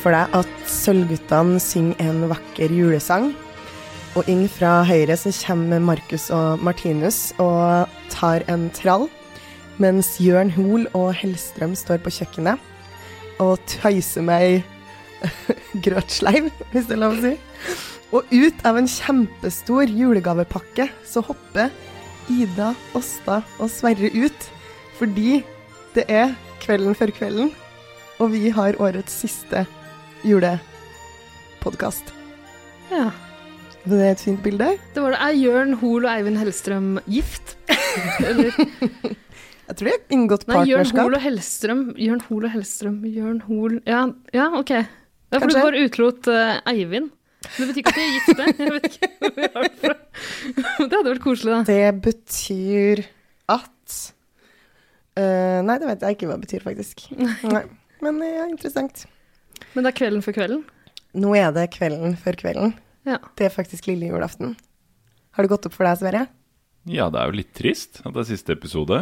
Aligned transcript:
For 0.00 0.14
deg 0.14 0.32
at 0.36 0.52
Sølvguttene 0.70 1.60
synger 1.62 2.00
en 2.04 2.26
vakker 2.30 2.72
julesang. 2.72 3.32
Og 4.16 4.28
inn 4.32 4.46
fra 4.48 4.80
høyre 4.88 5.16
så 5.20 5.32
kommer 5.34 5.82
Markus 5.82 6.30
og 6.32 6.62
Martinus 6.64 7.34
og 7.42 7.90
tar 8.12 8.44
en 8.52 8.68
trall. 8.76 9.08
Mens 9.82 10.14
Jørn 10.22 10.54
Hoel 10.54 10.86
og 10.96 11.10
Hellstrøm 11.18 11.74
står 11.76 12.00
på 12.04 12.14
kjøkkenet 12.18 12.72
og 13.44 13.60
tøyser 13.68 14.24
med 14.24 14.44
ei 14.46 14.54
grøtsleiv, 15.84 16.48
hvis 16.72 16.88
det 16.88 16.96
er 16.96 17.02
lov 17.02 17.18
å 17.18 17.24
si. 17.26 17.34
Og 18.16 18.32
ut 18.32 18.64
av 18.68 18.78
en 18.80 18.88
kjempestor 18.88 19.92
julegavepakke 19.92 20.88
så 21.04 21.20
hopper 21.26 21.72
Ida, 22.32 22.72
Åsta 22.96 23.42
og 23.60 23.70
Sverre 23.72 24.08
ut. 24.14 24.48
Fordi 24.96 25.42
det 25.96 26.06
er 26.08 26.32
kvelden 26.62 26.96
før 26.96 27.12
kvelden, 27.12 27.50
og 28.16 28.32
vi 28.32 28.48
har 28.48 28.78
årets 28.80 29.12
siste 29.24 29.66
julepodkast. 30.26 32.12
Ja. 32.90 33.10
Det 33.86 33.98
er 34.02 34.16
et 34.16 34.22
fint 34.22 34.42
bilde. 34.42 34.72
Det 34.94 35.02
var 35.02 35.14
det. 35.14 35.20
Er 35.22 35.36
Jørn 35.38 35.76
Hoel 35.78 36.08
og 36.08 36.10
Eivind 36.10 36.40
Hellstrøm 36.40 36.96
gift? 37.06 37.54
Eller 38.26 38.50
Jeg 38.50 39.76
tror 39.78 39.86
de 39.86 39.92
har 39.92 40.14
inngått 40.14 40.46
Nei, 40.48 40.56
Jørn 40.56 40.82
partnerskap. 40.82 41.02
Hoel 41.04 41.18
og 41.18 41.22
Hellstrøm. 41.22 41.84
Jørn 42.02 42.24
Hoel 42.26 42.48
og 42.48 42.54
Hellstrøm. 42.56 42.98
Jørn 43.14 43.38
Hoel 43.46 43.78
Ja, 43.86 44.02
ja 44.34 44.48
OK. 44.58 44.74
Ja, 44.74 44.82
for 45.38 45.46
Kanskje. 45.46 45.54
du 45.54 45.66
bare 45.68 45.86
utelot 45.86 46.30
uh, 46.30 46.72
Eivind. 46.72 47.12
Det 47.46 47.68
betyr 47.70 47.82
ikke 47.82 47.92
at 47.92 47.98
de 47.98 48.04
er 48.04 48.12
gifte. 48.16 48.50
Jeg 48.58 48.74
vet 48.74 48.90
ikke 48.90 49.10
hvor 49.22 49.34
vi 49.36 49.48
har 49.54 49.66
det 49.66 49.72
fra. 49.82 49.96
Det 50.86 50.92
hadde 50.92 51.10
vært 51.12 51.24
koselig, 51.24 51.52
da. 51.52 51.64
Det 51.70 51.90
betyr 52.06 53.02
at 53.54 53.98
uh, 55.18 55.58
Nei, 55.66 55.76
det 55.78 55.90
vet 55.92 56.06
jeg 56.06 56.18
ikke 56.18 56.30
hva 56.30 56.38
det 56.38 56.46
betyr, 56.48 56.64
faktisk. 56.66 57.06
Nei. 57.14 57.68
Men 58.02 58.18
det 58.22 58.32
ja, 58.34 58.46
interessant. 58.50 59.06
Men 59.74 59.86
det 59.86 59.92
er 59.92 59.98
kvelden 60.00 60.24
før 60.24 60.36
kvelden. 60.38 60.64
Nå 61.16 61.32
er 61.38 61.52
det 61.56 61.70
kvelden 61.76 62.16
før 62.20 62.38
kvelden. 62.40 62.74
Ja. 63.06 63.20
Det 63.38 63.48
er 63.48 63.54
faktisk 63.54 63.88
lille 63.88 64.10
julaften. 64.10 64.56
Har 65.36 65.44
det 65.44 65.52
gått 65.52 65.68
opp 65.68 65.76
for 65.76 65.88
deg, 65.88 66.00
Sverre? 66.00 66.26
Ja, 66.88 67.08
det 67.10 67.20
er 67.20 67.30
jo 67.30 67.40
litt 67.40 67.54
trist 67.56 68.00
at 68.04 68.12
det 68.14 68.22
er 68.22 68.28
siste 68.28 68.54
episode, 68.54 69.00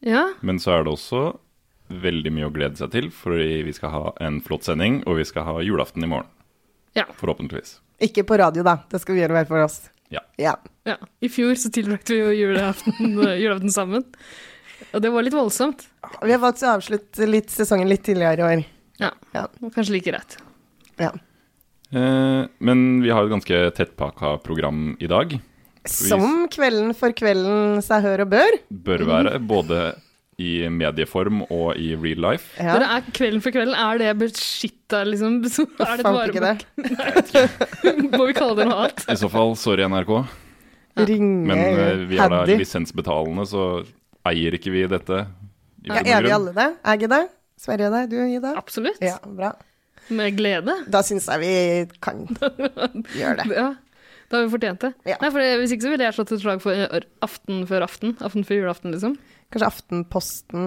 ja. 0.00 0.22
men 0.40 0.56
så 0.62 0.72
er 0.78 0.86
det 0.86 0.94
også 0.94 1.22
veldig 1.88 2.32
mye 2.32 2.48
å 2.48 2.54
glede 2.54 2.80
seg 2.80 2.92
til, 2.92 3.10
fordi 3.12 3.62
vi 3.66 3.74
skal 3.76 3.92
ha 3.92 4.02
en 4.24 4.40
flott 4.44 4.64
sending, 4.68 5.02
og 5.08 5.18
vi 5.20 5.26
skal 5.28 5.46
ha 5.48 5.58
julaften 5.64 6.04
i 6.04 6.08
morgen. 6.08 6.28
Ja. 6.96 7.04
Forhåpentligvis. 7.20 7.78
Ikke 8.04 8.24
på 8.28 8.38
radio, 8.40 8.64
da. 8.66 8.78
Det 8.88 9.00
skal 9.02 9.16
vi 9.16 9.22
gjøre 9.22 9.36
hver 9.36 9.48
for 9.50 9.64
oss. 9.66 9.78
Ja. 10.12 10.22
Ja. 10.40 10.54
ja. 10.88 10.96
I 11.20 11.28
fjor 11.32 11.56
så 11.60 11.70
tilbrakte 11.74 12.16
vi 12.16 12.22
jo 12.22 12.48
julaften, 12.48 13.18
julaften 13.42 13.74
sammen. 13.74 14.06
Og 14.94 15.02
det 15.04 15.12
var 15.12 15.26
litt 15.26 15.36
voldsomt. 15.36 15.84
Vi 16.22 16.32
har 16.32 16.40
valgt 16.42 16.64
å 16.64 16.74
avslutte 16.76 17.28
litt 17.28 17.52
sesongen 17.52 17.90
litt 17.90 18.06
tidligere 18.06 18.40
i 18.40 18.48
år. 18.48 18.66
Ja. 19.02 19.12
Ja. 19.34 19.46
Kanskje 19.74 19.94
like 19.96 20.12
rett. 20.14 20.38
Ja. 20.98 21.12
Eh, 21.90 22.42
men 22.58 22.82
vi 23.02 23.12
har 23.14 23.22
jo 23.24 23.30
et 23.30 23.36
ganske 23.38 23.60
tettpakka 23.78 24.36
program 24.44 24.96
i 25.00 25.08
dag. 25.10 25.38
Som 25.88 26.48
kvelden 26.52 26.92
for 26.96 27.14
kvelden 27.16 27.80
seg 27.84 28.04
hør 28.04 28.26
og 28.26 28.34
bør. 28.34 28.58
Bør 28.68 29.06
være 29.08 29.38
både 29.40 29.80
i 30.38 30.68
medieform 30.70 31.40
og 31.48 31.78
i 31.80 31.94
real 31.98 32.20
life. 32.22 32.52
Ja. 32.60 32.76
Dere 32.76 32.90
er 32.98 33.06
Kvelden 33.10 33.42
for 33.42 33.54
kvelden, 33.54 33.74
er 33.74 33.98
det 33.98 34.12
beskytta, 34.20 35.00
liksom? 35.08 35.40
Er 35.82 35.98
det 35.98 36.04
et 36.04 36.12
varebok? 36.14 36.62
Må 38.18 38.28
vi 38.28 38.36
kalle 38.36 38.54
det 38.60 38.68
noe 38.68 38.84
annet? 38.84 39.02
I 39.10 39.16
så 39.18 39.30
fall, 39.32 39.56
sorry 39.58 39.88
NRK. 39.88 40.12
Ringe 41.08 41.46
Men 41.48 41.64
uh, 41.78 42.04
vi 42.10 42.20
er 42.22 42.30
da 42.30 42.44
lisensbetalende, 42.46 43.46
så 43.50 43.64
eier 44.30 44.54
ikke 44.58 44.70
vi 44.74 44.84
dette. 44.90 45.24
i 45.82 45.90
Ja, 45.90 46.04
er 46.04 46.26
vi 46.26 46.32
alle 46.34 46.54
det? 46.54 46.68
Er 46.84 47.00
ikke 47.00 47.10
det. 47.10 47.24
Sverre 47.58 47.88
og 47.88 47.94
deg. 47.96 48.12
Du 48.12 48.18
Ida? 48.22 48.52
Absolutt. 48.58 49.00
Ja, 49.02 49.16
bra. 49.24 49.52
Med 50.14 50.36
glede. 50.38 50.74
Da 50.88 51.02
syns 51.04 51.26
jeg 51.28 51.42
vi 51.42 51.52
kan 52.04 52.22
gjøre 53.18 53.42
det. 53.42 53.48
Ja, 53.58 53.70
da 54.28 54.38
har 54.38 54.44
vi 54.46 54.52
fortjent 54.52 54.84
det. 54.84 54.92
Ja. 55.08 55.16
Nei, 55.22 55.30
for 55.34 55.58
Hvis 55.62 55.74
ikke 55.74 55.86
så 55.88 55.92
ville 55.92 56.06
jeg 56.06 56.16
slått 56.16 56.32
et 56.36 56.42
slag 56.44 56.62
for 56.64 57.00
aften 57.24 57.64
før 57.68 57.84
aften. 57.88 58.14
Aften 58.24 58.46
før 58.48 58.62
julaften, 58.62 58.94
liksom. 58.94 59.16
Kanskje 59.52 59.70
Aftenposten 59.72 60.64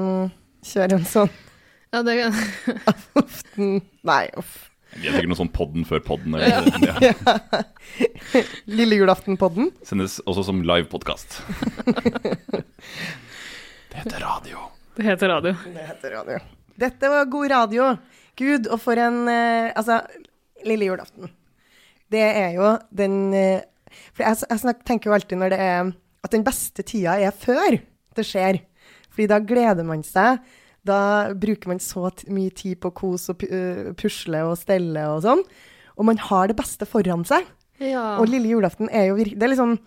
kjører 0.66 0.98
en 0.98 1.08
sånn 1.10 1.32
Ja, 1.94 2.02
det, 2.08 2.18
kan 2.22 2.34
aften... 3.24 3.74
Nei, 4.08 4.24
uff. 4.40 4.54
Vi 4.92 5.08
har 5.08 5.16
sikkert 5.16 5.32
noe 5.32 5.40
sånn 5.40 5.54
podden 5.56 5.86
før 5.88 6.02
podden. 6.04 6.36
Eller, 6.36 6.68
ja. 6.84 6.96
Lille 8.82 8.98
julaften-podden. 9.00 9.70
Sendes 9.88 10.18
også 10.28 10.44
som 10.50 10.60
live 10.68 10.90
podkast. 10.92 11.40
Det 13.88 14.02
heter 14.02 14.20
radio. 14.20 14.66
det 15.00 15.08
heter 15.08 15.32
radio. 15.32 15.56
Det 15.64 15.86
heter 15.94 16.18
radio. 16.20 16.42
Dette 16.82 17.12
var 17.12 17.30
god 17.30 17.52
radio. 17.52 17.92
Gud, 18.40 18.70
og 18.72 18.80
for 18.82 19.00
en 19.00 19.28
eh, 19.30 19.70
Altså, 19.76 20.02
lille 20.66 20.90
julaften. 20.90 21.30
Det 22.12 22.24
er 22.24 22.56
jo 22.58 22.74
den 22.96 23.34
eh, 23.38 23.68
For 24.16 24.26
jeg, 24.26 24.42
jeg 24.50 24.64
snak, 24.64 24.82
tenker 24.88 25.12
jo 25.12 25.18
alltid 25.18 25.40
når 25.40 25.54
det 25.54 25.62
er 25.62 25.92
At 26.26 26.34
den 26.34 26.46
beste 26.48 26.86
tida 26.88 27.18
er 27.20 27.36
før 27.36 27.80
det 28.18 28.26
skjer. 28.28 28.60
Fordi 29.12 29.30
da 29.32 29.38
gleder 29.40 29.88
man 29.88 30.02
seg. 30.04 30.42
Da 30.88 31.32
bruker 31.38 31.72
man 31.72 31.80
så 31.80 32.10
mye 32.34 32.52
tid 32.56 32.80
på 32.82 32.90
å 32.92 32.96
kose 32.96 33.32
og 33.32 33.40
pu 33.40 33.48
eh, 33.48 33.92
pusle 33.96 34.42
og 34.50 34.58
stelle 34.60 35.06
og 35.14 35.22
sånn. 35.24 35.44
Og 35.96 36.08
man 36.10 36.20
har 36.20 36.50
det 36.50 36.58
beste 36.60 36.88
foran 36.90 37.24
seg. 37.28 37.48
Ja. 37.82 38.18
Og 38.20 38.28
lille 38.30 38.52
julaften 38.52 38.92
er 38.94 39.08
jo 39.10 39.18
virkelig 39.18 39.40
Det 39.40 39.48
er 39.48 39.60
sånn 39.60 39.78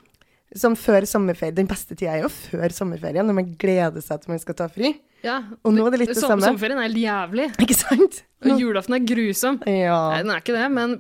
som 0.55 0.77
før 0.79 1.05
sommerferie. 1.09 1.55
Den 1.57 1.69
beste 1.69 1.97
tida 1.99 2.15
er 2.15 2.25
jo 2.25 2.31
før 2.33 2.73
sommerferien, 2.75 3.27
når 3.27 3.39
man 3.41 3.53
gleder 3.59 4.05
seg 4.05 4.23
til 4.23 4.35
man 4.35 4.43
skal 4.43 4.57
ta 4.59 4.69
fri. 4.71 4.95
Ja. 5.25 5.39
Og 5.65 5.73
nå 5.75 5.85
er 5.89 5.95
det 5.95 6.01
litt 6.03 6.13
det 6.13 6.21
samme. 6.21 6.45
Sommerferien 6.45 6.81
er 6.81 6.89
helt 6.89 7.01
jævlig. 7.01 7.47
Ikke 7.65 7.77
sant? 7.79 8.23
Og 8.45 8.61
julaften 8.61 8.97
er 8.99 9.05
grusom. 9.09 9.61
Ja. 9.65 9.99
Nei, 10.13 10.19
den 10.21 10.33
er 10.35 10.43
ikke 10.43 10.53
det, 10.53 10.65
men 10.75 10.91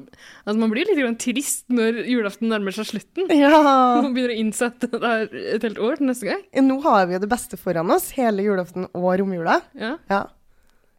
altså, 0.46 0.54
man 0.62 0.70
blir 0.72 0.88
litt 0.88 1.18
trist 1.20 1.66
når 1.68 1.98
julaften 2.08 2.48
nærmer 2.48 2.72
seg 2.72 2.88
slutten. 2.88 3.28
ja. 3.36 3.50
Man 4.04 4.14
begynner 4.16 4.32
å 4.32 4.38
innse 4.40 4.70
at 4.70 4.86
det 4.88 5.00
er 5.04 5.26
et 5.58 5.66
helt 5.66 5.82
år 5.84 6.00
til 6.00 6.08
neste 6.08 6.30
gang. 6.30 6.40
Nå 6.64 6.78
har 6.86 7.04
vi 7.10 7.18
jo 7.18 7.20
det 7.20 7.28
beste 7.28 7.58
foran 7.60 7.92
oss, 7.92 8.08
hele 8.16 8.46
julaften 8.46 8.88
og 8.94 9.10
romjula. 9.20 9.58
Ja. 9.76 9.98
Ja. 10.08 10.22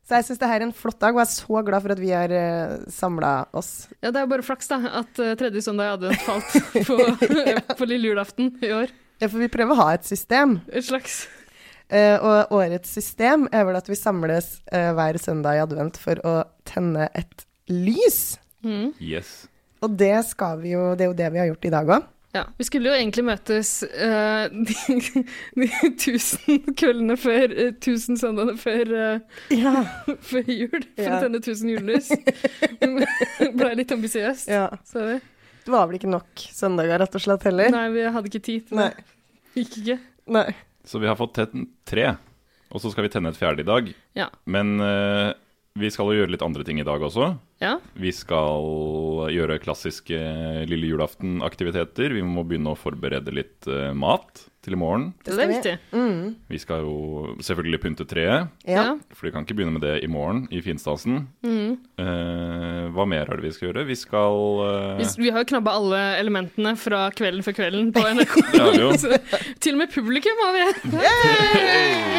Så 0.06 0.20
jeg 0.20 0.28
syns 0.28 0.42
det 0.42 0.50
her 0.52 0.60
er 0.62 0.68
en 0.68 0.76
flott 0.78 1.00
dag, 1.02 1.16
og 1.16 1.24
jeg 1.24 1.26
er 1.26 1.34
så 1.34 1.62
glad 1.66 1.82
for 1.82 1.94
at 1.96 2.02
vi 2.04 2.12
har 2.14 2.30
uh, 2.30 2.76
samla 2.94 3.32
oss. 3.58 3.72
Ja, 4.04 4.12
det 4.12 4.20
er 4.22 4.28
jo 4.28 4.34
bare 4.36 4.46
flaks 4.46 4.70
da, 4.70 4.78
at 5.02 5.22
eh, 5.24 5.34
tredje 5.40 5.64
søndag 5.66 5.90
i 5.90 5.96
advent 5.96 6.22
falt 6.28 6.60
på, 6.92 7.00
på 7.80 7.88
lille 7.90 8.12
julaften 8.12 8.54
i 8.62 8.70
år. 8.84 8.94
Ja, 9.18 9.32
for 9.32 9.42
vi 9.42 9.50
prøver 9.50 9.74
å 9.74 9.80
ha 9.80 9.88
et 9.96 10.06
system. 10.06 10.60
Et 10.70 10.86
slags 10.86 11.24
Eh, 11.96 12.16
og 12.20 12.52
årets 12.58 12.92
system 12.98 13.46
er 13.56 13.64
vel 13.70 13.78
at 13.80 13.88
vi 13.88 13.96
samles 13.96 14.58
eh, 14.76 14.90
hver 14.98 15.20
søndag 15.22 15.60
i 15.60 15.64
advent 15.64 16.00
for 16.02 16.20
å 16.28 16.34
tenne 16.68 17.08
et 17.16 17.46
lys. 17.72 18.38
mm. 18.66 18.90
Yes. 19.00 19.46
Og 19.86 19.94
det 20.00 20.16
skal 20.26 20.58
vi 20.64 20.72
jo, 20.74 20.92
det 20.98 21.06
er 21.06 21.10
jo 21.12 21.18
det 21.20 21.28
vi 21.36 21.40
har 21.44 21.48
gjort 21.52 21.66
i 21.70 21.72
dag 21.74 21.90
òg. 22.00 22.06
Ja, 22.36 22.42
vi 22.60 22.66
skulle 22.68 22.90
jo 22.90 22.96
egentlig 22.98 23.24
møtes 23.28 23.70
uh, 23.86 24.50
de, 24.68 25.22
de 25.62 25.68
tusen 26.02 26.58
kveldene 26.76 27.16
før 27.22 27.54
uh, 27.54 27.70
Tusen 27.80 28.18
søndagene 28.20 28.58
før, 28.60 28.92
uh, 28.92 29.46
Ja. 29.56 29.86
før 30.32 30.50
jul, 30.52 30.82
for 30.98 31.06
Ja. 31.06 31.14
å 31.16 31.22
tenne 31.24 31.40
tusen 31.46 31.72
julelys. 31.72 32.10
Blei 33.60 33.72
litt 33.80 33.94
ambisiøst, 33.96 34.50
ja. 34.52 34.66
sorry. 34.90 35.20
Det 35.66 35.72
var 35.74 35.88
vel 35.90 36.00
ikke 36.00 36.12
nok 36.12 36.44
søndager, 36.52 37.00
rett 37.06 37.16
og 37.16 37.24
slett, 37.24 37.46
heller? 37.48 37.72
Nei, 37.74 37.86
vi 37.96 38.04
hadde 38.18 38.32
ikke 38.34 38.44
tid 38.50 38.68
til 38.72 38.82
det. 38.84 38.90
Gikk 39.56 39.78
ikke. 39.84 40.00
Nei. 40.36 40.48
Så 40.86 41.02
vi 41.02 41.10
har 41.10 41.18
fått 41.20 41.36
tett 41.38 41.56
tre, 41.88 42.14
og 42.70 42.82
så 42.82 42.92
skal 42.94 43.08
vi 43.08 43.12
tenne 43.14 43.32
et 43.34 43.40
fjerde 43.40 43.64
i 43.64 43.68
dag. 43.68 43.90
Ja. 44.18 44.30
Men 44.46 44.76
eh, 44.84 45.32
vi 45.80 45.90
skal 45.92 46.12
jo 46.12 46.22
gjøre 46.22 46.34
litt 46.36 46.46
andre 46.46 46.66
ting 46.68 46.80
i 46.80 46.88
dag 46.88 47.02
også. 47.04 47.34
Ja. 47.64 47.78
Vi 47.96 48.12
skal 48.12 49.32
gjøre 49.32 49.62
klassiske 49.64 50.18
lille 50.68 50.90
julaften-aktiviteter. 50.92 52.12
Vi 52.18 52.26
må 52.26 52.44
begynne 52.44 52.74
å 52.74 52.80
forberede 52.80 53.32
litt 53.36 53.70
uh, 53.72 53.94
mat 53.96 54.44
til 54.66 54.76
i 54.76 54.80
morgen. 54.82 55.12
Det, 55.24 55.36
er 55.38 55.52
viktig. 55.52 55.74
Mm. 55.94 56.34
Vi 56.50 56.60
skal 56.60 56.82
jo 56.84 57.36
selvfølgelig 57.46 57.80
pynte 57.84 58.08
treet, 58.10 58.50
Ja. 58.68 58.96
for 59.14 59.28
vi 59.28 59.32
kan 59.32 59.46
ikke 59.46 59.56
begynne 59.60 59.78
med 59.78 59.86
det 59.86 60.00
i 60.04 60.10
morgen 60.12 60.48
i 60.52 60.60
finstasen. 60.66 61.28
Mm. 61.46 61.78
Uh, 62.02 62.90
hva 62.98 63.08
mer 63.08 63.30
er 63.30 63.40
det 63.40 63.46
vi 63.46 63.54
skal 63.56 63.70
gjøre? 63.70 63.86
Vi 63.88 63.98
skal 64.04 64.42
uh... 64.66 65.00
Vi, 65.00 65.08
vi 65.22 65.32
har 65.38 65.48
knabba 65.48 65.78
alle 65.80 66.04
elementene 66.20 66.76
fra 66.82 67.06
Kvelden 67.16 67.46
for 67.46 67.56
kvelden 67.56 67.94
på 67.96 68.04
NRK. 68.18 68.36
Jo. 68.82 68.92
Til 69.62 69.78
og 69.78 69.84
med 69.86 69.96
publikum 69.96 70.44
har 70.44 70.60
vi. 70.60 70.68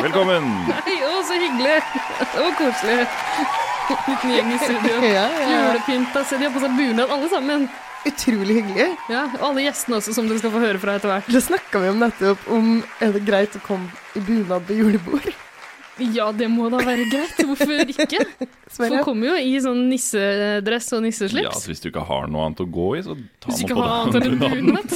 Velkommen! 0.06 0.48
Nei, 0.72 0.98
å, 1.02 1.14
så 1.26 1.44
hyggelig. 1.44 1.80
Det 2.22 2.44
var 2.46 2.60
koselig. 2.62 3.65
Liten 4.08 4.34
gjeng 4.36 4.52
i 4.54 4.58
studio. 4.62 4.94
Ja, 5.16 5.26
ja. 5.30 5.48
Julepynta, 5.52 6.24
så 6.24 6.38
de 6.40 6.48
har 6.48 6.54
på 6.54 6.62
seg 6.62 6.76
bunad 6.78 7.12
alle 7.12 7.28
sammen. 7.32 7.66
Utrolig 8.06 8.60
hyggelig. 8.60 8.92
Ja, 9.10 9.24
og 9.40 9.48
alle 9.48 9.64
gjestene 9.66 9.98
også, 9.98 10.14
som 10.14 10.28
dere 10.30 10.38
skal 10.38 10.52
få 10.54 10.60
høre 10.62 10.78
fra 10.82 10.94
etter 10.98 11.10
hvert. 11.10 11.32
Det 11.32 11.42
snakka 11.42 11.80
vi 11.82 11.90
om 11.90 11.98
nettopp, 12.04 12.44
om 12.54 12.68
er 13.02 13.16
det 13.16 13.24
greit 13.26 13.56
å 13.58 13.62
komme 13.66 13.90
i 14.14 14.22
bunad 14.22 14.66
på 14.68 14.76
julebord? 14.78 15.26
Ja, 15.96 16.28
det 16.36 16.46
må 16.52 16.68
da 16.70 16.78
være 16.84 17.06
greit. 17.08 17.38
Hvorfor 17.48 17.88
ikke? 17.88 18.20
Folk 18.76 19.00
kommer 19.06 19.30
jo 19.32 19.36
i 19.40 19.54
sånn 19.64 19.86
nissedress 19.88 20.90
og 20.92 21.06
Ja, 21.08 21.52
så 21.56 21.70
Hvis 21.70 21.80
du 21.82 21.88
ikke 21.88 22.04
har 22.04 22.28
noe 22.28 22.46
annet 22.46 22.60
å 22.60 22.68
gå 22.68 22.88
i, 22.98 23.02
så 23.06 23.16
ta 23.40 23.50
Hvis 23.50 23.64
på 23.64 23.78
har 23.80 23.94
annet 24.02 24.14
enn 24.20 24.26
en 24.28 24.38
den. 24.38 24.50
bunad. 24.66 24.88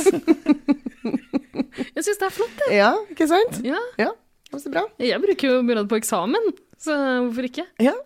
Jeg 1.96 2.04
syns 2.04 2.20
det 2.20 2.26
er 2.28 2.34
flott. 2.36 2.62
Ja, 2.74 2.92
ikke 3.12 3.26
sant? 3.30 3.62
Ja. 3.64 3.80
Ja, 4.00 4.10
det 4.12 4.54
var 4.54 4.62
så 4.62 4.72
bra. 4.74 4.84
Jeg 5.00 5.22
bruker 5.24 5.54
jo 5.54 5.62
bunad 5.64 5.88
på 5.90 5.98
eksamen, 6.00 6.52
så 6.80 6.96
hvorfor 7.24 7.48
ikke? 7.48 7.64
Ja. 7.80 7.96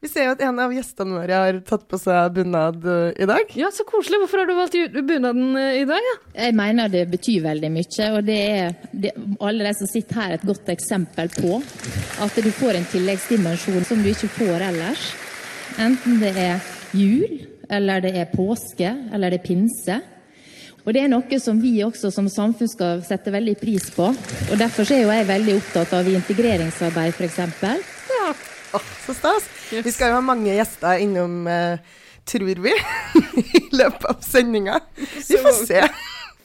Vi 0.00 0.08
ser 0.08 0.24
jo 0.24 0.32
at 0.32 0.40
en 0.46 0.56
av 0.62 0.72
gjestene 0.72 1.12
våre 1.12 1.38
har 1.42 1.56
tatt 1.68 1.82
på 1.90 1.98
seg 2.00 2.32
bunad 2.38 2.86
eh, 2.88 3.18
i 3.20 3.26
dag. 3.28 3.50
Ja, 3.58 3.68
så 3.68 3.84
koselig. 3.84 4.22
Hvorfor 4.22 4.40
har 4.40 4.48
du 4.48 4.54
valgt 4.56 4.96
bunaden 4.96 5.58
eh, 5.60 5.82
i 5.82 5.84
dag? 5.88 6.06
Ja? 6.06 6.14
Jeg 6.46 6.56
mener 6.56 6.88
det 6.88 7.02
betyr 7.12 7.42
veldig 7.44 7.70
mye, 7.74 8.06
og 8.16 8.24
det 8.24 8.38
er 8.40 8.78
det, 8.92 9.12
alle 9.44 9.66
de 9.68 9.74
som 9.76 9.90
sitter 9.90 10.22
her, 10.22 10.38
et 10.38 10.46
godt 10.48 10.72
eksempel 10.72 11.28
på 11.36 11.60
at 12.24 12.40
du 12.40 12.48
får 12.62 12.80
en 12.80 12.88
tilleggsdimensjon 12.94 13.84
som 13.90 14.00
du 14.00 14.08
ikke 14.14 14.32
får 14.38 14.64
ellers. 14.70 15.04
Enten 15.76 16.16
det 16.24 16.32
er 16.46 16.64
jul, 16.96 17.36
eller 17.68 18.00
det 18.00 18.16
er 18.24 18.32
påske, 18.32 18.96
eller 19.12 19.36
det 19.36 19.42
er 19.42 19.48
pinse. 19.50 20.00
Og 20.80 20.94
det 20.96 21.04
er 21.04 21.12
noe 21.12 21.44
som 21.44 21.60
vi 21.60 21.76
også 21.84 22.08
som 22.08 22.32
samfunn 22.32 22.72
skal 22.72 23.04
sette 23.04 23.36
veldig 23.36 23.58
pris 23.60 23.92
på. 23.92 24.08
Og 24.48 24.56
derfor 24.56 24.88
er 24.88 25.04
jo 25.04 25.12
jeg 25.12 25.28
veldig 25.28 25.60
opptatt 25.60 25.98
av 26.00 26.08
integreringsarbeid, 26.08 27.20
f.eks. 27.20 27.99
Åh, 28.76 28.86
så 29.06 29.14
stas. 29.16 29.48
Yes. 29.72 29.84
Vi 29.86 29.92
skal 29.94 30.12
jo 30.12 30.18
ha 30.20 30.22
mange 30.24 30.52
gjester 30.54 31.00
innom, 31.02 31.40
uh, 31.50 31.78
tror 32.28 32.46
vi, 32.64 32.72
i 33.58 33.62
løpet 33.74 34.06
av 34.12 34.20
sendinga. 34.22 34.78
Vi 34.96 35.40
får 35.42 35.56
se 35.66 35.82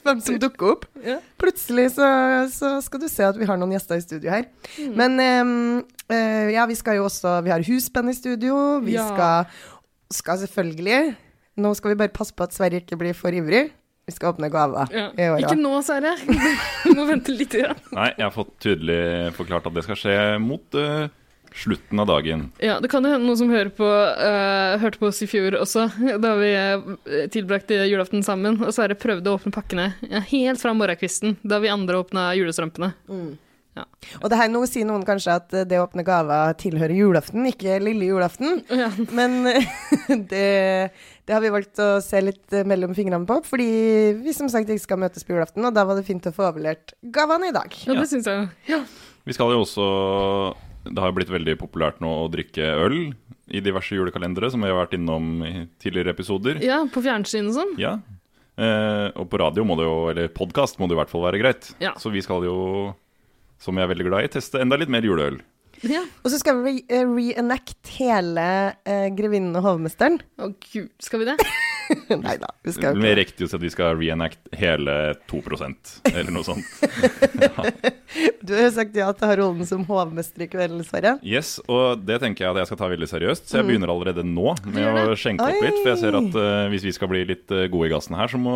hvem 0.06 0.20
som 0.22 0.38
dukker 0.42 0.72
opp. 0.76 0.84
Ja. 1.06 1.20
Plutselig 1.42 1.92
så, 1.96 2.08
så 2.54 2.76
skal 2.86 3.02
du 3.02 3.08
se 3.10 3.26
at 3.26 3.38
vi 3.42 3.48
har 3.50 3.58
noen 3.62 3.74
gjester 3.74 3.98
i 3.98 4.04
studio 4.06 4.30
her. 4.34 4.46
Mm. 4.78 4.92
Men 4.98 5.16
um, 5.22 5.54
uh, 6.12 6.50
ja, 6.54 6.66
vi 6.70 6.78
skal 6.78 7.00
jo 7.00 7.08
også 7.08 7.40
Vi 7.46 7.54
har 7.54 7.66
husband 7.66 8.14
i 8.14 8.18
studio. 8.18 8.60
Vi 8.86 8.98
Ja. 8.98 9.08
skal, 9.10 9.50
skal 10.14 10.42
selvfølgelig 10.46 11.16
Nå 11.56 11.70
skal 11.78 11.94
vi 11.94 11.96
bare 12.02 12.12
passe 12.12 12.34
på 12.36 12.44
at 12.44 12.52
Sverre 12.54 12.82
ikke 12.82 12.98
blir 13.00 13.14
for 13.16 13.32
ivrig. 13.32 13.70
Vi 14.06 14.12
skal 14.14 14.34
åpne 14.34 14.50
gaver 14.52 14.90
Ja. 14.94 15.06
i 15.18 15.30
år 15.32 15.40
Ikke 15.40 15.56
nå, 15.58 15.78
Sverre. 15.88 16.12
Du 16.84 16.92
må 17.00 17.06
vente 17.10 17.32
litt. 17.34 17.54
Ja. 17.58 17.72
Nei, 17.96 18.10
jeg 18.18 18.26
har 18.28 18.34
fått 18.36 18.52
tydelig 18.62 19.32
forklart 19.38 19.70
at 19.72 19.78
det 19.78 19.86
skal 19.88 19.98
skje 20.02 20.18
mot 20.44 20.76
eh, 20.78 21.08
slutten 21.56 22.00
av 22.00 22.08
dagen. 22.08 22.50
Ja, 22.60 22.80
det 22.84 22.90
kan 22.92 23.06
jo 23.06 23.12
hende 23.14 23.28
noen 23.28 23.40
som 23.40 23.52
hører 23.54 23.72
på, 23.74 23.88
uh, 23.88 24.76
hørte 24.82 25.00
på 25.02 25.10
oss 25.10 25.24
i 25.24 25.30
fjor 25.30 25.56
også, 25.62 25.88
da 26.26 26.34
vi 26.40 26.52
eh, 26.52 27.30
tilbrakte 27.34 27.86
julaften 27.88 28.26
sammen. 28.26 28.60
Og 28.62 28.76
Sverre 28.76 28.98
prøvde 29.00 29.32
å 29.32 29.40
åpne 29.40 29.56
pakkene 29.56 29.90
ja, 30.10 30.22
helt 30.32 30.62
fra 30.62 30.76
morgenkvisten, 30.76 31.40
da 31.48 31.62
vi 31.64 31.72
andre 31.72 32.04
åpna 32.04 32.30
julestrømpene. 32.38 32.94
Og 34.24 34.30
det 34.32 34.38
her 34.40 34.48
nå 34.48 34.62
sier 34.72 34.88
noen 34.88 35.04
kanskje 35.08 35.36
at 35.36 35.56
eh, 35.56 35.66
det 35.68 35.80
å 35.80 35.88
åpne 35.88 36.06
gaver 36.08 36.56
tilhører 36.60 36.96
julaften, 36.96 37.48
ikke 37.50 37.80
lille 37.84 38.12
julaften. 38.12 38.62
Ja. 38.72 38.92
Men 39.18 39.42
det, 40.32 40.46
det 41.26 41.36
har 41.36 41.44
vi 41.44 41.56
valgt 41.56 41.82
å 41.84 41.90
se 42.04 42.22
litt 42.24 42.60
mellom 42.68 42.96
fingrene 42.98 43.28
på, 43.28 43.42
fordi 43.48 43.72
vi 44.22 44.36
som 44.36 44.52
sagt 44.52 44.72
ikke 44.72 44.86
skal 44.86 45.02
møtes 45.08 45.28
på 45.28 45.36
julaften, 45.36 45.66
og 45.68 45.76
da 45.76 45.88
var 45.88 46.00
det 46.00 46.08
fint 46.08 46.28
å 46.28 46.36
få 46.36 46.50
overlevert 46.52 46.96
gavene 47.16 47.52
i 47.52 47.56
dag. 47.56 47.76
Ja, 47.88 47.98
det 48.00 48.08
syns 48.12 48.30
jeg. 48.32 48.48
Ja. 48.72 48.84
Vi 49.26 49.34
skal 49.34 49.56
jo 49.56 49.64
også 49.64 49.86
Det 50.86 51.02
har 51.02 51.16
blitt 51.16 51.32
veldig 51.34 51.58
populært 51.60 52.02
nå 52.04 52.12
å 52.24 52.28
drikke 52.32 52.68
øl 52.86 53.00
i 53.46 53.62
diverse 53.64 53.96
julekalendere, 53.98 54.52
som 54.54 54.62
vi 54.64 54.70
har 54.70 54.78
vært 54.78 54.96
innom 54.98 55.42
i 55.46 55.54
tidligere 55.82 56.14
episoder. 56.16 56.62
ja, 56.66 56.84
på 56.90 57.04
fjernsyn 57.06 57.50
og 57.50 57.58
sånn. 57.58 57.74
Ja. 57.82 57.98
Eh, 58.56 59.10
og 59.20 59.28
på 59.32 59.40
radio 59.42 59.66
må 59.68 59.76
det 59.80 59.88
jo, 59.88 59.98
eller 60.14 60.32
podkast 60.32 60.80
må 60.80 60.88
det 60.88 60.96
i 60.96 61.02
hvert 61.02 61.12
fall 61.12 61.26
være 61.28 61.42
greit. 61.42 61.74
Ja. 61.84 61.96
Så 62.00 62.14
vi 62.14 62.24
skal 62.26 62.46
jo, 62.48 62.56
som 63.62 63.76
jeg 63.76 63.88
er 63.88 63.92
veldig 63.92 64.08
glad 64.08 64.28
i, 64.28 64.32
teste 64.38 64.62
enda 64.64 64.80
litt 64.80 64.94
mer 64.94 65.06
juleøl. 65.06 65.42
Ja. 65.84 66.06
Og 66.24 66.32
så 66.32 66.40
skal 66.40 66.62
vi 66.64 66.78
re 66.80 67.02
eh, 67.02 67.06
reenact 67.06 67.92
hele 67.98 68.48
eh, 68.88 69.10
'Grevinnen 69.12 69.58
og 69.60 69.68
hovmesteren'. 69.68 70.22
Å 70.40 70.54
gud, 70.72 70.94
skal 71.04 71.22
vi 71.22 71.34
det? 71.34 71.40
Nei 72.26 72.36
da, 72.42 72.50
vi 72.66 72.74
skal 72.76 72.96
jo 72.96 73.02
ikke 73.02 73.10
ikke 73.12 73.20
riktig 73.22 73.46
å 73.46 73.50
si 73.52 73.58
at 73.58 73.64
vi 73.66 73.72
skal 73.74 73.98
reenact 74.00 74.50
hele 74.58 74.96
2% 75.32 75.94
eller 76.14 76.32
noe 76.36 76.48
sånt. 76.48 76.66
Du 78.46 78.54
har 78.54 78.68
jo 78.68 78.72
sagt 78.76 78.96
ja 78.96 79.08
til 79.12 79.26
å 79.26 79.30
ha 79.30 79.36
rollen 79.40 79.66
som 79.68 79.82
hovmester 79.88 80.46
i 80.46 80.48
kveld, 80.48 80.78
Sverre. 80.88 81.16
Yes, 81.26 81.56
og 81.66 82.04
det 82.06 82.20
tenker 82.22 82.46
jeg 82.46 82.54
at 82.54 82.60
jeg 82.62 82.70
skal 82.70 82.80
ta 82.80 82.90
veldig 82.92 83.10
seriøst, 83.10 83.48
så 83.50 83.58
jeg 83.60 83.68
begynner 83.68 83.92
allerede 83.92 84.24
nå 84.24 84.54
med 84.70 84.86
å 85.02 85.16
skjenke 85.20 85.48
opp 85.50 85.66
litt. 85.66 85.80
For 85.82 85.92
jeg 85.92 86.02
ser 86.04 86.18
at 86.20 86.38
uh, 86.38 86.68
hvis 86.72 86.86
vi 86.86 86.94
skal 86.96 87.10
bli 87.12 87.24
litt 87.28 87.52
eh, 87.52 87.66
gode 87.74 87.90
i 87.90 87.94
gassen 87.96 88.16
her, 88.16 88.32
så 88.32 88.40
må 88.40 88.56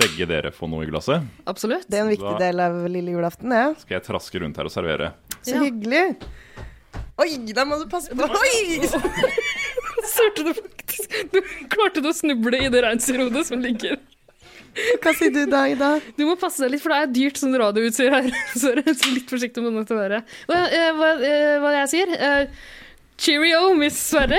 begge 0.00 0.26
dere 0.28 0.52
få 0.52 0.68
noe 0.68 0.84
i 0.84 0.90
glasset. 0.90 1.24
Absolutt. 1.48 1.86
Det 1.88 2.00
er 2.00 2.04
en 2.04 2.12
viktig 2.12 2.34
Da- 2.34 2.42
del 2.42 2.64
av 2.66 2.80
lille 2.90 3.14
julaften, 3.14 3.54
det. 3.54 3.64
Skal 3.86 4.00
jeg 4.00 4.06
traske 4.10 4.42
rundt 4.42 4.58
her 4.60 4.68
og 4.68 4.74
servere. 4.74 5.12
Så 5.40 5.54
Ja. 5.54 5.62
hyggelig. 5.64 6.04
Oi, 7.18 7.30
da 7.54 7.64
må 7.66 7.78
du 7.80 7.86
passe 7.90 8.14
på. 8.14 8.28
Oi! 8.28 8.82
Sørte 10.06 10.44
du 10.46 10.52
faktisk 10.52 10.77
Du 11.32 11.40
klarte 11.72 12.02
du 12.04 12.08
å 12.10 12.14
snuble 12.16 12.60
i 12.64 12.70
det 12.72 12.82
reinsdyrhodet 12.84 13.44
som 13.48 13.60
ligger 13.62 13.98
Hva 15.02 15.12
sier 15.16 15.32
du 15.34 15.42
da, 15.50 15.64
Ida? 15.70 15.90
Du 16.16 16.24
må 16.28 16.36
passe 16.38 16.62
deg 16.62 16.74
litt, 16.74 16.82
for 16.84 16.94
det 16.94 16.98
er 17.02 17.14
dyrt 17.16 17.40
sånn 17.40 17.56
radioutstyr 17.58 18.12
her. 18.14 18.28
Så 18.60 18.74
litt 18.76 19.30
forsiktig 19.30 19.64
med 19.64 19.74
nødt 19.74 19.88
til 19.90 19.96
å 19.96 20.02
være. 20.04 20.20
Hva, 20.46 20.58
eh, 20.70 20.90
hva, 20.94 21.08
eh, 21.18 21.54
hva 21.62 21.72
jeg 21.80 21.90
sier? 21.94 22.12
Eh, 22.14 22.68
cheerio, 23.18 23.72
Miss 23.78 23.98
Sverre. 23.98 24.38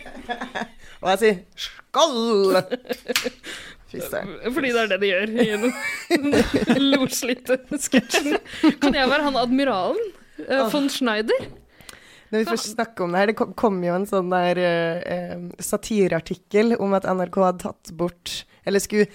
Og 1.04 1.10
jeg 1.12 1.20
sier 1.22 1.68
skål! 1.68 2.58
Fordi 3.94 4.70
det 4.74 4.80
er 4.80 4.88
det 4.90 4.98
de 5.04 5.10
gjør 5.12 5.34
i 5.38 5.50
den 5.54 6.88
loslitte 6.90 7.60
sketsjen. 7.78 8.40
Kan 8.82 8.96
jeg 8.96 9.06
være 9.12 9.28
han 9.28 9.38
admiralen? 9.38 10.08
Von 10.72 10.88
Schneider? 10.90 11.46
Når 12.34 12.42
vi 12.42 12.50
først 12.50 12.72
snakker 12.74 13.04
om 13.06 13.14
det 13.14 13.20
her, 13.20 13.30
det 13.30 13.54
kom, 13.54 13.76
jo 13.86 13.94
en 13.94 14.08
sånn 14.10 14.32
der 14.32 14.58
eh, 14.58 15.02
eh, 15.14 15.34
satireartikkel 15.62 16.74
om 16.82 16.96
at 16.98 17.06
NRK 17.06 17.38
hadde 17.46 17.62
tatt 17.62 17.92
bort 17.94 18.40
Eller 18.66 18.82
skulle 18.82 19.06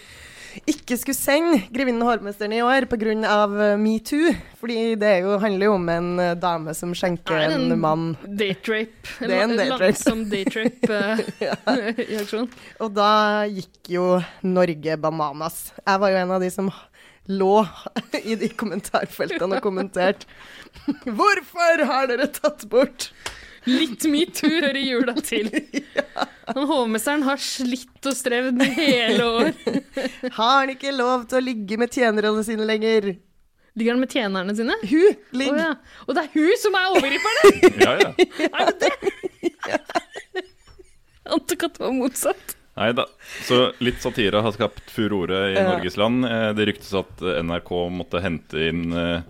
ikke 0.69 0.97
skulle 0.97 1.17
sende 1.17 1.59
'Grevinnen 1.69 2.01
og 2.03 2.09
hovmesteren' 2.09 2.55
i 2.57 2.61
år 2.65 2.87
pga. 2.89 3.13
Uh, 3.45 3.77
metoo. 3.79 4.33
Fordi 4.59 4.95
det 4.99 5.07
er 5.07 5.19
jo, 5.23 5.37
handler 5.39 5.69
jo 5.69 5.73
om 5.77 5.89
en 5.89 6.09
eh, 6.19 6.35
dame 6.35 6.73
som 6.75 6.91
skjenker 6.97 7.37
Er 7.37 7.53
en, 7.55 7.71
en- 7.71 7.79
mann. 7.79 8.17
Date 8.25 8.67
rape. 8.67 9.13
Det 9.19 9.29
er 9.31 9.43
en 9.45 9.55
date 9.55 9.77
rape. 9.77 9.85
Langsom 9.85 10.25
date 10.29 10.55
rape 10.57 10.99
eh, 11.69 12.01
i 12.11 12.19
aksjon. 12.19 12.49
Og 12.81 12.91
da 12.95 13.45
gikk 13.47 13.93
jo 13.95 14.07
Norge 14.43 14.97
bananas. 14.99 15.69
Jeg 15.85 16.03
var 16.03 16.11
jo 16.11 16.21
en 16.23 16.35
av 16.35 16.43
de 16.43 16.51
som 16.51 16.71
lå 17.29 17.67
i 18.23 18.35
de 18.39 18.49
kommentarfeltene 18.59 19.59
og 19.59 19.65
kommentert. 19.65 20.25
Hvorfor 21.05 21.85
har 21.89 22.09
dere 22.11 22.29
tatt 22.33 22.65
bort 22.71 23.11
Litt 23.67 24.05
metoo 24.07 24.49
hører 24.49 24.77
jula 24.79 25.13
til. 25.19 25.49
Han 26.49 26.67
Hovmesteren 26.69 27.25
har 27.27 27.41
slitt 27.43 28.07
og 28.07 28.15
strevd 28.17 28.63
hele 28.77 29.25
år. 29.27 29.49
Har 30.33 30.53
han 30.61 30.71
ikke 30.73 30.93
lov 30.95 31.27
til 31.29 31.37
å 31.37 31.43
ligge 31.43 31.77
med 31.77 31.91
tjenerne 31.93 32.41
sine 32.47 32.65
lenger? 32.65 33.11
Ligger 33.77 33.93
han 33.93 34.01
med 34.01 34.15
tjenerne 34.15 34.55
sine? 34.57 34.77
Hun 34.81 35.19
ligger. 35.37 35.59
Oh, 35.59 35.59
ja. 35.61 36.05
Og 36.07 36.17
det 36.17 36.23
er 36.23 36.31
hun 36.33 36.55
som 36.63 36.77
er 36.79 36.95
overgriperne! 36.95 37.73
Ja, 37.83 37.93
ja. 38.01 38.09
Er 38.49 38.71
det 38.71 38.87
det? 38.87 40.45
Antok 41.29 41.67
at 41.67 41.77
det 41.77 41.85
var 41.85 41.93
motsatt. 41.99 42.55
Nei 42.79 42.93
da. 42.95 43.03
Så 43.43 43.57
litt 43.83 43.99
satire 44.01 44.39
har 44.45 44.53
skapt 44.55 44.87
furore 44.93 45.41
i 45.51 45.57
Ja. 45.57 45.65
Norges 45.73 45.97
land. 45.99 46.23
Eh, 46.25 46.53
Det 46.55 46.65
ryktes 46.69 46.93
at 46.95 47.21
eh, 47.21 47.41
NRK 47.43 47.73
måtte 47.91 48.21
hente 48.23 48.61
inn 48.69 48.85
eh, 48.95 49.21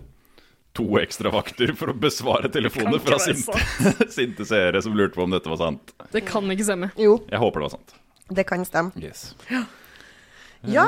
to 0.78 0.86
ekstra 1.02 1.32
vakter 1.34 1.72
for 1.74 1.90
å 1.90 1.96
besvare 1.98 2.46
telefoner 2.54 3.02
fra 3.02 3.18
ikke 3.18 3.34
sinte, 3.34 4.06
sinte 4.20 4.46
seere 4.46 4.78
som 4.86 4.94
lurte 4.94 5.18
på 5.18 5.24
om 5.26 5.34
dette 5.34 5.50
var 5.50 5.58
sant. 5.58 5.90
Det 6.14 6.22
kan 6.28 6.46
ikke 6.54 6.68
stemme. 6.68 6.92
Jo, 6.96 7.18
Jeg 7.26 7.42
håper 7.42 7.58
det 7.64 7.66
var 7.66 7.74
sant. 7.74 7.96
det 8.30 8.46
kan 8.46 8.64
stemme. 8.64 8.94
Yes. 9.02 9.32
Ja, 10.68 10.82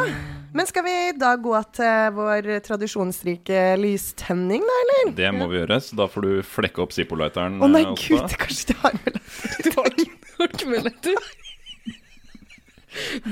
men 0.53 0.67
skal 0.69 0.85
vi 0.85 0.95
da 1.17 1.31
gå 1.41 1.55
til 1.73 2.11
vår 2.13 2.45
tradisjonsrike 2.61 3.63
lystenning, 3.81 4.61
da, 4.69 4.75
eller? 4.83 5.13
Det 5.17 5.31
må 5.33 5.47
vi 5.49 5.63
gjøre, 5.63 5.79
så 5.81 5.97
da 5.97 6.07
får 6.13 6.27
du 6.27 6.33
flekke 6.45 6.83
opp 6.85 6.93
Zippo-lighteren. 6.93 7.57
Å 7.65 7.71
nei, 7.73 7.81
gud, 7.97 8.35
kanskje 8.37 8.67
det 8.75 8.77
har 8.83 8.99
vel 9.07 9.17
Det 9.17 9.73
var, 9.73 9.89
det 9.97 10.05
var 10.37 10.53
Fiskebilletter. 10.53 11.17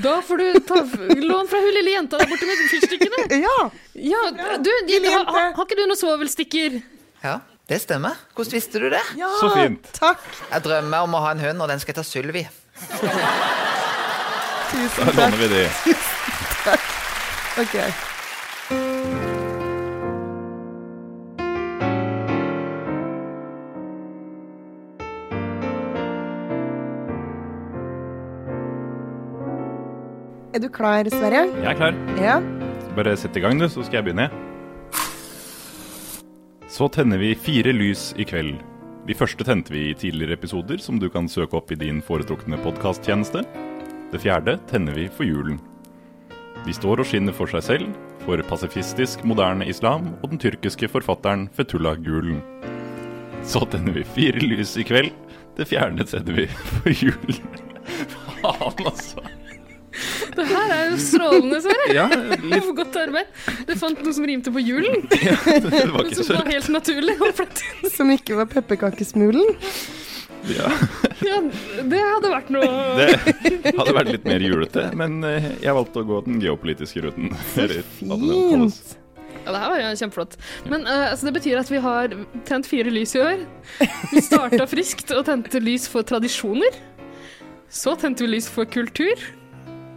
Da 0.03 0.17
får 0.25 0.37
du 0.41 0.59
ta 0.67 0.79
lån 1.21 1.47
fra 1.51 1.59
hun 1.61 1.73
lille 1.77 1.91
jenta 1.95 2.17
der 2.21 2.29
borte 2.31 2.45
med 2.49 2.63
fyrstikkene. 2.71 3.19
Ja! 3.45 3.57
Ja, 3.93 4.21
du, 4.57 4.71
har, 4.71 5.25
har, 5.25 5.51
har 5.57 5.65
ikke 5.67 5.77
du 5.77 5.83
noen 5.85 5.99
svovelstikker? 5.99 6.79
Ja, 7.23 7.35
det 7.69 7.81
stemmer. 7.83 8.17
Hvordan 8.35 8.55
visste 8.57 8.81
du 8.81 8.87
det? 8.93 9.01
ja. 9.19 9.29
Så 9.41 9.51
fint. 9.55 9.91
Takk. 9.97 10.23
Jeg 10.51 10.65
drømmer 10.65 11.05
om 11.05 11.13
å 11.19 11.21
ha 11.25 11.31
en 11.35 11.43
hund, 11.45 11.61
og 11.61 11.69
den 11.71 11.79
skal 11.83 11.93
hete 11.95 12.05
Sylvi. 12.07 12.43
Tusen 14.71 15.05
Da 15.05 15.11
takk. 15.11 15.15
låner 15.19 15.37
vi 15.37 15.47
de. 15.55 15.63
Ok. 17.61 17.75
Er 30.51 30.59
du 30.59 30.67
klar, 30.67 31.07
Sverre? 31.07 31.45
Jeg 31.47 31.67
er 31.71 31.77
klar. 31.79 31.95
Ja. 32.19 32.39
Bare 32.97 33.13
sett 33.15 33.37
i 33.39 33.43
gang, 33.43 33.55
du, 33.55 33.69
så 33.71 33.85
skal 33.87 34.01
jeg 34.01 34.09
begynne. 34.09 34.27
Så 36.67 36.89
tenner 36.91 37.21
vi 37.21 37.29
fire 37.39 37.71
lys 37.71 38.09
i 38.19 38.25
kveld. 38.27 38.59
De 39.07 39.15
første 39.15 39.47
tente 39.47 39.71
vi 39.71 39.85
i 39.89 39.95
tidligere 39.95 40.35
episoder, 40.35 40.83
som 40.83 40.99
du 40.99 41.07
kan 41.09 41.31
søke 41.31 41.55
opp 41.55 41.71
i 41.71 41.79
din 41.79 42.03
foretrukne 42.03 42.59
podkasttjeneste. 42.65 43.45
Det 44.11 44.19
fjerde 44.19 44.57
tenner 44.67 44.99
vi 44.99 45.07
for 45.07 45.23
julen. 45.23 45.55
De 46.67 46.75
står 46.75 46.99
og 46.99 47.07
skinner 47.07 47.35
for 47.35 47.47
seg 47.47 47.63
selv, 47.65 47.95
for 48.27 48.43
pasifistisk 48.51 49.23
moderne 49.23 49.65
islam 49.71 50.11
og 50.19 50.33
den 50.33 50.41
tyrkiske 50.43 50.91
forfatteren 50.91 51.47
Fetullah 51.55 51.95
Gulen. 51.95 52.43
Så 53.47 53.63
tenner 53.71 53.95
vi 53.95 54.03
fire 54.03 54.43
lys 54.43 54.75
i 54.77 54.85
kveld. 54.85 55.15
Det 55.55 55.71
fjerne 55.71 56.03
tenner 56.03 56.43
vi 56.43 56.51
for 56.51 56.91
julen. 56.91 57.39
Faen, 58.41 58.83
altså. 58.83 59.23
Det 60.35 60.45
her 60.47 60.73
er 60.75 60.83
jo 60.91 60.99
strålende, 61.01 61.61
Sverre. 61.63 61.87
Ja, 61.95 62.07
Litt... 62.11 62.69
Godt 62.77 62.95
arbeid. 63.01 63.31
Du 63.67 63.73
fant 63.79 63.99
noe 64.05 64.15
som 64.15 64.27
rimte 64.27 64.53
på 64.53 64.61
julen, 64.63 65.03
det 65.11 65.83
var 65.91 66.07
ikke 66.07 66.23
som 66.23 66.39
var 66.39 66.51
helt 66.51 66.69
naturlig. 66.71 67.17
Som 67.91 68.13
ikke 68.13 68.37
var 68.39 68.47
pepperkakesmulen. 68.51 69.57
ja. 70.49 70.71
Ja, 71.21 71.37
det 71.85 71.99
hadde 72.01 72.31
vært 72.31 72.47
noe 72.49 72.69
Det 72.97 73.75
hadde 73.77 73.93
vært 73.93 74.09
litt 74.15 74.25
mer 74.25 74.41
julete, 74.41 74.87
men 74.97 75.19
eh, 75.27 75.51
jeg 75.61 75.75
valgte 75.77 76.01
å 76.01 76.07
gå 76.07 76.23
den 76.25 76.41
geopolitiske 76.41 77.03
ruten. 77.05 77.29
Kalles. 77.53 77.85
Fint. 78.01 78.97
Ja, 79.41 79.53
det 79.53 79.59
her 79.61 79.71
var 79.71 79.81
jo 79.81 79.91
kjempeflott. 79.97 80.37
Men 80.69 80.85
uh, 80.85 81.11
altså, 81.11 81.27
det 81.27 81.35
betyr 81.39 81.61
at 81.61 81.69
vi 81.71 81.81
har 81.81 82.15
tent 82.45 82.69
fire 82.69 82.93
lys 82.93 83.15
i 83.17 83.23
år. 83.23 83.43
Vi 84.11 84.21
starta 84.21 84.67
friskt 84.69 85.13
og 85.15 85.25
tente 85.29 85.61
lys 85.63 85.87
for 85.89 86.05
tradisjoner. 86.05 86.77
Så 87.71 87.95
tente 87.97 88.25
vi 88.25 88.35
lys 88.35 88.49
for 88.51 88.69
kultur. 88.69 89.17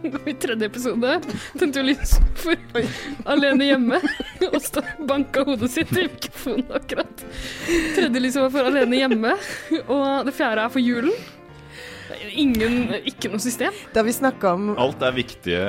I 0.25 0.33
tredje 0.33 0.65
episode 0.65 1.19
tente 1.59 1.83
lys 1.83 2.15
for 2.39 2.57
alene 3.31 3.69
hjemme. 3.69 4.01
Og 4.51 4.59
stå 4.63 4.83
banka 5.07 5.45
hodet 5.47 5.71
sitt 5.73 5.93
i 5.95 6.07
mikrofonen 6.07 6.67
akkurat. 6.75 7.25
Tredje 7.95 8.21
lyset 8.21 8.43
var 8.43 8.53
for 8.53 8.69
alene 8.71 9.01
hjemme. 9.01 9.33
Og 9.85 10.27
det 10.27 10.35
fjerde 10.35 10.67
er 10.67 10.73
for 10.73 10.83
julen. 10.83 11.15
Ingen, 12.35 12.89
ikke 13.07 13.29
noe 13.31 13.41
system. 13.41 13.73
Da 13.95 14.03
vi 14.05 14.13
snakka 14.15 14.51
om 14.57 14.71
Alt 14.81 15.01
er 15.05 15.13
viktige, 15.15 15.61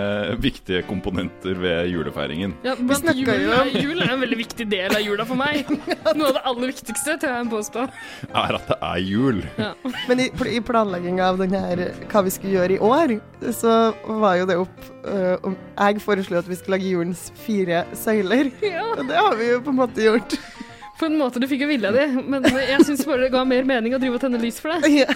viktige 0.43 0.83
komponenter 0.89 1.57
ved 1.61 1.89
julefeiringen. 1.93 2.55
Ja, 2.67 2.75
vi 2.79 2.99
snakket 2.99 3.23
jul, 3.23 3.45
jo 3.47 3.61
om- 3.61 3.71
jul 3.77 4.03
er 4.05 4.13
en 4.15 4.21
veldig 4.25 4.39
viktig 4.41 4.67
del 4.71 4.97
av 4.97 5.03
jula 5.05 5.25
for 5.29 5.39
meg. 5.41 5.69
Noe 6.17 6.29
av 6.31 6.37
det 6.39 6.43
aller 6.53 6.73
viktigste, 6.73 7.17
tør 7.23 7.37
jeg 7.39 7.51
påstå. 7.53 7.87
Er 8.33 8.59
at 8.59 8.67
det 8.73 8.79
er 8.91 9.01
jul. 9.07 9.41
Ja. 9.59 9.71
Men 10.09 10.25
i, 10.27 10.29
i 10.57 10.61
planlegginga 10.65 11.31
av 11.33 11.41
denne, 11.41 11.63
hva 12.11 12.25
vi 12.27 12.35
skulle 12.35 12.57
gjøre 12.59 12.77
i 12.77 12.83
år, 12.93 13.17
så 13.57 13.77
var 14.21 14.37
jo 14.41 14.47
det 14.49 14.57
opp 14.61 14.85
uh, 15.07 15.37
om 15.47 15.57
Jeg 15.77 16.01
foreslo 16.05 16.39
at 16.41 16.49
vi 16.49 16.57
skulle 16.59 16.79
lage 16.79 16.89
julens 16.93 17.27
fire 17.47 17.85
søyler. 17.97 18.51
Ja, 18.65 18.85
Og 18.97 19.05
det 19.09 19.17
har 19.21 19.37
vi 19.39 19.51
jo 19.55 19.61
på 19.65 19.73
en 19.75 19.81
måte 19.83 20.05
gjort. 20.07 20.37
På 20.99 21.09
en 21.09 21.19
måte 21.21 21.41
du 21.43 21.47
fikk 21.51 21.67
jo 21.67 21.69
vilja 21.71 21.93
di, 21.93 22.05
men 22.25 22.47
jeg 22.47 22.85
syns 22.89 23.05
bare 23.09 23.27
det 23.27 23.33
ga 23.35 23.43
mer 23.49 23.67
mening 23.69 23.97
å 23.97 24.01
drive 24.01 24.19
og 24.19 24.23
tenne 24.23 24.41
lys 24.41 24.61
for 24.63 24.77
deg. 24.77 25.03
Ja. 25.03 25.11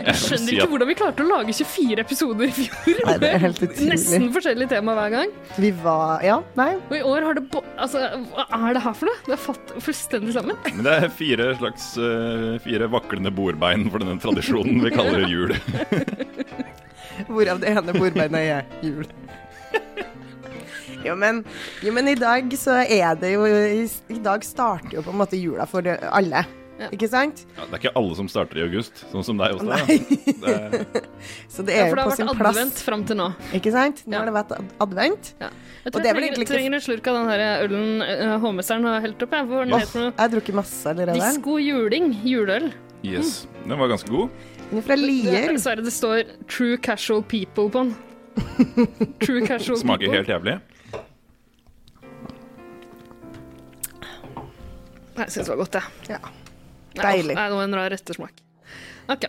Jeg 0.00 0.16
Skjønner 0.16 0.46
si 0.46 0.54
ikke 0.54 0.64
at 0.64 0.72
hvordan 0.72 0.88
vi 0.88 0.94
klarte 0.96 1.24
å 1.24 1.28
lage 1.28 1.54
24 1.54 2.02
episoder 2.02 2.48
i 2.48 2.52
fjor. 2.56 3.00
Nei, 3.06 3.16
det 3.20 3.30
er 3.34 3.42
helt 3.42 3.60
med 3.62 3.82
Nesten 3.90 4.28
forskjellig 4.34 4.68
tema 4.70 4.94
hver 4.96 5.12
gang. 5.12 5.34
Vi 5.60 5.70
var 5.82 6.24
Ja, 6.24 6.38
nei. 6.58 6.70
Og 6.88 6.94
i 6.96 7.02
år 7.12 7.26
har 7.28 7.38
det 7.38 7.44
bo 7.52 7.62
Altså, 7.76 8.02
hva 8.32 8.46
er 8.56 8.76
det 8.76 8.84
her 8.86 8.96
for 8.96 9.10
noe? 9.10 9.20
Det 9.26 9.36
er 9.36 9.42
fatt 9.42 9.74
fullstendig 9.84 10.34
sammen. 10.36 10.58
Men 10.72 10.86
det 10.86 10.96
er 10.96 11.14
fire 11.20 11.50
slags 11.60 11.90
uh, 12.00 12.56
fire 12.64 12.88
vaklende 12.92 13.32
bordbein 13.34 13.88
for 13.92 14.02
denne 14.02 14.20
tradisjonen 14.22 14.80
vi 14.86 14.94
kaller 14.94 15.26
jul. 15.28 15.54
Hvorav 17.30 17.60
det 17.60 17.74
ene 17.74 17.96
bordbeinet 17.96 18.40
er 18.40 18.86
jul. 18.86 19.04
Jo 21.04 21.14
men, 21.16 21.42
jo, 21.82 21.92
men 21.96 22.08
i 22.08 22.14
dag 22.14 22.50
så 22.60 22.80
er 22.84 23.14
det 23.20 23.32
jo 23.34 23.44
I, 23.46 23.84
i 24.12 24.18
dag 24.24 24.42
starter 24.44 24.98
jo 24.98 25.02
på 25.06 25.10
en 25.14 25.20
måte 25.22 25.38
jula 25.40 25.64
for 25.70 25.82
alle. 26.10 26.42
Ja. 26.80 26.86
Ikke 26.96 27.08
sant? 27.12 27.42
Ja, 27.58 27.66
det 27.68 27.74
er 27.76 27.80
ikke 27.82 27.90
alle 28.00 28.14
som 28.16 28.28
starter 28.32 28.56
i 28.56 28.62
august, 28.64 29.02
sånn 29.12 29.24
som 29.24 29.36
deg, 29.36 29.52
også. 29.52 29.68
Nei. 29.68 29.96
Det 30.40 30.52
er- 30.54 31.08
Så 31.52 31.60
det 31.66 31.74
Ja, 31.76 31.84
er 31.84 31.90
for 31.90 31.96
det 32.00 32.04
har 32.06 32.14
sin 32.16 32.26
vært 32.30 32.38
plass. 32.40 32.56
advent 32.56 32.78
fram 32.86 33.02
til 33.04 33.18
nå. 33.20 33.26
Ikke 33.52 33.72
sant? 33.74 34.00
Nå 34.06 34.12
Ja. 34.16 34.18
har 34.22 34.30
det 34.30 34.34
vært 34.38 34.54
advent. 34.56 34.72
advent. 34.80 35.28
Jeg 35.40 35.50
Og 35.50 35.92
tror 35.92 36.00
det 36.00 36.08
jeg 36.08 36.16
trenger, 36.16 36.38
ikke- 36.40 36.52
trenger 36.54 36.74
en 36.74 36.80
slurk 36.86 37.06
av 37.12 37.14
den 37.18 37.28
her 37.28 37.64
ølen 37.66 38.00
uh, 38.00 38.38
hovmesteren 38.40 38.84
har 38.88 39.00
helt 39.04 39.22
opp. 39.22 39.30
Jeg. 39.36 39.46
Noe? 39.46 39.80
jeg 39.80 40.12
har 40.16 40.28
drukket 40.32 40.54
masse 40.54 40.86
allerede. 40.86 41.20
Disko 41.20 41.58
juling. 41.60 42.14
Juleøl. 42.24 42.72
Yes. 43.04 43.46
Den 43.66 43.76
var 43.78 43.88
ganske 43.92 44.08
god. 44.08 44.30
Den 44.70 44.78
er 44.78 44.82
fra 44.88 44.96
Det, 44.96 45.04
Lier. 45.04 45.48
dessverre, 45.52 45.84
det 45.84 45.92
står 45.92 46.24
'True 46.48 46.76
Casual 46.78 47.22
People' 47.22 47.68
på 47.68 47.76
den. 47.76 47.94
True 49.20 49.44
Casual 49.46 49.76
People. 49.76 49.84
Smaker 49.84 50.12
helt 50.16 50.28
jævlig. 50.28 50.60
Jeg 55.20 55.32
syns 55.34 55.46
det 55.46 55.52
var 55.54 55.60
godt, 55.64 55.78
jeg. 55.78 56.14
Ja. 56.14 56.20
Deilig. 57.00 57.34
Nei, 57.38 57.46
det 57.52 57.56
var 57.58 57.64
en 57.68 57.76
rar 57.78 57.94
ettersmak. 57.96 58.40
OK. 59.10 59.26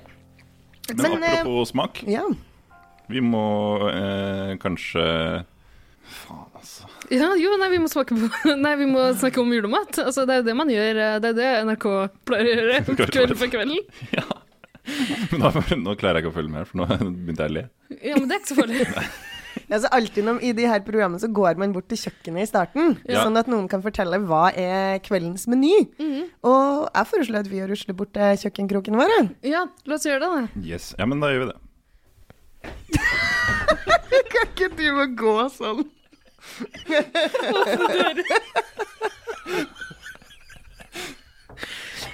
Men 0.92 0.98
Men, 0.98 1.24
eh, 1.24 1.40
apropos 1.40 1.70
smak, 1.72 2.02
Ja. 2.10 2.24
vi 3.12 3.22
må 3.24 3.44
eh, 3.92 4.56
kanskje 4.62 5.04
Faen, 6.12 6.50
altså. 6.60 6.88
Ja, 7.14 7.30
jo, 7.40 7.54
nei, 7.62 7.70
vi 7.72 7.78
må 7.80 7.88
smake 7.88 8.16
på 8.18 8.56
Nei, 8.66 8.74
vi 8.82 8.88
må 8.90 9.06
snakke 9.16 9.40
om 9.40 9.52
julemat. 9.54 9.96
Altså, 10.04 10.26
det 10.28 10.34
er 10.34 10.42
jo 10.42 10.48
det 10.50 10.56
man 10.60 10.72
gjør. 10.74 11.00
eh, 11.06 11.20
Det 11.24 11.30
er 11.32 11.38
det 11.38 11.52
NRK 11.70 11.86
pleier 12.28 12.50
å 12.52 12.56
gjøre 12.66 13.08
kveld 13.14 13.36
for 13.40 13.48
kvelden. 13.54 13.80
Ja. 14.18 14.26
Men 15.32 15.44
da, 15.46 15.52
nå 15.78 15.94
klarer 15.96 16.18
jeg 16.20 16.26
ikke 16.26 16.32
å 16.34 16.36
følge 16.40 16.52
med, 16.52 16.66
for 16.68 16.82
nå 16.82 16.88
begynte 17.26 17.46
jeg 17.46 17.52
å 17.52 17.56
le. 17.60 17.64
Ja, 18.02 18.16
men 18.18 18.28
det 18.28 18.36
er 18.36 18.42
ikke 18.42 18.52
så 18.52 18.58
farlig. 18.58 18.88
Altså 19.72 19.88
alltid 19.96 20.24
når, 20.28 20.42
I 20.44 20.52
de 20.58 20.66
her 20.68 20.82
programmene 20.84 21.20
så 21.24 21.30
går 21.32 21.56
man 21.62 21.72
bort 21.74 21.86
til 21.88 21.98
kjøkkenet 22.02 22.42
i 22.44 22.46
starten, 22.50 22.98
Ja. 23.08 23.22
sånn 23.24 23.38
at 23.40 23.48
noen 23.48 23.70
kan 23.72 23.80
fortelle 23.82 24.20
hva 24.28 24.50
er 24.52 25.00
kveldens 25.06 25.48
meny. 25.48 25.88
Og 26.44 26.90
jeg 26.94 27.08
foreslår 27.14 27.40
at 27.46 27.50
vi 27.52 27.62
rusler 27.72 27.94
bort 27.96 28.12
til 28.14 28.38
kjøkkenkroken 28.44 28.96
vår. 29.00 29.10
Ja, 29.48 29.64
la 29.88 29.94
oss 29.96 30.04
gjøre 30.06 30.20
det, 30.20 30.30
da. 30.30 30.48
Yes. 30.68 30.92
Ja, 31.00 31.06
men 31.08 31.20
da 31.24 31.28
gjør 31.32 31.40
vi 31.46 31.52
det. 31.54 31.60
Kan 34.32 34.46
ikke 34.52 34.68
du 34.76 34.88
må 34.98 35.06
gå 35.16 35.38
sånn? 35.56 35.88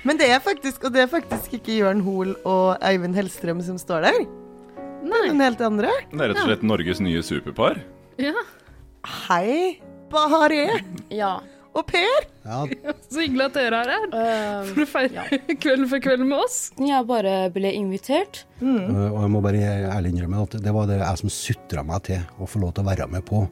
Men 0.08 0.16
det 0.20 0.28
er 0.32 0.40
faktisk, 0.40 0.84
og 0.88 0.94
det 0.96 1.02
er 1.04 1.10
faktisk 1.12 1.54
ikke 1.58 1.76
Jørn 1.82 2.02
Hoel 2.06 2.36
og 2.48 2.78
Eivind 2.86 3.16
Hellstrøm 3.18 3.60
som 3.66 3.78
står 3.82 4.02
der. 4.08 4.20
Nei. 5.04 5.22
Den 5.30 5.42
helt 5.44 5.62
andre. 5.62 5.92
Det 6.12 6.18
er 6.22 6.32
rett 6.34 6.40
og 6.42 6.48
slett 6.50 6.64
Norges 6.68 7.00
nye 7.04 7.22
superpar. 7.26 7.80
Ja, 8.22 8.34
Hei, 9.28 9.80
Bahareh 10.12 10.82
Ja. 11.14 11.38
og 11.78 11.86
Per. 11.88 12.26
Ja, 12.44 12.64
Så 13.12 13.22
hyggelig 13.22 13.46
at 13.52 13.58
dere 13.60 13.80
er 13.86 13.92
her 13.94 14.08
Uh, 14.08 14.70
for 14.74 14.84
å 14.84 14.88
feire 14.90 15.40
Kvelden 15.62 15.88
for 15.92 16.02
kvelden 16.04 16.28
med 16.32 16.40
oss. 16.42 16.58
jeg 16.80 17.08
bare 17.08 17.36
ble 17.54 17.72
invitert. 17.78 18.46
øh, 18.62 19.12
og 19.14 19.20
jeg 19.22 19.32
må 19.36 19.42
bare 19.46 19.62
ærlig 19.94 20.14
innrømme 20.16 20.44
at 20.48 20.58
det 20.64 20.74
var 20.76 20.88
det 20.90 20.98
jeg 21.04 21.22
som 21.22 21.30
sutra 21.32 21.84
meg 21.88 22.04
til 22.10 22.24
å 22.42 22.48
få 22.50 22.60
lov 22.64 22.74
til 22.76 22.84
å 22.84 22.90
være 22.90 23.08
med 23.14 23.26
på. 23.28 23.46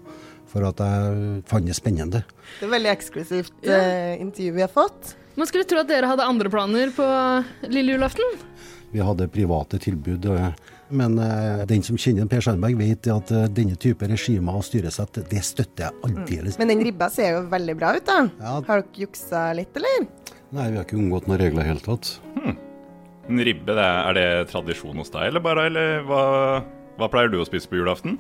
For 0.52 0.64
at 0.70 0.80
jeg 0.80 1.44
fant 1.50 1.66
det 1.68 1.75
spennende. 1.75 2.24
Det 2.60 2.68
er 2.68 2.72
veldig 2.72 2.92
eksklusivt 2.96 3.66
eh, 3.68 4.16
intervju 4.24 4.54
vi 4.56 4.64
har 4.64 4.72
fått. 4.72 5.16
Man 5.36 5.48
skulle 5.50 5.68
tro 5.68 5.82
at 5.84 5.90
dere 5.92 6.08
hadde 6.08 6.24
andre 6.24 6.48
planer 6.50 6.92
på 6.96 7.06
lille 7.68 7.98
julaften. 7.98 8.38
Vi 8.94 9.04
hadde 9.04 9.28
private 9.28 9.80
tilbud. 9.84 10.25
øh, 10.32 10.54
Men 10.89 11.18
uh, 11.18 11.63
den 11.65 11.82
som 11.86 11.98
kjenner 11.98 12.27
Per 12.30 12.44
Sandberg, 12.46 12.77
vet 12.77 13.08
at 13.10 13.32
uh, 13.34 13.46
denne 13.50 13.77
type 13.82 14.06
regimer 14.10 14.60
og 14.60 14.65
styresett, 14.68 15.18
det 15.32 15.42
støtter 15.46 15.88
jeg 15.88 16.04
aldeles. 16.06 16.60
Men 16.62 16.70
den 16.74 16.84
ribba 16.86 17.10
ser 17.13 17.39
jo 17.39 17.42
veldig 17.50 17.75
bra 17.80 17.96
ut, 17.98 18.06
da. 18.06 18.20
Ja. 18.38 18.60
Har 18.68 18.84
dere 18.84 19.06
juksa 19.06 19.48
litt, 19.58 19.74
eller? 19.80 20.06
Nei, 20.54 20.70
vi 20.70 20.77
har 20.77 20.86
ikke 20.86 21.00
unngått 21.00 21.25
noen 21.30 21.42
regler 21.42 21.63
i 21.63 21.65
det 21.65 21.72
hele 21.74 21.86
tatt. 21.88 22.13
En 23.25 23.42
ribbe, 23.42 23.74
det 23.74 23.82
er, 23.82 24.00
er 24.06 24.18
det 24.20 24.50
tradisjon 24.51 25.01
hos 25.01 25.10
deg, 25.10 25.32
eller 25.32 25.42
bare? 25.42 25.65
Eller 25.72 26.06
hva, 26.06 26.22
hva 27.00 27.10
pleier 27.10 27.32
du 27.34 27.39
å 27.42 27.48
spise 27.48 27.70
på 27.72 27.80
julaften? 27.80 28.20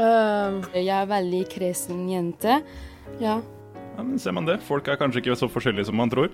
Uh, 0.00 0.58
jeg 0.74 0.90
er 0.96 1.06
veldig 1.10 1.44
kresen 1.52 2.08
jente. 2.10 2.58
Ja. 3.22 3.38
Ja, 3.94 4.02
men 4.02 4.18
ser 4.18 4.34
man 4.34 4.48
det. 4.48 4.58
Folk 4.66 4.88
er 4.90 4.98
kanskje 4.98 5.22
ikke 5.22 5.38
så 5.38 5.46
forskjellige 5.50 5.86
som 5.90 5.98
man 6.00 6.10
tror. 6.10 6.30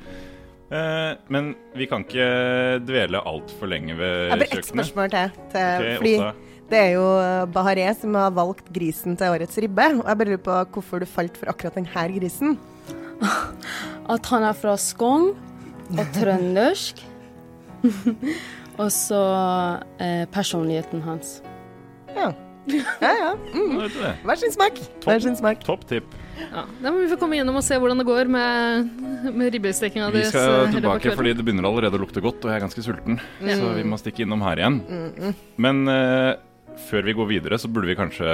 Eh, 0.67 1.13
men 1.31 1.53
vi 1.79 1.87
kan 1.87 2.03
ikke 2.03 2.27
dvele 2.87 3.21
altfor 3.23 3.71
lenge 3.71 3.95
ved 3.99 4.15
Jeg 4.27 4.35
har 4.35 4.45
ett 4.47 4.71
spørsmål 4.73 5.13
til. 5.13 5.37
til 5.53 5.63
okay, 5.63 5.97
fordi 6.01 6.17
det 6.67 6.79
er 6.81 6.89
jo 6.97 7.07
Bahareh 7.55 7.93
som 7.95 8.17
har 8.19 8.33
valgt 8.35 8.73
grisen 8.75 9.15
til 9.19 9.31
årets 9.31 9.59
ribbe. 9.63 9.87
Og 10.01 10.09
jeg 10.09 10.19
bare 10.19 10.33
lurer 10.33 10.47
på 10.49 10.57
hvorfor 10.75 11.03
du 11.03 11.07
falt 11.07 11.39
for 11.39 11.53
akkurat 11.53 11.79
denne 11.79 12.07
grisen. 12.19 12.57
At 14.15 14.27
han 14.33 14.47
er 14.47 14.57
fra 14.59 14.75
Skogn 14.77 15.35
og 15.95 16.07
trøndersk. 16.17 17.05
og 18.83 18.91
så 18.93 19.23
eh, 20.03 20.27
personligheten 20.35 21.07
hans. 21.07 21.41
Ja. 22.17 22.33
Ja, 22.67 23.13
ja. 23.15 23.33
Mm. 23.55 23.87
Hver 24.25 24.35
sin 24.35 24.53
smak. 24.53 24.81
Hver 25.05 25.23
sin 25.23 25.37
smak. 25.39 25.63
Topp 25.65 25.87
tipp. 25.87 26.15
Ja, 26.37 26.65
Da 26.83 26.93
må 26.93 27.01
vi 27.01 27.11
få 27.11 27.19
komme 27.21 27.39
gjennom 27.39 27.59
og 27.59 27.65
se 27.65 27.79
hvordan 27.81 28.01
det 28.01 28.07
går 28.09 28.31
med, 28.33 28.91
med 29.33 29.55
ribbestekinga 29.55 30.09
Vi 30.15 30.25
skal 30.29 30.67
eh, 30.67 30.75
tilbake 30.77 31.15
fordi 31.17 31.33
det 31.37 31.45
begynner 31.47 31.69
allerede 31.69 31.99
å 31.99 32.03
lukte 32.03 32.23
godt, 32.25 32.45
og 32.45 32.53
jeg 32.53 32.59
er 32.59 32.65
ganske 32.67 32.85
sulten. 32.85 33.21
Mm. 33.41 33.53
Så 33.53 33.71
vi 33.79 33.87
må 33.89 34.01
stikke 34.01 34.27
innom 34.27 34.45
her 34.45 34.61
igjen. 34.61 34.81
Mm, 34.85 35.39
Men 35.67 35.83
uh, 35.89 36.33
før 36.89 37.09
vi 37.09 37.17
går 37.17 37.31
videre, 37.33 37.61
så 37.61 37.71
burde 37.73 37.91
vi 37.91 37.99
kanskje 37.99 38.29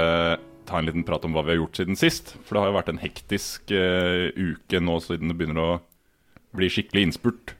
ta 0.68 0.78
en 0.78 0.88
liten 0.88 1.06
prat 1.06 1.24
om 1.26 1.34
hva 1.34 1.44
vi 1.46 1.54
har 1.54 1.62
gjort 1.62 1.80
siden 1.80 1.98
sist. 1.98 2.34
For 2.42 2.56
det 2.56 2.64
har 2.64 2.72
jo 2.72 2.78
vært 2.80 2.92
en 2.92 3.02
hektisk 3.02 3.74
uh, 3.74 4.28
uke 4.34 4.82
nå 4.82 4.98
siden 5.04 5.32
det 5.32 5.38
begynner 5.38 5.62
å 5.62 5.72
bli 6.56 6.68
skikkelig 6.72 7.08
innspurt. 7.08 7.56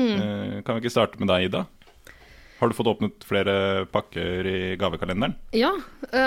Mm. 0.00 0.08
Uh, 0.08 0.58
kan 0.64 0.76
vi 0.76 0.84
ikke 0.84 0.96
starte 0.96 1.20
med 1.20 1.32
deg, 1.32 1.50
Ida? 1.50 1.66
Har 2.62 2.70
du 2.70 2.76
fått 2.78 2.92
åpnet 2.92 3.24
flere 3.26 3.84
pakker 3.90 4.46
i 4.46 4.58
gavekalenderen? 4.78 5.34
Ja, 5.58 5.72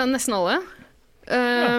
nesten 0.04 0.34
alle. 0.36 0.58
Eh, 1.26 1.78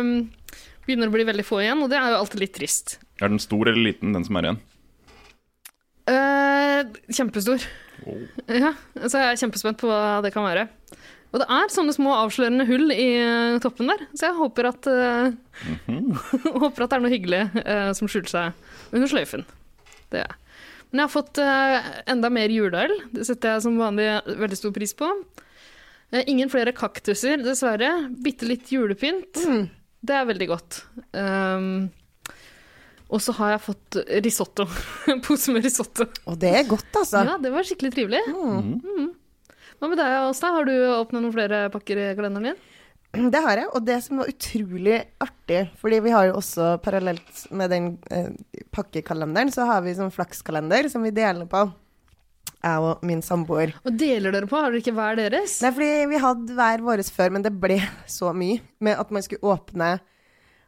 Begynner 0.87 1.11
å 1.11 1.13
bli 1.13 1.25
veldig 1.27 1.43
få 1.45 1.59
igjen, 1.63 1.83
og 1.83 1.91
det 1.91 1.99
er 1.99 2.13
jo 2.13 2.21
alltid 2.21 2.41
litt 2.45 2.55
trist. 2.55 2.97
Er 3.19 3.31
den 3.33 3.41
stor 3.43 3.67
eller 3.67 3.89
liten, 3.89 4.13
den 4.15 4.23
som 4.23 4.39
er 4.39 4.47
igjen? 4.47 4.59
Eh, 6.07 6.81
kjempestor. 7.11 7.67
Oh. 8.07 8.23
Ja, 8.63 8.71
så 9.03 9.19
jeg 9.19 9.33
er 9.33 9.39
kjempespent 9.41 9.81
på 9.81 9.89
hva 9.91 10.21
det 10.23 10.31
kan 10.35 10.47
være. 10.47 10.67
Og 11.35 11.41
det 11.41 11.47
er 11.51 11.73
sånne 11.73 11.91
små 11.91 12.13
avslørende 12.15 12.63
hull 12.69 12.93
i 12.93 13.07
eh, 13.19 13.57
toppen 13.63 13.91
der, 13.91 14.05
så 14.15 14.29
jeg 14.29 14.37
håper 14.37 14.69
at 14.69 14.87
eh, 14.87 15.33
Håper 16.63 16.85
at 16.85 16.93
det 16.93 16.95
er 16.95 17.03
noe 17.03 17.11
hyggelig 17.11 17.41
eh, 17.65 17.89
som 17.97 18.07
skjuler 18.07 18.31
seg 18.31 18.93
under 18.95 19.11
sløyfen. 19.11 19.43
Det 20.13 20.23
er. 20.23 20.37
Men 20.87 21.01
jeg 21.01 21.09
har 21.09 21.11
fått 21.11 21.41
eh, 21.43 21.89
enda 22.13 22.31
mer 22.31 22.53
juleøl. 22.53 22.95
Det 23.11 23.27
setter 23.27 23.57
jeg 23.57 23.65
som 23.65 23.75
vanlig 23.81 24.07
veldig 24.39 24.59
stor 24.61 24.71
pris 24.77 24.95
på. 24.95 25.09
Eh, 26.15 26.23
ingen 26.31 26.47
flere 26.53 26.71
kaktuser, 26.75 27.43
dessverre. 27.43 27.91
Bitte 28.23 28.47
litt 28.47 28.71
julepynt. 28.71 29.43
Det 30.07 30.15
er 30.15 30.27
veldig 30.29 30.47
godt. 30.51 30.81
Um, 31.11 31.87
og 33.07 33.23
så 33.23 33.35
har 33.37 33.55
jeg 33.55 33.65
fått 33.65 33.99
risotto. 34.25 34.67
En 35.11 35.21
pose 35.23 35.53
med 35.55 35.65
risotto. 35.67 36.07
Og 36.27 36.39
det 36.39 36.53
er 36.59 36.67
godt, 36.67 36.89
altså. 36.91 37.23
Ja, 37.27 37.37
det 37.41 37.53
var 37.53 37.67
skikkelig 37.67 37.93
trivelig. 37.95 38.23
Mm. 38.31 39.11
Hva 39.77 39.91
med 39.91 39.99
deg, 39.99 40.15
Åsta? 40.27 40.51
Har 40.55 40.67
du 40.67 40.73
åpna 40.73 41.21
noen 41.21 41.35
flere 41.35 41.67
pakker 41.73 42.01
i 42.01 42.09
kalenderen 42.17 42.51
din? 42.51 42.65
Det 43.33 43.39
har 43.41 43.61
jeg, 43.61 43.69
og 43.71 43.85
det 43.87 43.97
som 44.03 44.19
var 44.21 44.29
utrolig 44.29 44.97
artig, 45.23 45.61
fordi 45.79 45.99
vi 46.03 46.11
har 46.13 46.27
jo 46.27 46.37
også 46.41 46.73
parallelt 46.83 47.43
med 47.55 47.71
den 47.71 47.87
eh, 48.13 48.33
pakkekalenderen, 48.75 49.51
så 49.53 49.65
har 49.69 49.85
vi 49.85 49.95
sånn 49.97 50.11
flakskalender 50.13 50.89
som 50.91 51.05
vi 51.07 51.13
deler 51.15 51.47
på, 51.49 51.63
jeg 52.67 52.83
og 52.89 53.05
min 53.07 53.23
samboer. 53.25 53.73
Og 53.87 53.95
deler 53.97 54.35
dere 54.35 54.49
på? 54.49 54.59
Har 54.59 54.73
dere 54.73 54.83
ikke 54.83 54.95
hver 54.97 55.17
deres? 55.19 55.57
Nei, 55.63 55.71
fordi 55.75 55.93
vi 56.11 56.21
hadde 56.23 56.57
hver 56.57 56.83
våres 56.85 57.09
før, 57.13 57.33
men 57.35 57.45
det 57.45 57.53
ble 57.57 57.79
så 58.09 58.33
mye 58.35 58.59
med 58.83 58.99
at 58.99 59.13
man 59.13 59.25
skulle 59.25 59.55
åpne 59.55 59.97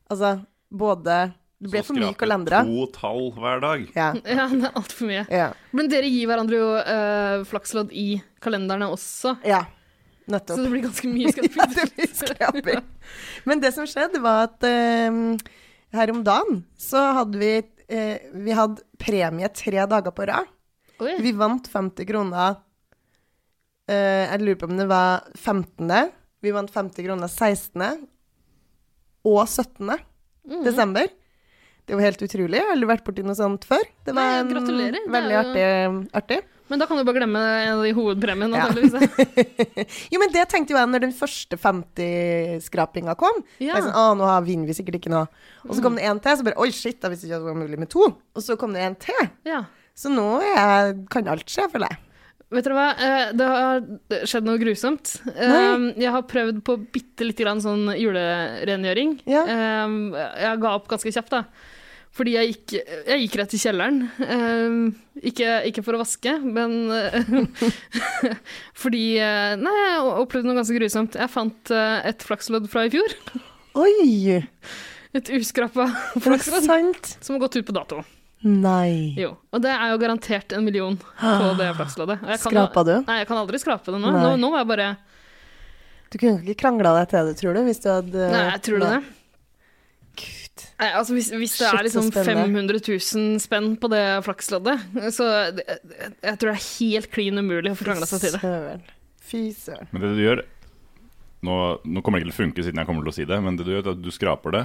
Altså 0.10 0.40
både 0.74 1.16
Det 1.62 1.70
ble 1.70 1.82
Så 1.84 1.92
for 1.92 2.00
mye 2.00 2.08
skrape 2.08 2.22
kalendere. 2.24 2.62
To 2.66 2.86
tall 2.96 3.28
hver 3.36 3.60
dag. 3.62 3.84
Ja. 3.94 4.08
Ja, 4.40 4.48
det 4.50 4.70
er 4.72 4.78
altfor 4.80 5.10
mye. 5.10 5.26
Ja. 5.30 5.50
Men 5.76 5.92
dere 5.92 6.10
gir 6.10 6.30
hverandre 6.32 6.62
jo 6.62 6.70
uh, 6.80 7.46
flakslodd 7.50 7.94
i 7.94 8.08
kalenderne 8.42 8.88
også, 8.90 9.36
ja. 9.46 9.66
så 10.30 10.58
det 10.64 10.70
blir 10.72 10.86
ganske 10.88 11.10
mye 11.12 11.34
Ja, 11.60 11.68
det 11.76 11.90
blir 11.94 12.14
skraping. 12.16 12.86
Men 13.50 13.62
det 13.62 13.74
som 13.76 13.86
skjedde, 13.90 14.22
var 14.24 14.48
at 14.48 14.66
uh, 14.66 15.60
her 15.94 16.14
om 16.14 16.24
dagen 16.26 16.64
så 16.78 17.02
hadde 17.18 17.40
vi 17.42 17.52
eh, 17.90 18.30
Vi 18.46 18.54
hadde 18.54 18.84
premie 19.02 19.50
tre 19.54 19.86
dager 19.90 20.14
på 20.14 20.28
rad. 20.30 20.50
Oi. 21.00 21.16
Vi 21.24 21.32
vant 21.38 21.68
50 21.72 22.06
kroner 22.10 22.58
eh, 23.90 24.26
Jeg 24.30 24.42
lurer 24.44 24.60
på 24.60 24.68
om 24.70 24.78
det 24.80 24.88
var 24.90 25.24
15. 25.36 26.12
Vi 26.44 26.52
vant 26.56 26.72
50 26.72 27.06
kroner 27.08 27.28
16. 27.32 28.08
og 29.30 29.42
17. 29.48 29.98
Mm. 30.50 30.62
desember. 30.66 31.08
Det 31.86 31.96
var 31.98 32.06
helt 32.06 32.22
utrolig. 32.22 32.58
Jeg 32.58 32.66
har 32.66 32.72
aldri 32.76 32.88
vært 32.90 33.04
borti 33.06 33.24
noe 33.26 33.36
sånt 33.38 33.66
før. 33.66 33.82
Det 34.06 34.14
var 34.14 34.28
Nei, 34.30 34.40
en 34.44 34.50
gratulerer. 34.54 34.98
Er 35.02 35.12
veldig 35.14 35.36
artig, 35.40 35.64
artig. 36.20 36.38
Men 36.70 36.82
da 36.82 36.86
kan 36.86 37.00
du 37.00 37.04
bare 37.06 37.18
glemme 37.18 37.40
en 37.42 37.72
av 37.80 37.84
de 37.86 37.94
hovedpremiene. 37.98 38.60
Ja. 38.62 38.68
Jo, 40.14 40.20
men 40.22 40.30
det 40.34 40.44
tenkte 40.52 40.76
jo 40.76 40.78
jeg 40.78 40.90
når 40.92 41.04
den 41.08 41.14
første 41.18 41.58
50-skrapinga 41.58 43.16
kom. 43.18 43.42
Ja. 43.58 43.74
Jeg 43.80 43.88
sånn, 43.88 43.98
å, 43.98 44.06
nå 44.20 44.28
har- 44.30 44.46
vinner 44.46 44.70
vi 44.70 44.78
sikkert 44.78 45.00
ikke 45.02 45.14
noe. 45.14 45.26
Og 45.66 45.74
så 45.76 45.82
kom 45.86 45.98
det 45.98 46.06
en 46.06 46.22
til, 46.22 46.38
så 46.38 46.46
bare 46.46 46.62
oi, 46.62 46.70
shit, 46.74 47.00
da 47.02 47.10
visste 47.10 47.26
ikke 47.30 47.40
at 47.40 47.46
det 47.46 47.52
var 47.52 47.58
mulig 47.64 47.82
med 47.82 47.90
to. 47.94 48.06
Og 48.38 48.46
så 48.46 48.58
kom 48.62 48.78
det 48.78 48.86
en 48.86 48.98
til. 49.02 49.22
Ja. 49.50 49.64
Så 50.00 50.12
nå 50.14 50.28
er 50.48 50.94
kan 51.12 51.28
alt 51.28 51.50
skje, 51.52 51.66
føler 51.74 51.92
jeg. 51.92 52.06
Vet 52.50 52.66
dere 52.66 52.78
hva, 52.78 52.86
Eh, 52.98 53.32
det 53.38 53.46
har 53.46 54.24
skjedd 54.26 54.48
noe 54.48 54.58
grusomt. 54.62 55.12
Nei. 55.36 55.92
Jeg 56.02 56.14
har 56.16 56.24
prøvd 56.26 56.64
på 56.66 56.78
bitte 56.96 57.28
lite 57.28 57.44
grann 57.46 57.60
sånn 57.62 57.92
julerengjøring. 57.94 59.20
Ja. 59.30 59.44
Eh, 59.44 59.98
Jeg 60.48 60.62
ga 60.64 60.72
opp 60.80 60.88
ganske 60.90 61.12
kjapt, 61.14 61.30
da. 61.36 61.44
Fordi 62.10 62.32
jeg 62.34 62.50
gikk, 62.50 62.74
jeg 63.06 63.22
gikk 63.22 63.36
rett 63.38 63.52
til 63.54 63.62
kjelleren. 63.62 64.00
Eh, 64.26 65.30
ikke, 65.30 65.52
ikke 65.70 65.84
for 65.86 65.94
å 65.94 66.02
vaske, 66.02 66.34
men 66.42 66.90
eh, 66.90 67.30
fordi 68.82 69.04
eh, 69.22 69.54
Nei, 69.62 69.76
jeg 69.78 70.08
opplevde 70.24 70.50
noe 70.50 70.58
ganske 70.58 70.80
grusomt. 70.80 71.20
Jeg 71.22 71.30
fant 71.36 71.74
et 71.76 72.26
flakslodd 72.26 72.66
fra 72.72 72.88
i 72.88 72.94
fjor. 72.96 73.14
Oi! 73.78 74.40
Et 75.14 75.30
uskrapa 75.38 75.86
Er 76.16 76.24
flakslodd 76.24 76.66
som 77.20 77.36
har 77.38 77.44
gått 77.46 77.60
ut 77.62 77.68
på 77.70 77.78
dato. 77.78 78.02
Nei. 78.48 79.16
Jo. 79.20 79.34
Og 79.52 79.62
det 79.64 79.72
er 79.74 79.92
jo 79.92 80.00
garantert 80.00 80.54
en 80.56 80.64
million 80.64 80.96
på 80.96 81.48
det 81.60 81.70
flaksloddet. 81.76 82.22
Og 82.24 82.40
Skrapa 82.40 82.84
du? 82.88 82.94
Nei, 83.04 83.18
jeg 83.22 83.28
kan 83.28 83.40
aldri 83.42 83.60
skrape 83.60 83.92
det 83.92 84.00
nå. 84.00 84.12
Nei. 84.16 84.22
Nå, 84.24 84.36
nå 84.40 84.52
var 84.54 84.64
jeg 84.64 84.70
bare 84.70 84.90
Du 86.10 86.18
kunne 86.22 86.40
ikke 86.40 86.62
krangla 86.62 86.94
deg 87.02 87.10
til 87.12 87.28
det, 87.28 87.40
tror 87.42 87.58
du? 87.58 87.64
Hvis 87.68 87.82
du 87.84 87.90
hadde 87.92 88.30
Nei, 88.32 88.44
jeg 88.54 88.62
tror 88.70 88.86
det? 88.86 88.92
Gud. 90.20 90.64
Nei, 90.80 90.88
altså 91.02 91.18
hvis, 91.18 91.32
hvis 91.36 91.58
det 91.60 91.68
Shit, 91.68 91.80
er 91.82 91.88
liksom 91.90 92.08
500 92.16 92.80
000 92.80 93.42
spenn 93.44 93.74
på 93.80 93.90
det 93.92 94.04
flaksloddet, 94.24 94.86
så 95.16 95.28
det, 95.56 95.66
jeg 96.24 96.40
tror 96.40 96.50
det 96.50 96.56
er 96.56 96.64
helt 96.70 97.12
klin 97.12 97.40
umulig 97.44 97.74
å 97.74 97.80
få 97.80 97.90
krangla 97.90 98.08
seg 98.08 98.24
til 98.24 98.38
det. 98.40 98.80
Fy 99.30 99.44
søren. 99.56 99.92
Men 99.92 100.04
det 100.06 100.14
du 100.16 100.24
gjør 100.24 100.44
nå, 101.48 101.56
nå 101.88 102.04
kommer 102.04 102.20
det 102.20 102.26
ikke 102.26 102.32
til 102.32 102.36
å 102.36 102.44
funke 102.44 102.66
siden 102.66 102.82
jeg 102.82 102.88
kommer 102.90 103.06
til 103.06 103.12
å 103.12 103.16
si 103.16 103.28
det, 103.28 103.40
men 103.44 103.60
det 103.60 103.68
du 103.68 103.74
gjør 103.76 103.84
er 103.86 103.94
at 103.94 104.02
du 104.04 104.10
skraper 104.12 104.56
det, 104.56 104.64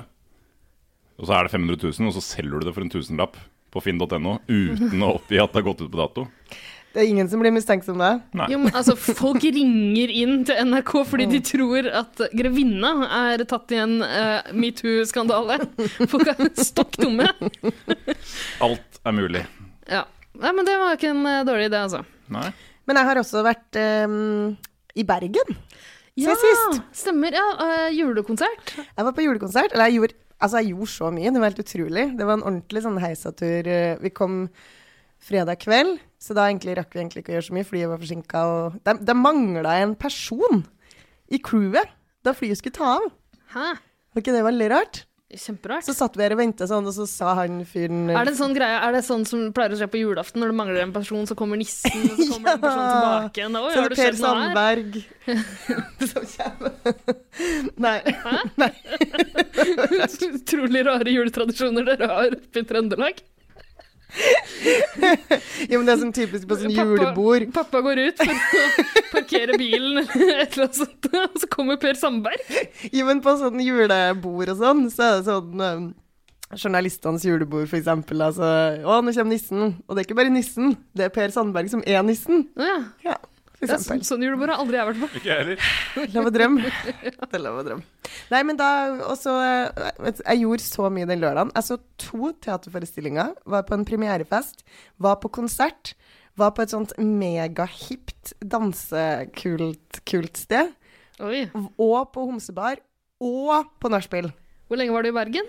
og 1.18 1.28
så 1.28 1.36
er 1.36 1.46
det 1.46 1.54
500 1.54 1.78
000, 1.82 2.08
og 2.10 2.16
så 2.16 2.22
selger 2.26 2.58
du 2.62 2.66
det 2.66 2.74
for 2.74 2.86
en 2.86 2.90
tusenlapp 2.94 3.38
på 3.74 3.82
finn.no 3.84 4.38
uten 4.46 5.02
å 5.02 5.16
oppgi 5.18 5.42
at 5.42 5.52
det 5.52 5.60
har 5.60 5.66
gått 5.66 5.82
ut 5.84 5.90
på 5.90 6.00
dato. 6.00 6.28
Det 6.94 7.02
er 7.02 7.08
ingen 7.10 7.26
som 7.26 7.40
blir 7.42 7.50
mistenksom 7.50 7.98
da? 7.98 8.12
Nei. 8.38 8.46
Jo, 8.52 8.60
men 8.62 8.76
altså, 8.78 8.94
folk 8.94 9.42
ringer 9.42 10.12
inn 10.14 10.44
til 10.46 10.60
NRK 10.70 10.92
fordi 11.10 11.26
de 11.32 11.40
tror 11.42 11.88
at 11.90 12.22
grevinna 12.30 12.92
er 13.18 13.42
tatt 13.50 13.74
i 13.74 13.80
en 13.82 13.96
uh, 13.98 14.52
metoo-skandale. 14.54 15.58
Folk 16.12 16.30
er 16.30 16.52
stokk 16.54 16.94
dumme. 17.02 17.26
Alt 18.62 19.00
er 19.02 19.16
mulig. 19.16 19.42
Ja. 19.90 20.04
Nei, 20.38 20.54
men 20.54 20.66
det 20.66 20.78
var 20.78 20.94
ikke 20.94 21.10
en 21.10 21.26
uh, 21.26 21.42
dårlig 21.46 21.66
idé, 21.72 21.82
altså. 21.82 22.04
Nei. 22.30 22.46
Men 22.86 23.00
jeg 23.00 23.08
har 23.10 23.20
også 23.24 23.42
vært 23.42 23.80
um, 24.06 24.54
i 24.94 25.06
Bergen. 25.08 25.58
Ja, 26.14 26.34
sist. 26.38 26.78
stemmer. 26.94 27.34
Ja, 27.34 27.44
uh, 27.58 27.90
julekonsert. 27.90 28.76
Jeg 28.78 29.06
var 29.08 29.14
på 29.16 29.26
julekonsert. 29.26 29.74
Eller 29.74 29.90
jeg 29.90 29.98
gjorde, 29.98 30.18
altså 30.44 30.60
jeg 30.60 30.72
gjorde 30.74 30.92
så 30.92 31.10
mye. 31.14 31.32
Det 31.32 31.40
var 31.42 31.50
helt 31.50 31.62
utrolig. 31.64 32.04
Det 32.18 32.26
var 32.28 32.38
en 32.38 32.46
ordentlig 32.50 32.82
sånn 32.84 33.00
heisatur. 33.02 33.66
eh, 33.72 33.96
Vi 34.04 34.12
kom 34.14 34.42
fredag 35.24 35.56
kveld, 35.64 35.98
så 36.20 36.34
da 36.36 36.46
egentlig 36.50 36.76
rakk 36.76 36.92
vi 36.92 37.00
egentlig 37.00 37.22
ikke 37.24 37.32
å 37.32 37.36
gjøre 37.38 37.46
så 37.48 37.54
mye 37.56 37.80
jeg 37.80 37.88
var 37.88 38.00
forsinka. 38.02 38.40
Det, 38.84 38.94
det 39.08 39.16
mangla 39.16 39.78
en 39.80 39.94
person 39.96 40.64
i 41.32 41.40
crewet 41.40 41.88
da 42.24 42.34
flyet 42.36 42.60
skulle 42.60 42.76
ta 42.76 42.90
av. 42.98 43.06
Hæ? 43.54 43.70
Var 44.14 44.22
ikke 44.22 44.34
det 44.36 44.44
veldig 44.44 44.68
rart? 44.74 45.04
Kjemperart. 45.40 45.84
Så 45.86 45.94
satt 45.96 46.14
vi 46.16 46.22
her 46.24 46.32
og 46.36 46.38
venta 46.40 46.66
sånn, 46.70 46.86
og 46.86 46.94
så 46.96 47.04
sa 47.10 47.34
han 47.40 47.60
fyren 47.68 48.08
Er 48.14 48.24
det 48.28 48.32
en 48.34 48.38
sånn 48.40 48.54
greie, 48.56 48.78
er 48.86 48.92
det 48.96 49.02
sånn 49.06 49.24
som 49.28 49.44
pleier 49.56 49.74
å 49.74 49.78
skje 49.80 49.88
på 49.92 50.00
julaften, 50.00 50.40
når 50.42 50.52
det 50.52 50.58
mangler 50.60 50.80
en 50.84 50.92
person, 50.94 51.26
så 51.26 51.36
kommer 51.38 51.56
nissen, 51.60 51.90
og 52.10 52.16
så 52.18 52.28
kommer 52.32 52.54
en 52.54 52.62
person 52.66 52.84
Ja. 52.84 52.92
tilbake 52.94 53.42
igjen? 53.42 53.58
Oi, 53.60 53.72
Så 53.74 53.80
har 53.84 53.88
det 53.94 53.98
skjedd 54.00 54.18
noe 54.20 54.34
her? 54.34 54.44
Sandberg 54.54 54.90
som 56.12 56.22
kommer. 56.34 56.72
Nei. 57.84 57.98
Utrolig 60.34 60.82
rare 60.86 61.10
juletradisjoner 61.14 61.86
dere 61.92 62.08
har 62.10 62.36
oppe 62.38 62.62
i 62.62 62.66
Trøndelag. 62.68 63.22
Jo, 65.70 65.78
men 65.80 65.86
det 65.88 65.94
er 65.94 66.00
sånn 66.00 66.14
typisk 66.14 66.46
på 66.48 66.58
sånn 66.60 66.74
Pappa- 66.74 66.86
julebord. 66.94 67.48
Pappa 67.54 67.80
går 67.84 68.00
ut 68.06 68.22
for 68.22 68.30
å 68.30 68.62
parkere 69.14 69.58
bilen, 69.60 70.02
eller 70.04 70.40
et 70.44 70.56
eller 70.56 70.68
annet 70.68 70.78
sånt, 70.78 71.08
og 71.20 71.36
så 71.42 71.50
kommer 71.52 71.80
Per 71.82 71.98
Sandberg. 71.98 72.56
Jo, 72.92 73.06
men 73.08 73.22
på 73.24 73.36
sånn 73.40 73.60
julebord 73.64 74.54
og 74.54 74.60
sånn, 74.60 74.86
så 74.94 75.06
er 75.08 75.18
det 75.18 75.28
sånn 75.28 75.64
um, 75.66 75.86
journalistenes 76.54 77.26
julebord, 77.26 77.68
for 77.70 77.80
eksempel. 77.80 78.22
Altså, 78.28 78.48
å, 78.84 79.00
nå 79.02 79.14
kommer 79.16 79.34
nissen. 79.34 79.76
Og 79.86 79.94
det 79.94 80.02
er 80.04 80.08
ikke 80.08 80.20
bare 80.22 80.34
nissen, 80.34 80.76
det 80.96 81.08
er 81.08 81.14
Per 81.14 81.34
Sandberg 81.34 81.72
som 81.72 81.84
er 81.86 82.04
nissen. 82.06 82.46
Ja. 82.60 82.76
ja. 83.06 83.18
Ja, 83.64 83.76
for 83.76 83.76
Det 83.76 83.80
er 83.80 83.94
eksempel. 83.94 84.04
så- 84.04 84.14
sånn 84.14 84.24
julebord 84.26 84.52
har 84.52 84.60
aldri 84.62 84.78
jeg 84.78 84.86
vært 84.90 85.00
på. 85.00 85.08
Ikke 85.18 85.30
jeg 85.30 85.38
heller. 85.42 86.14
Lov 86.14 86.24
å 86.30 86.32
drømme. 86.34 86.72
Det 87.02 87.34
er 87.34 87.42
lov 87.44 87.58
å 87.60 87.64
drømme. 87.66 87.82
Nei, 88.30 88.42
men 88.42 88.56
da 88.60 88.68
også 89.10 89.34
eh, 89.42 90.12
Jeg 90.24 90.40
gjorde 90.44 90.60
så 90.64 90.90
mye 90.92 91.06
den 91.10 91.20
lørdagen. 91.20 91.52
Jeg 91.54 91.64
så 91.64 91.78
to 91.98 92.32
teaterforestillinger. 92.44 93.34
Var 93.46 93.62
på 93.68 93.74
en 93.78 93.84
premierefest. 93.84 94.62
Var 95.00 95.16
på 95.22 95.30
konsert. 95.30 95.94
Var 96.36 96.50
på 96.50 96.62
et 96.62 96.70
sånt 96.74 96.92
megahipt 96.98 98.32
dansekult 98.42 100.00
kult 100.08 100.36
sted. 100.40 100.72
Oi. 101.22 101.44
Og 101.78 102.12
på 102.12 102.24
homsebar. 102.28 102.80
Og 103.22 103.68
på 103.80 103.90
nachspiel. 103.92 104.32
Hvor 104.68 104.80
lenge 104.80 104.92
var 104.92 105.02
du 105.06 105.10
i 105.12 105.14
Bergen? 105.14 105.46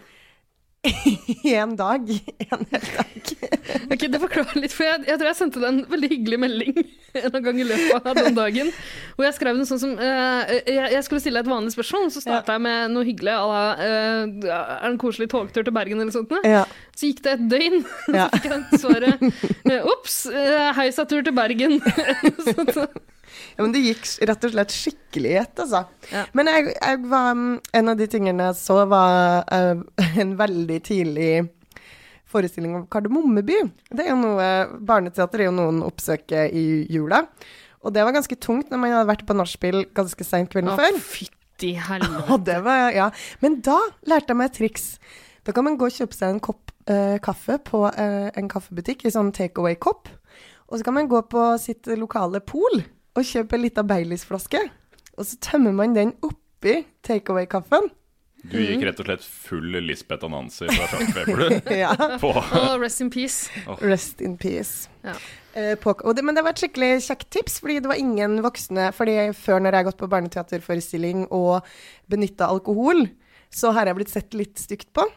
Én 1.55 1.75
dag. 1.79 2.09
En 2.49 2.65
hel 2.71 2.89
dag. 2.97 3.31
Ok, 3.91 4.03
Det 4.11 4.19
forklarer 4.21 4.59
litt, 4.61 4.73
for 4.73 4.85
jeg, 4.85 5.01
jeg 5.07 5.17
tror 5.19 5.27
jeg 5.29 5.37
sendte 5.37 5.61
deg 5.61 5.67
en 5.71 5.79
veldig 5.89 6.09
hyggelig 6.11 6.37
melding 6.41 6.75
en 7.35 7.45
gang 7.45 7.59
i 7.61 7.65
løpet 7.67 8.07
av 8.11 8.17
den 8.17 8.37
dagen. 8.37 8.69
Hvor 9.15 9.27
jeg 9.27 9.35
skrev 9.37 9.57
noe 9.57 9.67
sånn 9.69 9.81
som 9.81 9.93
uh, 9.97 10.51
jeg, 10.51 10.91
jeg 10.95 11.03
skulle 11.07 11.21
stille 11.23 11.41
deg 11.41 11.47
et 11.49 11.53
vanlig 11.53 11.73
spørsmål, 11.75 12.07
så 12.13 12.23
starta 12.23 12.55
jeg 12.57 12.63
med 12.65 12.93
noe 12.95 13.07
hyggelig 13.07 13.33
à 13.33 13.41
la 13.49 13.63
uh, 13.79 14.21
Er 14.25 14.85
det 14.85 14.91
en 14.91 14.99
koselig 15.01 15.29
togtur 15.33 15.65
til 15.65 15.75
Bergen 15.75 15.97
eller 15.99 16.11
noe 16.11 16.17
sånt? 16.17 16.33
Ja. 16.45 16.63
Så 16.95 17.09
gikk 17.11 17.23
det 17.25 17.35
et 17.37 17.45
døgn, 17.55 17.81
Ja. 18.13 18.27
så 18.29 18.39
fikk 18.39 18.51
jeg 18.51 18.81
svaret 18.85 19.89
Ops, 19.95 20.19
uh, 20.31 20.69
heisatur 20.77 21.25
til 21.25 21.35
Bergen. 21.35 21.79
Sånt, 22.45 22.73
så- 22.75 22.89
Ja, 23.55 23.63
men 23.63 23.71
det 23.71 23.85
gikk 23.85 24.07
rett 24.27 24.45
og 24.45 24.51
slett 24.51 24.73
skikkelig 24.75 25.29
i 25.31 25.37
ett, 25.39 25.59
altså. 25.63 25.85
Ja. 26.11 26.25
Men 26.35 26.49
jeg, 26.51 26.73
jeg 26.75 27.03
var, 27.07 27.29
mm, 27.39 27.51
en 27.79 27.91
av 27.91 27.99
de 27.99 28.07
tingene 28.11 28.49
jeg 28.49 28.57
så, 28.59 28.81
var 28.91 29.45
uh, 29.47 29.83
en 30.21 30.33
veldig 30.39 30.79
tidlig 30.83 31.29
forestilling 32.35 32.73
om 32.75 32.87
Kardemommeby. 32.91 33.61
Det 33.95 34.03
er 34.03 34.11
jo 34.11 34.17
noe, 34.19 34.49
Barneteater 34.83 35.43
er 35.43 35.49
jo 35.49 35.55
noen 35.55 35.79
oppsøker 35.85 36.51
i 36.51 36.65
jula. 36.91 37.23
Og 37.85 37.93
det 37.95 38.03
var 38.03 38.15
ganske 38.15 38.37
tungt 38.41 38.73
når 38.73 38.81
man 38.81 38.95
hadde 38.95 39.11
vært 39.11 39.27
på 39.29 39.37
nachspiel 39.37 39.85
ganske 39.95 40.25
seint 40.27 40.51
kvelden 40.51 40.73
Å, 40.73 40.79
før. 40.79 40.97
fytti 40.99 41.75
helvete. 41.79 42.57
Var, 42.65 42.89
ja. 42.97 43.11
Men 43.45 43.59
da 43.63 43.77
lærte 44.09 44.33
jeg 44.33 44.41
meg 44.41 44.49
et 44.49 44.57
triks. 44.59 44.87
Da 45.45 45.53
kan 45.55 45.67
man 45.67 45.77
gå 45.77 45.87
og 45.87 45.93
kjøpe 45.93 46.17
seg 46.17 46.33
en 46.33 46.41
kopp 46.43 46.73
eh, 46.89 47.21
kaffe 47.23 47.59
på 47.61 47.85
eh, 47.91 48.31
en 48.33 48.49
kaffebutikk 48.51 49.05
i 49.05 49.13
sånn 49.13 49.29
takeaway-kopp. 49.37 50.09
Og 50.65 50.79
så 50.79 50.87
kan 50.87 50.97
man 50.97 51.07
gå 51.11 51.21
på 51.29 51.45
sitt 51.61 51.85
lokale 51.93 52.41
pol 52.41 52.81
og 53.15 53.23
kjøpe 53.23 53.55
ei 53.57 53.61
lita 53.67 53.83
Baileys-flaske. 53.87 54.59
Og 55.17 55.25
så 55.29 55.37
tømmer 55.41 55.71
man 55.75 55.93
den 55.95 56.13
oppi 56.25 56.81
takeaway-kaffen. 57.07 57.89
Du 58.45 58.59
gikk 58.61 58.83
rett 58.85 58.99
og 59.01 59.07
slett 59.07 59.23
full 59.25 59.71
Lisbeth 59.81 60.27
Anansi 60.27 60.67
fra 60.69 60.85
sjakkfeber, 60.91 61.39
du. 61.39 61.71
Ja. 61.81 61.95
På 62.21 62.29
Oh, 62.35 62.75
rest 62.77 63.01
in 63.01 63.09
peace. 63.09 63.49
Rest 63.81 64.21
in 64.21 64.35
peace. 64.37 64.89
Ja. 65.01 65.15
Eh, 65.57 65.73
på, 65.81 65.95
og 66.03 66.13
det, 66.17 66.21
men 66.27 66.35
det 66.37 66.43
var 66.45 66.53
et 66.53 66.61
skikkelig 66.61 66.91
kjekt 67.07 67.29
tips, 67.33 67.57
fordi 67.63 67.79
det 67.81 67.89
var 67.89 67.97
ingen 67.97 68.37
voksne 68.45 68.91
fordi 68.93 69.15
Før, 69.33 69.63
når 69.63 69.71
jeg 69.71 69.79
har 69.81 69.87
gått 69.89 70.01
på 70.03 70.11
barneteaterforestilling 70.11 71.25
og 71.33 71.65
benytta 72.11 72.51
alkohol, 72.51 73.07
så 73.49 73.71
har 73.73 73.87
jeg 73.89 73.97
blitt 73.97 74.13
sett 74.13 74.35
litt 74.37 74.59
stygt 74.61 74.91
på. 74.93 75.07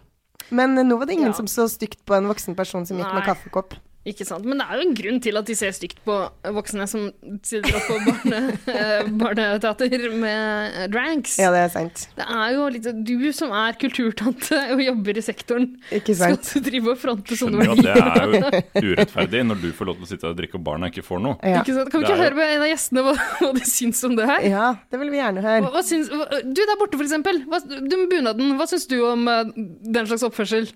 Men 0.54 0.78
nå 0.78 0.96
var 0.96 1.10
det 1.10 1.18
ingen 1.18 1.34
Ja. 1.34 1.36
som 1.36 1.50
så 1.50 1.66
stygt 1.68 2.06
på 2.08 2.14
en 2.16 2.30
voksen 2.30 2.54
person 2.56 2.86
som 2.88 2.96
gikk 2.96 3.10
Nei. 3.10 3.18
med 3.20 3.26
kaffekopp. 3.28 3.74
Ikke 4.08 4.24
sant? 4.24 4.46
Men 4.48 4.60
det 4.62 4.66
er 4.68 4.78
jo 4.80 4.84
en 4.86 4.94
grunn 4.96 5.18
til 5.24 5.38
at 5.40 5.48
de 5.48 5.54
ser 5.58 5.74
stygt 5.76 5.98
på 6.06 6.14
voksne 6.56 6.86
som 6.88 7.08
sitter 7.44 7.76
oppe 7.76 7.96
på 7.98 7.98
barne, 8.06 8.40
eh, 8.78 9.10
barneteater 9.20 10.06
med 10.16 10.78
dranks. 10.94 11.36
Ja, 11.42 11.50
det 11.54 11.64
er 11.66 11.72
sant. 11.74 12.04
Det 12.16 12.24
er 12.24 12.54
jo 12.56 12.68
litt 12.72 12.88
Du 13.08 13.28
som 13.36 13.52
er 13.56 13.76
kulturtante 13.80 14.60
og 14.74 14.82
jobber 14.82 15.20
i 15.20 15.24
sektoren, 15.24 15.68
Ikke 15.94 16.16
skal 16.16 16.38
sant? 16.38 16.52
du 16.54 16.64
drive 16.70 16.94
og 16.94 17.00
fronte 17.02 17.38
sånne 17.38 17.60
verdier? 17.60 17.98
det 17.98 18.52
er 18.62 18.86
jo 18.88 18.94
urettferdig 18.94 19.44
når 19.50 19.62
du 19.62 19.68
får 19.76 19.90
lov 19.90 19.98
til 20.00 20.08
å 20.08 20.10
sitte 20.12 20.30
og 20.32 20.38
drikke 20.38 20.58
og 20.60 20.64
barna 20.70 20.90
ikke 20.92 21.04
får 21.06 21.22
noe. 21.24 21.36
Ja. 21.42 21.62
Ikke 21.62 21.76
sant? 21.76 21.92
Kan 21.92 22.02
vi 22.04 22.08
ikke 22.08 22.20
høre 22.22 22.38
med 22.38 22.54
en 22.56 22.64
av 22.64 22.70
gjestene 22.72 23.04
hva, 23.06 23.16
hva 23.42 23.50
de 23.58 23.64
syns 23.68 24.00
om 24.08 24.16
det 24.18 24.28
her? 24.30 24.46
ja, 24.48 24.68
det 24.88 25.02
vil 25.02 25.12
vi 25.12 25.20
gjerne 25.20 25.44
høre. 25.44 25.72
hva 25.74 25.84
syns, 25.86 26.08
hva, 26.14 26.40
du 26.44 26.62
der 26.62 26.78
borte, 26.80 26.96
for 26.96 27.04
eksempel. 27.06 27.42
Hva, 27.50 27.60
du 27.68 27.94
med 27.94 28.08
bunaden. 28.12 28.56
Hva 28.58 28.66
syns 28.70 28.88
du 28.90 28.96
om 29.04 29.28
uh, 29.28 29.44
den 29.54 30.08
slags 30.08 30.24
oppførsel? 30.26 30.70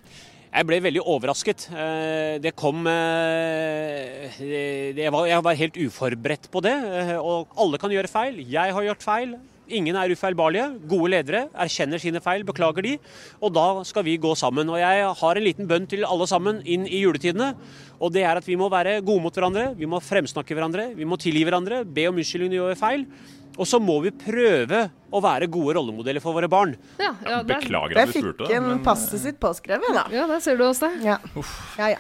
Jeg 0.53 0.67
ble 0.69 0.79
veldig 0.85 1.01
overrasket. 1.09 1.62
Eh, 1.73 2.38
Det 2.45 2.53
kom 2.57 2.85
eh, 2.87 4.29
Jeg 4.99 5.12
var, 5.12 5.55
helt 5.57 5.79
uforberedt 5.81 6.51
på 6.53 6.61
det. 6.61 6.75
eh, 6.77 7.17
Og 7.17 7.49
alle 7.57 7.79
kan 7.81 7.91
gjøre 7.91 8.11
feil. 8.11 8.37
Jeg 8.45 8.73
har 8.77 8.83
gjort 8.85 9.03
feil. 9.03 9.38
Ingen 9.73 9.97
er 9.97 10.12
ufeilbarlige. 10.12 10.67
Gode 10.87 11.09
ledere 11.15 11.49
erkjenner 11.57 11.99
sine 11.99 12.21
feil, 12.21 12.45
beklager 12.45 12.83
de. 12.85 12.99
Og 13.41 13.55
da 13.55 13.83
skal 13.88 14.05
vi 14.05 14.19
gå 14.21 14.35
sammen. 14.37 14.69
Og 14.69 14.77
jeg 14.77 15.15
har 15.23 15.37
en 15.37 15.43
liten 15.47 15.67
bønn 15.71 15.87
til 15.88 16.05
alle 16.05 16.27
sammen 16.29 16.61
inn 16.67 16.85
i 16.85 17.01
juletidene. 17.01 17.55
Og 17.99 18.12
det 18.12 18.25
er 18.27 18.37
at 18.37 18.45
vi 18.45 18.57
må 18.57 18.69
være 18.69 19.01
gode 19.01 19.23
mot 19.23 19.33
hverandre. 19.33 19.75
Vi 19.79 19.87
må 19.88 20.03
fremsnakke 20.05 20.53
hverandre. 20.53 20.91
Vi 20.95 21.05
må 21.09 21.17
tilgi 21.17 21.47
hverandre. 21.49 21.85
Be 21.87 22.09
om 22.11 22.17
unnskyldning 22.21 22.53
når 22.53 22.59
vi 22.59 22.75
gjør 22.75 22.83
feil. 22.85 23.07
Og 23.59 23.69
så 23.69 23.81
må 23.83 23.99
vi 24.05 24.11
prøve 24.17 24.87
å 25.12 25.21
være 25.23 25.49
gode 25.53 25.75
rollemodeller 25.77 26.23
for 26.25 26.33
våre 26.37 26.49
barn. 26.49 26.73
Ja, 26.99 27.11
ja, 27.27 27.43
der, 27.43 27.59
Beklager 27.61 27.95
Der 27.95 28.07
at 28.07 28.12
du 28.12 28.17
fikk 28.17 28.25
spurte. 28.25 28.51
en 28.57 28.69
men- 28.69 28.83
passet 28.87 29.21
sitt 29.21 29.41
påskrevet, 29.43 29.93
da. 29.93 30.07
ja, 30.15 30.27
der 30.31 30.41
ser 30.41 30.57
du 30.57 30.65
oss 30.65 30.81
det. 30.81 30.93
Ja. 31.05 31.19
ja, 31.79 31.93
ja. 31.95 31.99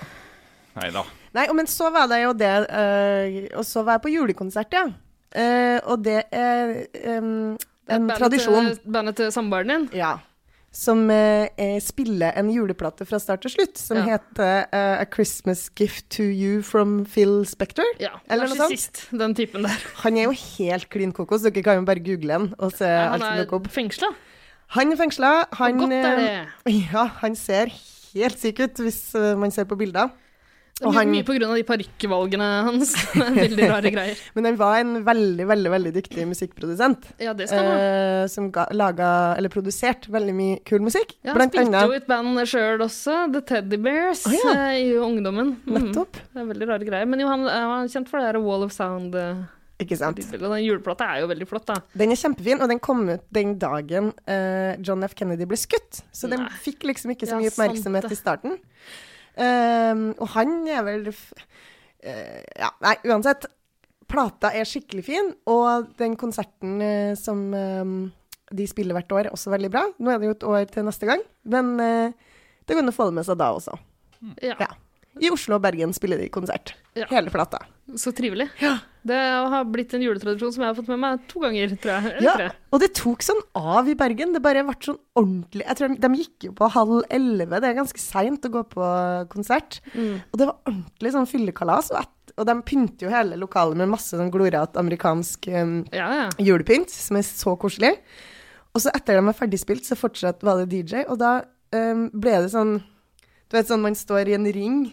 Nei 0.80 0.88
da. 0.94 1.04
Nei, 1.36 1.46
men 1.56 1.68
så 1.68 1.90
var 1.92 2.08
det 2.08 2.22
jo 2.22 2.32
det 2.36 2.48
øh, 2.68 3.58
Og 3.58 3.64
så 3.64 3.82
var 3.84 3.96
jeg 3.98 4.02
på 4.04 4.12
julekonsert, 4.12 4.72
ja. 4.72 4.86
Uh, 5.32 5.78
og 5.88 6.02
det 6.04 6.26
er 6.28 6.72
em, 7.08 7.56
en 7.88 8.02
Bandet 8.04 8.18
tradisjon. 8.20 8.66
Til, 8.68 8.92
bandet 8.92 9.16
til 9.16 9.30
samboeren 9.32 9.70
din. 9.72 9.86
Ja. 9.96 10.18
Som 10.72 11.10
eh, 11.12 11.50
eh, 11.60 11.76
spiller 11.84 12.32
en 12.40 12.48
juleplate 12.48 13.04
fra 13.04 13.18
start 13.20 13.42
til 13.44 13.52
slutt, 13.52 13.76
som 13.76 13.98
Ja. 14.00 14.14
heter 14.16 14.64
uh, 14.72 15.02
A 15.02 15.04
Christmas 15.04 15.66
Gift 15.76 16.06
to 16.16 16.22
You 16.24 16.62
from 16.64 17.04
Phil 17.04 17.42
Spector. 17.44 17.84
Ja, 18.00 18.14
Eller 18.30 18.48
noe 18.48 18.56
sånt. 18.56 19.02
den 19.12 19.34
typen 19.36 19.62
der. 19.68 19.76
Han 20.06 20.16
er 20.16 20.30
jo 20.30 20.32
helt 20.32 20.88
klin 20.88 21.12
kokos, 21.12 21.42
dere 21.44 21.62
kan 21.62 21.76
jo 21.82 21.84
bare 21.84 22.00
google 22.00 22.32
han 22.32 22.54
og 22.58 22.72
se 22.72 22.88
Ja, 22.88 23.10
alt 23.12 23.20
han 23.20 23.20
som 23.20 23.34
er 23.36 23.44
dukker 23.44 23.60
opp. 23.60 23.68
fengsla. 23.74 24.08
Han 24.78 24.92
er 24.92 24.96
fengsla. 24.96 25.32
Han, 25.60 25.78
godt 25.78 25.92
er 25.92 26.16
eh, 26.16 26.46
det. 26.64 26.72
Ja, 26.94 27.04
han 27.20 27.36
ser 27.36 27.68
helt 28.14 28.40
syk 28.40 28.64
ut 28.64 28.80
hvis 28.80 29.02
man 29.36 29.52
ser 29.52 29.68
på 29.68 29.76
bilder. 29.76 30.08
Og 30.88 30.94
han- 30.96 31.10
Mye 31.12 31.22
av 31.46 31.54
de 31.56 31.62
parykkvalgene 31.68 32.48
hans. 32.66 32.92
Det 33.14 33.22
er 33.26 33.36
Veldig 33.36 33.68
rare 33.70 33.92
greier. 33.96 34.20
Men 34.34 34.48
han 34.50 34.56
var 34.60 34.78
en 34.80 34.92
veldig, 35.06 35.46
veldig 35.50 35.72
veldig 35.76 35.92
dyktig 35.98 36.26
musikkprodusent. 36.30 37.10
Ja, 37.22 37.32
det 37.38 37.48
skal 37.50 37.62
han 37.64 37.70
ha. 37.72 37.86
eh, 38.24 38.26
som 38.32 38.50
ga, 38.54 38.66
laga, 38.72 39.10
eller 39.38 39.52
produsert 39.52 40.08
veldig 40.12 40.34
mye 40.38 40.60
kul 40.68 40.80
musikk. 40.84 41.16
Ja, 41.24 41.34
han 41.38 41.48
spilte 41.50 41.68
annet 41.70 41.88
jo 41.90 41.96
i 41.96 42.00
et 42.02 42.08
band 42.10 42.42
sjøl 42.48 42.82
også, 42.86 43.16
The 43.32 43.44
Teddy 43.52 43.78
Bears, 43.84 44.26
Å, 44.26 44.34
ja. 44.36 44.54
eh, 44.72 44.76
i 44.82 44.92
ungdommen. 44.98 45.56
Mm. 45.66 45.74
Nettopp. 45.78 46.18
Det 46.32 46.42
er 46.42 46.48
veldig 46.52 46.68
rare 46.74 46.88
greier. 46.88 47.06
Men 47.12 47.20
jo, 47.24 47.28
han, 47.32 47.44
var 47.48 47.82
er 47.84 47.90
kjent 47.92 48.08
for 48.10 48.18
det 48.22 48.32
der 48.32 48.40
Wall 48.42 48.64
of 48.66 48.72
Sound. 48.74 49.14
eh, 49.18 49.42
Ikke 49.82 49.96
sant? 49.98 50.18
den 50.30 50.58
juleplata 50.62 51.08
er 51.14 51.22
jo 51.24 51.30
veldig 51.30 51.46
flott, 51.50 51.66
da. 51.66 51.78
Den 51.98 52.12
er 52.14 52.18
kjempefin, 52.20 52.60
og 52.62 52.68
den 52.70 52.78
kom 52.82 53.00
ut 53.10 53.24
den 53.34 53.56
dagen 53.58 54.12
eh, 54.30 54.76
John 54.84 55.02
F. 55.06 55.14
Kennedy 55.18 55.46
ble 55.50 55.58
skutt. 55.58 56.02
Så 56.14 56.30
den 56.30 56.44
Nei. 56.44 56.52
fikk 56.62 56.86
liksom 56.90 57.10
ikke 57.16 57.26
så 57.26 57.38
mye 57.40 57.48
ja, 57.50 57.54
oppmerksomhet 57.54 58.06
i 58.12 58.18
starten. 58.18 58.58
Ehm, 59.40 60.10
og 60.18 60.28
han 60.34 60.54
er 60.68 60.84
vel 60.86 61.06
eh, 61.08 62.40
Ja, 62.58 62.72
nei, 62.84 62.96
uansett. 63.08 63.48
Plata 64.12 64.50
er 64.52 64.68
skikkelig 64.68 65.06
fin, 65.06 65.30
og 65.48 65.94
den 65.96 66.18
konserten 66.20 66.82
uh, 66.84 67.14
som 67.16 67.46
eh, 67.56 67.92
de 68.52 68.66
spiller 68.68 68.92
hvert 68.98 69.14
år, 69.16 69.28
er 69.30 69.32
også 69.32 69.54
veldig 69.54 69.70
bra. 69.72 69.86
Nå 69.96 70.12
er 70.12 70.20
det 70.20 70.28
jo 70.28 70.34
et 70.34 70.44
år 70.50 70.66
til 70.68 70.84
neste 70.84 71.08
gang, 71.08 71.22
men 71.48 71.70
uh, 71.80 72.34
det 72.68 72.76
kan 72.76 72.84
du 72.84 72.92
få 72.92 73.08
det 73.08 73.16
med 73.16 73.24
seg 73.28 73.40
da 73.40 73.52
også. 73.56 73.78
Ja, 74.44 74.58
Ja. 74.60 74.72
I 75.20 75.28
Oslo 75.28 75.58
og 75.58 75.64
Bergen 75.64 75.90
spiller 75.92 76.16
de 76.16 76.30
konsert. 76.32 76.70
Ja. 76.96 77.04
Hele 77.10 77.28
plata. 77.28 77.58
Så 78.00 78.14
trivelig. 78.16 78.46
Ja. 78.62 78.78
Det 79.06 79.18
har 79.52 79.64
blitt 79.66 79.92
en 79.96 80.02
juletradisjon 80.04 80.52
som 80.54 80.62
jeg 80.62 80.70
har 80.70 80.76
fått 80.78 80.90
med 80.92 81.00
meg 81.02 81.22
to 81.30 81.40
ganger, 81.42 81.72
tror 81.82 81.92
jeg. 81.96 82.22
Ja, 82.22 82.50
og 82.70 82.82
det 82.82 82.92
tok 82.94 83.24
sånn 83.26 83.40
av 83.58 83.88
i 83.90 83.96
Bergen. 83.98 84.34
Det 84.34 84.42
bare 84.44 84.62
ble 84.66 84.76
sånn 84.84 85.00
ordentlig 85.18 85.66
Jeg 85.66 85.78
tror 85.78 85.96
De 86.04 86.10
gikk 86.20 86.46
jo 86.46 86.52
på 86.58 86.68
halv 86.76 87.00
elleve, 87.12 87.58
det 87.62 87.72
er 87.72 87.78
ganske 87.80 88.02
seint 88.02 88.46
å 88.46 88.52
gå 88.54 88.62
på 88.70 88.90
konsert. 89.32 89.80
Mm. 89.96 90.20
Og 90.30 90.38
det 90.38 90.48
var 90.48 90.70
ordentlig 90.70 91.14
sånn 91.16 91.28
fyllekalas. 91.30 91.90
Og, 91.90 91.98
et, 92.04 92.34
og 92.38 92.48
de 92.48 92.56
pynter 92.68 93.08
jo 93.08 93.12
hele 93.14 93.40
lokalet 93.40 93.82
med 93.82 93.90
masse 93.90 94.14
sånn 94.14 94.30
glorete 94.32 94.78
amerikansk 94.80 95.50
um, 95.50 95.80
Ja, 95.90 96.08
ja. 96.22 96.28
julepynt, 96.38 96.94
som 96.94 97.18
er 97.18 97.26
så 97.26 97.56
koselig. 97.60 97.96
Og 98.72 98.86
så 98.86 98.94
etter 98.94 99.18
de 99.18 99.26
var 99.26 99.36
ferdigspilt, 99.36 99.84
så 99.84 99.98
fortsatt 99.98 100.46
var 100.46 100.62
det 100.62 100.70
DJ, 100.72 101.02
og 101.10 101.18
da 101.20 101.40
um, 101.74 102.06
ble 102.14 102.38
det 102.46 102.52
sånn 102.54 102.78
Du 103.50 103.58
vet 103.58 103.68
sånn 103.68 103.82
man 103.84 103.98
står 103.98 104.30
i 104.30 104.38
en 104.38 104.48
ring, 104.54 104.84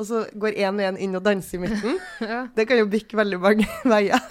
og 0.00 0.06
så 0.08 0.22
går 0.40 0.56
én 0.56 0.78
og 0.80 0.86
én 0.88 0.98
inn 1.04 1.16
og 1.18 1.24
danser 1.26 1.58
i 1.58 1.62
midten. 1.66 1.98
ja. 2.32 2.46
Det 2.56 2.64
kan 2.68 2.80
jo 2.80 2.88
bikke 2.88 3.18
veldig 3.20 3.40
mange 3.42 3.66
veier. 3.92 4.22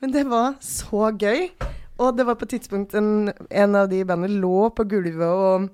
Men 0.00 0.12
det 0.12 0.26
var 0.28 0.58
så 0.64 1.08
gøy. 1.16 1.48
Og 2.00 2.16
det 2.16 2.24
var 2.28 2.36
på 2.40 2.46
et 2.48 2.54
tidspunkt 2.56 2.94
en, 2.96 3.30
en 3.32 3.76
av 3.76 3.88
de 3.90 4.00
i 4.00 4.06
bandet 4.08 4.32
lå 4.40 4.68
på 4.76 4.86
gulvet 4.88 5.24
og 5.28 5.68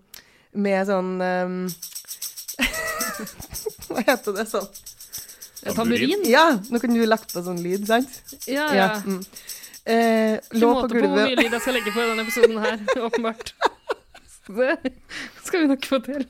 med 0.56 0.88
sånn 0.88 1.10
um, 1.20 1.58
Hva 3.90 4.02
heter 4.08 4.34
det 4.34 4.46
sånn? 4.50 4.66
Tamburin? 5.76 6.24
Ja, 6.30 6.56
nå 6.70 6.80
kan 6.82 6.94
du 6.94 7.02
lagt 7.06 7.34
på 7.34 7.42
sånn 7.46 7.60
lyd, 7.62 7.86
sant? 7.88 8.10
Ja, 8.46 8.66
ja. 8.74 8.88
mm. 9.02 9.20
Eh, 9.86 10.34
Ikke 10.38 10.58
lå 10.58 10.70
på 10.72 10.80
måte 10.80 10.98
på 10.98 11.02
hvor 11.06 11.14
mye 11.20 11.38
lyd 11.38 11.54
jeg 11.54 11.62
skal 11.62 11.76
legge 11.78 11.94
på 11.94 12.02
i 12.02 12.08
denne 12.10 12.24
episoden 12.26 12.58
her, 12.62 12.80
åpenbart. 13.06 13.52
Det 14.46 14.92
skal 15.46 15.62
vi 15.62 15.70
nok 15.70 15.86
få 15.90 16.00
til. 16.06 16.26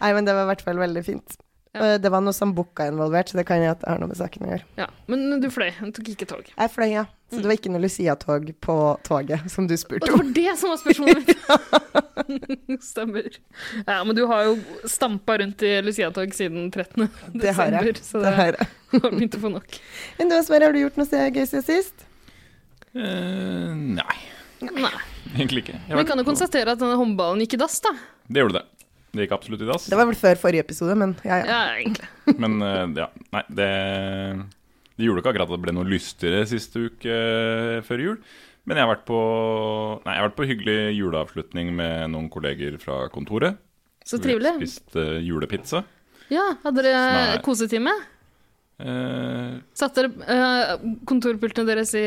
Nei, 0.00 0.12
men 0.16 0.28
det 0.28 0.36
var 0.36 0.46
i 0.46 0.50
hvert 0.52 0.64
fall 0.64 0.80
veldig 0.80 1.04
fint. 1.04 1.36
Ja. 1.74 1.80
Eh, 1.94 1.98
Det 1.98 2.10
var 2.12 2.20
noe 2.20 2.32
sambukka 2.36 2.86
involvert, 2.90 3.30
så 3.32 3.38
det 3.40 3.46
kan 3.48 3.62
jeg 3.64 3.70
at 3.72 3.80
det 3.80 3.88
har 3.88 3.98
noe 4.02 4.10
med 4.12 4.18
saken 4.20 4.44
å 4.46 4.50
gjøre. 4.52 4.64
Ja, 4.76 4.86
Men 5.08 5.40
du 5.40 5.48
fløy, 5.50 5.70
du 5.80 5.90
tok 5.96 6.08
ikke 6.12 6.28
tog. 6.28 6.50
Jeg 6.56 6.70
fløy, 6.74 6.90
ja. 6.92 7.06
Så 7.32 7.40
det 7.40 7.48
var 7.48 7.56
ikke 7.56 7.70
noe 7.72 7.80
Lucia-tog 7.80 8.50
på 8.60 8.74
toget, 9.08 9.46
som 9.50 9.64
du 9.66 9.72
spurte 9.80 10.04
Og 10.04 10.18
det 10.18 10.18
var 10.18 10.32
det 10.36 10.58
som 10.60 10.68
var 10.68 10.80
spørsmålet 10.82 11.30
mitt! 11.30 11.38
Stemmer. 12.92 13.28
Ja, 13.86 14.02
men 14.04 14.16
du 14.16 14.26
har 14.28 14.44
jo 14.50 14.58
stampa 14.88 15.38
rundt 15.40 15.62
i 15.64 15.72
Lucia-tog 15.82 16.34
siden 16.36 16.68
13. 16.70 17.08
Det 17.40 17.54
har 17.56 17.72
jeg. 17.72 17.94
desember, 17.94 18.02
så 18.04 18.18
Det 18.20 18.24
det 18.28 18.34
har 18.36 18.52
jeg. 18.58 18.68
har 18.92 19.10
begynt 19.16 19.38
å 19.38 19.42
få 19.46 19.52
nok. 19.54 19.78
Men 20.18 20.28
du, 20.32 20.36
Sverre, 20.44 20.68
har 20.68 20.76
du 20.76 20.82
gjort 20.82 21.00
noe 21.00 21.24
gøy 21.32 21.46
siden 21.48 21.64
sist? 21.66 22.04
Uh, 22.92 23.72
nei, 23.72 24.18
Nei. 24.60 24.92
egentlig 25.32 25.62
ikke. 25.64 25.78
Men 25.88 26.02
Vi 26.02 26.04
kan 26.10 26.20
jo 26.20 26.26
konstatere 26.28 26.74
at 26.76 26.82
denne 26.82 26.98
håndballen 27.00 27.40
gikk 27.46 27.56
i 27.56 27.62
dass, 27.64 27.80
da. 27.80 27.94
Det 28.28 28.44
gjorde 28.44 28.60
det. 28.60 28.66
Det 29.12 29.26
gikk 29.26 29.34
absolutt 29.36 29.60
i 29.60 29.68
dass. 29.68 29.90
Det 29.92 29.98
var 29.98 30.08
vel 30.08 30.16
før 30.16 30.38
forrige 30.40 30.64
episode, 30.64 30.94
men 30.96 31.12
ja, 31.20 31.42
ja. 31.42 31.48
Ja, 31.50 31.60
egentlig. 31.76 32.08
Men 32.42 32.62
eh, 32.64 32.84
ja, 33.02 33.10
nei, 33.34 33.42
det 33.52 33.68
Det 34.96 35.04
gjorde 35.04 35.20
ikke 35.20 35.34
akkurat 35.34 35.50
at 35.50 35.56
det 35.56 35.64
ble 35.66 35.74
noe 35.76 35.88
lystigere 35.88 36.46
siste 36.48 36.86
uke 36.88 37.12
eh, 37.12 37.82
før 37.84 38.04
jul. 38.06 38.16
Men 38.64 38.78
jeg 38.78 38.86
har 38.86 38.92
vært 38.94 39.04
på 39.08 39.20
Nei, 40.06 40.14
jeg 40.14 40.22
har 40.22 40.28
vært 40.30 40.38
på 40.38 40.48
hyggelig 40.48 40.78
juleavslutning 40.96 41.74
med 41.76 42.14
noen 42.14 42.30
kolleger 42.32 42.78
fra 42.80 43.04
kontoret. 43.12 43.60
Så 44.06 44.16
Vi 44.16 44.30
trivelig. 44.30 44.54
Spist 44.62 44.96
eh, 44.96 45.18
julepizza. 45.26 45.84
Ja, 46.32 46.54
hadde 46.62 46.80
dere 46.86 47.02
Nei. 47.12 47.40
kosetime? 47.44 47.92
Uh... 48.82 49.60
Satt 49.76 49.98
dere 49.98 50.08
uh, 50.24 50.80
kontorpultene 51.06 51.68
deres 51.68 51.92
i, 51.94 52.02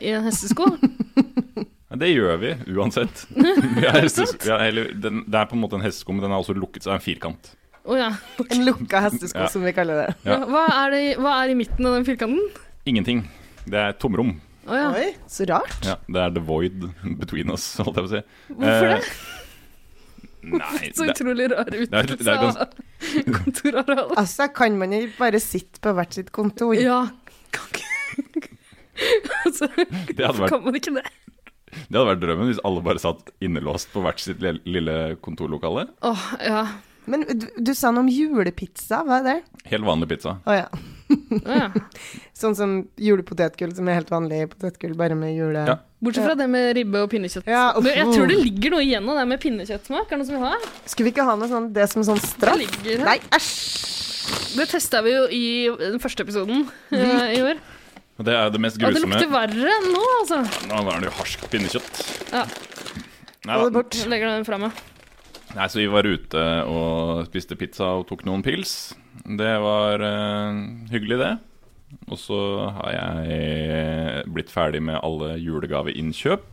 i 0.00 0.14
en 0.16 0.24
hestesko? 0.24 0.64
det 1.96 2.08
gjør 2.12 2.36
vi 2.42 2.50
uansett. 2.76 3.22
Vi 3.32 3.86
er 3.88 4.02
vi 4.04 4.50
er, 4.52 4.64
eller, 4.66 4.90
den, 4.92 5.22
det 5.24 5.38
er 5.40 5.46
på 5.48 5.56
en 5.56 5.62
måte 5.62 5.78
en 5.78 5.84
hestesko, 5.86 6.12
men 6.12 6.20
den 6.26 6.34
er 6.34 6.42
også 6.42 6.52
lukket, 6.56 6.82
så 6.84 6.90
det 6.90 6.96
er 6.96 7.00
en 7.00 7.06
firkant. 7.06 7.48
Å 7.88 7.96
ja. 7.96 8.10
En 8.52 8.64
lukka 8.66 9.00
hestesko, 9.06 9.46
Ja. 9.46 9.48
som 9.48 9.64
vi 9.64 9.72
kaller 9.72 10.02
det. 10.02 10.08
Ja. 10.28 10.36
Hva, 10.44 10.66
er 10.82 10.90
det, 10.92 11.00
i- 11.06 11.16
hva 11.16 11.38
er 11.44 11.54
i 11.54 11.56
midten 11.56 11.88
av 11.88 11.96
den 11.96 12.04
firkanten? 12.04 12.44
Ingenting. 12.88 13.22
Det 13.64 13.80
er 13.80 13.96
tomrom. 14.00 14.34
Å 14.68 14.76
ja. 14.76 14.90
Oi, 15.00 15.06
så 15.32 15.46
rart. 15.48 15.72
Ja, 15.86 15.94
det 16.12 16.20
er 16.26 16.34
the 16.36 16.42
void 16.44 16.84
between 17.22 17.48
us, 17.54 17.70
holdt 17.80 17.96
jeg 17.96 18.04
på 18.04 18.10
å 18.10 18.14
si. 18.18 18.22
Hvorfor 18.52 18.90
det? 18.92 19.00
Nei, 20.48 20.90
Så 20.96 21.04
det, 21.08 21.14
utrolig 21.16 21.48
rar 21.54 21.66
det 21.72 21.86
er- 21.88 22.12
det 22.12 22.28
er 22.28 22.44
av 22.44 22.60
kontorarealet. 23.32 24.12
Altså, 24.20 24.46
kan 24.54 24.76
man 24.78 24.92
jo 24.92 25.06
bare 25.18 25.40
sitte 25.42 25.80
på 25.84 25.92
hvert 25.96 26.12
sitt 26.20 26.30
kontor? 26.36 26.76
Ja, 26.76 27.00
kan 27.56 27.72
ikke 27.72 28.52
altså, 29.46 29.68
det, 29.78 30.20
hadde 30.20 30.38
vært, 30.42 30.52
Kan 30.52 30.64
man 30.68 30.76
ikke 30.78 30.94
det? 30.98 31.04
Det 31.70 31.94
hadde 31.94 32.10
vært 32.12 32.22
drømmen 32.24 32.50
hvis 32.50 32.60
alle 32.66 32.84
bare 32.84 33.02
satt 33.02 33.32
innelåst 33.44 33.90
på 33.94 34.02
hvert 34.04 34.22
sitt 34.22 34.42
lille, 34.42 34.98
kontorlokale. 35.24 35.88
Åh, 36.06 36.28
ja. 36.44 36.62
Men 37.08 37.24
du, 37.24 37.48
du 37.56 37.72
sa 37.76 37.90
noe 37.94 38.04
om 38.04 38.12
julepizza, 38.12 39.00
hva 39.06 39.22
er 39.22 39.26
det? 39.26 39.36
Helt 39.70 39.86
vanlig 39.86 40.10
pizza. 40.10 40.36
Å 40.44 40.56
ja. 40.56 40.68
Sånn 42.40 42.56
som 42.56 42.74
julepotetgull, 43.00 43.72
som 43.76 43.88
er 43.88 43.96
helt 44.00 44.10
vanlig 44.12 44.42
potetgull, 44.52 44.92
bare 44.98 45.16
med 45.18 45.32
jule... 45.32 45.64
Ja. 45.68 45.78
Bortsett 46.04 46.28
fra 46.28 46.36
det 46.38 46.46
med 46.52 46.68
ribbe 46.76 47.00
og 47.02 47.08
pinnekjøtt. 47.10 47.48
Ja. 47.50 47.72
Du, 47.74 47.88
jeg 47.90 48.06
tror 48.12 48.28
det 48.30 48.36
ligger 48.38 48.76
noe 48.76 48.84
igjen 48.84 49.08
av 49.10 49.18
det 49.18 49.24
med 49.32 49.40
pinnekjøttsmak. 49.42 50.06
Er 50.06 50.14
det 50.14 50.20
noe 50.20 50.28
som 50.28 50.36
vi 50.36 50.44
har? 50.44 50.68
Skulle 50.84 51.08
vi 51.08 51.14
ikke 51.16 51.26
ha 51.26 51.34
noe 51.40 51.50
sånn, 51.50 51.72
det 51.74 51.88
som 51.90 52.04
sånn 52.06 52.20
straff? 52.22 52.62
Det. 52.84 53.00
Nei, 53.02 53.16
æsj! 53.34 53.96
Det 54.58 54.68
testa 54.70 55.00
vi 55.04 55.16
jo 55.16 55.24
i 55.32 55.42
den 55.80 55.98
første 56.02 56.24
episoden 56.24 56.68
eh, 56.92 57.34
i 57.38 57.42
år. 57.44 57.58
Det 58.18 58.34
er 58.34 58.48
det 58.50 58.58
mest 58.60 58.78
Og 58.78 58.82
det 58.82 58.98
grusomme. 58.98 59.14
lukter 59.14 59.30
verre 59.30 59.74
enn 59.76 59.90
nå, 59.94 60.04
altså. 60.20 60.38
Nå 60.66 60.78
er 60.90 61.02
det 61.04 61.10
jo 61.10 61.16
harskt 61.20 61.44
pinnekjøtt. 61.52 62.00
Ja. 62.32 62.44
Nei, 63.46 63.54
det 63.54 63.66
da. 63.68 63.74
bort. 63.78 63.98
Legger 64.10 64.32
den 64.32 64.46
fra 64.48 64.58
meg. 64.58 64.80
Nei, 65.54 65.66
så 65.70 65.78
vi 65.80 65.86
var 65.88 66.04
ute 66.04 66.42
og 66.68 67.28
spiste 67.30 67.56
pizza 67.56 67.92
og 67.96 68.08
tok 68.10 68.24
noen 68.28 68.42
pils. 68.44 68.72
Det 69.24 69.52
var 69.62 70.02
uh, 70.02 70.58
hyggelig, 70.90 71.18
det. 71.22 71.30
Og 72.10 72.18
så 72.20 72.38
har 72.76 72.92
jeg 72.92 74.24
blitt 74.34 74.50
ferdig 74.52 74.82
med 74.84 74.98
alle 75.00 75.38
julegaveinnkjøp. 75.40 76.44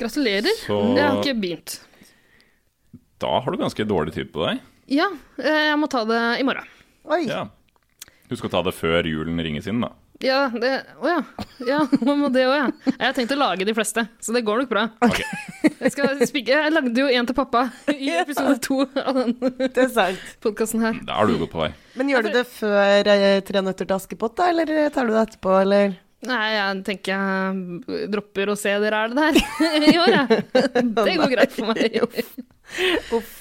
Gratulerer. 0.00 0.56
Så 0.64 0.80
Jeg 0.96 1.04
har 1.04 1.20
ikke 1.20 1.36
begynt. 1.40 1.76
da 3.22 3.38
har 3.40 3.52
du 3.52 3.60
ganske 3.60 3.86
dårlig 3.88 4.16
tid 4.16 4.32
på 4.32 4.42
deg. 4.44 4.64
Ja, 4.92 5.06
eh, 5.40 5.62
jeg 5.70 5.78
må 5.80 5.88
ta 5.90 6.02
det 6.04 6.18
i 6.40 6.44
morgen. 6.46 6.66
Oi. 7.08 7.22
Ja. 7.28 7.46
Husk 8.30 8.48
å 8.48 8.50
ta 8.50 8.60
det 8.66 8.74
før 8.74 9.06
julen 9.06 9.38
ringes 9.40 9.68
inn, 9.70 9.80
da. 9.80 9.92
Ja, 10.24 10.46
det 10.48 10.70
Å 11.02 11.08
ja. 11.10 11.18
Ja, 11.66 11.78
hva 12.04 12.14
med 12.16 12.32
det 12.36 12.46
òg, 12.48 12.54
ja. 12.56 12.92
Jeg 12.92 13.02
har 13.02 13.16
tenkt 13.16 13.34
å 13.34 13.38
lage 13.40 13.66
de 13.68 13.74
fleste, 13.76 14.06
så 14.22 14.34
det 14.36 14.44
går 14.46 14.62
nok 14.62 14.70
bra. 14.70 14.86
Okay. 15.04 15.26
Jeg, 15.86 15.92
skal 15.92 16.22
spike. 16.26 16.50
jeg 16.56 16.72
lagde 16.72 16.98
jo 16.98 17.06
en 17.12 17.26
til 17.28 17.36
pappa 17.36 17.66
i 17.92 18.08
episode 18.16 18.56
to 18.64 18.80
av 18.96 19.18
den 19.18 19.34
Det 19.76 20.06
podkasten 20.42 20.82
her. 20.82 20.98
Da 21.06 21.18
er 21.20 21.28
du 21.28 21.36
godt 21.42 21.52
på 21.52 21.60
vei. 21.60 21.68
Men 21.98 22.10
gjør 22.10 22.26
du 22.26 22.30
det 22.34 22.44
før 22.48 23.10
eh, 23.12 23.38
Tre 23.46 23.62
nøtter 23.62 23.86
til 23.88 23.96
Askepott, 23.96 24.34
da, 24.40 24.48
eller 24.50 24.90
tar 24.94 25.06
du 25.06 25.14
det 25.14 25.22
etterpå, 25.26 25.52
eller? 25.60 25.96
Nei, 26.26 26.44
jeg 26.56 26.82
tenker 26.88 27.12
jeg 27.12 28.06
dropper 28.10 28.50
å 28.50 28.58
se 28.58 28.72
dere 28.82 29.04
er 29.04 29.12
det 29.12 29.20
der 29.20 29.90
i 29.92 29.98
år, 30.00 30.14
jeg. 30.16 30.44
Det 30.96 31.18
går 31.20 31.34
greit 31.36 31.54
for 31.54 31.70
meg. 31.70 32.00
Uff. 33.14 33.34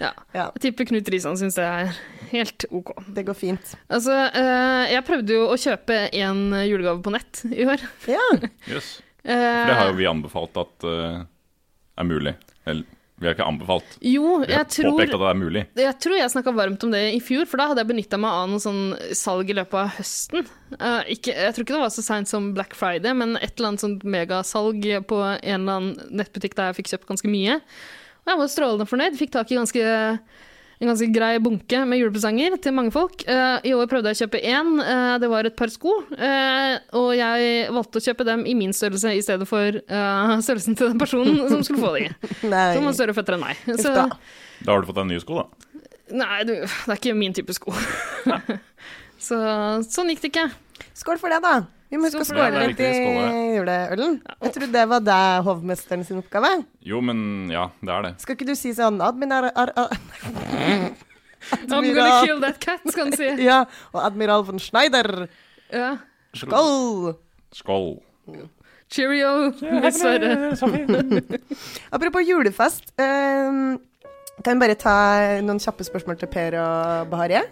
Ja. 0.00 0.12
Ja, 0.32 0.46
Jeg 0.54 0.62
tipper 0.68 0.88
Knut 0.88 1.08
Risan 1.12 1.36
syns 1.40 1.58
det 1.58 1.66
er 1.66 1.90
helt 2.30 2.64
OK. 2.70 2.92
det 3.16 3.26
går 3.28 3.36
fint. 3.38 3.74
Altså, 3.90 4.16
eh, 4.34 4.92
jeg 4.94 5.06
prøvde 5.08 5.36
jo 5.36 5.48
å 5.50 5.58
kjøpe 5.60 5.98
en 6.22 6.46
julegave 6.66 7.02
på 7.04 7.14
nett 7.14 7.44
i 7.50 7.66
år. 7.68 7.86
Ja. 8.10 8.26
Yes. 8.70 8.98
Eh, 9.24 9.36
For 9.36 9.68
det 9.68 9.76
har 9.76 9.90
jo 9.90 9.98
vi 9.98 10.06
anbefalt 10.08 10.56
at 10.60 10.86
uh, 10.88 11.20
er 12.00 12.06
mulig. 12.08 12.32
Eller 12.64 12.86
vi 13.20 13.28
har 13.28 13.34
ikke 13.34 13.44
anbefalt. 13.44 13.96
Jo, 14.00 14.38
Vi 14.48 14.54
har 14.56 14.64
tror 14.64 14.94
påpekt 14.94 15.12
at 15.12 15.20
det 15.20 15.28
er 15.28 15.36
mulig. 15.36 15.62
Jeg 15.76 15.96
tror 16.00 16.16
jeg 16.16 16.32
snakka 16.32 16.54
varmt 16.56 16.84
om 16.86 16.92
det 16.94 17.02
i 17.12 17.18
fjor, 17.20 17.44
for 17.50 17.60
da 17.60 17.66
hadde 17.68 17.82
jeg 17.82 17.90
benytta 17.90 18.16
meg 18.16 18.32
av 18.32 18.46
noe 18.48 18.62
sånn 18.64 18.94
salg 19.18 19.50
i 19.52 19.56
løpet 19.58 19.76
av 19.76 19.90
høsten. 19.98 20.46
Uh, 20.78 21.02
ikke, 21.12 21.34
jeg 21.36 21.52
tror 21.52 21.66
ikke 21.66 21.76
det 21.76 21.82
var 21.82 21.92
så 21.92 22.04
seint 22.06 22.30
som 22.32 22.46
Black 22.56 22.72
Friday, 22.78 23.12
men 23.12 23.36
et 23.36 23.52
eller 23.58 23.74
annet 23.74 23.84
sånt 23.84 24.06
megasalg 24.08 24.88
på 25.10 25.18
en 25.20 25.36
eller 25.58 25.82
annen 25.82 26.16
nettbutikk 26.22 26.56
der 26.56 26.70
jeg 26.70 26.78
fikk 26.80 26.94
kjøpt 26.94 27.10
ganske 27.12 27.32
mye. 27.34 27.58
Og 28.24 28.32
jeg 28.32 28.40
var 28.40 28.52
strålende 28.54 28.88
fornøyd. 28.88 29.20
Fikk 29.20 29.34
tak 29.36 29.52
i 29.52 29.60
ganske, 29.60 29.84
en 30.80 30.88
ganske 30.88 31.08
grei 31.12 31.34
bunke 31.44 31.82
med 31.84 32.00
julepresanger 32.00 32.54
til 32.64 32.72
mange 32.72 32.92
folk. 32.94 33.20
Eh, 33.28 33.66
I 33.68 33.74
år 33.76 33.88
prøvde 33.90 34.08
jeg 34.12 34.16
å 34.16 34.20
kjøpe 34.24 34.40
én. 34.48 34.70
eh, 34.80 35.18
det 35.20 35.28
var 35.28 35.44
et 35.44 35.56
par 35.58 35.68
sko. 35.68 35.92
eh, 36.16 36.78
og 36.96 37.10
jeg 37.18 37.66
valgte 37.76 38.00
å 38.00 38.04
kjøpe 38.06 38.24
dem 38.24 38.46
i 38.48 38.54
min 38.56 38.72
størrelse 38.72 39.12
i 39.16 39.20
stedet 39.24 39.48
for 39.48 39.76
eh, 39.80 40.34
størrelsen 40.46 40.76
til 40.80 40.88
den 40.92 40.98
personen 41.02 41.42
som 41.52 41.62
skulle 41.66 41.84
få 41.84 41.92
de. 41.98 42.06
Nei. 42.54 42.66
Som 42.76 42.88
var 42.88 42.96
større 42.96 43.16
føtter 43.16 43.36
enn 43.36 43.44
meg. 43.44 43.60
Så. 43.76 43.92
Da 44.64 44.72
har 44.72 44.80
du 44.80 44.88
fått 44.88 44.96
deg 45.02 45.10
nye 45.12 45.20
sko, 45.20 45.42
da. 45.42 45.66
Nei, 46.10 46.40
du, 46.48 46.54
det 46.64 46.90
er 46.90 46.96
ikke 46.96 47.12
min 47.14 47.36
type 47.36 47.54
sko. 47.54 47.70
Så 49.20 49.36
sånn 49.84 50.08
gikk 50.14 50.24
det 50.24 50.30
ikke. 50.32 50.46
Skål 50.96 51.20
for 51.20 51.28
det, 51.32 51.42
da. 51.44 51.58
Vi 51.90 51.98
må 51.98 52.06
huske 52.06 52.22
å 52.22 52.28
skåle 52.28 52.66
litt 52.70 52.80
i 52.86 52.90
juleølen. 53.56 54.20
Jeg 54.46 54.52
trodde 54.54 54.72
det 54.76 54.86
var 54.92 55.02
deg, 55.02 55.40
hovmesteren 55.46 56.04
sin 56.06 56.20
oppgave. 56.22 56.52
Jo, 56.86 57.00
men 57.02 57.50
ja, 57.50 57.66
det 57.82 57.94
er 57.96 58.06
det. 58.06 58.12
Skal 58.22 58.38
ikke 58.38 58.46
du 58.46 58.54
si 58.58 58.70
sånn 58.76 59.00
Admiral 59.02 59.50
ar, 59.50 59.72
ar, 59.74 59.96
I'm 61.70 61.94
gonna 61.94 62.22
kill 62.24 62.40
that 62.44 62.60
cat, 62.60 62.80
skal 62.86 63.08
han 63.08 63.16
si. 63.16 63.28
Ja, 63.48 63.64
og 63.94 64.04
admiral 64.04 64.44
von 64.46 64.60
Schneider. 64.62 65.26
Ja. 65.72 65.96
Skål! 66.36 67.14
Skål. 67.56 67.94
Cheerio, 68.90 69.50
dessverre. 69.82 70.52
Apropos 71.94 72.26
julefest. 72.26 72.92
Um, 72.98 73.78
kan 74.44 74.56
vi 74.56 74.66
bare 74.66 74.78
ta 74.78 74.96
noen 75.44 75.60
kjappe 75.62 75.86
spørsmål 75.86 76.18
til 76.20 76.30
Per 76.32 76.58
og 76.60 77.12
Bahareh? 77.12 77.46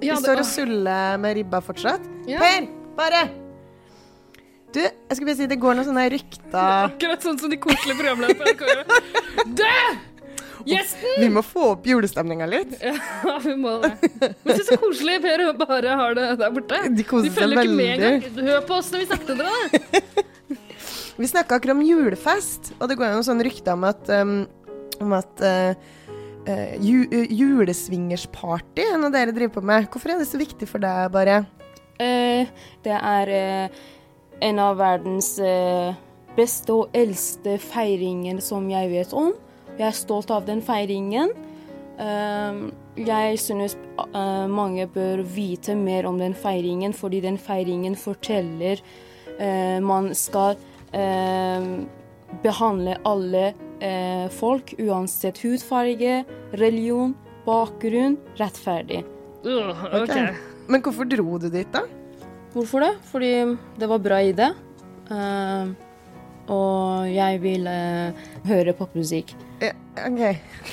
Ja, 0.00 0.16
Vi 0.16 0.22
står 0.24 0.42
og 0.42 0.48
suller 0.48 1.20
med 1.20 1.38
ribba 1.40 1.62
fortsatt. 1.64 2.06
Ja. 2.30 2.40
Per! 2.42 2.68
Bare! 2.98 3.49
Du, 4.70 4.78
jeg 4.78 5.16
skulle 5.16 5.32
bare 5.32 5.38
si 5.40 5.48
det 5.50 5.58
går 5.58 5.74
noen 5.78 5.86
sånne 5.88 6.04
rykter 6.12 6.86
Akkurat 6.92 7.24
sånn 7.26 7.40
som 7.40 7.50
de 7.50 7.58
koselige 7.58 7.98
programlederne 7.98 8.38
på 8.38 8.46
NRK 8.46 8.62
gjør. 8.70 9.50
Dø! 9.58 9.74
Gjesten! 10.68 11.14
Vi 11.22 11.28
må 11.32 11.42
få 11.42 11.70
opp 11.72 11.86
julestemninga 11.88 12.46
litt. 12.50 12.74
Ja, 12.84 13.38
vi 13.42 13.54
må 13.56 13.78
det. 13.80 13.94
Men 14.44 14.58
se 14.58 14.66
så 14.68 14.76
koselig 14.78 15.16
Per 15.24 15.42
og 15.46 15.62
bare 15.62 15.94
har 15.96 16.16
det 16.18 16.26
der 16.42 16.52
borte. 16.52 16.80
De 16.92 17.06
koser 17.08 17.32
seg 17.32 17.38
følger 17.38 17.62
ikke 17.64 17.78
med 17.78 17.86
veldig. 17.88 18.10
engang. 18.20 18.50
Hør 18.50 18.66
på 18.68 18.76
oss 18.76 18.90
når 18.92 19.02
vi 19.02 19.08
snakker 19.08 19.30
til 19.30 19.40
dere. 19.40 20.26
Vi 21.20 21.28
snakka 21.28 21.56
akkurat 21.58 21.76
om 21.76 21.84
julefest, 21.84 22.74
og 22.78 22.88
det 22.88 22.96
går 22.96 23.08
jo 23.08 23.16
noen 23.18 23.26
sånne 23.26 23.44
rykter 23.44 23.74
om 23.76 23.82
at, 23.88 24.12
um, 24.20 24.36
om 25.04 25.16
at 25.16 25.42
uh, 25.44 25.72
uh, 26.48 26.70
ju, 26.80 27.02
uh, 27.08 27.24
julesvingersparty 27.40 28.86
er 28.86 29.00
noe 29.00 29.12
dere 29.12 29.34
driver 29.36 29.58
på 29.58 29.64
med. 29.72 29.88
Hvorfor 29.92 30.14
er 30.14 30.22
det 30.22 30.28
så 30.30 30.40
viktig 30.40 30.68
for 30.70 30.80
deg, 30.84 31.08
bare? 31.12 31.42
Eh, 32.00 32.48
det 32.84 32.96
er 32.96 33.32
eh, 33.36 33.80
en 34.40 34.58
av 34.58 34.78
verdens 34.80 35.34
eh, 35.38 35.92
beste 36.36 36.74
og 36.74 36.96
eldste 36.96 37.58
feiringer 37.62 38.40
som 38.44 38.68
jeg 38.70 38.90
vet 38.92 39.14
om. 39.16 39.32
Jeg 39.76 39.86
er 39.90 39.96
stolt 39.96 40.32
av 40.34 40.46
den 40.48 40.62
feiringen. 40.64 41.32
Eh, 42.00 42.64
jeg 43.00 43.40
synes 43.42 43.76
eh, 43.76 44.46
mange 44.50 44.88
bør 44.90 45.22
vite 45.36 45.76
mer 45.78 46.08
om 46.08 46.18
den 46.20 46.34
feiringen, 46.34 46.96
fordi 46.96 47.22
den 47.24 47.38
feiringen 47.40 47.96
forteller 47.98 48.80
eh, 49.38 49.78
man 49.84 50.12
skal 50.16 50.56
eh, 50.96 51.70
behandle 52.44 52.96
alle 53.08 53.50
eh, 53.80 54.26
folk, 54.32 54.74
uansett 54.80 55.42
hudfarge, 55.44 56.22
religion, 56.56 57.16
bakgrunn 57.46 58.18
rettferdig. 58.40 59.04
Okay. 59.40 60.04
ok. 60.04 60.46
Men 60.70 60.84
hvorfor 60.84 61.08
dro 61.08 61.38
du 61.40 61.48
dit, 61.50 61.68
da? 61.72 61.86
Hvorfor 62.54 62.84
det? 62.84 62.94
Fordi 63.10 63.32
det 63.78 63.88
var 63.90 64.02
bra 64.02 64.18
idé. 64.24 64.50
Uh, 65.10 65.70
og 66.50 67.06
jeg 67.10 67.38
ville 67.42 67.76
høre 68.48 68.74
popmusikk. 68.78 69.32
Ja, 69.62 69.74
OK. 70.06 70.22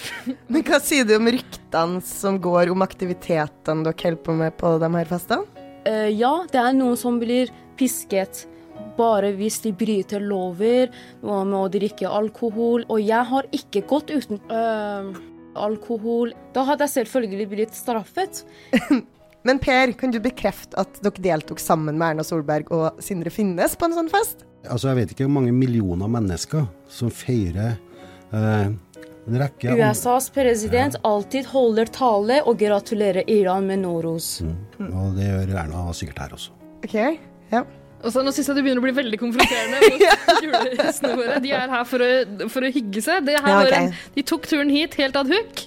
Men 0.52 0.66
hva 0.66 0.82
sier 0.82 1.06
du 1.06 1.16
om 1.18 1.30
ryktene 1.30 2.02
som 2.06 2.40
går 2.42 2.74
om 2.74 2.86
aktivitetene 2.86 3.86
dere 3.86 3.98
holder 4.04 4.22
på 4.26 4.38
med 4.42 4.58
på 4.58 4.78
de 4.82 4.92
her 4.98 5.10
festene? 5.10 5.66
Uh, 5.88 6.10
ja, 6.10 6.34
det 6.52 6.62
er 6.62 6.78
noen 6.78 6.98
som 7.00 7.20
blir 7.22 7.54
pisket 7.78 8.48
bare 8.98 9.32
hvis 9.38 9.60
de 9.64 9.74
bryter 9.78 10.24
lover 10.24 10.92
med 11.22 11.58
å 11.58 11.68
drikke 11.72 12.10
alkohol. 12.10 12.86
Og 12.90 13.02
jeg 13.04 13.30
har 13.32 13.50
ikke 13.56 13.86
gått 13.90 14.14
uten 14.14 14.42
eh, 14.54 15.12
alkohol. 15.58 16.34
Da 16.56 16.66
hadde 16.68 16.88
jeg 16.88 16.96
selvfølgelig 17.02 17.48
blitt 17.54 17.78
straffet. 17.78 18.44
Men 19.46 19.60
Per, 19.64 19.94
kan 20.00 20.12
du 20.12 20.20
bekrefte 20.24 20.78
at 20.82 21.00
dere 21.04 21.24
deltok 21.24 21.62
sammen 21.62 21.98
med 22.00 22.16
Erna 22.16 22.26
Solberg 22.26 22.72
og 22.74 23.02
Sindre 23.04 23.32
Finnes 23.34 23.78
på 23.78 23.88
en 23.88 23.96
sånn 23.96 24.12
fest? 24.12 24.44
Altså, 24.68 24.90
jeg 24.90 25.00
vet 25.02 25.14
ikke 25.14 25.28
hvor 25.28 25.38
mange 25.38 25.54
millioner 25.56 26.10
mennesker 26.12 26.66
som 26.92 27.12
feirer 27.14 27.78
eh, 28.36 28.68
en 29.28 29.40
rekke 29.42 29.76
USAs 29.78 30.30
president 30.36 30.98
alltid 31.08 31.50
holder 31.52 31.90
tale 31.94 32.42
og 32.48 32.60
gratulerer 32.60 33.28
Iran 33.32 33.68
med 33.70 33.84
Noros. 33.86 34.42
Mm. 34.44 34.92
Og 34.92 35.18
det 35.18 35.30
gjør 35.30 35.56
Erna 35.64 35.88
sikkert 35.96 36.24
her 36.26 36.38
også. 36.38 36.56
OK, 36.84 36.96
ja. 37.52 37.64
Og 38.06 38.14
Nå 38.22 38.32
syns 38.32 38.46
jeg 38.52 38.56
det 38.60 38.62
begynner 38.66 38.82
å 38.84 38.86
bli 38.86 38.94
veldig 38.94 39.18
konfronterende 39.20 39.80
mot 39.82 40.02
julegjestene 40.46 41.16
våre. 41.18 41.38
De 41.42 41.52
er 41.58 41.72
her 41.72 41.86
for 41.90 42.04
å, 42.06 42.10
for 42.54 42.68
å 42.68 42.70
hygge 42.72 43.02
seg. 43.02 43.24
De, 43.26 43.34
her 43.38 43.48
Ja, 43.50 43.62
okay. 43.64 43.88
en, 43.88 43.96
de 44.14 44.24
tok 44.30 44.46
turen 44.50 44.70
hit 44.74 44.94
helt 45.02 45.18
ad 45.18 45.32
hook. 45.34 45.64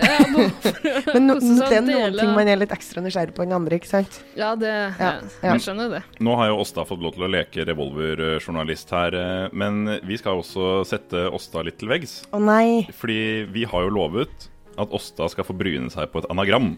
Eh, 0.00 0.34
Men 1.14 1.26
no, 1.26 1.34
det 1.40 1.72
er 1.72 1.80
noen 1.82 1.88
dele- 1.88 2.20
ting 2.20 2.34
man 2.36 2.48
er 2.52 2.60
litt 2.60 2.74
ekstra 2.76 3.02
nysgjerrig 3.04 3.34
på 3.36 3.42
enn 3.46 3.56
andre, 3.56 3.80
ikke 3.80 3.90
sant? 3.90 4.20
Ja, 4.38 4.52
det, 4.60 4.70
Ja, 5.00 5.10
ja, 5.24 5.54
jeg 5.54 5.64
skjønner 5.64 5.90
det. 5.96 6.02
Nå 6.20 6.36
har 6.38 6.52
jo 6.52 6.60
Åsta 6.62 6.84
fått 6.88 7.02
lov 7.04 7.16
til 7.16 7.26
å 7.26 7.32
leke 7.32 7.64
revolverjournalist 7.68 8.92
her, 8.96 9.16
eh, 9.16 9.48
men 9.56 9.82
vi 10.06 10.20
skal 10.20 10.40
også 10.44 10.82
sette 10.88 11.26
Åsta 11.32 11.64
litt 11.66 11.80
til 11.80 11.90
veggs. 11.92 12.20
Å 12.36 12.40
nei. 12.44 12.86
Fordi 13.00 13.20
vi 13.56 13.64
har 13.72 13.88
jo 13.88 13.92
lovet 13.96 14.50
at 14.78 14.92
Åsta 14.94 15.28
skal 15.32 15.46
få 15.46 15.54
bryne 15.56 15.90
seg 15.92 16.10
på 16.12 16.22
et 16.22 16.28
anagram. 16.32 16.72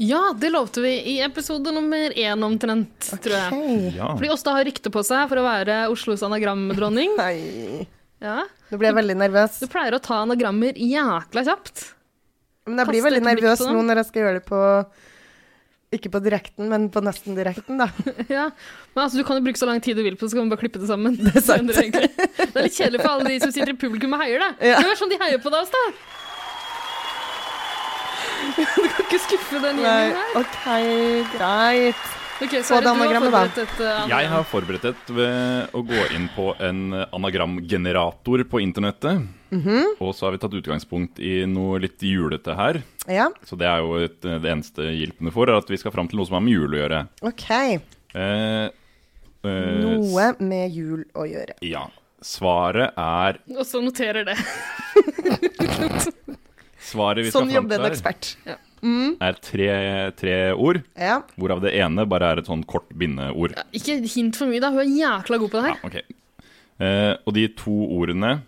Ja, 0.00 0.32
det 0.38 0.50
lovte 0.50 0.82
vi 0.82 0.94
i 1.14 1.16
episode 1.22 1.72
nummer 1.74 2.14
én 2.18 2.44
omtrent, 2.46 3.10
tror 3.22 3.36
jeg. 3.36 3.94
Ja. 3.98 4.12
Fordi 4.16 4.32
Åsta 4.34 4.56
har 4.56 4.66
rykte 4.66 4.90
på 4.94 5.04
seg 5.06 5.28
for 5.30 5.42
å 5.42 5.46
være 5.46 5.84
Oslos 5.92 6.24
anagramdronning. 6.26 7.14
Nei. 7.20 7.86
Ja. 8.24 8.42
Nå 8.70 8.80
blir 8.80 8.90
jeg 8.90 8.98
veldig 8.98 9.18
nervøs. 9.20 9.60
Du 9.62 9.68
pleier 9.70 9.94
å 9.96 10.02
ta 10.02 10.22
anagrammer 10.24 10.78
jækla 10.80 11.44
kjapt. 11.46 11.90
Men 12.64 12.80
jeg 12.80 12.88
blir 12.88 13.02
Kaste 13.02 13.10
veldig 13.10 13.26
nervøs 13.28 13.66
nå 13.68 13.82
når 13.84 14.00
jeg 14.00 14.08
skal 14.08 14.22
gjøre 14.22 14.38
det 14.38 14.46
på 14.48 14.58
Ikke 15.98 16.10
på 16.14 16.20
direkten, 16.24 16.70
men 16.72 16.86
på 16.90 17.02
nesten 17.04 17.36
direkten, 17.36 17.76
da. 17.82 17.90
Ja, 18.32 18.48
men 18.94 19.02
altså, 19.04 19.20
Du 19.20 19.26
kan 19.28 19.36
jo 19.38 19.44
bruke 19.44 19.60
så 19.60 19.68
lang 19.68 19.82
tid 19.84 20.00
du 20.00 20.02
vil 20.06 20.16
på 20.16 20.24
det, 20.24 20.32
så 20.32 20.40
kan 20.40 20.48
vi 20.48 20.54
bare 20.56 20.64
klippe 20.64 20.80
det 20.80 20.88
sammen. 20.88 21.18
Det 21.20 21.36
er 21.38 21.44
sant. 21.44 21.70
Det 21.70 22.48
er 22.48 22.66
litt 22.66 22.78
kjedelig 22.78 23.04
for 23.04 23.12
alle 23.12 23.30
de 23.30 23.38
som 23.44 23.52
sitter 23.54 23.76
i 23.76 23.78
publikum 23.78 24.16
og 24.16 24.24
heier, 24.24 24.40
da. 24.42 24.50
Ja. 24.64 24.80
Det 24.80 24.94
er 24.94 24.98
sånn 24.98 25.12
de 25.12 25.20
heier 25.20 25.42
på 25.44 25.52
deg, 25.54 25.70
da. 25.76 25.84
Du 28.56 28.88
kan 28.90 29.06
ikke 29.06 29.22
skuffe 29.24 29.62
den 29.62 29.80
gjengen 29.82 30.18
her. 30.18 30.36
OK, 30.40 30.60
greit. 31.34 32.04
Okay, 32.42 32.64
så 32.66 32.80
det 32.80 32.82
du 32.82 32.88
har 32.88 32.96
anagrammet, 32.98 33.30
da. 33.30 33.42
et 33.62 33.76
uh, 33.78 33.86
anagram. 33.86 34.10
Jeg 34.10 34.28
har 34.32 34.46
forberedt 34.50 34.86
et 34.90 35.10
ved 35.14 35.76
å 35.78 35.82
gå 35.86 36.00
inn 36.16 36.26
på 36.34 36.48
en 36.66 36.80
anagramgenerator 37.14 38.42
på 38.50 38.60
internettet. 38.64 39.22
Og 40.02 40.10
så 40.18 40.26
har 40.26 40.34
vi 40.34 40.40
tatt 40.42 40.56
utgangspunkt 40.58 41.20
i 41.22 41.44
noe 41.46 41.78
litt 41.84 42.02
julete 42.02 42.56
her. 42.58 42.80
Ja, 43.06 43.28
Så 43.46 43.54
det 43.60 43.68
er 43.70 43.84
jo 43.84 44.00
et, 44.02 44.18
det 44.24 44.50
eneste 44.50 44.88
hjelpende 44.90 45.30
for, 45.34 45.46
er 45.46 45.60
at 45.60 45.70
vi 45.70 45.78
skal 45.78 45.94
fram 45.94 46.10
til 46.10 46.18
noe 46.18 46.26
som 46.26 46.40
har 46.40 46.44
med 46.44 46.56
jul 46.56 46.74
å 46.74 46.80
gjøre. 46.82 47.02
OK. 47.30 47.46
Eh, 47.54 48.64
eh, 49.46 49.74
Noe 49.84 50.30
med 50.42 50.74
jul 50.74 51.04
å 51.14 51.28
gjøre. 51.30 51.58
Ja. 51.66 51.86
Svaret 52.24 52.96
er 52.96 53.38
Og 53.52 53.66
så 53.68 53.82
noterer 53.84 54.24
det. 54.26 54.38
Svaret 56.84 57.24
vi 57.24 57.30
skal 57.32 57.40
Sånn 57.44 57.50
fram 57.50 57.56
jobber 57.62 57.76
til 57.76 57.84
en 57.84 57.88
her, 57.88 57.96
ekspert. 57.96 59.18
er 59.24 59.38
tre, 59.40 59.68
tre 60.20 60.34
ord, 60.52 60.82
Ja. 61.00 61.22
hvorav 61.40 61.62
det 61.64 61.72
ene 61.80 62.04
bare 62.06 62.32
er 62.34 62.38
et 62.42 62.46
sånn 62.50 62.64
kort 62.68 62.90
bindeord. 62.92 63.54
Ikke 63.72 63.96
hint 64.04 64.36
for 64.36 64.46
mye, 64.50 64.60
da. 64.60 64.70
Hun 64.74 64.80
er 64.84 64.90
jækla 64.92 65.38
god 65.40 65.50
på 65.54 65.62
det 65.62 65.70
Ja, 65.70 65.74
her. 65.74 65.88
ok. 65.88 66.02
Eh, 66.84 67.16
og 67.26 67.32
de 67.34 67.46
to 67.48 67.72
ordene 67.96 68.42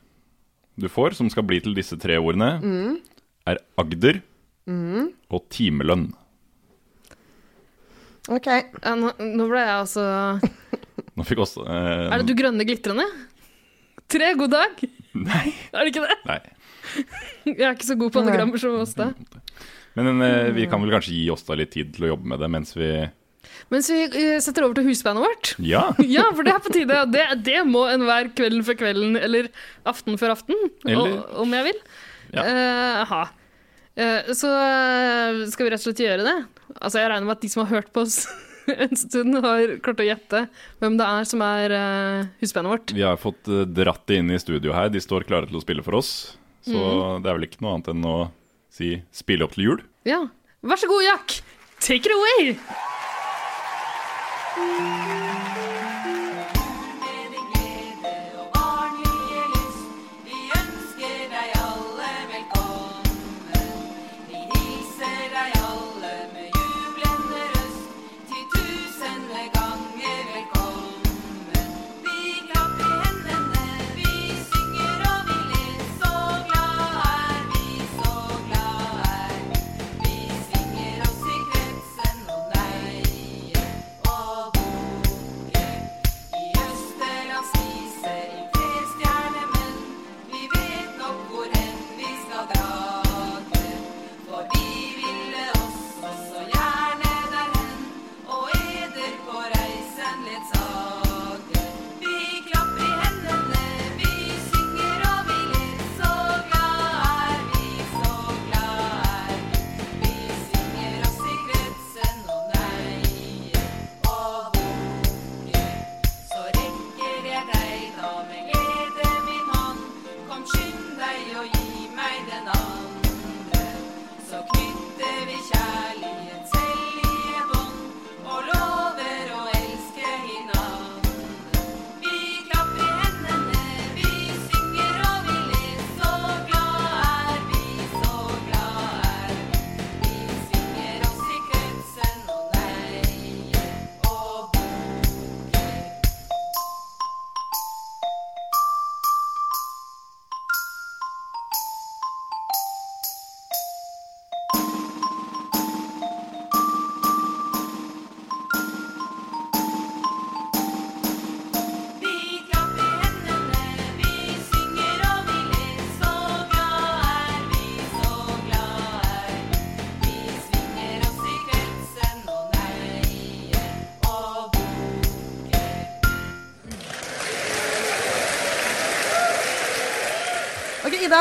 du 0.78 0.88
får, 0.92 1.14
som 1.16 1.30
skal 1.32 1.42
bli 1.48 1.60
til 1.64 1.72
disse 1.74 1.96
tre 1.96 2.18
ordene, 2.20 3.00
er 3.46 3.58
Agder 3.78 4.20
og 5.30 5.48
timelønn. 5.48 6.12
OK. 8.28 8.46
Ja, 8.50 8.94
nå, 8.98 9.12
nå 9.22 9.44
ble 9.48 9.60
jeg 9.62 9.74
altså 9.76 10.04
Nå 11.16 11.24
fikk 11.24 11.38
også 11.44 11.62
eh, 11.62 12.08
Er 12.10 12.18
det 12.18 12.26
du 12.26 12.34
grønne 12.34 12.64
glitrende? 12.66 13.04
Tre, 14.10 14.32
god 14.38 14.50
dag. 14.52 14.82
Nei. 15.14 15.52
Er 15.72 15.86
det 15.86 15.92
ikke 15.94 16.02
det? 16.06 16.16
nei. 16.26 16.40
Jeg 17.48 17.60
er 17.60 17.76
ikke 17.76 17.88
så 17.88 17.98
god 17.98 18.14
på 18.14 18.22
anagrammer 18.24 18.60
som 18.62 18.76
oss, 18.80 18.96
da. 18.98 19.12
Men 19.96 20.20
uh, 20.20 20.50
vi 20.56 20.66
kan 20.68 20.82
vel 20.82 20.92
kanskje 20.92 21.14
gi 21.16 21.28
Åsta 21.32 21.56
litt 21.56 21.72
tid 21.72 21.94
til 21.96 22.06
å 22.06 22.12
jobbe 22.14 22.28
med 22.34 22.42
det 22.42 22.50
mens 22.52 22.74
vi 22.76 22.90
Mens 23.72 23.88
vi 23.90 24.02
eh, 24.04 24.36
setter 24.42 24.66
over 24.66 24.76
til 24.76 24.88
husbandet 24.90 25.24
vårt. 25.24 25.52
Ja! 25.62 25.88
Ja, 26.16 26.26
for 26.34 26.46
det 26.46 26.52
er 26.52 26.62
på 26.62 26.72
tide. 26.74 26.98
Det, 27.10 27.24
det 27.46 27.62
må 27.66 27.86
enhver 27.88 28.28
kvelden 28.36 28.66
før 28.66 28.76
kvelden, 28.82 29.16
eller 29.18 29.48
aften 29.88 30.18
før 30.20 30.34
aften, 30.34 30.58
Eller- 30.84 31.22
om 31.40 31.54
jeg 31.56 31.70
vil. 31.70 31.80
Ja. 32.34 32.42
uh, 32.42 33.02
ha. 33.10 33.22
Uh, 33.96 34.32
så 34.36 34.50
eh, 34.52 35.46
skal 35.48 35.66
vi 35.66 35.70
rett 35.72 35.80
og 35.80 35.86
slett 35.88 36.02
gjøre 36.04 36.26
det. 36.26 36.36
Altså, 36.76 37.00
jeg 37.00 37.08
regner 37.08 37.30
med 37.30 37.38
at 37.38 37.46
de 37.46 37.50
som 37.52 37.62
har 37.64 37.78
hørt 37.78 37.94
på 37.96 38.02
oss 38.04 38.26
en 38.74 38.98
stund, 38.98 39.38
har 39.44 39.76
klart 39.84 40.02
å 40.02 40.06
gjette 40.06 40.42
hvem 40.82 40.98
det 40.98 41.06
er 41.06 41.28
som 41.30 41.44
er 41.46 41.74
uh, 41.74 42.26
husbandet 42.42 42.74
vårt. 42.74 42.96
Vi 42.98 43.06
har 43.06 43.16
fått 43.20 43.48
eh, 43.48 43.64
dratt 43.78 44.04
det 44.10 44.20
inn 44.20 44.34
i 44.34 44.40
studio 44.42 44.74
her. 44.76 44.90
De 44.92 45.02
står 45.02 45.26
klare 45.28 45.48
til 45.48 45.58
å 45.58 45.64
spille 45.64 45.84
for 45.86 45.98
oss. 46.00 46.12
Så 46.66 46.74
Mm. 46.74 47.22
det 47.22 47.30
er 47.30 47.34
vel 47.38 47.46
ikke 47.46 47.60
noe 47.62 47.74
annet 47.76 47.88
enn 47.94 48.04
å 48.04 48.30
si 48.70 49.02
'spille 49.12 49.42
opp 49.44 49.52
til 49.54 49.64
jul'. 49.64 49.84
Ja. 50.04 50.26
Vær 50.62 50.76
så 50.76 50.88
god, 50.88 51.02
Jack! 51.04 51.40
Take 51.80 52.06
it 52.06 52.12
away! 52.12 52.56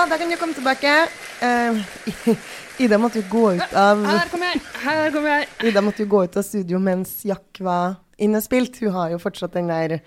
Da 0.10 0.18
kan 0.18 0.30
du 0.30 0.38
komme 0.38 0.53
tilbake. 0.53 0.93
Uh, 1.41 2.36
Ida 2.84 2.97
måtte 2.99 3.22
jo 3.22 3.28
gå 3.32 3.45
ut 3.56 3.76
av 3.80 4.03
Her 4.06 4.30
kommer 4.32 4.51
jeg! 4.51 4.62
Her 4.84 5.12
kommer 5.14 5.32
jeg. 5.32 5.49
Ida 5.70 5.84
måtte 5.84 6.03
jo 6.03 6.12
gå 6.12 6.24
ut 6.28 6.38
av 6.38 6.45
studio 6.45 6.80
mens 6.84 7.18
Jack 7.26 7.62
var 7.64 7.95
innespilt. 8.22 8.82
Hun 8.84 8.93
har 8.95 9.14
jo 9.16 9.20
fortsatt 9.22 9.56
den 9.56 9.72
der 9.72 9.97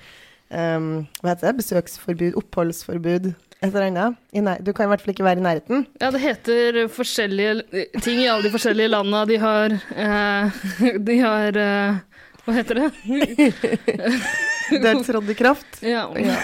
um, 0.52 1.06
Hva 1.22 1.32
heter 1.32 1.48
det? 1.48 1.54
Besøksforbud? 1.62 2.36
Oppholdsforbud? 2.38 3.32
Du 3.58 3.72
kan 3.74 4.84
i 4.84 4.90
hvert 4.92 5.02
fall 5.02 5.14
ikke 5.14 5.26
være 5.26 5.40
i 5.40 5.46
nærheten. 5.48 5.86
Ja, 5.98 6.12
det 6.14 6.20
heter 6.22 6.84
forskjellige 6.94 7.88
ting 8.04 8.20
i 8.22 8.28
alle 8.30 8.46
de 8.46 8.52
forskjellige 8.54 8.92
landa. 8.92 9.24
De 9.26 9.38
har 9.42 9.74
eh, 9.74 10.60
De 11.08 11.16
har 11.18 11.58
eh, 11.58 11.98
Hva 12.44 12.54
heter 12.60 12.84
det? 12.84 12.92
Det 14.68 14.84
er 14.84 14.98
trådt 15.00 15.30
i 15.32 15.34
kraft. 15.34 15.78
Ja. 15.80 16.04
Ja. 16.20 16.36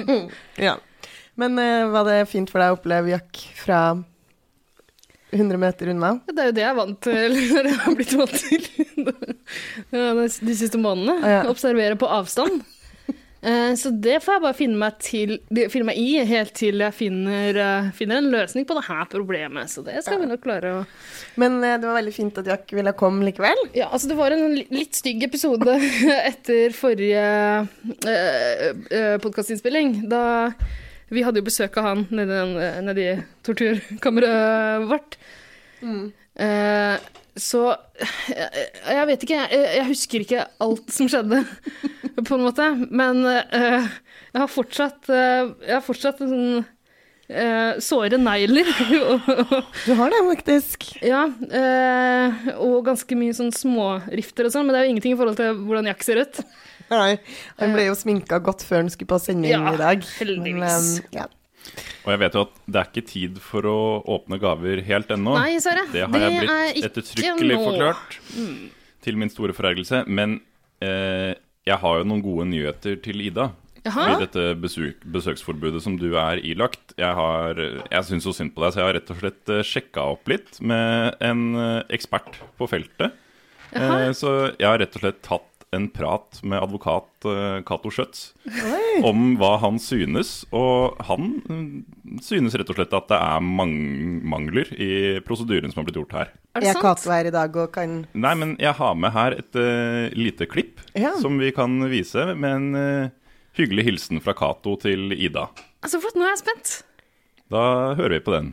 ja. 0.68 0.74
Men 1.40 1.58
uh, 1.58 1.90
var 1.94 2.08
det 2.08 2.22
fint 2.30 2.50
for 2.52 2.60
deg 2.60 2.74
å 2.74 2.78
oppleve 2.78 3.14
Jack 3.14 3.44
fra 3.56 3.80
100 5.30 5.60
meter 5.62 5.92
unna? 5.92 6.16
Det 6.26 6.42
er 6.42 6.50
jo 6.50 6.56
det 6.56 6.64
jeg 6.64 6.72
er 6.72 6.80
vant 6.80 7.00
til, 7.06 7.38
eller 7.54 7.70
jeg 7.70 7.78
har 7.84 7.96
blitt 8.00 8.18
vant 8.18 8.36
til 8.42 8.68
de 9.94 10.28
de 10.50 10.58
siste 10.58 10.80
månedene. 10.80 11.16
Ja. 11.38 11.40
Observere 11.50 11.96
på 11.98 12.10
avstand. 12.10 12.60
Uh, 13.40 13.72
Så 13.72 13.88
det 13.88 14.18
får 14.20 14.34
jeg 14.34 14.42
bare 14.44 14.56
finne 14.58 14.76
meg, 14.76 14.98
til, 15.00 15.38
finne 15.72 15.88
meg 15.88 15.96
i 15.96 16.18
helt 16.28 16.52
til 16.58 16.82
jeg 16.84 16.92
finner, 16.92 17.56
uh, 17.56 17.88
finner 17.96 18.20
en 18.20 18.28
løsning 18.34 18.66
på 18.68 18.76
det 18.76 18.84
her 18.90 19.08
problemet. 19.14 19.72
Så 19.72 19.86
det 19.86 20.02
skal 20.04 20.20
vi 20.20 20.28
nok 20.28 20.44
klare 20.44 20.74
å 20.74 20.84
Men 21.40 21.56
det 21.62 21.80
var 21.86 21.96
veldig 22.02 22.12
fint 22.12 22.42
at 22.42 22.52
Jack 22.52 22.76
ville 22.76 22.92
komme 22.98 23.24
likevel. 23.30 23.64
Ja, 23.72 23.88
altså 23.88 24.12
det 24.12 24.20
var 24.20 24.36
en 24.36 24.58
litt 24.60 24.98
stygg 24.98 25.24
episode 25.30 25.78
etter 26.34 26.76
forrige 26.76 27.24
podkastinnspilling. 29.24 30.02
Da 30.12 30.22
vi 31.10 31.24
hadde 31.26 31.42
jo 31.42 31.46
besøk 31.48 31.78
av 31.80 31.88
han 31.90 32.04
nedi, 32.10 32.30
den, 32.32 32.56
eh, 32.62 32.80
nedi 32.86 33.06
torturkammeret 33.46 34.86
vårt. 34.90 35.16
Eh, 36.40 36.96
så 37.40 37.62
jeg, 38.00 38.66
jeg 38.84 39.06
vet 39.08 39.24
ikke, 39.26 39.38
jeg, 39.52 39.64
jeg 39.78 39.88
husker 39.88 40.24
ikke 40.24 40.44
alt 40.66 40.92
som 40.94 41.08
skjedde, 41.10 41.42
på 42.26 42.36
en 42.36 42.44
måte. 42.44 42.68
Men 42.90 43.22
eh, 43.26 43.88
jeg 44.32 44.42
har 44.42 44.50
fortsatt, 44.50 45.08
eh, 45.10 45.50
jeg 45.66 45.74
har 45.76 45.84
fortsatt 45.84 46.22
en 46.24 46.32
sånn 46.34 46.64
eh, 47.30 47.78
såre 47.82 48.18
negler. 48.20 48.70
Du 49.86 49.94
har 49.98 50.12
det, 50.12 50.22
faktisk. 50.30 50.88
Ja, 51.06 51.24
eh, 51.50 52.50
og 52.58 52.84
ganske 52.90 53.18
mye 53.18 53.36
sånn 53.36 53.54
smårifter 53.54 54.48
og 54.48 54.54
sånn, 54.54 54.68
men 54.68 54.76
det 54.76 54.82
er 54.82 54.88
jo 54.88 54.94
ingenting 54.94 55.16
i 55.16 55.20
forhold 55.20 55.40
til 55.40 55.62
hvordan 55.64 55.90
Jack 55.90 56.04
ser 56.06 56.22
ut. 56.24 56.42
Nei, 56.94 57.18
han 57.60 57.74
ble 57.76 57.84
jo 57.88 57.94
sminka 57.98 58.40
godt 58.42 58.64
før 58.66 58.82
han 58.84 58.90
skulle 58.92 59.12
på 59.12 59.20
sending 59.22 59.52
Ja, 59.52 59.62
i 59.72 59.76
dag. 59.80 60.02
heldigvis. 60.18 60.58
Men, 60.60 60.88
eh, 61.04 61.20
ja. 61.20 61.26
Og 62.06 62.10
jeg 62.14 62.20
vet 62.22 62.36
jo 62.38 62.42
at 62.46 62.52
det 62.66 62.80
er 62.80 62.88
ikke 62.90 63.06
tid 63.10 63.38
for 63.44 63.66
å 63.68 63.76
åpne 64.16 64.38
gaver 64.40 64.80
helt 64.86 65.10
ennå. 65.12 65.34
Nei, 65.36 65.58
Sara, 65.60 65.82
Det 65.92 66.02
har 66.06 66.12
det 66.14 66.20
jeg 66.32 66.46
blitt 66.48 66.86
ettertrykkelig 66.90 67.58
forklart, 67.60 68.14
forklart. 68.16 68.70
Til 69.04 69.16
min 69.20 69.30
store 69.32 69.52
forergelse. 69.56 70.04
Men 70.08 70.38
eh, 70.82 71.34
jeg 71.68 71.76
har 71.82 71.98
jo 72.00 72.06
noen 72.08 72.22
gode 72.24 72.48
nyheter 72.50 72.96
til 73.04 73.20
Ida. 73.28 73.50
Jaha. 73.84 74.02
I 74.12 74.16
dette 74.24 74.42
besøk, 74.60 75.04
besøksforbudet 75.08 75.80
som 75.84 75.94
du 76.00 76.10
er 76.20 76.40
ilagt. 76.44 76.92
Jeg, 77.00 77.14
har- 77.16 77.60
jeg 77.60 78.04
syns 78.08 78.26
så 78.28 78.34
synd 78.36 78.52
på 78.56 78.60
deg, 78.64 78.74
så 78.74 78.80
jeg 78.82 78.88
har 78.88 78.96
rett 78.98 79.12
og 79.14 79.20
slett 79.22 79.52
uh, 79.54 79.60
sjekka 79.64 80.02
opp 80.16 80.28
litt 80.28 80.58
med 80.60 81.14
en 81.24 81.44
eh, 81.56 81.82
ekspert 81.96 82.40
på 82.60 82.68
feltet. 82.68 83.14
Jaha. 83.72 84.00
Eh, 84.08 84.12
så 84.16 84.34
jeg 84.58 84.66
har 84.68 84.80
rett 84.82 84.96
og 84.98 85.04
slett 85.06 85.22
tatt 85.24 85.46
en 85.76 85.86
prat 85.94 86.40
med 86.42 86.58
advokat 86.58 87.26
uh, 87.28 87.60
Cato 87.66 87.90
Schjøtz 87.94 88.32
om 89.06 89.36
hva 89.38 89.52
han 89.62 89.78
synes. 89.82 90.42
Og 90.56 90.98
han 91.06 91.28
mm, 91.46 92.18
synes 92.24 92.56
rett 92.58 92.72
og 92.72 92.78
slett 92.78 92.96
at 92.96 93.08
det 93.12 93.18
er 93.20 93.44
mang 93.44 93.74
mangler 94.32 94.72
i 94.74 94.90
prosedyren 95.26 95.70
som 95.70 95.82
har 95.82 95.88
blitt 95.88 96.00
gjort 96.00 96.16
her. 96.18 96.32
Er 96.54 96.64
det 96.64 96.70
Er 96.70 96.74
Jeg 96.74 96.82
Cato 96.82 97.14
her 97.14 97.30
i 97.30 97.34
dag 97.34 97.58
og 97.62 97.70
kan 97.76 98.00
Nei, 98.12 98.34
men 98.34 98.56
jeg 98.58 98.74
har 98.80 98.96
med 98.98 99.14
her 99.14 99.38
et 99.38 99.60
uh, 99.60 100.10
lite 100.18 100.48
klipp 100.50 100.82
Ja. 100.98 101.14
som 101.22 101.38
vi 101.38 101.52
kan 101.54 101.78
vise 101.90 102.32
med 102.34 102.50
en 102.50 102.70
uh, 102.74 103.10
hyggelig 103.58 103.86
hilsen 103.86 104.22
fra 104.24 104.34
Cato 104.34 104.74
til 104.80 105.12
Ida. 105.14 105.48
Altså, 105.84 106.00
flott, 106.02 106.18
nå 106.18 106.26
er 106.26 106.34
jeg 106.34 106.42
spent. 106.42 106.74
Da 107.50 107.94
hører 107.98 108.18
vi 108.18 108.24
på 108.26 108.34
den. 108.34 108.52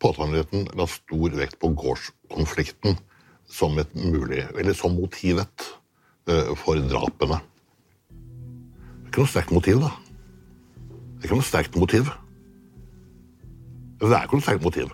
Påtalemyndigheten 0.00 0.68
la 0.78 0.86
stor 0.88 1.34
vekt 1.38 1.58
på 1.60 1.70
gårdskonflikten 1.78 2.98
som 3.50 3.78
et 3.82 3.90
mulig, 3.98 4.44
eller 4.54 4.76
som 4.78 4.94
motivet 4.94 5.64
eh, 5.66 5.79
for 6.60 6.80
drapene. 6.90 7.40
Det 7.40 9.06
er 9.06 9.12
ikke 9.12 9.22
noe 9.24 9.32
sterkt 9.32 9.52
motiv, 9.54 9.80
da. 9.82 9.90
Det 9.90 11.24
er 11.24 11.28
ikke 11.30 11.38
noe 11.40 11.48
sterkt 11.50 11.76
motiv. 11.78 12.10
Det 14.00 14.08
er 14.08 14.24
ikke 14.24 14.38
noe 14.38 14.44
sterkt 14.46 14.64
motiv. 14.64 14.92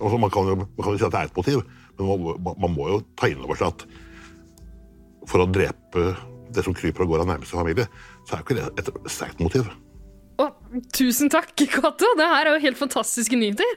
Altså, 0.00 0.16
man, 0.18 0.30
kan 0.32 0.48
jo, 0.48 0.54
man 0.64 0.80
kan 0.80 0.94
jo 0.94 0.98
si 0.98 1.04
at 1.06 1.12
det 1.12 1.20
er 1.20 1.28
et 1.28 1.36
motiv, 1.36 1.60
men 1.98 2.08
man, 2.08 2.22
må- 2.40 2.56
man 2.64 2.72
må 2.74 2.86
jo 2.88 3.00
ta 3.20 3.28
inn 3.28 3.42
over 3.44 3.58
seg 3.60 3.68
at 3.74 3.84
for 5.28 5.44
å 5.44 5.50
drepe 5.52 6.06
det 6.50 6.64
som 6.66 6.74
kryper 6.74 7.04
og 7.04 7.12
går 7.12 7.22
av 7.22 7.28
nærmeste 7.34 7.54
familie, 7.58 7.84
så 8.26 8.34
er 8.34 8.40
jo 8.40 8.46
ikke 8.48 8.56
det 8.56 8.64
et 8.80 9.12
sterkt 9.12 9.42
motiv. 9.44 9.68
Å, 10.40 10.46
tusen 10.96 11.28
takk, 11.30 11.52
Cato. 11.76 12.08
Det 12.18 12.26
her 12.32 12.48
er 12.48 12.56
jo 12.56 12.64
helt 12.64 12.80
fantastiske 12.80 13.36
nyheter. 13.38 13.76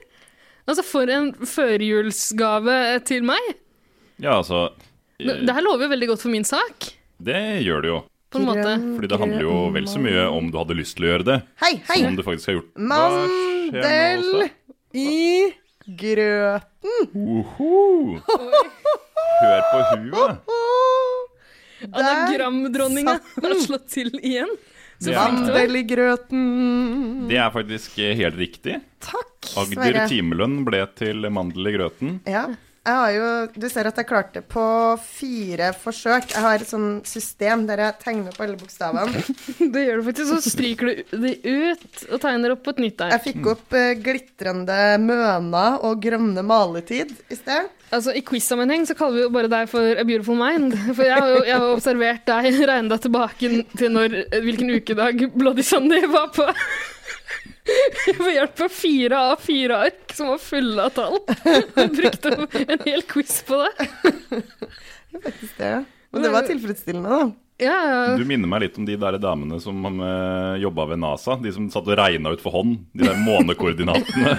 Altså, 0.64 0.80
for 0.88 1.12
en 1.12 1.28
førjulsgave 1.44 2.78
til 3.04 3.26
meg. 3.28 3.52
Ja, 4.16 4.38
altså 4.40 4.70
Det, 5.18 5.30
eh, 5.30 5.44
det 5.46 5.54
her 5.54 5.62
lover 5.62 5.86
jo 5.86 5.90
veldig 5.94 6.08
godt 6.12 6.20
for 6.24 6.32
min 6.34 6.44
sak, 6.44 6.88
Det 7.22 7.40
gjør 7.64 7.82
det 7.82 7.88
jo. 7.92 7.98
på 8.34 8.38
en 8.40 8.46
måte. 8.48 8.72
Fordi 8.96 9.08
det 9.12 9.18
handler 9.20 9.40
jo 9.46 9.70
vel 9.70 9.84
så 9.86 10.00
mye 10.02 10.24
om 10.34 10.50
du 10.50 10.58
hadde 10.58 10.74
lyst 10.76 10.96
til 10.98 11.06
å 11.06 11.10
gjøre 11.12 11.24
det, 11.28 11.36
Hei, 11.62 11.74
hei! 11.88 12.00
som 12.02 12.16
du 12.16 12.22
faktisk 12.26 12.46
har 12.50 12.54
gjort. 12.58 12.72
Mandel 12.76 14.50
i 14.94 15.52
grøten. 15.86 17.08
Oho. 17.14 18.18
Hør 18.24 19.62
på 19.70 19.80
huet. 19.92 20.38
Anagramdronninga 21.92 23.18
har 23.44 23.54
slått 23.60 23.88
til 23.92 24.10
igjen. 24.20 24.50
Så 25.02 25.10
Ja. 25.12 25.24
flink 25.26 25.46
du 25.46 25.50
er. 25.50 25.54
Mandel 25.58 25.76
i 25.76 25.82
grøten. 25.84 26.44
Det 27.28 27.36
er 27.36 27.50
faktisk 27.52 27.98
eh, 27.98 28.14
helt 28.16 28.36
riktig. 28.38 28.78
Takk, 29.04 29.50
Agder 29.58 29.74
Sverre. 29.82 30.04
timelønn 30.08 30.60
ble 30.64 30.84
til 30.96 31.26
mandel 31.34 31.66
i 31.68 31.72
grøten. 31.76 32.14
Ja. 32.30 32.46
Jeg 32.84 32.96
har 33.00 33.12
jo, 33.14 33.28
du 33.56 33.64
ser 33.72 33.88
at 33.88 33.96
jeg 33.96 34.08
klarte 34.10 34.42
det 34.42 34.48
på 34.52 34.62
fire 35.00 35.70
forsøk. 35.80 36.34
Jeg 36.34 36.44
har 36.44 36.60
et 36.60 36.68
sånn 36.68 36.98
system 37.08 37.62
der 37.64 37.80
jeg 37.80 37.96
tegner 38.02 38.34
opp 38.34 38.42
alle 38.44 38.58
bokstavene. 38.60 39.22
Det 39.74 39.84
gjør 39.86 40.02
du 40.02 40.04
faktisk, 40.10 40.32
så 40.34 40.52
stryker 40.52 40.90
du 40.90 41.14
de 41.24 41.32
ut 41.40 42.04
og 42.10 42.20
tegner 42.20 42.52
opp 42.52 42.60
på 42.66 42.74
et 42.74 42.82
nytt 42.84 43.00
Jeg 43.14 43.24
fikk 43.24 43.48
opp 43.54 43.72
uh, 43.72 43.94
glitrende 43.96 44.78
møna 45.00 45.64
og 45.80 46.04
grønne 46.04 46.44
maletid 46.44 47.16
i 47.32 47.38
sted. 47.38 47.72
Altså, 47.88 48.12
I 48.12 48.24
quiz-sammenheng 48.26 48.84
så 48.88 48.96
kaller 48.98 49.16
vi 49.16 49.24
jo 49.24 49.32
bare 49.32 49.48
deg 49.48 49.70
for 49.70 49.96
A 49.96 50.04
Beautiful 50.04 50.36
Mind. 50.36 50.76
For 50.90 51.06
jeg 51.08 51.16
har 51.16 51.30
jo 51.30 51.40
jeg 51.40 51.56
har 51.56 51.70
observert 51.70 52.28
deg, 52.28 52.50
regnet 52.70 52.92
deg 52.92 53.06
tilbake 53.06 53.54
til 53.80 53.96
når, 53.96 54.18
hvilken 54.44 54.76
ukedag 54.76 55.30
Bloody 55.32 55.64
Sunday 55.64 56.04
var 56.12 56.34
på. 56.36 56.52
Ved 58.18 58.34
hjelp 58.34 58.60
av 58.66 58.72
fire 58.76 59.20
av 59.32 59.40
fire 59.40 59.76
ark 59.86 60.12
som 60.16 60.28
var 60.32 60.42
fulle 60.42 60.84
av 60.84 60.92
tall. 60.96 61.16
Jeg 61.78 61.90
brukte 61.96 62.34
en 62.64 62.84
hel 62.84 63.04
quiz 63.08 63.38
på 63.48 63.62
det. 63.62 63.88
Faktisk 65.24 65.56
det. 65.58 65.74
Men 66.12 66.26
det 66.26 66.32
var 66.34 66.46
tilfredsstillende, 66.46 67.08
da. 67.10 67.30
Ja. 67.62 68.16
Du 68.18 68.24
minner 68.26 68.50
meg 68.50 68.64
litt 68.64 68.78
om 68.80 68.86
de 68.88 68.96
der 68.98 69.16
damene 69.22 69.60
som 69.62 69.78
uh, 70.00 70.56
jobba 70.58 70.88
ved 70.90 70.98
NASA. 71.04 71.36
De 71.40 71.52
som 71.54 71.68
satt 71.70 71.86
og 71.86 71.98
regna 72.00 72.32
ut 72.34 72.42
for 72.42 72.56
hånd. 72.56 72.80
De 72.96 73.06
der 73.06 73.14
månekoordinatene. 73.22 74.32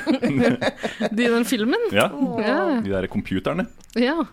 De 1.15 1.23
i 1.23 1.31
den 1.31 1.45
filmen? 1.47 1.87
ja. 1.95 2.09
Ja. 2.43 2.59
De 2.83 2.91
der 2.91 3.07
computerne. 3.11 3.67
ja. 3.95 4.25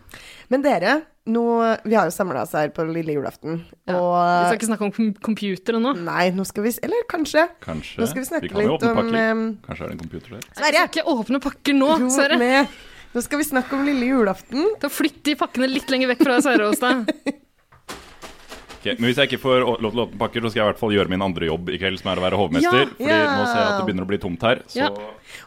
Men 0.52 0.60
dere, 0.60 0.98
nå, 1.32 1.42
vi 1.88 1.94
har 1.96 2.10
jo 2.10 2.12
samla 2.12 2.42
oss 2.44 2.50
her 2.58 2.68
på 2.76 2.84
lille 2.84 3.14
julaften. 3.14 3.62
Ja. 3.88 3.94
Og 3.96 4.16
Vi 4.20 4.42
skal 4.50 4.58
ikke 4.58 4.68
snakke 4.68 4.84
om 4.84 4.90
kom- 4.92 5.14
computere 5.30 5.78
nå. 5.80 5.94
Nei, 5.96 6.26
nå 6.36 6.44
skal 6.44 6.66
vi 6.66 6.74
Eller 6.84 7.06
kanskje. 7.08 7.46
Kanskje. 7.64 8.02
Nå 8.02 8.08
skal 8.10 8.20
vi 8.20 8.28
snakke 8.28 8.50
kan 8.52 8.60
jo 8.60 8.66
litt 8.74 8.74
åpne 8.82 8.90
om, 8.90 8.98
pakker. 8.98 9.40
Kanskje 9.70 9.86
er 9.86 9.88
det 9.88 9.94
en 9.96 10.02
computer 10.02 10.34
der. 10.36 10.44
Sverre! 10.58 10.82
ikke 10.90 11.06
åpne 11.08 11.40
pakker 11.40 11.78
nå, 11.78 11.88
Jo, 12.02 12.10
Sverre. 12.12 12.36
med. 12.42 12.74
Nå 13.14 13.22
skal 13.24 13.40
vi 13.40 13.46
snakke 13.48 13.78
om 13.78 13.86
lille 13.88 14.10
julaften. 14.10 14.74
Da 14.82 14.90
Flytt 14.92 15.22
de 15.30 15.34
pakkene 15.40 15.70
litt 15.72 15.88
lenger 15.94 16.12
vekk 16.12 16.26
fra 16.26 16.36
Sverre 16.44 16.68
hos 16.68 16.82
deg. 18.84 18.98
Men 19.00 19.08
hvis 19.10 19.20
jeg 19.22 19.30
ikke 19.30 19.40
får 19.42 19.62
lov 19.82 19.92
til 19.92 20.00
å 20.02 20.06
åpne 20.08 20.18
pakker, 20.20 20.40
så 20.42 20.50
skal 20.52 20.60
jeg 20.60 20.66
i 20.66 20.70
hvert 20.72 20.80
fall 20.82 20.94
gjøre 20.96 21.12
min 21.12 21.22
andre 21.22 21.46
jobb 21.48 21.70
i 21.70 21.78
kveld, 21.78 22.00
som 22.02 22.10
er 22.12 22.20
å 22.20 22.24
være 22.26 22.40
hovmester. 22.40 22.80
Ja. 22.82 22.88
Fordi 22.98 23.10
Ja. 23.12 23.36
nå 23.38 23.46
ser 23.46 23.60
jeg 23.60 23.68
at 23.68 23.78
det 23.78 23.86
begynner 23.88 24.06
å 24.06 24.10
bli 24.12 24.18
tomt 24.18 24.42
her. 24.48 24.62
Så 24.66 24.76
Ja. 24.82 24.88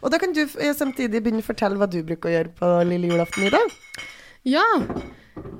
Og 0.01 0.11
da 0.11 0.17
kan 0.21 0.33
du 0.33 0.41
eh, 0.41 0.73
samtidig 0.73 1.21
begynne 1.23 1.43
å 1.43 1.49
fortelle 1.49 1.77
hva 1.77 1.89
du 1.89 2.01
bruker 2.03 2.29
å 2.29 2.35
gjøre 2.37 2.55
på 2.59 2.71
lille 2.89 3.07
julaften 3.11 3.43
i 3.47 3.49
dag. 3.53 3.77
Ja. 4.45 4.65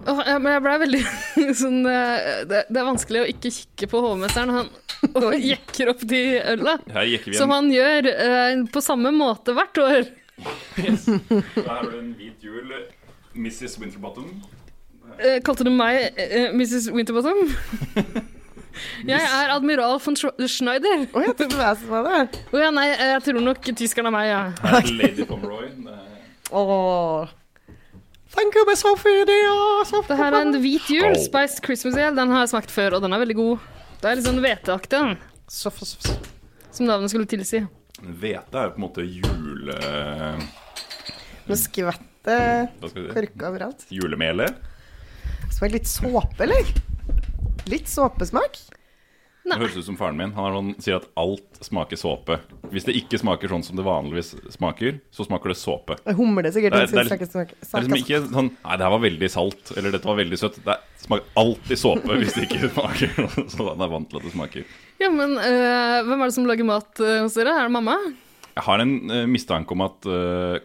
Oh, 0.07 0.21
ja, 0.23 0.38
men 0.39 0.53
jeg 0.53 0.61
ble 0.63 0.76
veldig 0.86 1.03
sånn 1.63 1.82
eh, 1.91 2.43
det, 2.47 2.61
det 2.71 2.80
er 2.80 2.88
vanskelig 2.88 3.23
å 3.26 3.30
ikke 3.34 3.51
kikke 3.51 3.89
på 3.91 4.01
hovmesteren. 4.05 4.53
Han 4.55 4.69
og 5.26 5.34
jekker 5.38 5.89
opp 5.91 6.01
de 6.07 6.21
øla. 6.55 6.78
Som 7.36 7.51
han 7.51 7.67
gjør 7.73 8.07
eh, 8.09 8.63
på 8.71 8.82
samme 8.82 9.11
måte 9.13 9.53
hvert 9.53 9.78
år. 9.84 10.07
Yes. 10.82 11.05
Da 11.05 11.76
har 11.80 11.89
du 11.91 11.97
en 11.99 12.13
hvit 12.17 12.41
jul. 12.43 12.71
Mrs. 13.36 13.76
Winterbottom. 13.82 14.30
Eh, 15.20 15.38
kalte 15.45 15.66
du 15.68 15.72
meg 15.74 16.16
uh, 16.20 16.49
Mrs. 16.55 16.89
Winterbottom? 16.93 17.45
Jeg 19.07 19.22
er 19.24 19.53
admiral 19.53 19.99
von 20.03 20.18
Schneider. 20.20 21.05
Å, 21.16 21.22
jeg 21.24 21.36
trodde 21.39 21.61
jeg 21.61 21.78
som 21.80 21.93
det. 22.09 22.41
Oh, 22.51 22.57
ja, 22.59 22.72
nei, 22.76 22.89
jeg 22.91 23.22
tror 23.24 23.39
nok 23.45 23.70
tyskeren 23.72 24.09
er 24.09 24.13
meg, 24.16 24.28
ja. 24.28 24.41
Er 24.68 24.89
Lady 24.99 25.24
Pomeroy. 25.30 25.70
Er- 26.51 27.32
Thank 28.36 28.57
you, 28.59 28.66
Miss 28.68 28.84
Sophie. 28.84 29.24
Det 29.24 29.32
er 29.32 30.03
Det 30.09 30.18
her 30.20 30.36
er 30.36 30.41
en 30.41 30.57
hvit 30.59 30.89
jul. 30.91 31.16
Spiced 31.24 31.63
Christmas 31.63 31.95
Ale. 31.95 32.11
Den 32.18 32.34
har 32.36 32.43
jeg 32.43 32.51
smakt 32.51 32.74
før, 32.74 32.97
og 32.97 33.05
den 33.05 33.16
er 33.16 33.24
veldig 33.24 33.38
god. 33.39 33.63
Det 34.01 34.09
er 34.11 34.20
litt 34.20 34.28
sånn 34.28 34.43
hveteaktig. 34.43 35.03
Som 35.47 36.89
navnet 36.89 37.13
skulle 37.13 37.30
tilsi. 37.32 37.63
Hvete 38.03 38.59
er 38.59 38.68
jo 38.68 38.76
på 38.76 38.82
en 38.82 38.84
måte 38.89 39.05
jule... 39.07 39.80
Nå 41.45 41.55
skvetter 41.61 42.68
korka 43.16 43.53
overalt. 43.53 43.86
Julemele. 45.45 45.53
Smaker 45.53 45.73
litt 45.73 45.87
såpe, 45.87 46.43
eller? 46.43 46.65
Litt 47.69 47.87
såpesmak. 47.87 48.57
Det 49.45 49.59
høres 49.61 49.75
ut 49.77 49.85
som 49.85 49.95
faren 49.97 50.17
min. 50.17 50.31
Han 50.33 50.45
er 50.47 50.53
sånn, 50.57 50.69
sier 50.81 50.95
at 50.97 51.03
alt 51.21 51.59
smaker 51.61 51.95
såpe. 52.01 52.39
Hvis 52.73 52.85
det 52.87 52.95
ikke 52.97 53.19
smaker 53.21 53.47
sånn 53.47 53.63
som 53.63 53.75
det 53.77 53.83
vanligvis 53.85 54.31
smaker, 54.55 54.99
så 55.13 55.25
smaker 55.27 55.49
det 55.53 55.57
såpe. 55.59 55.97
Jeg 56.03 56.15
humler 56.17 56.49
sikkert. 56.49 56.73
Det 56.73 56.81
er- 56.81 56.87
det 56.87 56.97
er 56.97 57.03
synes 57.05 57.11
ikke 57.13 57.29
Det 57.29 57.73
er 57.75 57.81
liksom 57.85 58.01
ikke 58.01 58.33
sånn 58.33 58.49
Nei, 58.65 58.77
det 58.77 58.83
her 58.87 58.89
var 58.89 58.99
veldig 59.05 59.29
salt. 59.29 59.71
Eller 59.77 59.91
dette 59.91 60.03
var 60.05 60.15
veldig 60.17 60.39
søtt. 60.41 60.57
Det 60.65 60.77
smaker 60.97 61.25
alltid 61.37 61.77
såpe 61.77 62.17
hvis 62.17 62.33
det 62.33 62.49
ikke 62.49 62.71
smaker 62.73 63.49
Så 63.53 63.69
han 63.69 63.81
er 63.81 63.87
vant 63.93 64.09
til 64.09 64.17
at 64.17 64.23
det 64.23 64.33
smaker. 64.33 64.65
Ja, 64.99 65.09
men 65.11 65.37
øh, 65.37 66.03
hvem 66.09 66.21
er 66.21 66.25
det 66.25 66.33
som 66.33 66.45
lager 66.47 66.65
mat 66.65 66.99
eh, 66.99 67.21
hos 67.21 67.35
dere? 67.35 67.53
Er 67.53 67.69
det 67.69 67.71
mamma? 67.71 67.99
Jeg 68.55 68.63
har 68.63 68.79
en 68.81 69.11
øh, 69.11 69.27
mistanke 69.29 69.71
om 69.71 69.81
at 69.81 70.01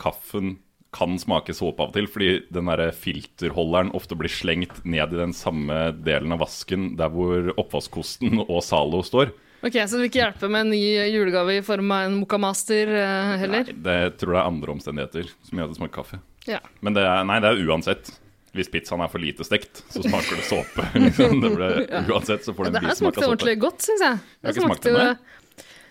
kaffen 0.00 0.56
kan 0.94 1.18
smake 1.22 1.54
såpe 1.54 1.84
av 1.84 1.92
og 1.92 1.96
til, 1.96 2.08
fordi 2.10 2.30
den 2.50 2.70
der 2.70 2.90
filterholderen 2.96 3.92
ofte 3.94 4.16
blir 4.18 4.32
slengt 4.32 4.82
ned 4.84 5.14
i 5.14 5.20
den 5.20 5.34
samme 5.36 5.92
delen 6.02 6.34
av 6.34 6.42
vasken 6.42 6.94
der 6.98 7.12
hvor 7.14 7.52
oppvaskkosten 7.54 8.42
og 8.42 8.58
Zalo 8.66 9.04
står. 9.06 9.30
Ok, 9.60 9.76
Så 9.76 9.98
det 9.98 10.00
vil 10.00 10.08
ikke 10.08 10.22
hjelpe 10.22 10.48
med 10.48 10.64
en 10.64 10.72
ny 10.72 10.80
julegave 11.12 11.58
i 11.58 11.64
form 11.64 11.92
av 11.92 12.08
en 12.08 12.16
Mocha 12.16 12.38
Master 12.40 12.94
eh, 12.96 13.34
heller? 13.42 13.68
Det 13.70 13.98
tror 14.20 14.34
jeg 14.34 14.40
er 14.40 14.48
andre 14.48 14.72
omstendigheter 14.72 15.28
som 15.28 15.60
gjør 15.60 15.68
at 15.68 15.74
det 15.74 15.80
smaker 15.82 15.96
kaffe. 15.98 16.20
Ja. 16.48 16.62
Men 16.80 16.96
det 16.96 17.04
er, 17.04 17.22
nei, 17.28 17.38
det 17.44 17.52
er 17.52 17.62
uansett. 17.68 18.12
Hvis 18.56 18.70
pizzaen 18.72 19.04
er 19.04 19.10
for 19.12 19.22
lite 19.22 19.44
stekt, 19.46 19.84
så 19.92 20.02
smaker 20.02 20.40
det 20.40 20.46
såpe. 20.48 20.86
Liksom. 21.04 21.36
Det 21.44 21.50
ble, 21.54 21.68
uansett 22.10 22.48
så 22.48 22.56
får 22.56 22.66
det 22.66 22.72
Det 22.78 22.80
en 22.80 22.88
her 22.88 22.98
smakte 22.98 23.28
ordentlig 23.28 23.58
godt, 23.62 23.84
syns 23.84 24.06
jeg. 24.06 24.22
Det 24.40 24.54
jeg 24.54 24.64
smakte 24.64 24.94
det. 24.96 25.08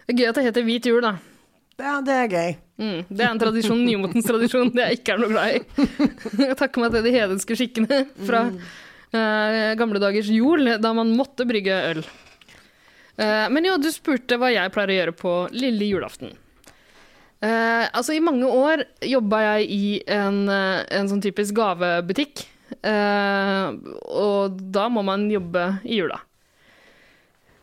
Det 0.09 0.15
er 0.15 0.19
gøy 0.19 0.31
at 0.31 0.39
det 0.39 0.47
heter 0.49 0.65
hvit 0.67 0.89
jul, 0.89 0.99
da. 1.05 1.13
Ja, 1.80 1.99
det 2.03 2.15
er 2.15 2.34
gøy. 2.34 2.55
Mm, 2.80 2.99
det 3.07 3.23
er 3.23 3.30
en 3.30 3.39
tradisjon, 3.39 3.80
nymotens 3.88 4.27
tradisjon, 4.27 4.71
det 4.75 4.84
jeg 4.84 4.99
ikke 4.99 5.13
er 5.15 5.21
noe 5.21 5.32
glad 5.32 5.55
i. 5.55 5.61
Jeg 6.49 6.57
takker 6.59 6.84
meg 6.84 6.93
til 6.95 7.05
de 7.05 7.13
hedenske 7.13 7.55
skikkene 7.59 7.99
fra 8.27 8.41
uh, 8.49 9.71
gamle 9.80 10.01
dagers 10.03 10.32
jol, 10.34 10.75
da 10.80 10.91
man 10.95 11.13
måtte 11.15 11.47
brygge 11.47 11.77
øl. 11.93 12.03
Uh, 13.19 13.47
men 13.51 13.67
jo, 13.67 13.77
du 13.80 13.89
spurte 13.95 14.39
hva 14.39 14.51
jeg 14.51 14.73
pleier 14.75 14.91
å 14.91 14.99
gjøre 14.99 15.15
på 15.19 15.34
lille 15.55 15.88
julaften. 15.88 16.36
Uh, 17.39 17.88
altså, 17.88 18.15
i 18.15 18.23
mange 18.23 18.47
år 18.47 18.84
jobba 19.07 19.43
jeg 19.45 19.71
i 19.71 19.91
en, 20.11 20.45
en 20.51 21.11
sånn 21.11 21.23
typisk 21.23 21.55
gavebutikk. 21.59 22.43
Og 22.80 24.59
da 24.71 24.84
må 24.93 25.01
man 25.03 25.23
jobbe 25.32 25.63
i 25.89 25.97
jula. 26.03 26.19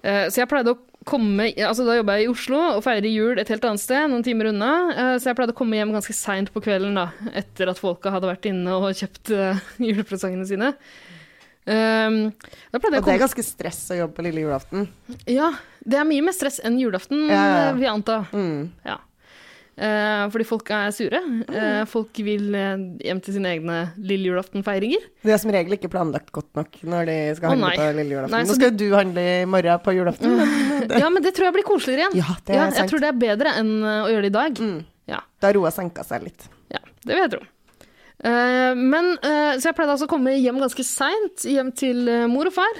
Så 0.03 0.41
jeg 0.43 0.49
pleide 0.51 0.75
å 0.75 0.96
komme 1.07 1.49
altså 1.55 1.87
Da 1.87 1.97
jobba 1.99 2.17
jeg 2.19 2.27
i 2.27 2.31
Oslo 2.33 2.61
og 2.77 2.83
feirer 2.85 3.09
jul 3.11 3.41
et 3.41 3.51
helt 3.53 3.67
annet 3.69 3.83
sted, 3.83 4.09
noen 4.11 4.25
timer 4.27 4.51
unna. 4.53 4.71
Eh, 4.93 5.13
så 5.23 5.31
jeg 5.31 5.39
pleide 5.39 5.55
å 5.55 5.59
komme 5.59 5.79
hjem 5.79 5.95
ganske 5.95 6.17
seint 6.17 6.53
på 6.55 6.63
kvelden 6.65 6.99
da, 6.99 7.09
etter 7.37 7.71
at 7.73 7.81
folka 7.81 8.13
hadde 8.15 8.31
vært 8.31 8.49
inne 8.51 8.77
og 8.79 8.89
kjøpt 8.99 9.33
eh, 9.37 9.63
julepresangene 9.89 10.49
sine. 10.49 10.73
Um, 11.67 12.29
Og 12.71 12.79
det 12.79 13.01
er 13.11 13.19
ganske 13.19 13.43
stress 13.43 13.81
å 13.91 13.97
jobbe 13.99 14.15
på 14.15 14.25
lille 14.29 14.45
julaften. 14.45 14.85
Ja, 15.27 15.49
det 15.83 15.99
er 15.99 16.07
mye 16.07 16.23
mer 16.23 16.37
stress 16.37 16.61
enn 16.63 16.79
julaften, 16.79 17.25
Ja, 17.27 17.41
ja, 17.43 17.73
vil 17.75 17.89
jeg 17.89 17.91
anta. 17.91 18.21
Mm. 18.31 18.69
Ja. 18.87 19.01
Eh, 19.77 20.23
fordi 20.33 20.47
folk 20.49 20.71
er 20.73 20.93
sure. 20.97 21.19
Eh, 21.53 21.83
folk 21.91 22.21
vil 22.25 22.55
eh, 22.57 22.85
hjem 23.05 23.21
til 23.25 23.37
sine 23.37 23.51
egne 23.53 23.81
lille 24.01 24.31
julaftenfeiringer. 24.31 25.03
Det 25.27 25.35
er 25.35 25.41
som 25.43 25.53
regel 25.53 25.77
ikke 25.77 25.91
planlagt 25.93 26.33
godt 26.35 26.49
nok 26.57 26.79
når 26.89 27.11
de 27.11 27.17
skal 27.37 27.53
handle 27.53 27.73
oh, 27.73 27.81
på 27.83 27.89
lille 27.99 28.17
julaften. 28.17 28.37
Nei, 28.39 28.45
Nå 28.49 28.57
skal 28.57 28.73
du 28.73 28.87
handle 28.97 29.27
i 29.27 29.49
morgen 29.53 29.83
på 29.85 29.97
julaften. 29.99 30.39
Men 30.39 30.55
det, 30.89 31.03
Ja, 31.03 31.11
men 31.13 31.27
det 31.27 31.35
tror 31.37 31.51
jeg 31.51 31.59
blir 31.59 31.69
koseligere 31.69 32.07
igjen. 32.07 32.21
Ja, 32.23 32.39
det 32.41 32.57
er 32.57 32.63
ja, 32.63 32.71
jeg 32.71 32.79
sant. 32.81 32.95
tror 32.95 33.05
det 33.05 33.11
er 33.13 33.21
bedre 33.27 33.57
enn 33.61 33.75
å 33.85 33.99
gjøre 34.15 34.25
det 34.29 34.33
i 34.33 34.39
dag. 34.39 34.65
Ja. 35.07 35.21
da 35.45 35.53
roa 35.55 35.71
senka 35.71 36.03
seg 36.07 36.25
litt. 36.25 36.49
Ja, 36.73 36.81
det 37.05 37.13
vil 37.13 37.23
jeg 37.27 37.35
tro. 37.37 37.45
Eh, 38.25 38.75
men, 38.75 39.11
eh, 39.23 39.59
så 39.61 39.69
jeg 39.69 39.77
pleide 39.77 39.93
altså 39.93 40.07
å 40.09 40.11
komme 40.11 40.33
hjem 40.41 40.57
ganske 40.63 40.85
seint, 40.89 41.45
hjem 41.45 41.69
til 41.77 42.07
eh, 42.09 42.25
mor 42.31 42.49
og 42.49 42.55
far, 42.57 42.79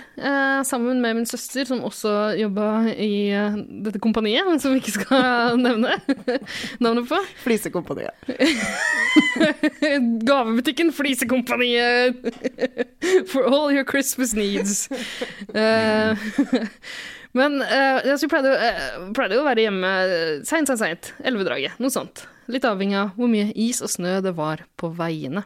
sammen 0.67 1.03
med 1.05 1.19
min 1.19 1.29
søster, 1.29 1.67
som 1.69 1.85
også 1.85 2.13
jobba 2.41 2.69
i 2.93 3.29
dette 3.85 4.01
kompaniet, 4.03 4.49
som 4.63 4.73
vi 4.73 4.81
ikke 4.81 4.95
skal 4.97 5.59
nevne 5.67 5.93
navnet 6.85 7.09
på. 7.11 7.21
Flisekompaniet. 7.45 8.17
Gavebutikken 10.29 10.93
Flisekompaniet. 10.97 12.17
For 13.31 13.45
all 13.45 13.75
your 13.75 13.85
Christmas 13.89 14.33
needs. 14.37 14.89
Men 17.37 17.59
jeg 17.61 18.31
pleide, 18.33 18.55
pleide 19.17 19.41
å 19.41 19.45
være 19.47 19.67
hjemme 19.69 19.93
seint, 20.49 20.71
seint, 20.71 20.81
seint. 20.81 21.13
Elvedraget. 21.29 21.77
Noe 21.83 21.93
sånt. 21.93 22.25
Litt 22.53 22.67
avhengig 22.69 22.99
av 23.01 23.15
hvor 23.17 23.31
mye 23.31 23.51
is 23.53 23.83
og 23.85 23.91
snø 23.93 24.19
det 24.25 24.37
var 24.37 24.67
på 24.79 24.93
veiene. 24.95 25.45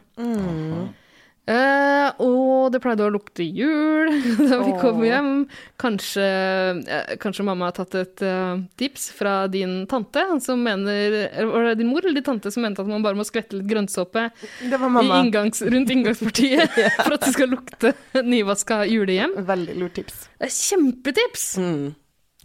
Eh, 1.49 2.09
og 2.21 2.69
det 2.69 2.79
pleide 2.83 3.07
å 3.07 3.11
lukte 3.11 3.41
jul 3.41 4.11
da 4.49 4.59
vi 4.61 4.75
kom 4.79 5.01
hjem. 5.03 5.31
Kanskje, 5.81 6.27
eh, 6.85 7.15
kanskje 7.21 7.45
mamma 7.47 7.71
har 7.71 7.75
tatt 7.79 7.97
et 7.97 8.23
uh, 8.23 8.61
tips 8.77 9.09
fra 9.17 9.47
din 9.51 9.87
tante, 9.89 10.21
som 10.45 10.61
mener 10.61 11.17
Var 11.49 11.71
det 11.71 11.79
din 11.81 11.89
mor 11.89 12.05
eller 12.05 12.21
din 12.21 12.27
tante 12.27 12.53
som 12.53 12.63
mente 12.63 12.83
at 12.83 12.91
man 12.91 13.03
bare 13.03 13.17
må 13.17 13.25
skvette 13.27 13.57
litt 13.57 13.67
grønnsåpe 13.71 14.27
Det 14.61 14.79
var 14.79 15.01
i 15.01 15.09
inngangs, 15.17 15.63
rundt 15.65 15.91
inngangspartiet 15.91 16.77
for 17.01 17.17
at 17.17 17.25
det 17.25 17.33
skal 17.33 17.51
lukte 17.55 17.95
nyvaska 18.21 18.83
julehjem? 18.91 19.35
Veldig 19.49 19.79
lurt 19.81 19.97
tips. 19.97 20.27
Kjempetips! 20.45 21.55
Mm. 21.57 21.91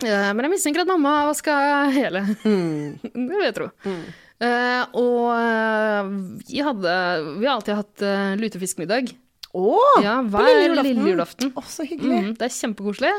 Men 0.02 0.44
jeg 0.44 0.52
mistenker 0.52 0.82
at 0.84 0.90
mamma 0.90 1.22
vaska 1.30 1.54
hele. 1.94 2.20
Mm. 2.44 2.98
Det 3.00 3.32
vil 3.32 3.46
jeg 3.46 3.54
tro. 3.56 3.70
Eh, 3.88 4.25
og 4.40 5.28
eh, 5.32 6.08
vi 6.50 6.60
hadde 6.64 6.96
Vi 7.40 7.46
har 7.46 7.54
alltid 7.56 7.78
hatt 7.78 8.02
uh, 8.04 8.34
lutefiskmiddag. 8.40 9.14
Å! 9.56 9.70
Ja, 10.04 10.18
på 10.20 10.36
hver 10.36 10.58
lille 10.60 10.82
julaften. 10.84 11.06
julaften. 11.08 11.54
Å, 11.56 11.62
så 11.64 11.86
hyggelig. 11.88 12.18
Mm, 12.26 12.34
det 12.36 12.44
er 12.50 12.52
kjempekoselig. 12.58 13.12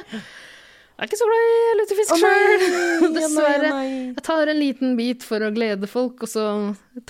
Jeg 0.98 1.06
er 1.06 1.10
ikke 1.12 1.18
så 1.20 1.26
glad 1.30 1.48
i 1.48 1.74
lutefisk 1.78 2.14
oh, 2.14 2.22
sjøl, 2.22 3.12
dessverre. 3.18 3.70
nei, 3.70 3.90
nei. 3.90 3.98
Jeg 4.18 4.24
tar 4.26 4.50
en 4.50 4.58
liten 4.58 4.96
bit 4.98 5.26
for 5.26 5.46
å 5.46 5.50
glede 5.54 5.86
folk, 5.90 6.24
og 6.26 6.30
så 6.32 6.46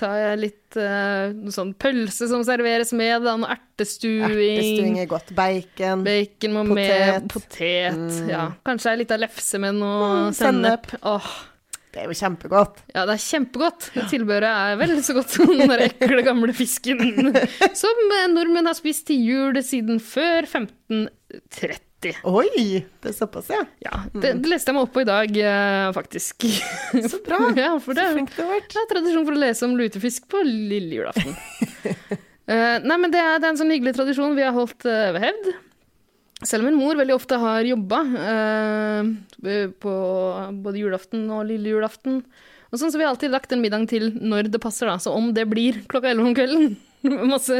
tar 0.00 0.16
jeg 0.20 0.40
litt 0.42 0.76
uh, 0.80 1.32
sånn 1.52 1.70
pølse 1.80 2.28
som 2.28 2.44
serveres 2.44 2.92
med, 2.96 3.24
da, 3.24 3.36
noe 3.40 3.48
ertestuing. 3.56 4.34
Ertestuing 4.58 4.98
er 5.04 5.08
godt. 5.08 5.32
Bacon. 5.36 6.04
Bacon 6.04 6.56
må 6.58 6.66
Potet. 6.68 6.76
med, 6.84 7.30
potet, 7.32 7.96
Mm. 7.96 8.28
ja. 8.28 8.42
Kanskje 8.68 8.92
ei 8.92 9.00
lita 9.02 9.16
lefse 9.20 9.60
med 9.64 9.76
noe 9.80 10.10
Mm, 10.28 10.36
sennep. 10.36 10.88
sennep. 10.92 11.02
Åh, 11.08 11.30
Det 11.94 12.02
er 12.02 12.10
jo 12.10 12.16
kjempegodt. 12.18 12.82
ja, 12.92 13.04
det 13.08 13.14
er 13.16 13.22
kjempegodt. 13.24 13.86
Tilbehøret 14.10 14.48
er 14.48 14.76
vel 14.80 14.92
så 15.02 15.14
godt 15.16 15.32
som 15.32 15.48
den 15.48 15.70
der 15.70 15.86
ekle, 15.88 16.20
gamle 16.26 16.52
fisken 16.56 17.00
som 17.82 18.02
nordmenn 18.34 18.68
har 18.68 18.76
spist 18.76 19.06
til 19.08 19.22
jul 19.24 19.60
siden 19.64 19.96
før 20.04 20.44
1530. 20.44 22.20
Oi! 22.30 22.84
Det 23.02 23.10
er 23.10 23.16
såpass, 23.16 23.48
ja. 23.50 23.62
Ja, 23.82 24.02
det, 24.14 24.34
det 24.44 24.52
leste 24.52 24.70
jeg 24.70 24.76
meg 24.76 24.84
opp 24.86 24.92
på 24.94 25.02
i 25.02 25.08
dag, 25.08 25.32
eh, 25.42 25.88
faktisk. 25.96 26.44
Så 27.08 27.18
bra. 27.26 27.40
ja, 27.58 27.72
det, 27.74 27.96
Så 27.98 28.12
flink 28.14 28.30
du 28.36 28.42
har 28.44 28.52
vært. 28.52 28.70
det 28.76 28.84
er 28.84 28.90
tradisjon 28.92 29.26
for 29.26 29.34
å 29.34 29.42
lese 29.42 29.66
om 29.66 29.74
lutefisk 29.80 30.28
på 30.30 30.44
lille 30.46 31.00
julaften. 31.00 31.36
Eh, 32.48 32.78
nei, 32.80 32.96
men 32.96 33.12
det 33.12 33.20
er, 33.20 33.34
det 33.36 33.44
er 33.44 33.50
en 33.52 33.58
sånn 33.60 33.68
hyggelig 33.74 33.92
tradisjon 33.98 34.32
vi 34.32 34.40
har 34.40 34.54
holdt 34.56 34.86
eh, 34.88 35.10
ved 35.12 35.20
hevd. 35.20 35.48
Selv 36.46 36.62
om 36.62 36.68
min 36.70 36.78
mor 36.78 36.98
veldig 36.98 37.16
ofte 37.16 37.38
har 37.42 37.66
jobba 37.66 37.98
på 39.82 39.94
både 40.62 40.78
julaften 40.78 41.24
og 41.34 41.48
lille 41.48 41.72
julaften. 41.72 42.20
Og 42.68 42.76
sånn, 42.80 42.92
så 42.92 43.00
vi 43.00 43.06
har 43.06 43.14
alltid 43.14 43.32
lagt 43.32 43.52
en 43.54 43.62
middag 43.64 43.88
til 43.90 44.10
når 44.20 44.50
det 44.52 44.60
passer, 44.60 44.90
da. 44.90 44.98
Så 45.00 45.14
om 45.16 45.30
det 45.34 45.46
blir 45.48 45.80
klokka 45.88 46.10
elleve 46.12 46.30
om 46.30 46.36
kvelden, 46.36 46.74
masse 47.32 47.56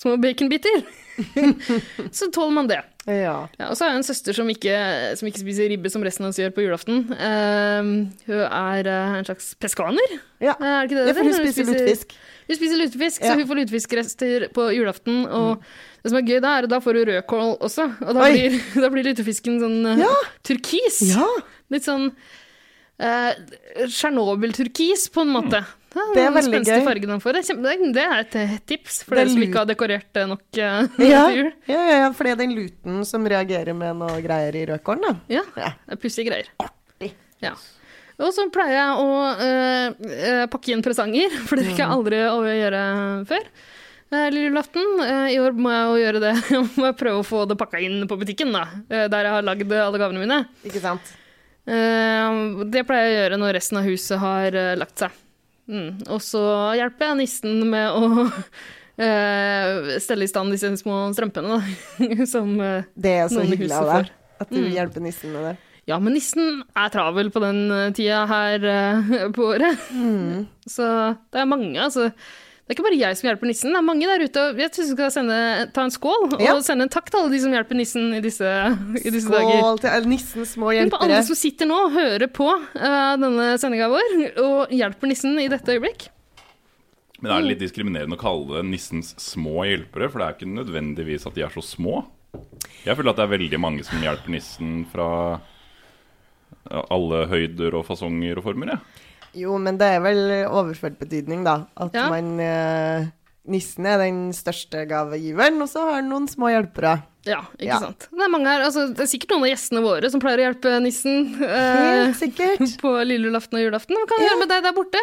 små 0.00 0.16
baconbiter, 0.22 0.84
så 2.16 2.30
tåler 2.32 2.54
man 2.56 2.70
det. 2.70 2.80
Ja. 3.06 3.34
Ja, 3.60 3.68
og 3.68 3.76
så 3.76 3.84
har 3.84 3.92
jeg 3.92 4.00
en 4.00 4.08
søster 4.08 4.34
som 4.34 4.48
ikke, 4.50 4.76
som 5.18 5.28
ikke 5.28 5.42
spiser 5.44 5.68
ribbe 5.70 5.92
som 5.92 6.02
resten 6.02 6.26
av 6.26 6.32
oss 6.32 6.40
gjør 6.40 6.54
på 6.56 6.64
julaften. 6.64 7.04
Eh, 7.14 7.90
hun 8.26 8.40
er 8.46 8.90
eh, 8.90 9.18
en 9.20 9.28
slags 9.28 9.52
peskaner. 9.62 10.16
Ja. 10.42 10.56
Er 10.56 10.80
det 10.80 10.88
ikke 10.88 10.98
det 10.98 11.06
Ja, 11.12 11.18
for 11.20 11.28
hun 11.28 11.36
spiser 11.36 11.68
lutefisk. 11.68 12.16
Hun 12.46 12.56
spiser 12.56 12.78
lutefisk, 12.78 13.22
Ja. 13.22 13.32
så 13.32 13.38
hun 13.40 13.46
får 13.48 13.58
lutefiskrester 13.62 14.48
på 14.54 14.68
julaften. 14.76 15.24
Og 15.26 15.62
det 16.02 16.10
som 16.12 16.18
er 16.20 16.26
gøy 16.28 16.40
da, 16.40 16.52
er 16.60 16.68
at 16.68 16.70
da 16.70 16.78
får 16.80 17.00
hun 17.00 17.08
rødkål 17.10 17.56
også. 17.58 17.86
Og 18.06 18.14
da 18.14 18.28
blir, 18.30 18.60
da 18.84 18.90
blir 18.94 19.08
lutefisken 19.10 19.58
sånn 19.62 19.80
eh, 19.94 20.04
Ja. 20.04 20.12
turkis. 20.46 21.00
Ja. 21.10 21.26
Litt 21.74 21.82
sånn 21.88 22.12
eh, 23.02 23.32
Tsjernobyl-turkis, 23.90 25.08
på 25.12 25.20
en 25.26 25.34
måte. 25.34 25.64
Det 25.96 26.02
Det 26.14 26.22
er 26.26 26.32
veldig 26.34 26.58
gøy. 26.66 26.82
fargen 26.84 27.10
han 27.14 27.20
får. 27.24 27.32
Det 27.32 27.50
er, 27.50 27.92
det 27.96 28.04
et 28.20 28.34
eh, 28.36 28.56
tips 28.68 28.98
for 29.06 29.16
er 29.16 29.24
dere 29.24 29.32
som 29.32 29.42
ikke 29.46 29.60
har 29.62 29.68
dekorert 29.70 30.08
det 30.12 30.26
nok 30.28 30.42
eh, 30.60 30.88
Ja, 31.08 31.22
til 31.30 31.38
jul. 31.38 31.52
ja, 31.72 31.78
ja, 31.88 31.96
ja, 32.04 32.10
for 32.12 32.24
det 32.28 32.32
er 32.34 32.40
den 32.42 32.52
luten 32.54 32.98
som 33.08 33.24
reagerer 33.24 33.74
med 33.74 33.96
noe 33.96 34.18
greier 34.24 34.54
i 34.60 34.66
rødkålen, 34.68 35.02
da. 35.08 35.14
Ja, 35.38 35.42
Ja. 35.56 35.70
det 35.86 35.96
er 35.96 36.02
pussige 36.02 36.28
greier. 36.28 36.50
Artig. 36.60 37.12
Ja. 37.42 37.54
Og 38.16 38.30
så 38.32 38.46
pleier 38.48 38.78
jeg 38.78 38.92
å 39.02 39.08
eh, 39.44 40.44
pakke 40.48 40.72
inn 40.72 40.82
presanger, 40.84 41.34
for 41.48 41.56
det 41.58 41.66
Mm. 41.66 41.70
rekker 41.70 41.82
jeg 41.84 41.94
aldri 41.96 42.20
å 42.30 42.38
gjøre 42.48 42.82
før. 43.28 43.48
Eh, 44.14 44.28
Lille 44.32 44.46
julaften. 44.48 44.86
Eh, 45.04 45.26
I 45.34 45.38
år 45.42 45.52
må 45.58 45.68
jeg 45.74 45.84
jo 45.90 45.98
gjøre 46.04 46.22
det. 46.22 46.32
Jeg 46.54 46.64
må 46.80 46.92
prøve 46.96 47.20
å 47.20 47.26
få 47.26 47.42
det 47.50 47.58
pakka 47.60 47.80
inn 47.84 48.06
på 48.08 48.16
butikken, 48.20 48.52
da. 48.54 48.64
Der 48.88 49.26
jeg 49.28 49.34
har 49.34 49.42
lagd 49.44 49.72
alle 49.76 49.98
gavene 50.00 50.22
mine. 50.22 50.38
Ikke 50.64 50.80
sant? 50.80 51.12
Det 51.66 52.82
pleier 52.86 53.08
jeg 53.08 53.12
å 53.12 53.16
gjøre 53.24 53.38
når 53.42 53.56
resten 53.58 53.80
av 53.80 53.86
huset 53.90 54.20
har 54.22 54.54
lagt 54.78 55.00
seg. 55.02 55.10
Mm. 55.66 55.88
Og 56.14 56.20
så 56.22 56.42
hjelper 56.78 57.08
jeg 57.10 57.18
nissen 57.24 57.56
med 57.72 57.90
å 57.90 58.28
stelle 60.06 60.24
i 60.24 60.30
stand 60.30 60.54
disse 60.54 60.70
små 60.80 61.00
strømpene, 61.16 61.58
da. 61.58 62.26
Som 62.30 62.54
Det 62.94 63.16
er 63.24 63.28
så 63.32 63.42
hyggelig 63.44 63.74
av 63.76 63.90
deg 63.90 64.12
at 64.40 64.50
du 64.52 64.60
Mm. 64.62 64.70
hjelper 64.76 65.02
nissen 65.02 65.32
med 65.34 65.42
det. 65.50 65.56
Ja, 65.86 66.00
men 66.02 66.16
nissen 66.16 66.64
er 66.74 66.90
travel 66.90 67.30
på 67.30 67.40
den 67.44 67.68
eh, 67.70 67.92
tida 67.94 68.24
her 68.26 68.64
eh, 68.66 69.12
på 69.34 69.52
året. 69.52 69.86
Mm. 69.94 70.48
Så 70.76 70.82
det 71.30 71.42
er 71.42 71.46
mange, 71.48 71.78
altså. 71.78 72.10
Det 72.66 72.74
er 72.74 72.80
ikke 72.80 72.84
bare 72.88 72.98
jeg 72.98 73.14
som 73.14 73.28
hjelper 73.28 73.46
nissen, 73.46 73.70
det 73.70 73.78
er 73.78 73.84
mange 73.86 74.06
der 74.10 74.24
ute. 74.26 74.42
og 74.42 74.58
Jeg 74.58 74.72
syns 74.74 74.88
vi 74.90 74.96
skal 74.96 75.12
sende, 75.14 75.36
ta 75.70 75.84
en 75.86 75.92
skål 75.94 76.24
Ja. 76.42 76.56
og 76.56 76.64
sende 76.66 76.88
en 76.88 76.90
takk 76.90 77.12
til 77.12 77.20
alle 77.20 77.30
de 77.30 77.38
som 77.44 77.54
hjelper 77.54 77.78
nissen 77.78 78.08
i 78.16 78.18
disse, 78.24 78.54
i 78.98 79.12
disse 79.14 79.30
dager. 79.30 79.60
Skål 79.62 79.78
til 79.84 80.08
nissens 80.10 80.56
små 80.56 80.72
Men 80.74 80.90
på 80.90 80.98
alle 81.06 81.20
som 81.28 81.38
sitter 81.38 81.70
nå 81.70 81.78
og 81.84 81.94
hører 81.94 82.26
på 82.26 82.48
uh, 82.50 83.14
denne 83.22 83.52
sendinga 83.62 83.86
vår, 83.94 84.18
og 84.42 84.74
hjelper 84.74 85.12
nissen 85.14 85.38
i 85.38 85.46
dette 85.52 85.78
øyeblikk. 85.78 86.08
Men 87.20 87.30
det 87.30 87.36
er 87.36 87.46
det 87.46 87.52
litt 87.54 87.62
diskriminerende 87.62 88.18
å 88.18 88.24
kalle 88.26 88.58
det 88.58 88.66
nissens 88.74 89.14
små 89.22 89.62
hjelpere? 89.70 90.10
For 90.10 90.18
det 90.18 90.26
er 90.26 90.34
ikke 90.40 90.54
nødvendigvis 90.58 91.30
at 91.30 91.38
de 91.38 91.46
er 91.46 91.54
så 91.54 91.62
små. 91.62 92.02
Jeg 92.82 92.98
føler 92.98 93.14
at 93.14 93.22
det 93.22 93.28
er 93.28 93.36
veldig 93.38 93.62
mange 93.62 93.86
som 93.86 94.02
hjelper 94.02 94.34
nissen 94.34 94.80
fra 94.90 95.08
alle 96.90 97.26
høyder 97.30 97.74
og 97.78 97.86
fasonger 97.88 98.38
og 98.38 98.44
former. 98.50 98.74
Ja. 98.76 98.78
Jo, 99.36 99.58
men 99.60 99.76
det 99.76 99.84
er 99.96 100.00
vel 100.00 100.22
overført 100.48 100.98
betydning, 100.98 101.42
da. 101.44 101.66
At 101.76 101.92
Ja. 101.94 102.08
man 102.08 102.38
eh, 102.40 103.06
Nissen 103.46 103.86
er 103.86 103.98
den 104.00 104.32
største 104.34 104.80
gavegiveren, 104.90 105.60
og 105.62 105.68
så 105.70 105.84
har 105.86 106.00
han 106.00 106.08
noen 106.10 106.24
små 106.26 106.48
hjelpere. 106.50 106.96
Ja, 107.26 107.42
ikke 107.58 107.68
Ja. 107.68 107.78
sant. 107.78 108.08
Det 108.10 108.22
er, 108.24 108.30
mange 108.32 108.46
her, 108.50 108.64
altså, 108.66 108.88
det 108.94 109.00
er 109.04 109.06
sikkert 109.10 109.30
noen 109.34 109.44
av 109.44 109.50
gjestene 109.52 109.82
våre 109.84 110.10
som 110.10 110.20
pleier 110.22 110.38
å 110.40 110.46
hjelpe 110.48 110.72
nissen 110.82 111.34
eh, 111.42 112.06
Helt 112.06 112.16
sikkert. 112.18 112.64
på 112.82 112.90
lille 113.06 113.28
julaften 113.28 113.58
og 113.60 113.62
julaften. 113.68 113.94
Hva 114.00 114.06
kan 114.10 114.18
vi 114.22 114.26
gjøre 114.26 114.40
med 114.40 114.48
deg 114.50 114.62
der 114.66 114.74
borte? 114.74 115.02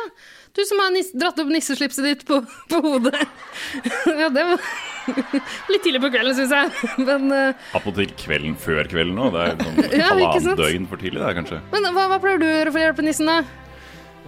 Du 0.53 0.61
som 0.69 0.77
har 0.83 0.91
nis 0.93 1.07
dratt 1.17 1.39
opp 1.41 1.49
nisseslipset 1.49 2.05
ditt 2.05 2.19
på, 2.29 2.37
på 2.69 2.79
hodet. 2.83 3.23
ja, 4.21 4.27
det 4.29 4.43
var 4.45 4.65
litt 5.73 5.81
tidlig 5.81 6.01
på 6.03 6.11
kvelden, 6.13 6.35
syns 6.37 6.51
jeg. 6.53 6.89
Men, 7.01 7.25
uh... 7.33 7.63
Attpåtil 7.73 8.11
kvelden 8.19 8.53
før 8.61 8.85
kvelden 8.91 9.17
òg. 9.17 9.33
Det 9.33 9.47
er 9.47 9.55
sånn 9.63 9.79
Ja, 10.03 10.11
halvannet 10.11 10.59
døgn 10.61 10.85
for 10.91 11.01
tidlig, 11.01 11.23
det 11.23 11.31
kanskje. 11.39 11.57
men 11.73 11.87
hva, 11.95 12.03
hva 12.11 12.19
pleier 12.21 12.37
du 12.37 12.45
å 12.45 12.51
gjøre 12.51 12.73
for 12.75 12.81
å 12.81 12.83
hjelpe 12.85 13.05
nissen, 13.07 13.31
da? 13.31 13.39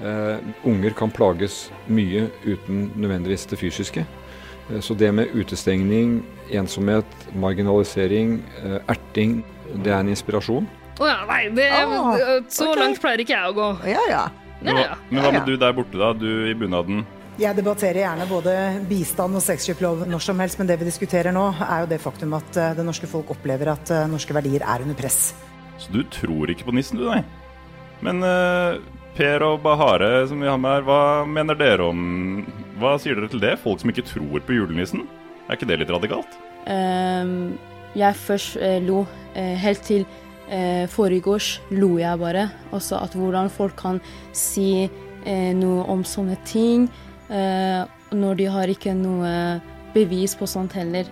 Uh, 0.02 0.48
unger 0.68 0.96
kan 0.98 1.14
plages 1.14 1.60
mye 1.88 2.26
uten 2.44 2.88
nødvendigvis 2.98 3.46
det 3.52 3.60
fysiske. 3.62 4.06
Uh, 4.72 4.80
så 4.82 4.98
det 4.98 5.12
med 5.14 5.36
utestengning, 5.38 6.24
ensomhet, 6.50 7.20
marginalisering, 7.38 8.40
uh, 8.64 8.80
erting, 8.96 9.44
det 9.76 9.94
er 9.94 10.02
en 10.02 10.10
inspirasjon. 10.16 10.66
Å 10.98 11.12
ja, 11.12 11.22
nei, 11.30 11.44
det, 11.54 11.70
Ah, 11.70 12.18
så 12.50 12.72
okay. 12.72 12.82
langt 12.82 13.04
pleier 13.04 13.22
ikke 13.22 13.38
jeg 13.38 13.54
å 13.54 13.56
gå. 13.62 13.70
Ja, 13.94 14.02
ja. 14.10 14.26
Men 14.62 14.80
Ja, 14.80 14.88
hva, 14.94 14.98
men 15.10 15.24
hva 15.24 15.32
med 15.36 15.48
du 15.50 15.56
der 15.60 15.76
borte, 15.76 16.00
da? 16.00 16.14
Du 16.18 16.30
i 16.50 16.56
bunaden. 16.58 17.04
Jeg 17.36 17.58
debatterer 17.58 18.00
gjerne 18.00 18.26
både 18.30 18.52
bistand 18.88 19.36
og 19.36 19.44
sexkjøplov 19.44 20.06
når 20.08 20.24
som 20.24 20.40
helst, 20.40 20.60
men 20.60 20.70
det 20.70 20.78
vi 20.80 20.88
diskuterer 20.88 21.36
nå, 21.36 21.50
er 21.60 21.84
jo 21.84 21.90
det 21.92 22.00
faktum 22.00 22.36
at 22.38 22.60
eh, 22.62 22.76
det 22.78 22.86
norske 22.88 23.10
folk 23.12 23.34
opplever 23.36 23.74
at 23.74 23.92
eh, 23.92 24.06
norske 24.08 24.36
verdier 24.36 24.64
er 24.64 24.86
under 24.86 24.96
press. 24.96 25.34
Så 25.82 25.92
du 25.92 26.00
tror 26.08 26.54
ikke 26.54 26.70
på 26.70 26.76
nissen, 26.78 27.02
du, 27.02 27.10
nei? 27.10 27.26
Men 28.06 28.24
uh, 28.24 28.80
Per 29.16 29.44
og 29.44 29.62
Bahare, 29.64 30.26
som 30.30 30.40
vi 30.40 30.48
har 30.48 30.60
med 30.60 30.78
her, 30.78 30.88
hva 30.88 31.02
mener 31.28 31.56
dere 31.60 31.88
om 31.88 32.44
Hva 32.80 32.98
sier 33.00 33.16
dere 33.16 33.32
til 33.32 33.44
det? 33.44 33.54
Folk 33.64 33.80
som 33.84 33.92
ikke 33.92 34.04
tror 34.08 34.44
på 34.44 34.56
julenissen? 34.56 35.06
Er 35.48 35.56
ikke 35.56 35.70
det 35.70 35.80
litt 35.82 35.94
radikalt? 35.94 36.40
Um, 36.68 37.56
jeg 37.96 38.20
først 38.20 38.58
uh, 38.60 38.80
lo, 38.84 39.04
uh, 39.36 39.56
helt 39.64 39.84
til 39.88 40.08
uh, 40.52 40.86
foregårs 40.92 41.60
lo 41.72 41.98
jeg 42.00 42.20
bare. 42.20 42.50
Altså 42.72 43.00
at 43.04 43.14
hvordan 43.18 43.50
folk 43.50 43.76
kan 43.80 44.02
si 44.34 44.86
eh, 45.26 45.52
noe 45.58 45.84
om 45.90 46.04
sånne 46.06 46.38
ting 46.46 46.88
eh, 47.30 47.84
når 48.14 48.36
de 48.38 48.46
har 48.54 48.68
ikke 48.70 48.94
noe 48.96 49.62
bevis 49.96 50.36
på 50.38 50.46
sånt 50.48 50.74
heller. 50.78 51.08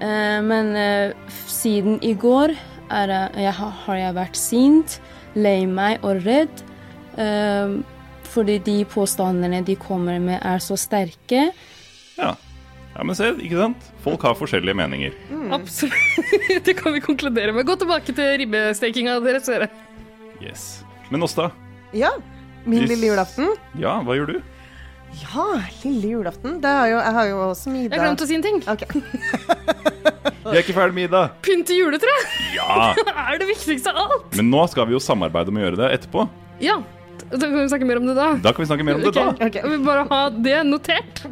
Eh, 0.00 0.40
men 0.42 0.72
eh, 0.76 1.12
siden 1.46 2.00
i 2.02 2.14
går 2.18 2.54
er, 2.90 3.12
jeg- 3.38 3.54
har 3.86 3.96
jeg 3.96 4.14
vært 4.14 4.36
sint, 4.36 4.98
lei 5.34 5.66
meg 5.66 6.02
og 6.04 6.24
redd. 6.26 6.62
eh, 7.16 7.78
fordi 8.34 8.58
de 8.66 8.84
påstandene 8.84 9.60
de 9.64 9.76
kommer 9.78 10.18
med, 10.18 10.40
er 10.42 10.58
så 10.58 10.74
sterke. 10.76 11.52
Ja. 12.18 12.32
ja, 12.96 13.04
men 13.04 13.14
se, 13.14 13.28
ikke 13.38 13.60
sant? 13.60 13.84
Folk 14.04 14.22
har 14.28 14.34
forskjellige 14.36 14.76
meninger. 14.76 15.14
Absolutt. 15.56 15.94
Det 16.66 16.74
kan 16.76 16.92
vi 16.92 17.00
konkludere 17.04 17.54
med. 17.56 17.64
Gå 17.68 17.76
tilbake 17.80 18.12
til 18.16 18.34
ribbestekinga 18.42 19.16
deres, 19.24 19.48
dere. 19.48 19.70
Yes. 20.44 20.82
Men 21.10 21.24
Åsta, 21.24 21.50
Ja. 21.96 22.10
Min 22.64 22.86
lille 22.88 23.10
julaften. 23.10 23.50
ja, 23.76 23.98
hva 24.04 24.14
gjør 24.16 24.30
du? 24.34 24.36
Ja, 25.20 25.44
lille 25.84 26.08
julaften. 26.14 26.56
Det 26.64 26.70
har 26.72 26.88
jo, 26.90 26.96
jeg 26.98 27.12
har 27.16 27.26
jo 27.28 27.36
også 27.50 27.68
Jeg 27.70 27.74
middag. 27.76 27.98
har 28.00 28.06
glemt 28.08 28.24
å 28.24 28.28
si 28.28 28.34
en 28.38 28.42
ting. 28.44 28.56
Okay. 28.66 29.02
Vi 30.44 30.56
er 30.56 30.60
ikke 30.64 30.74
ferdig 30.76 30.96
med 30.96 31.06
Ida. 31.08 31.20
Pynte 31.44 31.76
juletre 31.76 32.14
Ja! 32.56 32.90
er 33.28 33.38
det 33.40 33.46
viktigste 33.52 33.92
av 33.92 34.00
alt. 34.04 34.34
Men 34.36 34.50
nå 34.52 34.64
skal 34.72 34.88
vi 34.90 34.96
jo 34.96 35.00
samarbeide 35.00 35.52
om 35.52 35.60
å 35.60 35.64
gjøre 35.64 35.78
det 35.80 35.90
etterpå. 35.98 36.26
Ja, 36.64 36.78
da 37.30 37.38
kan 37.46 37.54
vi 37.60 37.68
snakke 37.72 37.86
mer 37.88 38.00
om 38.02 38.08
det 38.10 38.16
da. 38.18 38.26
Da 38.44 38.52
kan 38.52 38.64
vi 38.64 38.68
snakke 38.68 38.84
mer 38.88 38.98
om 38.98 39.04
det 39.06 39.14
da. 39.16 39.28
Okay. 39.38 39.60
Jeg 39.62 39.70
vil 39.76 39.84
bare 39.86 40.04
ha 40.10 40.20
det 40.34 40.58
notert. 40.68 41.22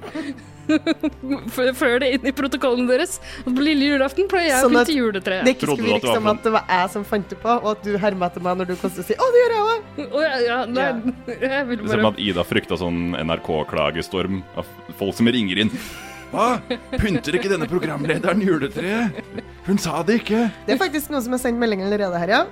Før 1.81 1.99
det 2.03 2.11
inn 2.17 2.29
i 2.29 2.33
protokollen 2.37 2.89
deres. 2.91 3.19
På 3.45 3.55
lille 3.65 3.93
julaften 3.93 4.29
pleier 4.31 4.55
jeg 4.55 4.67
Sånn 4.67 4.77
å 4.77 4.83
pynte 4.83 4.97
juletreet. 4.97 5.47
Det 5.47 5.57
ikke 5.57 5.67
Trodde 5.67 5.83
skulle 5.83 5.99
virke 5.99 6.15
som 6.17 6.31
at 6.33 6.47
det 6.47 6.55
var 6.55 6.71
jeg 6.77 6.93
som 6.95 7.07
fant 7.09 7.29
det 7.33 7.41
på, 7.43 7.57
og 7.57 7.69
at 7.75 7.85
du 7.87 7.99
hermer 8.03 8.31
etter 8.31 8.47
meg 8.47 8.63
når 8.63 8.71
du 8.71 8.75
kom 8.77 8.95
til 8.95 9.05
å 9.05 9.09
si 9.09 9.17
'Å, 9.19 9.29
det 9.35 9.43
gjør 9.43 9.55
jeg 9.57 9.67
òg'. 9.73 10.01
Oh, 10.07 10.23
ja, 10.23 10.39
ja, 10.47 10.59
nei, 10.69 10.89
jeg 11.49 11.69
vil 11.71 11.85
Som 11.89 12.07
om 12.07 12.11
at 12.13 12.23
Ida 12.23 12.47
frykta 12.47 12.79
sånn 12.81 13.03
NRK-klagestorm 13.19 14.43
av 14.57 14.73
folk 14.99 15.19
som 15.19 15.29
ringer 15.29 15.65
inn. 15.67 15.73
Hva? 16.33 16.57
Pynter 16.97 17.37
ikke 17.37 17.51
denne 17.53 17.69
programlederen 17.69 18.41
juletreet? 18.41 19.19
Hun 19.67 19.79
sa 19.79 20.01
det 20.07 20.23
ikke. 20.23 20.47
Det 20.67 20.77
er 20.77 20.81
faktisk 20.81 21.13
noen 21.13 21.25
som 21.27 21.37
har 21.37 21.43
sendt 21.43 21.61
melding 21.61 21.85
allerede 21.85 22.21
her, 22.23 22.37
ja. 22.41 22.43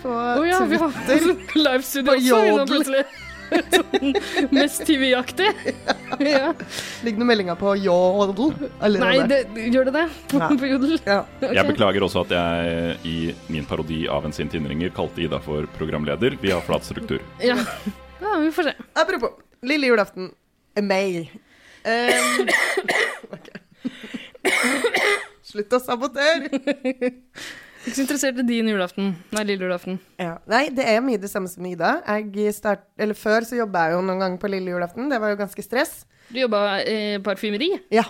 På 0.00 0.10
oh, 0.10 0.46
ja, 0.48 0.62
vi 0.66 0.80
har 0.80 0.94
Twitter. 1.04 1.36
livestudio 1.66 2.16
også, 2.16 2.66
plutselig. 2.72 3.04
Sånn 3.74 4.14
mest 4.54 4.84
TV-aktig. 4.86 5.50
Ja. 6.22 6.52
Ligger 7.04 7.22
noen 7.22 7.30
meldinger 7.30 7.58
på 7.58 7.74
Jodel 7.80 8.54
Nei, 9.00 9.14
det, 9.30 9.40
gjør 9.72 9.90
det 9.90 9.94
det? 9.96 10.06
På, 10.32 10.42
På 10.60 10.70
Jodel? 10.70 10.96
Ja. 11.04 11.22
Okay. 11.38 11.54
Jeg 11.58 11.66
beklager 11.72 12.06
også 12.06 12.24
at 12.26 12.34
jeg 12.36 12.96
i 13.08 13.16
min 13.52 13.66
parodi 13.68 14.02
av 14.10 14.26
en 14.28 14.34
sint 14.36 14.54
innringer 14.58 14.92
kalte 14.96 15.24
Ida 15.24 15.40
for 15.44 15.68
programleder. 15.78 16.38
Vi 16.42 16.52
har 16.54 16.64
flat 16.66 16.86
struktur. 16.86 17.22
Ja. 17.44 17.58
ja, 18.20 18.36
vi 18.42 18.52
får 18.54 18.70
se. 18.70 18.76
Apropos, 19.00 19.40
lille 19.66 19.90
julaften 19.90 20.32
May. 20.80 21.26
Um, 21.84 22.48
okay. 23.34 23.60
Slutt 25.50 25.72
å 25.74 25.80
sabotere! 25.82 26.50
Ikke 27.80 27.96
så 27.96 28.04
interessert 28.04 28.38
i 28.42 28.44
din 28.44 28.68
julaften. 28.68 29.14
Nei, 29.32 29.42
lille 29.48 29.64
julaften. 29.64 29.96
Ja. 30.20 30.34
Nei, 30.50 30.66
det 30.76 30.84
er 30.84 31.00
mye 31.04 31.20
det 31.20 31.30
samme 31.32 31.48
som 31.48 31.64
Ida. 31.64 31.94
Start, 32.52 32.84
eller 33.00 33.16
Før 33.16 33.46
så 33.48 33.56
jobba 33.56 33.86
jeg 33.88 33.96
jo 33.96 34.02
noen 34.04 34.20
ganger 34.20 34.40
på 34.42 34.50
lille 34.52 34.74
julaften. 34.74 35.08
Det 35.08 35.20
var 35.22 35.32
jo 35.32 35.38
ganske 35.40 35.64
stress. 35.64 36.02
Du 36.28 36.38
jobba 36.42 36.82
i 36.84 37.18
parfymeri. 37.24 37.72
Ja, 37.90 38.04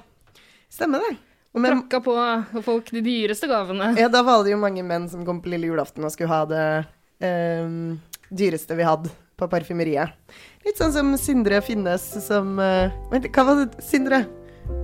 stemmer 0.69 1.05
det. 1.07 1.17
Men 1.55 1.81
Prakka 1.81 1.99
på 2.03 2.63
folk 2.63 2.91
de 2.95 3.01
dyreste 3.03 3.49
gavene. 3.51 3.95
ja, 3.99 4.09
da 4.09 4.23
var 4.23 4.45
det 4.45 4.53
jo 4.53 4.59
mange 4.63 4.85
menn 4.87 5.09
som 5.11 5.25
kom 5.27 5.41
på 5.43 5.51
lille 5.51 5.67
julaften 5.67 6.05
og 6.07 6.13
skulle 6.15 6.31
ha 6.31 6.45
det 6.47 6.67
eh, 7.27 7.73
dyreste 8.31 8.77
vi 8.79 8.87
hadde 8.87 9.11
på 9.41 9.49
parfymeriet. 9.51 10.13
Litt 10.67 10.79
sånn 10.79 10.93
som 10.95 11.11
Sindre 11.19 11.59
Finnes 11.65 12.05
som 12.27 12.59
eh, 12.63 12.93
Vent, 13.11 13.27
hva 13.35 13.47
var 13.49 13.65
det, 13.65 13.83
Sindre? 13.83 14.25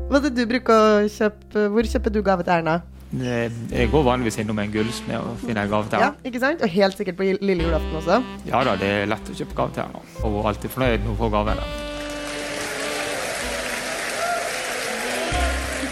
Hva 0.09 0.19
er 0.19 0.27
det 0.27 0.35
du 0.39 0.47
bruker 0.49 0.75
å 0.75 1.07
kjøpe 1.11 1.67
Hvor 1.75 1.87
kjøper 1.87 2.15
du 2.15 2.23
gave 2.27 2.43
til 2.47 2.55
Erna? 2.57 2.81
Det- 3.11 3.53
Jeg 3.71 3.91
går 3.91 4.03
vanligvis 4.03 4.39
innom 4.43 4.59
en 4.59 4.73
gullsmed 4.73 5.17
og 5.17 5.39
finner 5.41 5.63
en 5.63 5.71
gave 5.71 5.89
til 5.89 5.99
Ja, 6.03 6.11
ikke 6.25 6.41
sant? 6.43 6.63
Og 6.63 6.69
helt 6.69 6.97
sikkert 6.99 7.17
på 7.17 7.23
lille 7.41 7.63
julaften 7.63 7.95
også. 8.01 8.23
Ja 8.47 8.65
da, 8.67 8.77
det 8.77 8.89
er 9.03 9.07
lett 9.07 9.31
å 9.31 9.37
kjøpe 9.39 9.55
gave 9.55 9.73
til 9.77 9.83
henne. 9.87 10.01
Og 10.23 10.31
hun 10.33 10.41
er 10.43 10.49
alltid 10.51 10.71
fornøyd 10.75 10.99
når 11.05 11.07
hun 11.15 11.17
får 11.21 11.31
gavene. 11.37 11.69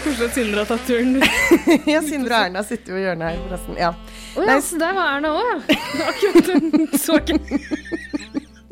Koselig 0.05 0.27
at 0.29 0.35
Sindre 0.37 0.59
har 0.61 0.67
tatt 0.69 0.83
turen. 0.85 1.15
ja, 1.95 2.01
Sindre 2.05 2.35
og 2.35 2.43
Erna 2.45 2.61
sitter 2.67 2.93
jo 2.93 2.99
i 2.99 3.05
hjørnet 3.07 3.31
her, 3.31 3.39
forresten. 3.47 3.79
Ja. 3.79 3.93
Å 4.35 4.43
ja, 4.45 4.57
så 4.61 4.77
der 4.77 4.93
var 4.93 5.15
Erna 5.15 5.31
òg, 5.33 5.47
ja. 5.71 5.79
Akkurat 6.11 6.49
den 6.51 6.85
ikke 6.85 6.99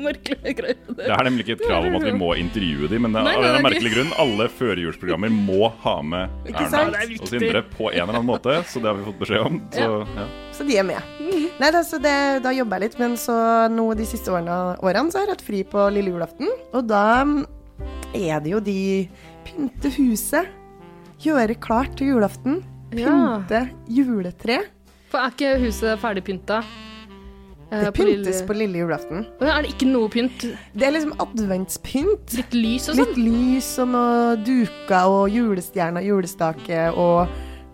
merkelige. 0.01 0.75
Det 0.97 1.07
er 1.09 1.23
nemlig 1.27 1.45
ikke 1.45 1.55
et 1.59 1.65
krav 1.67 1.85
om 1.87 1.95
at 1.99 2.05
vi 2.07 2.13
må 2.17 2.31
intervjue 2.39 2.89
dem, 2.91 3.05
men 3.05 3.13
det 3.15 3.23
Nei, 3.25 3.33
er 3.35 3.41
nei, 3.41 3.49
av 3.49 3.55
en 3.55 3.59
er 3.59 3.65
merkelig 3.67 3.91
grunn. 3.93 4.13
Alle 4.23 4.47
førjulsprogrammer 4.57 5.33
må 5.33 5.69
ha 5.83 5.95
med 6.01 6.49
Erna 6.53 6.81
er 7.03 7.13
og. 7.19 7.27
Sindre 7.29 7.63
på 7.73 7.89
en 7.91 7.97
eller 8.01 8.13
annen 8.17 8.29
måte, 8.29 8.57
så 8.69 8.81
det 8.83 8.89
har 8.91 8.97
vi 8.99 9.05
fått 9.07 9.19
beskjed 9.21 9.47
om. 9.49 9.59
Så, 9.73 9.89
ja. 10.17 10.27
Så 10.57 10.67
de 10.67 10.77
er 10.81 10.87
med. 10.87 11.11
Nei, 11.61 11.69
da, 11.75 11.83
så 11.85 11.99
det, 12.01 12.15
da 12.45 12.53
jobber 12.55 12.79
jeg 12.81 12.89
litt, 12.89 12.99
men 13.01 13.17
så 13.19 13.35
nå 13.73 13.87
de 13.99 14.07
siste 14.09 14.33
årene, 14.33 14.57
årene 14.83 15.13
så 15.13 15.21
har 15.21 15.29
jeg 15.29 15.37
hatt 15.37 15.45
fri 15.45 15.63
på 15.67 15.87
lille 15.93 16.13
julaften. 16.15 16.49
Og 16.73 16.87
da 16.89 17.03
mm, 17.27 17.37
er 18.17 18.43
det 18.43 18.53
jo 18.55 18.61
de 18.63 18.77
pynte 19.47 19.91
huset, 19.97 20.49
gjøre 21.23 21.55
klart 21.63 21.97
til 21.99 22.15
julaften, 22.15 22.61
Ja. 22.93 23.09
pynte 23.09 23.65
juletre. 23.89 24.63
For 25.09 25.21
er 25.21 25.33
ikke 25.33 25.55
huset 25.61 25.99
ferdigpynta? 26.01 26.63
Eh, 27.73 27.83
Det 27.87 27.93
pyntes 27.97 28.41
på 28.47 28.55
lille 28.57 28.77
julaften. 28.83 29.25
Å 29.41 29.47
Er 29.49 29.61
det 29.65 29.71
ikke 29.73 29.87
noe 29.89 30.09
pynt? 30.13 30.45
Det 30.73 30.87
er 30.87 30.93
liksom 30.95 31.15
adventspynt. 31.23 32.35
Litt 32.37 32.53
lys 32.53 32.89
og 32.89 32.95
sånn? 32.95 33.01
Litt 33.05 33.17
lys 33.17 33.71
og 33.83 33.89
noe 33.93 34.35
duker 34.45 35.09
og 35.09 35.25
julestjerner, 35.33 36.05
julestake 36.05 36.85
og 36.93 37.27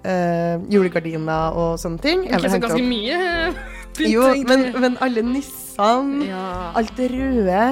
øh, 0.05 0.63
julegardiner 0.71 1.57
og 1.59 1.75
sånne 1.81 2.01
ting. 2.03 2.23
Jeg 2.29 2.39
Ikke 2.39 2.53
så 2.55 2.61
ganske 2.65 2.81
opp- 2.81 2.89
mye 2.95 3.19
eh, 3.19 3.61
pynt, 3.99 4.11
Jo, 4.13 4.27
men, 4.47 4.65
men 4.79 4.97
alle 5.03 5.21
nissene, 5.27 6.25
Ja. 6.29 6.45
alt 6.79 6.95
det 6.97 7.11
røde, 7.11 7.63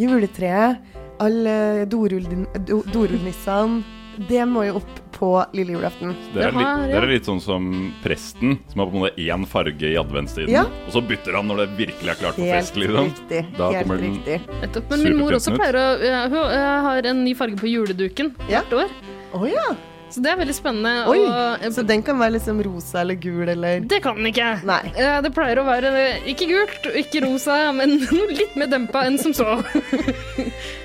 juletreet, 0.00 0.78
alle 1.20 1.84
dorullnissene, 1.86 3.82
do- 3.84 4.24
det 4.28 4.44
må 4.46 4.62
jo 4.68 4.76
opp 4.78 5.00
på 5.14 5.30
lille 5.56 5.76
julaften. 5.76 6.12
Det 6.34 6.42
er, 6.48 6.56
litt, 6.56 6.82
det 6.90 6.98
er 6.98 7.08
litt 7.12 7.28
sånn 7.28 7.40
som 7.42 7.70
presten, 8.04 8.58
som 8.72 8.82
har 8.82 8.90
på 8.90 8.98
en 8.98 9.04
måte 9.06 9.24
én 9.24 9.46
farge 9.48 9.90
i 9.92 9.96
adventstiden. 10.00 10.52
Ja. 10.52 10.66
Og 10.88 10.92
så 10.96 11.02
bytter 11.04 11.38
han 11.38 11.50
når 11.50 11.64
det 11.64 11.68
virkelig 11.78 12.14
er 12.14 12.20
klart 12.20 12.38
for 12.38 12.44
Helt 12.44 12.60
fest. 12.60 12.78
Liksom. 12.82 13.10
riktig, 13.12 13.42
Da 13.58 13.70
helt 13.70 13.86
kommer 13.88 14.02
den 14.02 14.18
riktig. 14.18 14.84
Men 14.90 15.06
min 15.08 15.18
mor 15.22 15.38
også 15.38 15.56
pleier 15.56 15.78
å 15.80 15.88
ja, 16.02 16.22
Hun 16.32 16.54
har 16.88 17.10
en 17.14 17.24
ny 17.24 17.34
farge 17.38 17.58
på 17.60 17.70
juleduken 17.70 18.34
hvert 18.48 18.78
år. 18.82 18.94
Å 19.34 19.48
ja. 19.50 19.68
Så 20.14 20.22
det 20.22 20.30
er 20.30 20.36
veldig 20.38 20.54
spennende. 20.54 20.90
Oi, 21.10 21.18
og- 21.26 21.64
så 21.74 21.82
den 21.86 22.02
kan 22.06 22.18
være 22.20 22.36
liksom 22.36 22.60
rosa 22.62 23.00
eller 23.00 23.16
gul 23.18 23.48
eller 23.50 23.80
Det 23.90 23.98
kan 24.04 24.14
den 24.20 24.28
ikke. 24.30 24.50
Nei. 24.64 24.92
Eh, 24.94 25.20
Det 25.24 25.32
pleier 25.34 25.58
å 25.58 25.64
være 25.66 25.90
eh, 25.98 26.20
ikke 26.30 26.46
gult 26.52 26.86
og 26.86 26.94
ikke 27.02 27.22
rosa, 27.24 27.56
men 27.74 27.96
noe 28.14 28.28
litt 28.30 28.54
mer 28.56 28.70
dempa 28.70 29.02
enn 29.08 29.18
som 29.18 29.32
så. 29.40 29.56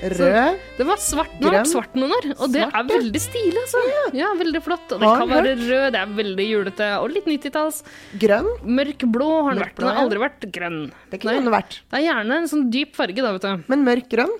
Rød, 0.02 0.58
det 0.78 0.86
var 0.88 0.98
svart, 1.02 1.32
nå 1.40 1.50
har 1.50 1.58
vært 1.60 1.70
svart 1.70 1.94
noen 1.98 2.14
år, 2.16 2.26
og 2.40 2.52
det 2.54 2.62
er 2.64 2.86
veldig 2.88 3.20
stilig, 3.22 3.56
altså. 3.62 3.82
Ja, 4.16 4.30
veldig 4.40 4.62
flott. 4.64 4.94
Og 4.96 5.02
den 5.02 5.16
kan 5.22 5.30
være 5.30 5.54
rød, 5.60 5.86
det 5.94 6.00
er 6.00 6.14
veldig 6.20 6.46
julete, 6.48 6.90
og 7.00 7.10
litt 7.14 7.26
90-talls. 7.30 7.82
grønn. 8.20 8.48
Mørk 8.80 9.04
blå 9.12 9.30
har 9.46 9.54
den 9.54 9.64
vært. 9.64 9.76
Den 9.80 9.90
har 9.90 10.02
aldri 10.04 10.22
vært 10.24 10.46
grønn. 10.54 10.80
Det 11.12 11.20
kunne 11.22 11.38
den 11.44 11.52
vært. 11.54 11.80
Det 11.90 12.00
er 12.00 12.06
gjerne 12.08 12.40
en 12.42 12.48
sånn 12.50 12.70
dyp 12.72 12.96
farge, 12.96 13.20
da, 13.22 13.32
vet 13.36 13.46
du. 13.46 13.64
Men 13.70 13.84
mørk 13.86 14.08
grønn? 14.10 14.32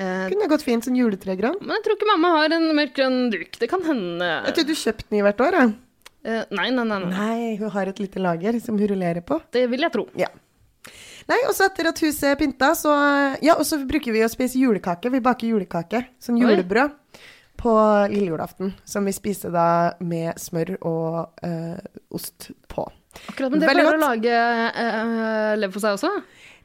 Eh, 0.00 0.26
Kunne 0.32 0.48
gått 0.48 0.64
fint 0.64 0.86
som 0.86 0.96
juletregrønn. 0.96 1.58
Men 1.60 1.76
jeg 1.76 1.84
tror 1.84 1.98
ikke 1.98 2.08
mamma 2.08 2.32
har 2.38 2.54
en 2.56 2.68
mørkgrønn 2.76 3.18
duk. 3.34 3.58
Det 3.60 3.68
kan 3.68 3.82
hende. 3.84 4.28
Jeg 4.48 4.56
tror 4.56 4.68
du 4.70 4.76
kjøpte 4.82 5.08
den 5.10 5.18
i 5.20 5.24
hvert 5.26 5.42
år, 5.44 5.58
jeg. 5.60 5.74
Eh, 6.24 6.44
nei, 6.56 6.68
nei, 6.72 6.84
nei, 6.84 7.00
nei. 7.04 7.10
Nei, 7.16 7.56
hun 7.60 7.72
har 7.74 7.90
et 7.90 8.00
lite 8.00 8.20
lager 8.22 8.56
som 8.64 8.78
hun 8.80 8.88
rullerer 8.92 9.24
på. 9.26 9.40
Det 9.52 9.66
vil 9.72 9.84
jeg 9.84 9.92
tro. 9.96 10.06
Ja. 10.20 10.30
Nei, 11.30 11.38
og 11.46 11.52
så 11.54 11.68
etter 11.68 11.90
at 11.90 12.00
huset 12.02 12.30
er 12.32 12.38
pynta, 12.40 12.72
så 12.74 12.92
Ja, 13.44 13.54
og 13.54 13.66
så 13.68 13.78
bruker 13.86 14.14
vi 14.16 14.24
å 14.24 14.30
spise 14.32 14.58
julekake. 14.58 15.12
Vi 15.12 15.20
baker 15.24 15.52
julekake. 15.52 16.02
Sånn 16.22 16.40
Oi. 16.40 16.46
julebrød. 16.48 16.96
På 17.60 17.74
lille 18.08 18.32
julaften. 18.32 18.72
Som 18.88 19.04
vi 19.04 19.12
spiser 19.12 19.52
da 19.52 19.66
med 20.00 20.40
smør 20.40 20.78
og 20.80 21.44
øh, 21.44 21.76
ost 22.16 22.50
på. 22.72 22.86
Akkurat, 23.28 23.52
men 23.52 23.60
det 23.60 23.68
pleier 23.68 23.98
å 23.98 24.00
lage 24.00 24.32
øh, 24.32 25.56
leverpostei 25.60 25.92
også. 25.92 26.12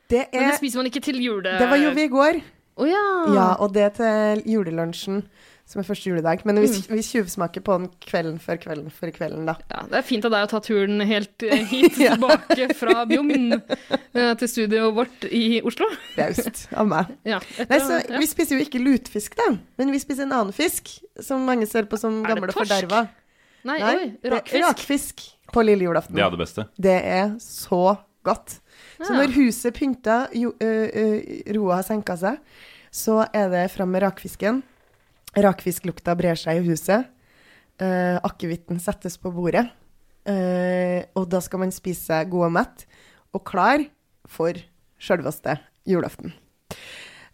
Det 0.07 0.27
Men 0.31 0.45
det 0.45 0.51
er 0.53 0.59
spiser 0.61 0.79
man 0.79 0.87
ikke 0.87 1.03
til 1.03 1.19
jule... 1.19 1.57
Det 1.59 1.67
var 1.67 1.81
jo 1.81 1.91
vi 1.97 2.05
i 2.05 2.11
går. 2.13 2.39
Å 2.75 2.85
ja. 2.89 3.03
Ja, 3.33 3.49
og 3.63 3.71
det 3.75 3.93
til 3.95 4.41
julelunsjen, 4.51 5.21
som 5.65 5.79
er 5.81 5.85
første 5.87 6.09
juledag. 6.11 6.41
Men 6.45 6.59
vi, 6.59 6.67
Mm. 6.67 6.89
vi 6.97 7.01
tjuvsmaker 7.01 7.63
på 7.63 7.77
den 7.79 7.87
kvelden 8.03 8.35
før 8.43 8.57
kvelden 8.61 8.91
før 8.91 9.11
kvelden, 9.15 9.45
da. 9.47 9.55
Ja, 9.71 9.81
det 9.89 9.97
er 9.97 10.03
fint 10.05 10.25
av 10.27 10.31
deg 10.35 10.43
å 10.45 10.49
ta 10.51 10.59
turen 10.59 10.99
helt 11.07 11.41
eh, 11.47 11.63
hit 11.71 11.97
Ja. 12.03 12.13
tilbake 12.17 12.67
fra 12.75 13.05
Bjugn 13.09 13.53
eh, 13.55 14.33
til 14.35 14.47
studioet 14.51 14.93
vårt 14.93 15.25
i 15.31 15.61
Oslo. 15.65 15.87
Raust 16.19 16.67
av 16.75 16.87
meg. 16.91 17.15
Ja, 17.31 17.39
etter- 17.57 17.69
Nei, 17.71 17.79
så 17.79 18.01
ja. 18.03 18.19
Vi 18.19 18.27
spiser 18.27 18.59
jo 18.59 18.65
ikke 18.67 18.83
lutfisk, 18.83 19.37
da, 19.39 19.53
men 19.79 19.91
vi 19.95 19.99
spiser 20.03 20.27
en 20.27 20.35
annen 20.35 20.53
fisk 20.53 20.91
som 21.23 21.45
mange 21.47 21.65
ser 21.71 21.87
på 21.89 21.97
som 21.97 22.19
gammel 22.27 22.51
og 22.51 22.59
forderva. 22.59 23.05
Nei, 23.65 23.79
Nei, 23.81 23.95
oi, 23.95 24.11
rakfisk. 24.35 24.61
rakfisk 24.67 25.23
på 25.55 25.63
lille 25.65 25.87
julaften. 25.87 26.13
Det 26.13 26.21
er 26.27 26.29
det 26.35 26.43
beste. 26.43 26.67
Det 26.77 26.99
er 27.01 27.31
så 27.41 27.95
godt. 28.27 28.59
Så 28.99 29.11
når 29.15 29.33
huset 29.35 29.75
pynta, 29.75 30.25
jo, 30.35 30.53
ø, 30.61 30.69
roa 31.57 31.79
har 31.81 31.87
senka 31.87 32.15
seg, 32.19 32.39
så 32.95 33.23
er 33.35 33.49
det 33.51 33.65
fram 33.73 33.91
med 33.91 34.05
rakfisken. 34.05 34.61
Rakfisklukta 35.35 36.15
brer 36.15 36.39
seg 36.39 36.61
i 36.61 36.69
huset. 36.69 37.09
Uh, 37.75 38.15
Akevitten 38.23 38.79
settes 38.79 39.17
på 39.19 39.33
bordet. 39.35 39.65
Uh, 40.25 41.03
og 41.19 41.27
da 41.29 41.41
skal 41.43 41.65
man 41.65 41.75
spise 41.75 42.07
seg 42.07 42.31
god 42.31 42.47
og 42.47 42.55
mett, 42.55 42.85
og 43.35 43.43
klar 43.45 43.83
for 44.31 44.55
sjølveste 44.95 45.57
julaften. 45.85 46.31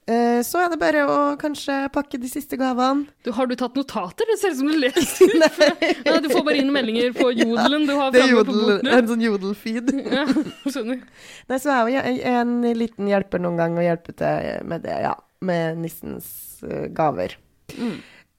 Eh, 0.10 0.40
så 0.42 0.64
er 0.64 0.72
det 0.74 0.80
bare 0.82 1.04
å 1.06 1.18
kanskje 1.40 1.76
pakke 1.94 2.18
de 2.20 2.30
siste 2.32 2.58
gavene. 2.58 3.06
Du, 3.22 3.30
har 3.38 3.46
du 3.48 3.54
tatt 3.60 3.76
notater? 3.78 4.26
Det 4.32 4.38
ser 4.42 4.56
ut 4.56 4.60
som 4.62 4.72
du 4.72 4.78
leser. 4.82 5.36
Nei. 5.44 6.16
du 6.26 6.30
får 6.32 6.46
bare 6.48 6.58
inn 6.64 6.72
meldinger 6.74 7.14
på 7.16 7.30
jodelen 7.38 7.86
du 7.86 7.94
har 8.00 8.10
Det 8.16 8.24
framme 8.26 8.46
på 8.48 8.56
boken. 8.58 8.90
en 8.98 9.12
sånn 9.14 9.26
jodelfeed. 9.28 9.94
Ja, 10.18 10.26
skjønner. 10.66 11.04
Nei, 11.52 11.60
så 11.62 11.76
er 11.76 11.92
jeg 11.94 12.18
jo 12.18 12.34
en 12.34 12.56
liten 12.78 13.12
hjelper 13.12 13.44
noen 13.44 13.62
gang 13.62 13.78
og 13.78 13.86
hjelper 13.86 14.18
til 14.24 14.66
med 14.68 14.84
det, 14.88 14.98
ja. 15.06 15.14
Med 15.46 15.80
nissens 15.82 16.28
gaver. 16.62 17.38
gaver. 17.38 17.38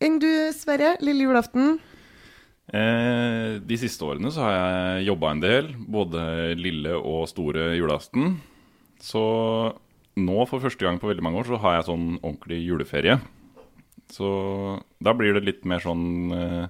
Enn 0.02 0.18
du, 0.22 0.28
Sverre? 0.54 0.96
Lille 1.02 1.28
julaften? 1.28 1.76
Eh, 2.72 3.58
de 3.62 3.78
siste 3.78 4.06
årene 4.06 4.30
så 4.34 4.44
har 4.46 4.52
jeg 4.54 5.08
jobba 5.10 5.32
en 5.34 5.42
del, 5.42 5.70
både 5.92 6.22
lille 6.58 6.94
og 6.98 7.26
store 7.30 7.72
julaften. 7.78 8.36
Så 9.02 9.22
nå 10.20 10.44
for 10.50 10.62
første 10.62 10.84
gang 10.84 11.00
på 11.00 11.08
veldig 11.10 11.24
mange 11.24 11.40
år 11.40 11.48
så 11.48 11.60
har 11.62 11.78
jeg 11.78 11.88
sånn 11.88 12.06
ordentlig 12.20 12.60
juleferie. 12.66 13.18
Så 14.12 14.28
da 15.00 15.14
blir 15.16 15.36
det 15.36 15.46
litt 15.46 15.68
mer 15.68 15.80
sånn 15.80 16.32
eh, 16.36 16.64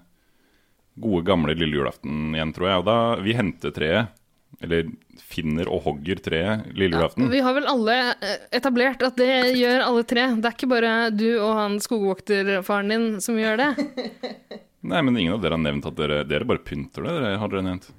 gode, 1.03 1.25
gamle 1.27 1.57
lille 1.59 1.81
julaften 1.81 2.37
igjen, 2.37 2.53
tror 2.55 2.69
jeg. 2.69 2.83
Og 2.83 2.87
da 2.87 2.99
vi 3.25 3.35
henter 3.39 3.75
treet, 3.75 4.13
eller 4.63 4.91
finner 5.33 5.69
og 5.73 5.87
hogger 5.87 6.21
treet 6.23 6.69
lille 6.77 6.99
julaften. 6.99 7.31
Vi 7.33 7.41
har 7.43 7.57
vel 7.57 7.67
alle 7.71 7.97
eh, 8.13 8.45
etablert 8.55 9.03
at 9.07 9.19
det 9.19 9.57
gjør 9.59 9.87
alle 9.89 10.05
tre. 10.07 10.29
Det 10.37 10.51
er 10.51 10.59
ikke 10.59 10.71
bare 10.71 10.93
du 11.15 11.29
og 11.33 11.57
han 11.59 11.81
skogvokterfaren 11.83 12.95
din 12.95 13.09
som 13.25 13.41
gjør 13.41 13.59
det. 13.65 13.71
Nei, 14.83 15.01
men 15.01 15.17
ingen 15.17 15.37
av 15.37 15.43
dere 15.43 15.57
har 15.57 15.63
nevnt 15.63 15.87
at 15.89 15.99
dere, 15.99 16.23
dere 16.27 16.47
bare 16.47 16.63
pynter 16.63 17.07
det, 17.07 17.19
dere, 17.19 17.37
har 17.39 17.51
dere 17.53 17.67
nevnt. 17.67 17.91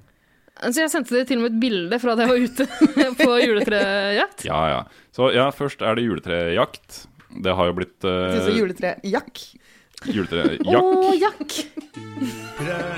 Altså, 0.62 0.84
jeg 0.84 0.90
sendte 0.92 1.16
dere 1.16 1.26
til 1.26 1.40
og 1.40 1.46
med 1.46 1.54
et 1.56 1.60
bilde 1.64 1.98
fra 1.98 2.14
da 2.14 2.26
jeg 2.26 2.30
var 2.30 2.44
ute 2.46 2.66
på 3.24 3.30
juletrejakt. 3.42 4.44
Ja, 4.46 4.60
ja. 4.70 4.80
Så 5.14 5.32
ja, 5.34 5.48
først 5.54 5.82
er 5.82 5.98
det 5.98 6.06
juletrejakt. 6.06 7.00
Det 7.42 7.54
har 7.58 7.70
jo 7.70 7.74
blitt 7.80 8.06
Uh, 8.06 8.46
Juletrejakk? 8.54 9.40
juletre 10.04 10.42
Jack. 10.60 10.68
Å, 10.68 10.82
oh, 10.84 11.14
jakk! 11.16 11.54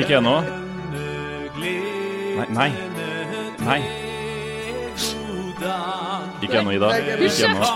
Ikke 0.03 0.19
ennå. 0.19 0.35
Nei, 1.57 2.47
nei. 2.53 2.71
Nei. 3.63 3.79
Ikke 6.45 6.59
ennå, 6.61 6.75
Ida. 6.77 6.91
Ikke 7.17 7.49
ennå. 7.49 7.71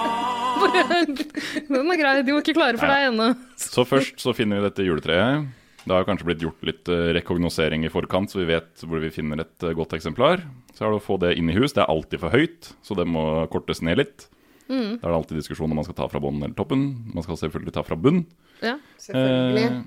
Den 1.71 1.95
er 1.95 2.01
grei, 2.03 2.15
de 2.27 2.35
var 2.35 2.43
ikke 2.43 2.57
klare 2.59 2.81
for 2.81 2.91
deg 2.91 3.07
ennå. 3.09 3.31
Så 3.57 3.87
først 3.89 4.21
så 4.21 4.35
finner 4.37 4.61
vi 4.61 4.69
dette 4.69 4.85
juletreet. 4.85 5.49
Det 5.85 5.95
har 5.95 6.05
kanskje 6.05 6.27
blitt 6.29 6.43
gjort 6.45 6.67
litt 6.67 6.91
eh, 6.93 7.11
rekognosering 7.17 7.87
i 7.87 7.93
forkant, 7.93 8.33
så 8.33 8.43
vi 8.43 8.51
vet 8.51 8.83
hvor 8.85 9.01
vi 9.03 9.13
finner 9.15 9.45
et 9.45 9.65
eh, 9.65 9.77
godt 9.77 9.95
eksemplar. 9.97 10.43
Så 10.75 10.85
er 10.85 10.93
det 10.93 11.01
å 11.01 11.05
få 11.05 11.17
det 11.23 11.33
inn 11.41 11.49
i 11.51 11.57
hus. 11.57 11.73
Det 11.77 11.85
er 11.85 11.93
alltid 11.93 12.21
for 12.23 12.35
høyt, 12.35 12.75
så 12.85 12.97
det 12.99 13.09
må 13.09 13.25
kortes 13.53 13.81
ned 13.87 14.03
litt. 14.03 14.27
Mm. 14.71 15.01
Da 15.01 15.09
er 15.09 15.09
det 15.09 15.17
alltid 15.17 15.41
diskusjon 15.41 15.71
om 15.73 15.81
man 15.81 15.87
skal 15.87 15.99
ta 15.99 16.11
fra 16.11 16.21
bånn 16.23 16.43
eller 16.43 16.55
toppen. 16.59 16.85
Man 17.15 17.27
skal 17.27 17.41
selvfølgelig 17.41 17.75
ta 17.75 17.87
fra 17.87 17.99
bunn. 17.99 18.23
Ja, 18.63 18.77
selvfølgelig. 19.03 19.65
Eh, 19.71 19.81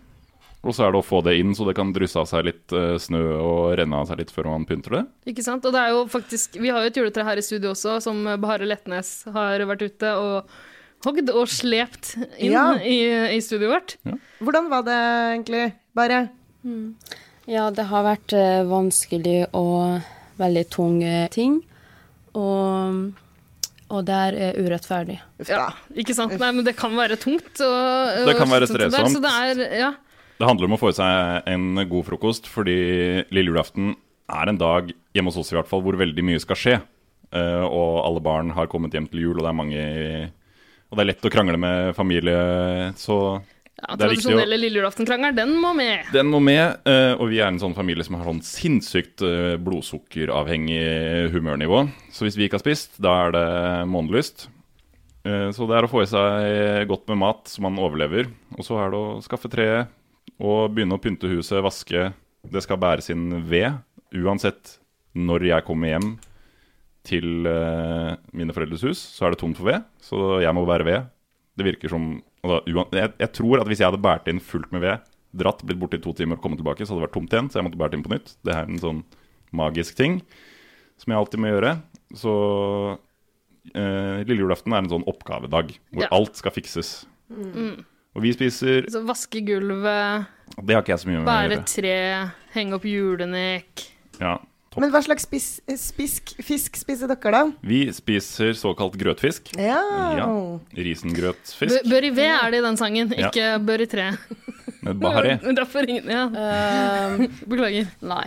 og 0.64 0.76
så 0.76 0.86
er 0.86 0.94
det 0.96 1.00
å 1.02 1.06
få 1.06 1.20
det 1.26 1.36
inn 1.42 1.52
så 1.56 1.66
det 1.68 1.76
kan 1.76 1.90
drysse 1.96 2.20
av 2.20 2.28
seg 2.30 2.46
litt 2.48 2.74
eh, 2.76 2.96
snø 3.02 3.24
og 3.36 3.74
renne 3.80 4.00
av 4.00 4.08
seg 4.08 4.22
litt 4.22 4.32
før 4.32 4.50
man 4.54 4.68
pynter 4.68 4.98
det. 4.98 5.04
Ikke 5.34 5.44
sant? 5.46 5.66
Og 5.68 5.76
det 5.76 5.82
er 5.82 5.92
jo 5.92 6.06
faktisk 6.12 6.56
Vi 6.64 6.72
har 6.72 6.84
jo 6.84 6.92
et 6.92 7.00
juletre 7.00 7.26
her 7.28 7.40
i 7.40 7.44
studio 7.46 7.74
også, 7.76 7.98
som 8.04 8.24
Bahare 8.42 8.68
Letnes 8.68 9.18
har 9.36 9.64
vært 9.68 9.84
ute 9.92 10.14
og 10.20 10.54
hogd 11.08 11.30
og 11.34 11.48
slept 11.52 12.14
inn 12.38 12.52
Ja. 12.54 12.66
i, 12.80 12.98
i 13.36 13.40
studioet 13.44 13.74
vårt. 13.74 13.96
Hvordan 14.44 14.70
var 14.72 14.86
det 14.88 15.00
egentlig? 15.36 15.66
Bare 15.96 16.22
Ja, 17.50 17.70
det 17.76 17.86
har 17.90 18.06
vært 18.08 18.34
eh, 18.38 18.62
vanskelig 18.70 19.48
og 19.54 20.02
veldig 20.40 20.64
tunge 20.72 21.28
ting. 21.34 21.58
Og, 22.34 23.12
og 23.94 24.06
det 24.08 24.16
er 24.30 24.38
eh, 24.48 24.62
urettferdig. 24.64 25.20
Ja, 25.50 25.68
ikke 25.94 26.16
sant? 26.18 26.34
Nei, 26.40 26.52
men 26.56 26.66
det 26.66 26.76
kan 26.80 26.96
være 26.98 27.18
tungt. 27.22 27.52
Og, 27.62 28.24
Det 28.30 28.38
kan 28.40 28.50
være 28.50 28.70
strevsomt. 28.72 29.20
Det 29.22 29.34
er, 29.34 29.62
ja. 29.84 29.92
Det 30.40 30.48
handler 30.50 30.66
om 30.72 30.78
å 30.78 30.80
få 30.82 30.90
i 30.94 30.98
seg 30.98 31.52
en 31.52 31.84
god 31.92 32.08
frokost, 32.08 32.48
fordi 32.50 32.78
lille 33.30 33.52
julaften 33.52 33.94
er 34.34 34.50
en 34.50 34.58
dag, 34.58 34.90
hjemme 35.14 35.30
hos 35.30 35.38
oss 35.44 35.52
i 35.54 35.58
hvert 35.60 35.70
fall, 35.70 35.84
hvor 35.86 36.00
veldig 36.00 36.24
mye 36.26 36.42
skal 36.42 36.58
skje. 36.58 36.78
Eh, 37.34 37.66
og 37.68 38.00
alle 38.08 38.24
barn 38.24 38.50
har 38.56 38.72
kommet 38.72 38.96
hjem 38.96 39.08
til 39.12 39.28
jul, 39.28 39.36
og 39.38 39.44
det 39.46 39.52
er 39.52 39.60
mange 39.60 39.84
i 39.84 40.24
Og 40.94 41.00
det 41.00 41.08
er 41.08 41.10
lett 41.10 41.26
å 41.26 41.32
krangle 41.34 41.58
med 41.58 41.96
familie, 41.98 42.38
så 43.02 43.16
Ja, 43.82 43.96
Tradisjonelle 43.98 44.60
lille 44.62 44.78
julaftenkrangel, 44.78 45.34
den 45.36 45.56
må 45.60 45.72
med. 45.76 46.06
Den 46.14 46.30
må 46.30 46.38
med, 46.40 46.78
eh, 46.88 47.16
og 47.18 47.32
vi 47.32 47.40
er 47.42 47.50
en 47.50 47.58
sånn 47.60 47.74
familie 47.76 48.06
som 48.06 48.16
har 48.16 48.28
sånn 48.30 48.44
sinnssykt 48.46 49.24
eh, 49.26 49.56
blodsukkeravhengig 49.58 51.32
humørnivå. 51.34 51.82
Så 52.14 52.28
hvis 52.28 52.38
vi 52.38 52.46
ikke 52.46 52.60
har 52.60 52.64
spist, 52.64 53.02
da 53.02 53.16
er 53.26 53.34
det 53.34 53.48
månelyst. 53.90 54.46
Eh, 55.26 55.50
Så 55.52 55.66
det 55.68 55.80
er 55.80 55.88
å 55.88 55.92
få 55.92 56.04
i 56.06 56.12
seg 56.14 56.88
godt 56.88 57.10
med 57.10 57.18
mat 57.26 57.50
så 57.50 57.66
man 57.66 57.82
overlever. 57.82 58.30
Og 58.54 58.64
så 58.64 58.78
er 58.78 58.94
det 58.94 59.02
å 59.02 59.18
skaffe 59.26 59.50
treet 59.52 59.90
og 60.40 60.70
begynne 60.78 60.96
å 60.96 61.02
pynte 61.02 61.28
huset, 61.34 61.64
vaske. 61.66 62.14
Det 62.46 62.64
skal 62.64 62.78
bæres 62.78 63.10
inn 63.10 63.42
ved, 63.50 63.82
uansett 64.14 64.78
når 65.18 65.50
jeg 65.50 65.66
kommer 65.66 65.98
hjem 65.98 66.14
til 67.04 67.48
uh, 67.50 68.14
mine 68.32 68.54
foreldres 68.56 68.84
hus, 68.88 69.00
så 69.18 69.26
er 69.28 69.34
det 69.36 69.40
tomt 69.42 69.58
for 69.60 69.68
ved. 69.68 69.84
Så 70.04 70.40
jeg 70.44 70.56
må 70.56 70.64
bære 70.70 70.86
ved. 70.88 71.10
Det 71.60 71.66
virker 71.68 71.92
som 71.92 72.06
altså, 72.44 72.62
uan- 72.72 72.94
jeg, 72.96 73.12
jeg 73.20 73.32
tror 73.36 73.60
at 73.62 73.68
hvis 73.68 73.82
jeg 73.84 73.90
hadde 73.92 74.02
båret 74.02 74.30
inn 74.32 74.40
fullt 74.40 74.72
med 74.72 74.82
ved, 74.86 75.04
dratt, 75.36 75.64
blitt 75.66 75.80
borte 75.82 75.98
i 76.00 76.04
to 76.04 76.14
timer 76.14 76.38
og 76.38 76.44
kommet 76.46 76.62
tilbake, 76.62 76.86
så 76.86 76.94
hadde 76.94 77.02
det 77.04 77.08
vært 77.10 77.18
tomt 77.18 77.34
igjen. 77.36 77.50
Så 77.52 77.60
jeg 77.60 77.68
måtte 77.68 77.80
bære 77.82 77.98
inn 77.98 78.06
på 78.06 78.14
nytt. 78.14 78.36
Det 78.46 78.54
er 78.56 78.70
en 78.70 78.80
sånn 78.82 79.02
magisk 79.54 79.98
ting 80.00 80.22
som 81.02 81.12
jeg 81.12 81.20
alltid 81.20 81.42
må 81.44 81.50
gjøre. 81.52 81.72
Så 82.16 82.34
uh, 82.94 84.20
lille 84.28 84.40
julaften 84.44 84.74
er 84.76 84.84
en 84.84 84.92
sånn 84.92 85.08
oppgavedag 85.10 85.74
hvor 85.92 86.06
Ja. 86.06 86.12
alt 86.16 86.38
skal 86.40 86.54
fikses. 86.56 87.06
Mm. 87.34 87.84
Og 88.14 88.22
vi 88.22 88.32
spiser 88.36 88.86
Så 88.94 89.02
vaske 89.08 89.42
gulvet, 89.42 90.28
Det 90.62 90.76
har 90.76 90.84
ikke 90.84 90.94
jeg 90.94 91.02
så 91.02 91.10
mye 91.10 91.18
med 91.20 91.26
å 91.26 91.32
bære 91.32 91.60
tre, 91.66 91.96
henge 92.54 92.76
opp 92.78 92.84
julenek. 92.86 93.88
Ja. 94.22 94.36
Men 94.80 94.90
hva 94.94 95.02
slags 95.06 95.26
spis, 95.28 95.48
spisk, 95.78 96.32
fisk 96.42 96.78
spiser 96.80 97.08
dere, 97.12 97.32
da? 97.32 97.42
Vi 97.62 97.84
spiser 97.94 98.54
såkalt 98.58 98.96
grøtfisk. 98.98 99.52
Ja. 99.60 99.78
ja. 100.18 100.28
Risengrøtfisk. 100.74 101.84
Bø- 101.84 101.90
Bør 101.92 102.08
i 102.08 102.14
ved 102.16 102.32
er 102.34 102.52
det 102.56 102.62
i 102.62 102.66
den 102.66 102.78
sangen, 102.80 103.12
Ja. 103.18 103.30
ikke 103.30 103.50
bør 103.68 103.84
i 103.86 103.90
tre. 103.92 104.08
Men 104.84 105.00
bahari. 105.00 105.36
Derfor 105.56 105.86
ingen 105.88 106.10
Ja. 106.10 106.24
Beklager. 107.50 107.92
Nei. 108.02 108.26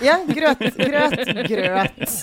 Ja, 0.00 0.14
grøt, 0.24 0.62
grøt, 0.78 1.18
grøt. 1.50 2.14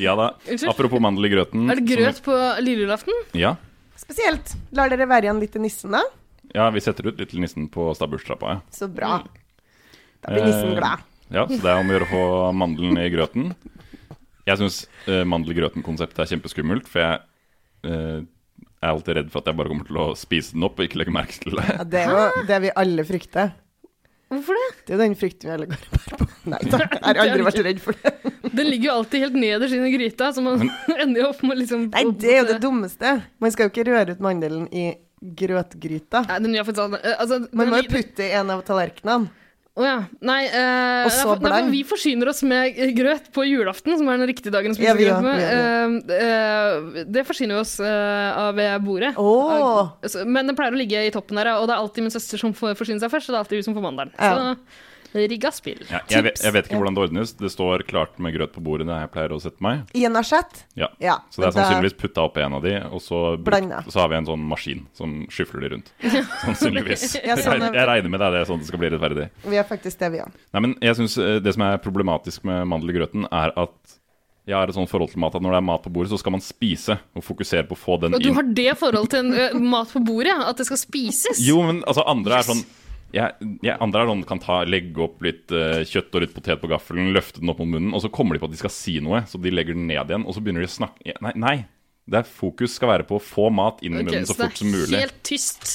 Ja 0.00 0.16
da. 0.18 0.30
Unnskyld? 0.50 0.70
Apropos 0.72 1.00
mandel 1.04 1.28
i 1.28 1.30
grøten. 1.34 1.68
Er 1.70 1.78
det 1.78 1.86
grøt 1.86 2.18
på 2.24 2.34
lille 2.64 2.82
julaften? 2.86 3.14
Ja. 3.38 3.54
Spesielt. 4.00 4.56
Lar 4.74 4.90
dere 4.90 5.06
være 5.08 5.28
igjen 5.28 5.38
litt 5.42 5.52
til 5.54 5.62
nissen, 5.64 5.92
da? 5.94 6.02
ja, 6.50 6.64
vi 6.74 6.80
setter 6.82 7.06
ut 7.06 7.20
litt 7.20 7.30
til 7.30 7.38
nissen 7.44 7.68
på 7.70 7.92
stabburstrappa. 7.94 8.56
Ja. 8.56 8.60
Så 8.74 8.88
bra. 8.90 9.20
Da 10.24 10.32
blir 10.34 10.48
nissen 10.48 10.72
Eh, 10.72 10.78
glad. 10.80 11.04
Ja, 11.30 11.46
så 11.46 11.60
det 11.62 11.70
er 11.70 11.78
om 11.78 11.90
å 11.90 11.94
gjøre 11.94 12.08
å 12.08 12.10
få 12.10 12.24
mandelen 12.58 12.98
i 12.98 13.06
grøten. 13.12 13.52
Jeg 14.48 14.58
syns 14.58 14.82
uh, 15.06 15.22
mandel-grøten-konseptet 15.30 16.24
er 16.24 16.30
kjempeskummelt, 16.32 16.88
for 16.90 17.04
jeg 17.04 17.20
eh, 17.86 18.22
er 18.80 18.90
alltid 18.90 19.18
redd 19.18 19.28
for 19.30 19.42
at 19.42 19.50
jeg 19.50 19.58
bare 19.60 19.70
kommer 19.70 19.86
til 19.86 19.98
å 20.00 20.06
spise 20.18 20.56
den 20.56 20.64
opp 20.66 20.80
og 20.80 20.86
ikke 20.88 21.00
legge 21.02 21.14
merke 21.14 21.36
til 21.38 21.58
det. 21.60 21.66
Ja, 21.68 21.84
det 21.86 22.00
er 22.02 22.14
jo 22.14 22.46
det 22.48 22.60
vi 22.64 22.72
alle 22.82 23.04
frykter. 23.06 23.52
Hvorfor 24.30 24.54
det? 24.54 24.66
Det 24.86 24.92
er 24.92 24.96
jo 24.96 25.02
den 25.02 25.16
frykten 25.18 25.50
vi 25.50 25.54
alle 25.56 25.68
går 25.70 25.84
og 25.84 25.94
bærer 25.94 26.18
på. 26.20 26.26
Nei 26.50 26.60
da, 26.64 26.80
jeg 26.86 27.02
har 27.04 27.20
aldri 27.24 27.46
vært 27.46 27.62
redd 27.66 27.82
for 27.82 27.98
det. 27.98 28.32
Den 28.50 28.70
ligger 28.70 28.88
jo 28.88 28.96
alltid 29.00 29.24
helt 29.26 29.38
nederst 29.42 29.76
i 29.76 29.92
gryta, 29.94 30.30
så 30.34 30.44
man 30.44 30.64
ender 31.02 31.22
jo 31.22 31.28
opp 31.32 31.42
med 31.46 31.60
liksom 31.60 31.86
Nei, 31.90 32.04
det 32.22 32.32
er 32.34 32.40
jo 32.40 32.48
det 32.52 32.58
dummeste. 32.62 33.14
Man 33.42 33.54
skal 33.54 33.68
jo 33.68 33.74
ikke 33.74 33.86
røre 33.90 34.16
ut 34.16 34.22
mandelen 34.24 34.68
i 34.70 34.86
grøtgryta. 35.20 36.24
Nei, 36.30 36.38
den 36.46 36.56
gjør 36.56 36.70
faktisk 36.70 36.82
sånn. 36.82 36.96
altså, 37.12 37.40
Man 37.52 37.74
må 37.74 37.82
jo 37.82 37.90
putte 37.92 38.24
i 38.24 38.32
en 38.38 38.54
av 38.54 38.62
tallerkenene. 38.66 39.34
Å 39.78 39.84
ja. 39.86 39.96
Nei, 40.26 40.40
eh, 40.50 41.04
Og 41.06 41.12
så 41.14 41.36
for 41.38 41.68
vi 41.70 41.84
forsyner 41.86 42.30
oss 42.32 42.42
med 42.42 42.74
grøt 42.96 43.30
på 43.34 43.44
julaften, 43.46 43.94
som 44.00 44.10
er 44.10 44.18
den 44.18 44.28
riktige 44.32 44.52
dagen 44.52 44.74
å 44.74 44.76
spise 44.76 44.90
Ja, 44.90 44.96
grøt 44.98 45.24
med. 45.24 45.40
Ja, 45.40 45.50
ja. 45.54 45.84
Eh, 45.86 46.24
eh, 46.26 47.06
det 47.06 47.24
forsyner 47.28 47.54
vi 47.54 47.62
oss 47.62 47.76
eh, 47.78 48.40
av 48.42 48.58
ved 48.58 48.84
bordet. 48.84 49.14
Oh. 49.20 49.94
Men 50.26 50.50
den 50.50 50.58
pleier 50.58 50.74
å 50.74 50.80
ligge 50.80 51.06
i 51.06 51.14
toppen 51.14 51.38
der, 51.38 51.52
og 51.54 51.68
det 51.70 51.76
er 51.76 51.84
alltid 51.84 52.06
min 52.06 52.14
søster 52.14 52.42
som 52.42 52.54
får 52.56 52.74
forsyne 52.80 53.02
seg 53.02 53.12
først, 53.14 53.30
og 53.30 53.36
det 53.36 53.38
er 53.38 53.44
alltid 53.44 53.62
hun 53.62 53.68
som 53.70 53.78
får 53.78 53.86
mandelen. 53.86 54.14
Så 54.18 54.88
rigga 55.14 55.50
spill. 55.54 55.80
Ja, 55.90 56.00
jeg, 56.12 56.22
vet, 56.28 56.40
jeg 56.44 56.52
vet 56.54 56.68
ikke 56.68 56.78
hvordan 56.80 56.94
det 56.96 57.02
ordnes. 57.06 57.32
Det 57.38 57.50
står 57.52 57.82
klart 57.88 58.18
med 58.22 58.34
grøt 58.36 58.52
på 58.54 58.62
bordet 58.62 58.86
når 58.88 59.02
jeg 59.04 59.10
pleier 59.14 59.34
å 59.34 59.40
sette 59.42 59.62
meg. 59.64 59.82
I 59.98 60.04
en 60.06 60.16
asjett? 60.20 60.64
Ja. 60.78 60.88
Ja, 61.02 61.16
Så 61.30 61.42
det 61.42 61.48
er 61.50 61.56
sannsynligvis 61.58 61.96
putta 62.00 62.24
oppi 62.28 62.44
en 62.44 62.54
av 62.58 62.62
de, 62.64 62.76
og 62.90 63.02
så, 63.02 63.20
brukt, 63.42 63.90
så 63.90 64.02
har 64.04 64.10
vi 64.12 64.18
en 64.20 64.28
sånn 64.30 64.44
maskin 64.50 64.84
som 64.96 65.16
skyfler 65.32 65.66
de 65.66 65.72
rundt. 65.76 65.92
Sannsynligvis. 66.44 67.06
Ja, 67.30 67.36
sånn 67.36 67.58
er- 67.60 67.66
jeg, 67.70 67.78
jeg 67.80 67.88
regner 67.90 68.12
med 68.14 68.20
det, 68.22 68.30
det 68.34 68.42
er 68.44 68.50
sånn 68.50 68.60
det 68.62 68.68
skal 68.70 68.80
bli 68.82 68.90
rettferdig. 68.94 69.28
Vi 69.50 69.58
er 69.60 69.66
faktisk 69.68 69.98
det, 70.00 70.12
vi 70.14 70.22
òg. 70.24 70.36
Nei, 70.54 70.60
men 70.66 70.76
jeg 70.82 70.96
synes 70.98 71.16
eh, 71.20 71.38
Det 71.42 71.52
som 71.56 71.64
er 71.66 71.80
problematisk 71.82 72.44
med 72.48 72.64
mandel 72.70 72.92
i 72.94 72.96
grøten, 73.00 73.26
er 73.30 73.52
at 73.60 73.96
jeg 74.48 74.56
har 74.56 74.70
et 74.72 74.74
sånt 74.74 74.88
forhold 74.90 75.12
til 75.12 75.20
mat 75.22 75.34
at 75.36 75.44
når 75.44 75.52
det 75.52 75.58
er 75.60 75.66
mat 75.68 75.82
på 75.84 75.90
bordet, 75.94 76.10
så 76.10 76.18
skal 76.18 76.32
man 76.34 76.42
spise 76.42 76.96
og 77.14 77.22
fokusere 77.22 77.66
på 77.68 77.76
å 77.76 77.78
få 77.78 77.98
den 78.02 78.16
inn. 78.16 78.24
du 78.24 78.32
har 78.34 78.46
det 78.56 78.72
forholdet 78.80 79.12
til 79.12 79.20
en, 79.20 79.34
ø, 79.36 79.60
mat 79.76 79.92
på 79.92 80.00
bordet. 80.02 80.32
At 80.42 80.58
det 80.58 80.66
skal 80.66 80.80
spises? 80.80 81.38
Jo, 81.44 81.60
men 81.68 81.82
altså 81.86 82.02
andre 82.08 82.40
er 82.40 82.48
sånn 82.48 82.62
jeg, 83.14 83.50
jeg, 83.64 83.74
er 83.74 84.08
sånn, 84.10 84.22
kan 84.28 84.40
ta, 84.42 84.60
legge 84.68 85.02
opp 85.02 85.24
litt 85.24 85.50
uh, 85.54 85.82
kjøtt 85.86 86.14
og 86.14 86.24
litt 86.24 86.34
potet 86.36 86.60
på 86.62 86.70
gaffelen, 86.70 87.12
løfte 87.16 87.42
den 87.42 87.50
opp 87.52 87.60
mot 87.62 87.72
munnen, 87.72 87.92
og 87.96 88.04
så 88.04 88.10
kommer 88.12 88.36
de 88.36 88.42
på 88.42 88.50
at 88.50 88.54
de 88.54 88.60
skal 88.60 88.72
si 88.74 88.98
noe, 89.02 89.24
så 89.26 89.40
de 89.42 89.52
legger 89.52 89.76
den 89.76 89.88
ned 89.90 90.00
igjen, 90.00 90.26
og 90.26 90.36
så 90.36 90.42
begynner 90.44 90.64
de 90.64 90.70
å 90.70 90.74
snakke 90.78 91.16
Nei, 91.24 91.34
nei. 91.38 91.56
Det 92.10 92.22
er 92.22 92.26
fokus 92.26 92.74
skal 92.74 92.90
være 92.90 93.06
på 93.06 93.18
å 93.18 93.22
få 93.22 93.48
mat 93.54 93.82
inn 93.86 93.98
i 93.98 94.02
munnen 94.02 94.26
så 94.26 94.34
så 94.34 94.44
fort 94.44 94.58
som 94.58 94.70
mulig. 94.72 94.86
Så 94.88 94.94
det 94.94 94.98
er 94.98 95.06
helt 95.06 95.20
tyst 95.26 95.74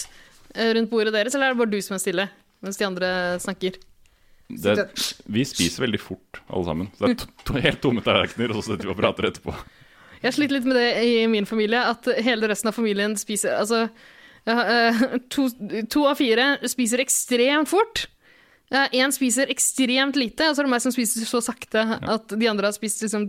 eh, 0.55 0.71
rundt 0.75 0.91
bordet 0.91 1.13
deres, 1.15 1.35
eller 1.37 1.51
er 1.51 1.55
det 1.55 1.61
bare 1.61 1.71
du 1.71 1.77
som 1.85 1.95
er 1.95 2.01
stille? 2.03 2.25
Mens 2.65 2.79
de 2.79 2.87
andre 2.87 3.11
snakker. 3.43 3.77
Det, 4.47 4.75
vi 5.31 5.45
spiser 5.47 5.85
veldig 5.85 6.01
fort, 6.01 6.41
alle 6.47 6.67
sammen. 6.67 6.89
Så 6.97 7.05
det 7.05 7.13
er 7.13 7.21
to, 7.23 7.29
to, 7.47 7.55
helt 7.61 7.81
tomme 7.81 8.03
tallerkener, 8.05 8.51
og 8.51 8.61
så 8.61 8.73
sitter 8.73 8.89
vi 8.89 8.93
og 8.93 8.99
prater 8.99 9.29
etterpå. 9.29 9.55
Jeg 10.25 10.35
sliter 10.37 10.57
litt 10.57 10.67
med 10.67 10.77
det 10.79 10.89
i 11.05 11.15
min 11.29 11.47
familie, 11.49 11.81
at 11.93 12.09
hele 12.25 12.49
resten 12.49 12.71
av 12.71 12.77
familien 12.77 13.15
spiser 13.19 13.57
Altså, 13.59 13.85
to, 15.33 15.47
to 15.89 16.05
av 16.09 16.19
fire 16.19 16.49
spiser 16.69 17.01
ekstremt 17.03 17.71
fort. 17.71 18.05
Én 18.95 19.13
spiser 19.13 19.49
ekstremt 19.53 20.17
lite, 20.17 20.49
og 20.49 20.55
så 20.55 20.63
er 20.63 20.67
det 20.67 20.73
meg 20.73 20.83
som 20.83 20.93
spiser 20.93 21.27
så 21.29 21.41
sakte 21.43 21.83
at 22.01 22.33
de 22.33 22.49
andre 22.49 22.69
har 22.69 22.75
spist 22.75 23.03
liksom 23.05 23.27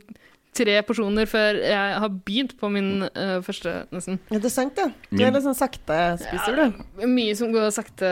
tre 0.56 0.74
porsjoner 0.88 1.28
før 1.30 1.58
jeg 1.62 1.98
har 2.02 2.12
begynt 2.26 2.54
på 2.60 2.70
min 2.72 3.04
uh, 3.06 3.38
første, 3.46 3.72
nesten. 3.94 4.18
Ja, 4.32 4.40
det 4.40 4.48
er 4.50 4.54
sant, 4.54 4.74
det. 4.78 4.88
Du 5.12 5.22
er 5.24 5.34
litt 5.34 5.44
sånn 5.46 5.56
sakte 5.58 5.98
spiser, 6.22 6.56
du. 6.58 7.06
Mye 7.06 7.36
som 7.38 7.52
går 7.54 7.68
sakte. 7.76 8.10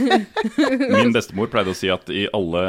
Min 0.96 1.12
bestemor 1.14 1.50
pleide 1.52 1.72
å 1.72 1.76
si 1.76 1.90
at 1.92 2.08
i 2.12 2.26
alle 2.36 2.62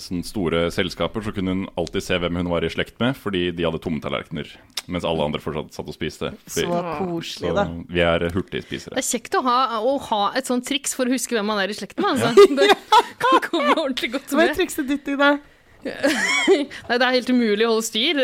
sånne 0.00 0.26
store 0.26 0.66
selskaper 0.74 1.24
så 1.24 1.32
kunne 1.36 1.54
hun 1.54 1.64
alltid 1.80 2.04
se 2.06 2.18
hvem 2.20 2.40
hun 2.40 2.50
var 2.52 2.66
i 2.66 2.70
slekt 2.72 2.98
med, 3.02 3.16
fordi 3.18 3.48
de 3.56 3.66
hadde 3.66 3.80
tomme 3.82 4.02
tallerkener, 4.04 4.48
mens 4.90 5.06
alle 5.08 5.26
andre 5.26 5.42
fortsatt 5.42 5.74
satt 5.76 5.90
og 5.90 5.96
spiste. 5.96 6.32
Fordi, 6.46 6.66
Så 6.66 6.82
koselig, 7.00 7.54
da. 7.56 7.66
så 7.68 7.84
vi 7.96 8.04
er 8.06 8.26
hurtigspisere. 8.34 8.96
Det 8.98 9.04
er 9.04 9.10
kjekt 9.10 9.38
å 9.38 9.44
ha, 9.46 9.58
å 9.80 9.96
ha 10.10 10.22
et 10.38 10.50
sånt 10.50 10.66
triks 10.68 10.94
for 10.98 11.08
å 11.08 11.14
huske 11.14 11.36
hvem 11.36 11.48
man 11.50 11.60
er 11.62 11.72
i 11.72 11.76
slekt 11.78 11.98
med. 12.00 12.18
Altså. 12.18 12.46
Det 12.60 12.68
kan 13.20 13.40
komme 13.46 13.74
ordentlig 13.76 14.12
godt 14.16 14.32
Hva 14.32 14.44
er 14.44 14.52
med. 14.52 14.58
trikset 14.58 14.88
ditt 14.90 15.08
i 15.12 15.16
det? 15.20 15.32
Nei, 15.84 16.96
det 16.98 17.06
er 17.06 17.14
helt 17.14 17.30
umulig 17.32 17.66
å 17.66 17.72
holde 17.74 17.86
styr. 17.86 18.20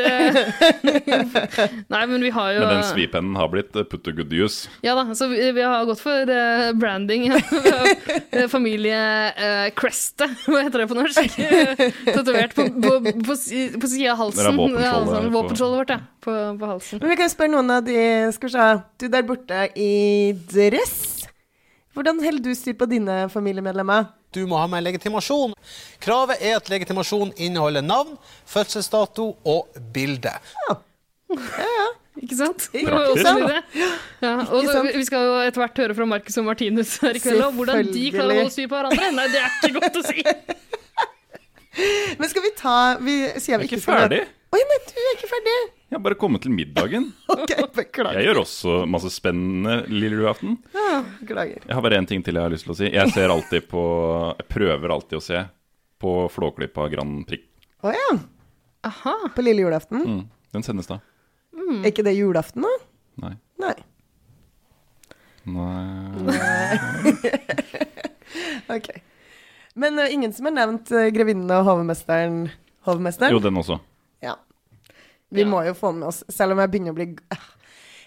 Nei, 1.92 2.02
men 2.10 2.24
vi 2.24 2.32
har 2.34 2.52
jo 2.52 2.62
Men 2.62 2.72
den 2.74 2.84
svipennen 2.88 3.38
har 3.38 3.50
blitt 3.52 3.76
eh, 3.76 3.86
put 3.88 4.04
to 4.04 4.12
good 4.16 4.32
use. 4.32 4.70
Ja 4.84 4.96
da, 4.98 5.06
så 5.16 5.28
vi, 5.30 5.40
vi 5.56 5.64
har 5.64 5.86
gått 5.88 6.02
for 6.02 6.32
eh, 6.32 6.70
branding. 6.76 7.28
Vi 7.36 8.42
eh, 8.42 8.48
Familie-crestet, 8.50 10.46
hva 10.46 10.62
heter 10.66 10.82
det 10.82 10.88
på 10.90 10.96
norsk? 10.98 11.36
Tatovert 12.16 12.56
på, 12.56 12.66
på, 12.74 12.94
på, 13.04 13.36
på 13.36 13.36
sida 13.90 14.12
av 14.12 14.20
halsen. 14.20 14.56
Våpenskjoldet 14.56 14.84
Ja, 14.84 14.94
altså, 15.00 15.70
vårt, 15.76 15.94
ja. 15.94 16.00
På, 16.26 16.34
på 16.60 16.70
halsen. 16.74 17.00
Men 17.02 17.14
vi 17.14 17.18
kan 17.20 17.32
spørre 17.32 17.54
noen 17.54 17.72
av 17.78 17.86
de 17.86 17.98
Skal 18.36 18.50
vi 18.50 18.54
se. 18.56 18.68
Du 19.00 19.08
der 19.12 19.26
borte 19.26 19.68
i 19.78 19.92
dress. 20.52 20.96
Hvordan 21.96 22.20
holder 22.20 22.44
du 22.44 22.52
styr 22.58 22.76
på 22.76 22.88
dine 22.90 23.24
familiemedlemmer? 23.32 24.10
Du 24.36 24.42
må 24.48 24.58
ha 24.60 24.66
med 24.70 24.84
legitimasjon. 24.84 25.54
Kravet 26.04 26.42
er 26.44 26.58
at 26.60 26.68
legitimasjon 26.72 27.32
inneholder 27.40 27.84
navn, 27.84 28.18
fødselsdato 28.48 29.30
og 29.48 29.78
bilde. 29.94 30.34
Ja. 30.68 30.76
Ja, 31.36 31.70
ja. 31.80 31.86
Ikke 32.22 32.36
sant? 32.38 32.68
Ja, 32.72 34.32
og 34.48 34.64
så, 34.64 34.80
vi 34.94 35.04
skal 35.04 35.26
jo 35.26 35.34
etter 35.44 35.60
hvert 35.60 35.80
høre 35.82 35.96
fra 35.98 36.06
Marcus 36.08 36.38
og 36.40 36.46
Martinus 36.46 36.94
her 37.02 37.18
i 37.18 37.20
kveld 37.20 37.42
om 37.44 37.58
hvordan 37.58 37.90
de 37.92 38.04
klarer 38.14 38.32
å 38.32 38.38
holde 38.40 38.54
styr 38.54 38.70
på 38.70 38.78
hverandre. 38.78 39.10
Nei, 39.18 39.26
det 39.34 39.42
er 39.42 39.58
ikke 39.58 39.82
godt 39.82 39.98
å 40.00 40.04
si. 40.06 40.24
Men 42.20 42.30
skal 42.32 42.44
vi 42.46 42.52
ta 42.56 42.76
Vi 43.04 43.16
sier 43.36 43.60
vi 43.60 43.68
ikke 43.68 43.76
ikke 43.76 43.84
ferdig. 43.84 44.22
Oi, 44.54 44.60
nei, 44.62 44.76
du 44.86 45.00
er 45.02 45.16
ikke 45.16 45.28
ferdig. 45.30 45.54
Jeg 45.86 45.96
har 45.96 46.02
bare 46.04 46.18
kommet 46.18 46.44
til 46.46 46.54
middagen. 46.54 47.10
Ok, 47.36 47.52
beklager. 47.76 48.18
Jeg 48.18 48.30
gjør 48.30 48.40
også 48.42 48.76
masse 48.90 49.10
spennende 49.12 49.80
lille 49.90 50.18
julaften. 50.18 50.56
Ja, 50.74 51.00
beklager. 51.20 51.66
Jeg 51.66 51.76
har 51.76 51.84
bare 51.84 51.98
én 52.00 52.08
ting 52.08 52.22
til 52.24 52.38
jeg 52.38 52.46
har 52.46 52.54
lyst 52.54 52.66
til 52.66 52.74
å 52.74 52.78
si. 52.78 52.88
Jeg 52.90 53.12
ser 53.14 53.32
alltid 53.34 53.66
på 53.70 53.82
Jeg 54.38 54.48
prøver 54.50 54.94
alltid 54.94 55.18
å 55.18 55.24
se 55.24 55.42
på 56.02 56.14
Flåklypa 56.32 56.88
Grand 56.92 57.26
Prix. 57.28 57.44
Å 57.84 57.92
ja. 57.94 58.08
På 59.34 59.44
lille 59.44 59.66
julaften? 59.66 60.02
Mm. 60.06 60.22
Den 60.54 60.64
sendes 60.66 60.88
da. 60.90 61.00
Er 61.56 61.90
ikke 61.90 62.04
det 62.06 62.14
julaften, 62.16 62.64
da? 62.64 62.72
Nei. 63.26 63.34
Nei. 63.62 63.74
Nei 65.46 66.36
ok. 68.76 68.88
Men 69.74 69.98
uh, 69.98 70.12
ingen 70.12 70.32
som 70.34 70.48
har 70.48 70.56
nevnt 70.56 70.90
uh, 70.94 71.06
grevinnen 71.14 71.50
og 71.54 71.66
hovmesteren? 71.68 72.46
Hovmesteren? 72.88 73.34
Jo, 73.34 73.42
den 73.42 73.60
også. 73.60 73.78
Ja. 75.30 75.36
Vi 75.40 75.44
må 75.50 75.62
jo 75.66 75.74
få 75.74 75.90
med 75.96 76.08
oss, 76.08 76.22
selv 76.30 76.52
om 76.54 76.60
jeg 76.62 76.70
begynner 76.70 76.94
å 76.94 76.98
bli 77.00 77.06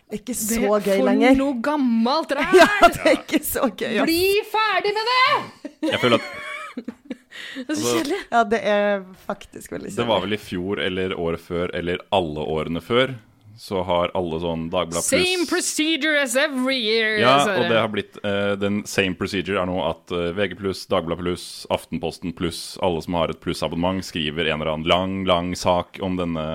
det 0.09 0.15
er 0.15 0.21
Ikke 0.21 0.33
Det 0.33 0.37
så 0.39 0.59
er 0.77 0.85
gøy 0.87 0.97
for 0.97 1.05
lenger. 1.05 1.35
noe 1.37 1.57
gammelt 1.61 2.31
ræl! 2.39 2.55
Ja, 2.57 2.67
det 2.87 3.01
er 3.05 3.17
ikke 3.19 3.41
så 3.45 3.67
gøy. 3.69 3.91
Ja. 3.99 4.05
Bli 4.07 4.21
ferdig 4.49 4.93
med 4.95 5.11
det! 5.11 5.73
Jeg 5.91 5.99
føler 6.01 6.17
at 6.17 6.29
Det 7.59 7.65
er 7.69 7.75
så 7.75 7.75
Altså- 7.75 7.95
kjedelig. 7.95 8.17
Ja, 8.31 8.43
det 8.43 8.59
er 8.67 9.03
faktisk 9.27 9.71
veldig 9.75 9.91
det 9.95 10.05
var 10.09 10.21
vel 10.25 10.33
i 10.33 10.39
fjor 10.41 10.79
eller 10.83 11.13
året 11.19 11.43
før 11.43 11.71
eller 11.77 12.01
alle 12.15 12.43
årene 12.55 12.81
før, 12.83 13.13
så 13.59 13.81
har 13.83 14.11
alle 14.15 14.39
sånn 14.39 14.65
Dagblad 14.71 15.03
Same 15.03 15.45
procedure 15.49 16.19
as 16.23 16.35
every 16.39 16.77
year. 16.79 17.17
Ja, 17.19 17.33
og 17.43 17.65
det 17.69 17.75
har 17.79 17.89
blitt 17.91 18.17
uh, 18.23 18.53
Den 18.59 18.81
same 18.87 19.15
procedure 19.19 19.59
er 19.61 19.67
nå 19.67 19.77
at 19.83 20.13
uh, 20.15 20.29
VG 20.37 20.55
pluss, 20.61 20.85
Dagbladet 20.89 21.21
pluss, 21.25 21.45
Aftenposten 21.75 22.31
pluss, 22.37 22.77
alle 22.81 23.01
som 23.03 23.17
har 23.19 23.29
et 23.33 23.41
plussabonnement, 23.43 23.99
skriver 24.07 24.47
en 24.49 24.61
eller 24.61 24.73
annen 24.73 24.87
lang, 24.89 25.17
lang 25.27 25.51
sak 25.59 25.99
om 26.01 26.15
denne 26.19 26.47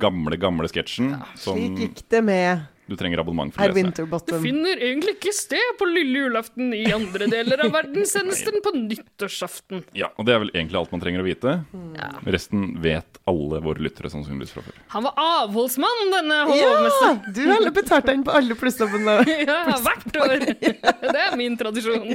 gamle, 0.00 0.38
gamle 0.40 0.70
sketsjen 0.70 1.14
som 1.38 1.58
Slik 1.58 1.84
gikk 1.84 2.02
det 2.12 2.24
med 2.26 2.66
du 2.86 2.94
trenger 2.94 3.18
abonnement 3.18 3.50
for 3.50 3.66
å 3.66 3.74
lese. 3.74 4.04
Du 4.30 4.34
finner 4.44 4.78
egentlig 4.78 5.16
ikke 5.16 5.32
sted 5.34 5.72
på 5.78 5.88
lille 5.90 6.20
julaften 6.22 6.70
i 6.76 6.84
andre 6.94 7.26
deler 7.30 7.64
av 7.64 7.72
verden, 7.74 8.06
sendes 8.06 8.44
den 8.46 8.60
på 8.64 8.72
nyttårsaften. 8.76 9.82
Ja, 9.98 10.12
og 10.14 10.28
det 10.28 10.36
er 10.36 10.44
vel 10.44 10.52
egentlig 10.54 10.78
alt 10.78 10.94
man 10.94 11.02
trenger 11.02 11.24
å 11.24 11.26
vite. 11.26 11.56
Ja. 11.98 12.12
Resten 12.36 12.68
vet 12.84 13.18
alle 13.26 13.58
våre 13.64 13.82
lyttere 13.82 14.10
sannsynligvis 14.12 14.54
fra 14.54 14.62
før. 14.68 14.78
Han 14.94 15.06
var 15.08 15.18
avholdsmann, 15.24 16.04
denne 16.14 16.38
Ja! 16.60 17.10
Du 17.26 17.42
har 17.50 17.66
betalt 17.74 18.06
deg 18.06 18.20
inn 18.20 18.26
på 18.26 18.36
alle 18.38 18.58
plussabonnementene. 18.58 19.42
Ja, 19.46 19.76
hvert 19.82 20.16
år. 20.22 20.46
Det 21.16 21.20
er 21.26 21.34
min 21.38 21.56
tradisjon. 21.58 22.06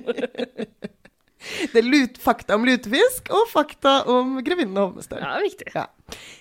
Det 1.71 1.79
er 1.79 1.85
lut, 1.85 2.17
fakta 2.21 2.55
om 2.55 2.65
lutefisk 2.67 3.31
og 3.33 3.47
fakta 3.51 4.01
om 4.11 4.37
grevinnen 4.45 4.77
og 4.77 4.91
hovmesteren. 4.91 5.25
Ja, 5.25 5.41
viktig. 5.43 5.67
Ja. 5.75 5.87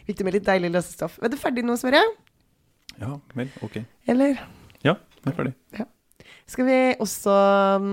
Viktig 0.08 0.26
med 0.26 0.36
litt 0.38 0.46
deilig 0.48 0.72
løsestoff. 0.74 1.18
Er 1.22 1.32
du 1.32 1.38
ferdig 1.40 1.64
nå, 1.66 1.76
Sverre? 1.80 2.02
Ja, 3.00 3.14
vel, 3.36 3.50
ok. 3.64 3.80
Eller? 4.10 4.40
Ja, 4.84 4.96
jeg 5.22 5.32
er 5.32 5.36
ferdig. 5.36 5.54
Skal 6.50 6.66
vi 6.66 6.78
også 6.98 7.34
um, 7.78 7.90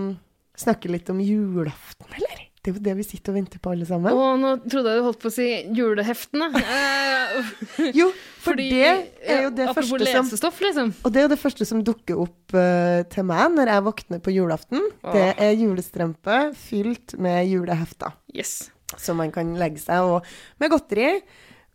snakke 0.57 0.89
litt 0.89 1.09
om 1.13 1.19
julaften, 1.21 2.09
eller? 2.17 2.43
Det 2.67 2.73
er 2.73 2.79
jo 2.81 2.83
det 2.83 2.93
vi 2.97 3.03
sitter 3.07 3.31
og 3.31 3.37
venter 3.37 3.61
på, 3.63 3.71
alle 3.71 3.85
sammen. 3.87 4.11
Å, 4.11 4.31
nå 4.35 4.49
trodde 4.65 4.91
jeg 4.91 4.99
du 4.99 5.05
holdt 5.05 5.21
på 5.21 5.29
å 5.29 5.35
si 5.37 5.45
juleheftene. 5.77 6.49
Eh, 6.59 7.91
Jo, 7.95 8.09
for 8.41 8.57
fordi- 8.57 8.69
det 8.73 9.29
er 9.29 9.43
jo 9.45 9.51
det 9.55 9.67
ja, 9.69 9.73
første 9.77 9.89
som 9.93 10.01
lesestoff, 10.01 10.59
liksom. 10.65 10.91
Og 11.05 11.13
det 11.13 11.21
er 11.21 11.25
jo 11.27 11.31
det 11.31 11.39
første 11.39 11.67
som 11.69 11.83
dukker 11.85 12.19
opp 12.25 12.55
uh, 12.57 13.03
til 13.13 13.27
meg 13.29 13.53
når 13.55 13.71
jeg 13.71 13.85
våkner 13.87 14.21
på 14.25 14.33
julaften. 14.35 14.83
Det 15.13 15.27
er 15.37 15.55
julestrømpe 15.61 16.39
fylt 16.59 17.15
med 17.23 17.47
julehefter. 17.53 18.17
Yes. 18.35 18.69
Som 18.97 19.21
man 19.21 19.31
kan 19.35 19.53
legge 19.59 19.79
seg 19.83 20.03
og, 20.03 20.27
med 20.59 20.71
godteri, 20.73 21.21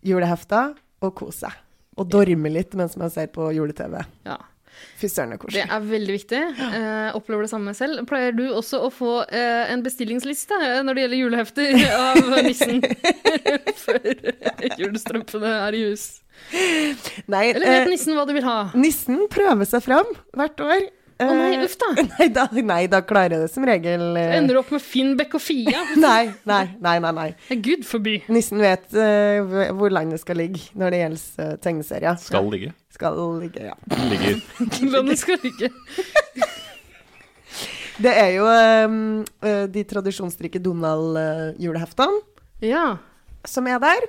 julehefter 0.07 0.75
og 1.03 1.15
kose 1.19 1.47
seg. 1.47 1.59
Og 2.01 2.09
dorme 2.09 2.51
litt 2.53 2.73
mens 2.79 2.97
man 3.01 3.13
ser 3.13 3.29
på 3.35 3.51
jule-TV. 3.53 4.01
Ja. 4.27 4.39
Fy 4.97 5.09
søren, 5.11 5.37
så 5.37 5.51
Det 5.53 5.65
er 5.67 5.83
veldig 5.85 6.15
viktig. 6.15 6.39
Eh, 6.65 7.11
opplever 7.17 7.45
det 7.45 7.51
samme 7.53 7.75
selv. 7.77 8.07
Pleier 8.09 8.33
du 8.33 8.47
også 8.57 8.81
å 8.87 8.89
få 8.93 9.19
eh, 9.29 9.69
en 9.73 9.83
bestillingsliste 9.85 10.57
eh, 10.57 10.79
når 10.87 10.97
det 10.97 11.05
gjelder 11.05 11.21
julehefter 11.21 11.85
av 12.07 12.33
nissen 12.47 12.81
før 13.85 14.01
julestrømpene 14.81 15.53
er 15.69 15.77
i 15.77 15.85
hus? 15.91 16.07
Nei, 17.31 17.51
Eller 17.53 17.67
eh, 17.69 17.77
vet 17.83 17.93
nissen 17.93 18.17
hva 18.17 18.25
du 18.29 18.33
vil 18.37 18.47
ha? 18.49 18.59
Nissen 18.79 19.27
prøver 19.33 19.69
seg 19.69 19.85
fram 19.85 20.09
hvert 20.39 20.65
år. 20.65 20.89
Å 21.21 21.27
nei, 21.37 21.51
Eh, 21.57 21.65
uff 21.67 21.75
da. 21.81 21.89
Nei 22.19 22.29
da, 22.35 22.47
nei, 22.53 22.87
da 22.91 23.01
klarer 23.07 23.37
jeg 23.37 23.43
det 23.45 23.51
som 23.53 23.67
regel. 23.69 24.05
Så 24.17 24.25
Ender 24.39 24.57
du 24.57 24.61
opp 24.63 24.73
med 24.75 24.83
Finn, 24.83 25.13
Bekk 25.19 25.37
og 25.39 25.43
Fia? 25.45 25.83
Nei, 26.07 26.33
nei, 26.49 26.63
nei, 26.81 26.97
nei. 27.05 27.13
nei. 27.19 27.27
Det 27.49 27.57
er 27.59 27.63
Gud 27.69 27.85
forby. 27.87 28.17
Nissen 28.33 28.63
vet 28.63 28.89
uh, 28.97 29.69
hvor- 29.77 29.93
landet 29.93 30.23
skal 30.23 30.41
ligge 30.41 30.65
når 30.79 30.95
det 30.97 31.03
gjelder 31.03 31.53
uh, 31.53 31.57
tegneserier. 31.69 32.17
Skal 32.23 32.49
ligge. 32.55 32.73
Skal 32.97 33.21
ligge, 33.43 33.69
ja. 33.71 33.77
Ligger. 34.11 34.41
Landet 34.97 35.21
skal 35.21 35.39
ligge. 35.45 35.71
Det 38.03 38.11
er 38.17 38.31
jo 38.35 38.47
eh, 38.49 38.95
eh, 39.47 39.65
de 39.71 39.83
tradisjonsrike 39.87 40.61
Donald-juleheftene 40.65 42.23
Ja. 42.65 42.97
som 43.47 43.67
er 43.69 43.79
der. 43.83 44.07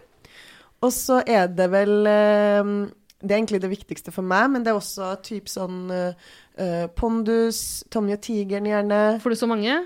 Og 0.84 0.92
så 0.96 1.20
er 1.28 1.48
det 1.52 1.68
vel 1.72 1.92
um, 2.08 2.72
Det 3.24 3.32
er 3.32 3.38
egentlig 3.40 3.62
det 3.64 3.70
viktigste 3.72 4.12
for 4.12 4.24
meg, 4.28 4.50
men 4.52 4.64
det 4.66 4.72
er 4.74 4.80
også 4.80 5.14
typ 5.24 5.48
sånn 5.52 5.86
eh, 5.96 6.32
eh, 6.58 6.86
Pondus, 6.96 7.84
Tommy 7.94 8.14
og 8.16 8.22
tigeren 8.26 8.68
gjerne. 8.70 9.00
Får 9.24 9.34
du 9.36 9.40
så 9.40 9.50
mange? 9.50 9.80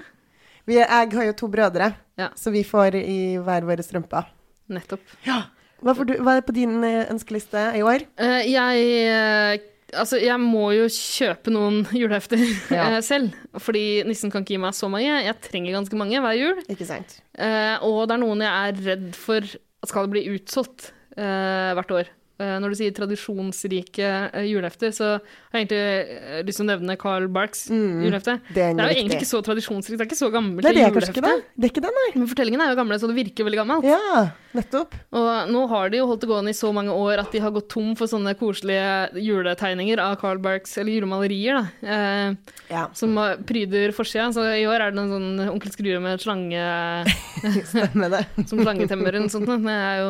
Vi 0.67 0.75
jeg 0.79 0.87
har 1.13 1.29
jo 1.29 1.33
to 1.39 1.47
brødre, 1.47 1.93
Ja. 2.19 2.29
så 2.35 2.51
vi 2.51 2.63
får 2.67 2.95
i 2.99 3.37
hver 3.39 3.63
våre 3.67 3.83
strømper. 3.85 4.25
Nettopp. 4.69 4.99
Hva, 5.23 5.93
får 5.95 6.05
du, 6.09 6.13
hva 6.25 6.35
er 6.37 6.41
på 6.43 6.55
din 6.57 6.83
eh, 6.83 7.05
ønskeliste 7.13 7.61
i 7.77 7.81
år? 7.85 8.03
Uh, 8.19 8.41
jeg 8.43 9.61
Altså, 9.95 10.17
jeg 10.19 10.35
må 10.43 10.65
jo 10.75 10.89
kjøpe 10.91 11.47
noen 11.53 11.85
julehefter 11.95 12.41
Ja. 12.75 12.99
selv. 12.99 13.31
Fordi 13.55 14.03
nissen 14.03 14.27
kan 14.33 14.43
ikke 14.43 14.57
gi 14.57 14.59
meg 14.59 14.75
så 14.75 14.89
mange. 14.91 15.07
Jeg 15.23 15.37
trenger 15.45 15.77
ganske 15.77 15.95
mange 15.95 16.19
hver 16.19 16.35
jul. 16.35 16.59
Ikke 16.67 16.83
sant? 16.89 17.21
Eh, 17.39 17.77
og 17.87 18.01
det 18.09 18.17
er 18.17 18.19
noen 18.25 18.43
jeg 18.43 18.51
er 18.73 18.81
redd 18.89 19.07
for 19.15 19.47
at 19.47 19.87
skal 19.93 20.09
bli 20.11 20.25
utsolgt 20.33 20.89
eh, 21.15 21.71
hvert 21.77 21.93
år. 22.01 22.11
Eh, 22.39 22.55
når 22.61 22.69
du 22.69 22.75
sier 22.77 22.91
tradisjonsrike 22.93 24.07
eh, 24.33 24.45
julehefter, 24.49 24.91
så 24.93 25.07
har 25.17 25.57
jeg 25.61 25.67
egentlig 25.67 25.81
eh, 25.81 26.41
lyst 26.45 26.59
til 26.61 26.65
å 26.67 26.69
nevne 26.71 26.97
Carl 27.01 27.27
Barks 27.33 27.65
Mm, 27.73 28.03
julehefte. 28.05 28.37
Det 28.53 28.61
er 28.63 28.69
jo 28.71 28.77
viktig. 28.77 28.97
egentlig 28.97 29.17
ikke 29.21 29.29
så 29.31 29.41
tradisjonsrikt, 29.45 29.97
det 29.97 30.05
er 30.05 30.09
ikke 30.11 30.19
så 30.19 30.29
gammelt 30.33 30.61
det 30.63 30.69
er 30.75 30.91
kanskje 30.93 31.13
julehefte. 31.13 31.23
det. 31.25 31.55
Det 31.57 31.65
er 31.69 31.73
ikke 31.73 31.83
det, 31.87 31.93
nei. 31.97 32.09
Men 32.21 32.27
fortellingen 32.31 32.61
er 32.65 32.69
jo 32.73 32.77
gamle, 32.79 32.99
så 33.01 33.09
det 33.09 33.17
virker 33.17 33.47
veldig 33.47 33.59
gammelt. 33.61 33.87
Ja, 33.89 34.21
nettopp. 34.57 34.93
Og 35.17 35.29
nå 35.53 35.63
har 35.73 35.89
de 35.93 35.99
jo 36.01 36.07
holdt 36.11 36.21
det 36.25 36.29
gående 36.31 36.53
i 36.53 36.57
så 36.57 36.71
mange 36.73 36.93
år 36.93 37.23
at 37.25 37.33
de 37.33 37.41
har 37.43 37.53
gått 37.55 37.69
tom 37.73 37.95
for 37.97 38.09
sånne 38.11 38.35
koselige 38.39 39.21
juletegninger 39.21 39.99
av 40.01 40.15
Carl 40.21 40.37
Barks, 40.41 40.77
eller 40.77 40.93
julemalerier, 40.97 41.57
da. 41.57 42.37
Eh, 42.77 42.85
Som 42.97 43.17
eh, 43.17 43.35
pryder 43.47 43.93
forsida. 43.95 44.29
Så 44.35 44.45
i 44.57 44.65
år 44.69 44.81
er 44.87 44.91
det 44.93 45.01
en 45.03 45.11
sånn 45.13 45.49
Onkel 45.51 45.73
Skrue 45.73 45.99
med 46.03 46.21
slange 46.21 46.61
Stemmer 47.71 48.11
det. 48.13 48.23
Som 48.49 48.61
slangetemmer 48.61 49.13
eller 49.15 49.29
sånt. 49.31 49.47
Det 49.47 49.73
er 49.73 50.01
jo, 50.01 50.09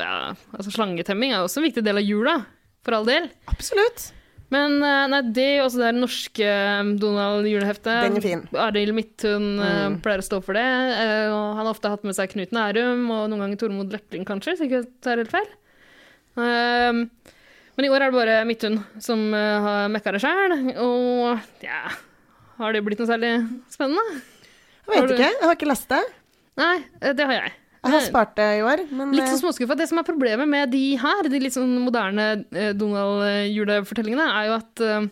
ja, 0.00 0.16
altså 0.56 0.72
slangetemming 0.74 1.32
er 1.34 1.40
jo 1.42 1.48
også 1.50 1.64
en 1.66 1.72
viktig 1.72 1.82
del 1.86 1.98
av 2.00 2.06
jula, 2.06 2.36
for 2.86 2.94
all 3.00 3.08
del. 3.08 3.26
Absolutt. 3.50 4.12
Men 4.54 4.76
eh, 4.86 5.06
nei, 5.10 5.20
det 5.34 5.46
og 5.58 5.64
også 5.66 5.80
det 5.82 5.88
norske 5.96 6.46
eh, 6.46 6.90
Donald-juleheftet. 7.02 7.96
Den 8.06 8.18
er 8.20 8.22
fin. 8.22 8.44
Arild 8.54 8.94
Midthun 8.94 9.48
eh, 9.58 9.72
Mm. 9.90 9.96
pleier 10.04 10.22
å 10.22 10.26
stå 10.26 10.38
for 10.46 10.54
det. 10.54 10.62
han 10.62 11.58
har 11.58 11.70
ofte 11.72 11.90
hatt 11.90 12.04
med 12.06 12.14
seg 12.14 12.30
Knut 12.30 12.52
Nærum, 12.54 13.08
og 13.10 13.24
noen 13.32 13.42
ganger 13.42 13.58
Tormod 13.58 13.90
Løpling, 13.90 14.22
kanskje, 14.28 14.54
så 14.60 14.68
ikke 14.68 14.84
det 14.84 14.92
tar 15.02 15.18
helt 15.18 15.34
feil. 15.34 15.48
Ehm, 16.38 17.02
men 17.76 17.84
i 17.86 17.90
år 17.90 18.04
er 18.06 18.10
det 18.12 18.18
bare 18.20 18.36
Midthun 18.48 18.78
som 19.02 19.26
har 19.34 19.90
mekka 19.92 20.14
det 20.14 20.22
sjæl, 20.22 20.54
og 20.80 21.40
ja 21.64 21.82
Har 22.56 22.72
det 22.72 22.80
blitt 22.86 23.00
noe 23.02 23.08
særlig 23.10 23.32
spennende? 23.72 24.20
Jeg 24.86 24.94
vet 25.02 25.08
du- 25.10 25.14
ikke, 25.18 25.30
jeg 25.34 25.42
har 25.42 25.56
ikke 25.58 25.68
lest 25.68 25.88
det. 25.90 26.02
Nei, 26.56 26.76
det 27.02 27.26
har 27.26 27.34
jeg. 27.36 27.52
Jeg 27.82 27.92
har 27.92 28.06
spart 28.06 28.32
det 28.38 28.46
i 28.58 28.62
år, 28.66 28.82
men 28.90 29.12
Litt 29.14 29.28
sånn 29.28 29.36
eh, 29.38 29.42
småskuffa. 29.44 29.76
Det 29.78 29.86
som 29.90 30.00
er 30.00 30.06
problemet 30.06 30.48
med 30.50 30.72
de 30.72 30.84
her, 31.00 31.28
de 31.30 31.40
litt 31.42 31.54
sånn 31.54 31.76
moderne 31.84 32.26
eh, 32.50 32.72
Donald-julefortellingene, 32.78 34.26
er 34.40 34.48
jo 34.50 34.56
at 34.56 34.82
eh, 34.86 35.06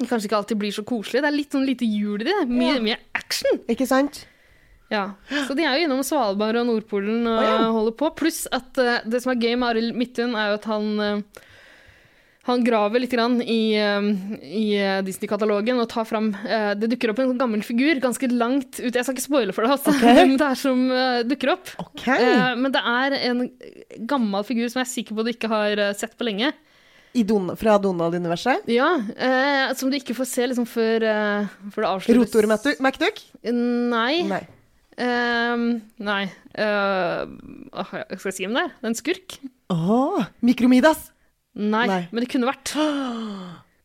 de 0.00 0.08
kanskje 0.08 0.30
ikke 0.30 0.40
alltid 0.40 0.60
blir 0.60 0.74
så 0.74 0.84
koselige. 0.86 1.24
Det 1.24 1.30
er 1.30 1.36
litt 1.36 1.56
sånn 1.56 1.68
lite 1.68 1.88
jul 1.88 2.20
i 2.22 2.28
det. 2.28 2.36
Mye, 2.48 2.74
Ja. 2.74 2.84
mye 2.84 2.98
action. 3.16 3.60
Ikke 3.72 3.88
sant? 3.88 4.24
Ja. 4.90 5.04
Så 5.46 5.54
de 5.54 5.62
er 5.64 5.78
jo 5.78 5.86
innom 5.86 6.02
Svalbard 6.02 6.58
og 6.58 6.66
Nordpolen 6.66 7.22
og 7.30 7.38
oh, 7.38 7.46
ja. 7.46 7.58
holder 7.70 7.94
på. 8.00 8.10
Pluss 8.18 8.42
at 8.50 8.80
eh, 8.80 9.04
det 9.06 9.22
som 9.22 9.32
er 9.34 9.42
gøy 9.42 9.54
med 9.54 9.68
Arild 9.70 9.96
Midthun, 9.98 10.34
er 10.34 10.50
jo 10.50 10.58
at 10.58 10.66
han 10.70 10.88
eh, 11.04 11.44
han 12.48 12.62
graver 12.64 13.02
litt 13.02 13.12
grann 13.12 13.36
i, 13.42 13.74
eh, 13.76 14.06
i 14.40 14.64
eh, 14.78 15.00
Disney-katalogen 15.04 15.80
og 15.82 15.90
tar 15.92 16.06
fram 16.08 16.30
eh, 16.40 16.70
Det 16.78 16.88
dukker 16.94 17.12
opp 17.12 17.20
en 17.20 17.34
gammel 17.38 17.60
figur 17.66 18.00
ganske 18.00 18.30
langt 18.32 18.80
ut. 18.80 18.94
Jeg 18.94 19.04
skal 19.04 19.16
ikke 19.16 19.26
spoile 19.26 19.56
for 19.56 19.66
deg 19.66 19.74
altså. 19.76 19.92
okay. 19.92 20.22
men 20.22 20.38
det 20.40 20.48
er 20.48 20.60
som 20.60 20.80
eh, 20.96 21.20
dukker 21.28 21.52
opp. 21.56 21.74
Okay. 21.90 22.32
men 22.56 22.72
det 22.72 22.80
er 22.80 23.18
en 23.28 23.44
gammel 24.08 24.46
figur 24.48 24.70
som 24.72 24.80
jeg 24.80 24.88
er 24.88 24.92
sikker 24.94 25.18
på 25.18 25.26
du 25.26 25.32
ikke 25.34 25.52
har 25.52 25.84
sett 25.98 26.16
på 26.16 26.28
lenge. 26.28 26.52
I 27.12 27.24
Don 27.26 27.50
fra 27.58 27.74
Donald-universet? 27.82 28.68
Ja, 28.70 28.92
eh, 29.18 29.74
som 29.76 29.90
du 29.90 29.98
ikke 29.98 30.14
får 30.16 30.30
se 30.30 30.48
liksom 30.48 30.68
før, 30.70 31.04
før 31.74 31.84
det 31.84 31.90
avsluttes. 31.90 32.38
Rotor 32.38 32.78
MacDuck? 32.80 33.22
Nei. 33.50 34.22
Nei. 34.30 34.44
Eh, 35.00 35.62
nei. 36.04 36.24
Eh, 36.54 37.22
åh, 37.72 37.94
jeg 38.10 38.34
si 38.36 38.48
om 38.48 38.56
det 38.56 38.66
er. 38.66 38.76
Det 38.76 38.86
er 38.86 38.92
en 38.92 38.98
skurk. 38.98 39.40
Åh, 39.72 40.28
Mikromidas? 40.44 41.08
Nei, 41.60 41.84
Nei. 41.90 42.02
men 42.08 42.24
det 42.24 42.30
kunne 42.32 42.48
vært. 42.48 42.72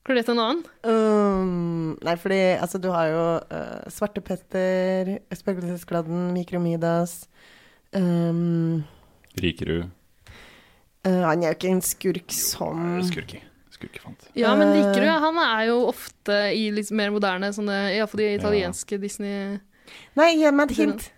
Klarer 0.06 0.16
du 0.16 0.22
gjette 0.22 0.34
en 0.36 0.42
annen? 0.44 0.60
Um, 0.86 1.96
nei, 2.06 2.14
fordi 2.22 2.40
altså, 2.62 2.80
du 2.80 2.92
har 2.94 3.10
jo 3.10 3.24
uh, 3.50 3.88
Svarte 3.92 4.22
Petter, 4.24 5.16
Spøkelsesgladden, 5.34 6.28
Mikromidas 6.36 7.24
um, 7.98 8.84
Rikerud. 9.42 9.90
uh, 11.08 11.24
Han 11.26 11.44
er 11.44 11.52
jo 11.52 11.58
ikke 11.58 11.74
en 11.74 11.84
skurk 11.84 12.38
som 12.38 13.02
Skurki. 13.10 13.42
Skurkefant. 13.76 14.30
Ja, 14.40 14.54
men 14.56 14.72
Rikerud? 14.72 15.10
Han 15.26 15.42
er 15.42 15.66
jo 15.72 15.82
ofte 15.90 16.38
i 16.56 16.70
litt 16.72 16.94
mer 16.96 17.12
moderne 17.12 17.50
sånne 17.56 17.82
Iallfall 17.98 18.24
de 18.24 18.30
italienske 18.38 19.02
Disney... 19.02 19.58
Nei, 20.16 20.32
gi 20.38 20.54
meg 20.54 20.72
et 20.72 20.80
hint. 20.80 21.10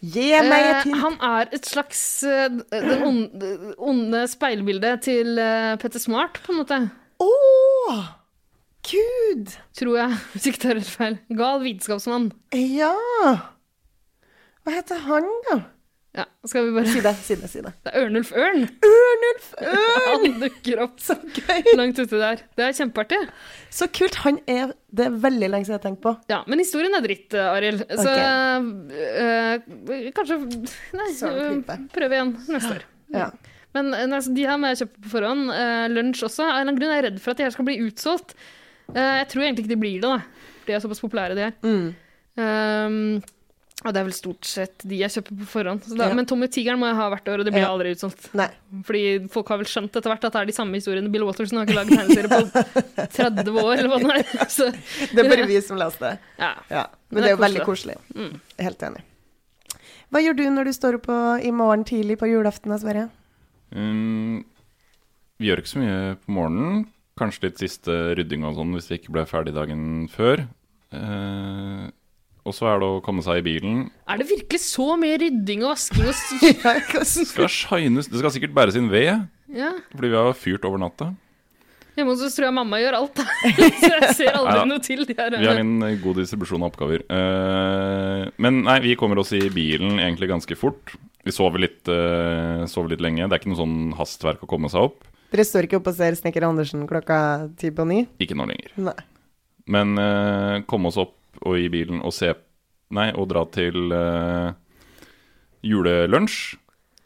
Gi 0.00 0.30
meg 0.46 0.62
et 0.64 0.76
Eh, 0.78 0.84
hint. 0.88 0.96
han 1.02 1.16
er 1.20 1.50
et 1.52 1.66
slags 1.68 2.00
eh, 2.24 2.48
den 2.72 3.02
onde, 3.04 3.50
onde 3.76 4.22
speilbildet 4.32 5.02
til 5.04 5.36
eh, 5.38 5.74
Petter 5.76 6.00
Smart, 6.00 6.40
på 6.46 6.52
en 6.54 6.58
måte. 6.62 6.78
Åh! 7.20 8.00
Gud! 8.90 9.52
Tror 9.76 9.96
jeg, 9.98 10.14
hvis 10.32 10.46
ikke 10.48 10.62
tar 10.62 10.78
helt 10.80 10.88
feil. 10.88 11.18
Gal 11.36 11.60
vitenskapsmann. 11.66 12.30
Ja! 12.56 12.94
Hva 14.64 14.72
heter 14.78 15.04
han, 15.04 15.28
da? 15.50 15.58
Ja, 16.10 16.24
skal 16.42 16.64
vi 16.66 16.72
bare 16.74 16.90
Si 16.90 17.00
det, 17.04 17.12
si 17.22 17.34
det. 17.38 17.48
si 17.52 17.60
Det 17.62 17.70
Det 17.86 17.92
er 17.92 18.02
Ørnulf 18.02 18.32
Ørn. 18.34 18.64
Ørnulf 18.86 19.50
Ørn! 19.62 20.24
Han 20.24 20.40
dukker 20.42 20.82
opp 20.82 20.96
Så 21.02 21.14
gøy! 21.36 21.68
langt 21.78 22.00
uti 22.00 22.18
der. 22.18 22.42
Det 22.58 22.64
er 22.66 22.74
kjempeartig. 22.80 23.20
Så 23.70 23.86
kult. 23.94 24.18
Han 24.24 24.40
er 24.50 24.72
Det 24.90 25.06
er 25.06 25.20
veldig 25.22 25.50
lenge 25.52 25.68
siden 25.68 25.76
jeg 25.76 25.78
har 25.78 25.86
tenkt 25.86 26.02
på. 26.02 26.16
Ja, 26.32 26.40
men 26.50 26.62
historien 26.64 26.96
er 26.98 27.04
dritt, 27.06 27.30
eh, 27.38 27.52
Arild. 27.52 27.84
Så 27.86 28.16
øh, 28.90 30.10
kanskje 30.16 30.40
Nei, 30.98 31.08
Søren 31.14 31.62
prøv 31.94 32.16
igjen 32.18 32.34
neste 32.48 32.80
år. 32.80 32.86
Ja. 33.10 33.26
Men 33.74 33.90
altså, 33.94 34.30
de 34.34 34.44
her 34.46 34.58
må 34.58 34.68
jeg 34.70 34.84
kjøpe 34.84 35.00
på 35.02 35.10
forhånd. 35.12 35.48
Uh, 35.50 35.86
lunsj 35.90 36.24
også. 36.26 36.42
Av 36.44 36.48
en 36.48 36.60
eller 36.60 36.62
annen 36.68 36.78
grunn 36.78 36.92
er 36.92 36.98
jeg 37.00 37.04
redd 37.08 37.18
for 37.22 37.32
at 37.32 37.40
de 37.40 37.46
her 37.46 37.54
skal 37.54 37.66
bli 37.66 37.76
utsolgt. 37.86 38.34
Uh, 38.90 39.16
jeg 39.20 39.26
tror 39.30 39.42
egentlig 39.46 39.64
ikke 39.64 39.72
de 39.74 39.78
blir 39.82 39.96
det, 40.02 40.10
da. 40.10 40.46
De 40.66 40.74
er 40.74 40.82
såpass 40.82 41.02
populære, 41.02 41.34
de 41.38 41.44
her. 41.48 41.54
Mm. 41.62 41.88
Um, 42.38 42.96
og 43.84 43.94
det 43.94 44.00
er 44.00 44.04
vel 44.04 44.12
stort 44.12 44.44
sett 44.44 44.82
de 44.84 44.98
jeg 45.00 45.08
kjøper 45.14 45.38
på 45.40 45.46
forhånd. 45.48 45.84
Så 45.88 45.96
da, 45.96 46.08
Ja. 46.10 46.14
Men 46.14 46.26
Tommy 46.28 46.48
Tigeren 46.52 46.78
må 46.78 46.86
jeg 46.90 46.96
ha 46.98 47.06
hvert 47.14 47.28
år, 47.32 47.38
og 47.40 47.44
det 47.48 47.52
blir 47.54 47.62
Ja. 47.64 47.70
aldri 47.72 47.94
utsolgt. 47.94 48.26
Nei. 48.36 48.48
Fordi 48.84 49.02
folk 49.32 49.48
har 49.48 49.58
vel 49.62 49.66
skjønt 49.70 49.96
etter 49.96 50.10
hvert 50.12 50.24
at 50.28 50.32
det 50.36 50.40
er 50.42 50.46
de 50.50 50.52
samme 50.52 50.74
historiene. 50.76 51.08
Bill 51.10 51.24
Watterson 51.24 51.58
har 51.58 51.66
ikke 51.66 51.78
lagd 51.80 51.94
tegneserie 51.94 52.28
på 52.28 52.40
30 53.16 53.60
år, 53.64 53.78
eller 53.78 53.88
hva 53.88 54.00
det 54.04 54.18
er. 54.20 54.48
Så, 54.56 54.68
Det 55.14 55.24
er 55.24 55.30
bare 55.32 55.46
vi 55.48 55.60
som 55.64 55.78
leser 55.80 56.00
det. 56.10 56.12
Ja. 56.38 56.52
Ja. 56.70 56.86
Men 57.10 57.22
det 57.22 57.30
er 57.32 57.36
jo 57.36 57.42
veldig 57.42 57.64
koselig. 57.64 57.96
Mm. 58.14 58.34
Helt 58.58 58.82
enig. 58.90 59.02
Hva 60.10 60.20
gjør 60.24 60.36
du 60.36 60.44
når 60.50 60.64
du 60.64 60.72
står 60.74 60.94
opp 61.00 61.08
i 61.46 61.50
morgen 61.54 61.84
tidlig 61.86 62.18
på 62.18 62.26
julaften, 62.28 62.72
Sverre? 62.82 63.08
Um, 63.72 64.44
vi 65.38 65.46
gjør 65.48 65.62
ikke 65.62 65.72
så 65.72 65.78
mye 65.80 65.98
på 66.20 66.34
morgenen. 66.34 66.86
Kanskje 67.20 67.44
litt 67.48 67.58
siste 67.62 67.94
rydding 68.18 68.42
og 68.48 68.56
sånn 68.56 68.72
hvis 68.74 68.88
vi 68.90 68.98
ikke 68.98 69.12
ble 69.14 69.24
ferdig 69.28 69.54
dagen 69.54 70.08
før. 70.10 70.46
Eh, 70.90 71.84
og 72.46 72.56
så 72.56 72.68
er 72.70 72.80
det 72.80 72.88
å 72.88 73.00
komme 73.04 73.24
seg 73.24 73.40
i 73.40 73.46
bilen. 73.46 73.80
Er 74.08 74.20
det 74.20 74.28
virkelig 74.30 74.62
så 74.64 74.94
mye 75.00 75.18
rydding 75.20 75.64
og 75.64 75.74
vasking 75.74 76.06
og? 76.08 76.94
Skal 77.10 77.50
shines, 77.52 78.08
det 78.10 78.22
skal 78.22 78.32
sikkert 78.34 78.54
bæres 78.56 78.78
inn 78.80 78.88
ved, 78.92 79.26
ja. 79.52 79.74
fordi 79.92 80.12
vi 80.12 80.18
har 80.18 80.38
fyrt 80.38 80.64
over 80.68 80.80
natta. 80.80 81.12
Hjemme 81.98 82.14
hos 82.14 82.22
oss 82.24 82.36
tror 82.38 82.46
jeg 82.48 82.56
mamma 82.56 82.78
gjør 82.80 82.96
alt, 83.00 83.18
da. 83.18 83.26
så 83.82 83.90
jeg 83.90 84.16
ser 84.16 84.36
aldri 84.38 84.56
ja, 84.56 84.64
noe 84.70 84.82
til 84.84 85.04
de 85.08 85.16
her. 85.18 85.36
Vi 85.36 85.48
har 85.50 85.60
en 85.60 85.76
eh, 85.84 85.98
god 86.00 86.20
distribusjon 86.22 86.62
av 86.62 86.70
oppgaver. 86.70 87.04
Eh, 87.12 88.24
men 88.40 88.62
nei, 88.64 88.78
vi 88.86 88.96
kommer 88.98 89.20
oss 89.20 89.34
i 89.36 89.42
bilen 89.52 89.98
egentlig 89.98 90.30
ganske 90.30 90.56
fort. 90.58 90.94
Vi 91.26 91.34
sover 91.34 91.60
litt, 91.66 91.82
eh, 91.90 92.64
sover 92.70 92.94
litt 92.94 93.04
lenge. 93.04 93.26
Det 93.26 93.36
er 93.36 93.42
ikke 93.42 93.52
noe 93.52 93.60
sånn 93.60 93.78
hastverk 93.98 94.46
å 94.46 94.50
komme 94.50 94.70
seg 94.72 94.88
opp. 94.88 95.04
Dere 95.30 95.46
står 95.46 95.68
ikke 95.68 95.78
opp 95.78 95.90
og 95.92 95.98
ser 95.98 96.16
Snekker 96.18 96.46
Andersen 96.46 96.86
klokka 96.90 97.20
ti 97.60 97.70
på 97.74 97.84
ni? 97.86 98.04
Ikke 98.22 98.38
nå 98.38 98.48
lenger. 98.50 98.72
Nei. 98.88 98.96
Men 99.70 99.92
eh, 100.00 100.62
komme 100.70 100.90
oss 100.90 100.98
opp 100.98 101.19
og 101.46 101.58
i 101.58 101.68
bilen 101.72 102.02
og 102.04 102.14
se 102.16 102.34
Nei, 102.90 103.12
og 103.14 103.28
dra 103.30 103.44
til 103.54 103.92
uh, 103.94 104.50
julelunsj, 105.62 106.56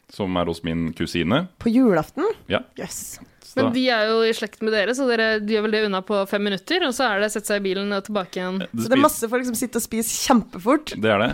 som 0.09 0.33
er 0.41 0.49
hos 0.49 0.63
min 0.65 0.87
kusine. 0.97 1.43
På 1.61 1.69
julaften? 1.69 2.25
Ja. 2.49 2.63
Yes. 2.79 3.19
Men 3.55 3.69
de 3.75 3.83
er 3.93 4.09
jo 4.09 4.15
i 4.25 4.33
slekt 4.35 4.63
med 4.65 4.73
dere, 4.75 4.95
så 4.97 5.05
dere 5.07 5.37
gjør 5.45 5.67
vel 5.67 5.75
det 5.75 5.83
unna 5.87 6.01
på 6.05 6.23
fem 6.29 6.43
minutter, 6.49 6.83
og 6.87 6.95
så 6.97 7.05
er 7.07 7.21
det 7.21 7.29
sette 7.35 7.53
seg 7.53 7.61
i 7.61 7.67
bilen 7.69 7.93
og 7.95 8.01
tilbake 8.07 8.41
igjen. 8.41 8.63
Så 8.73 8.89
det 8.89 8.97
er 8.97 9.03
masse 9.03 9.29
folk 9.31 9.45
som 9.47 9.57
sitter 9.57 9.79
og 9.79 9.85
spiser 9.85 10.25
kjempefort. 10.25 10.95
Det 10.97 11.11
er 11.13 11.21
det. 11.21 11.29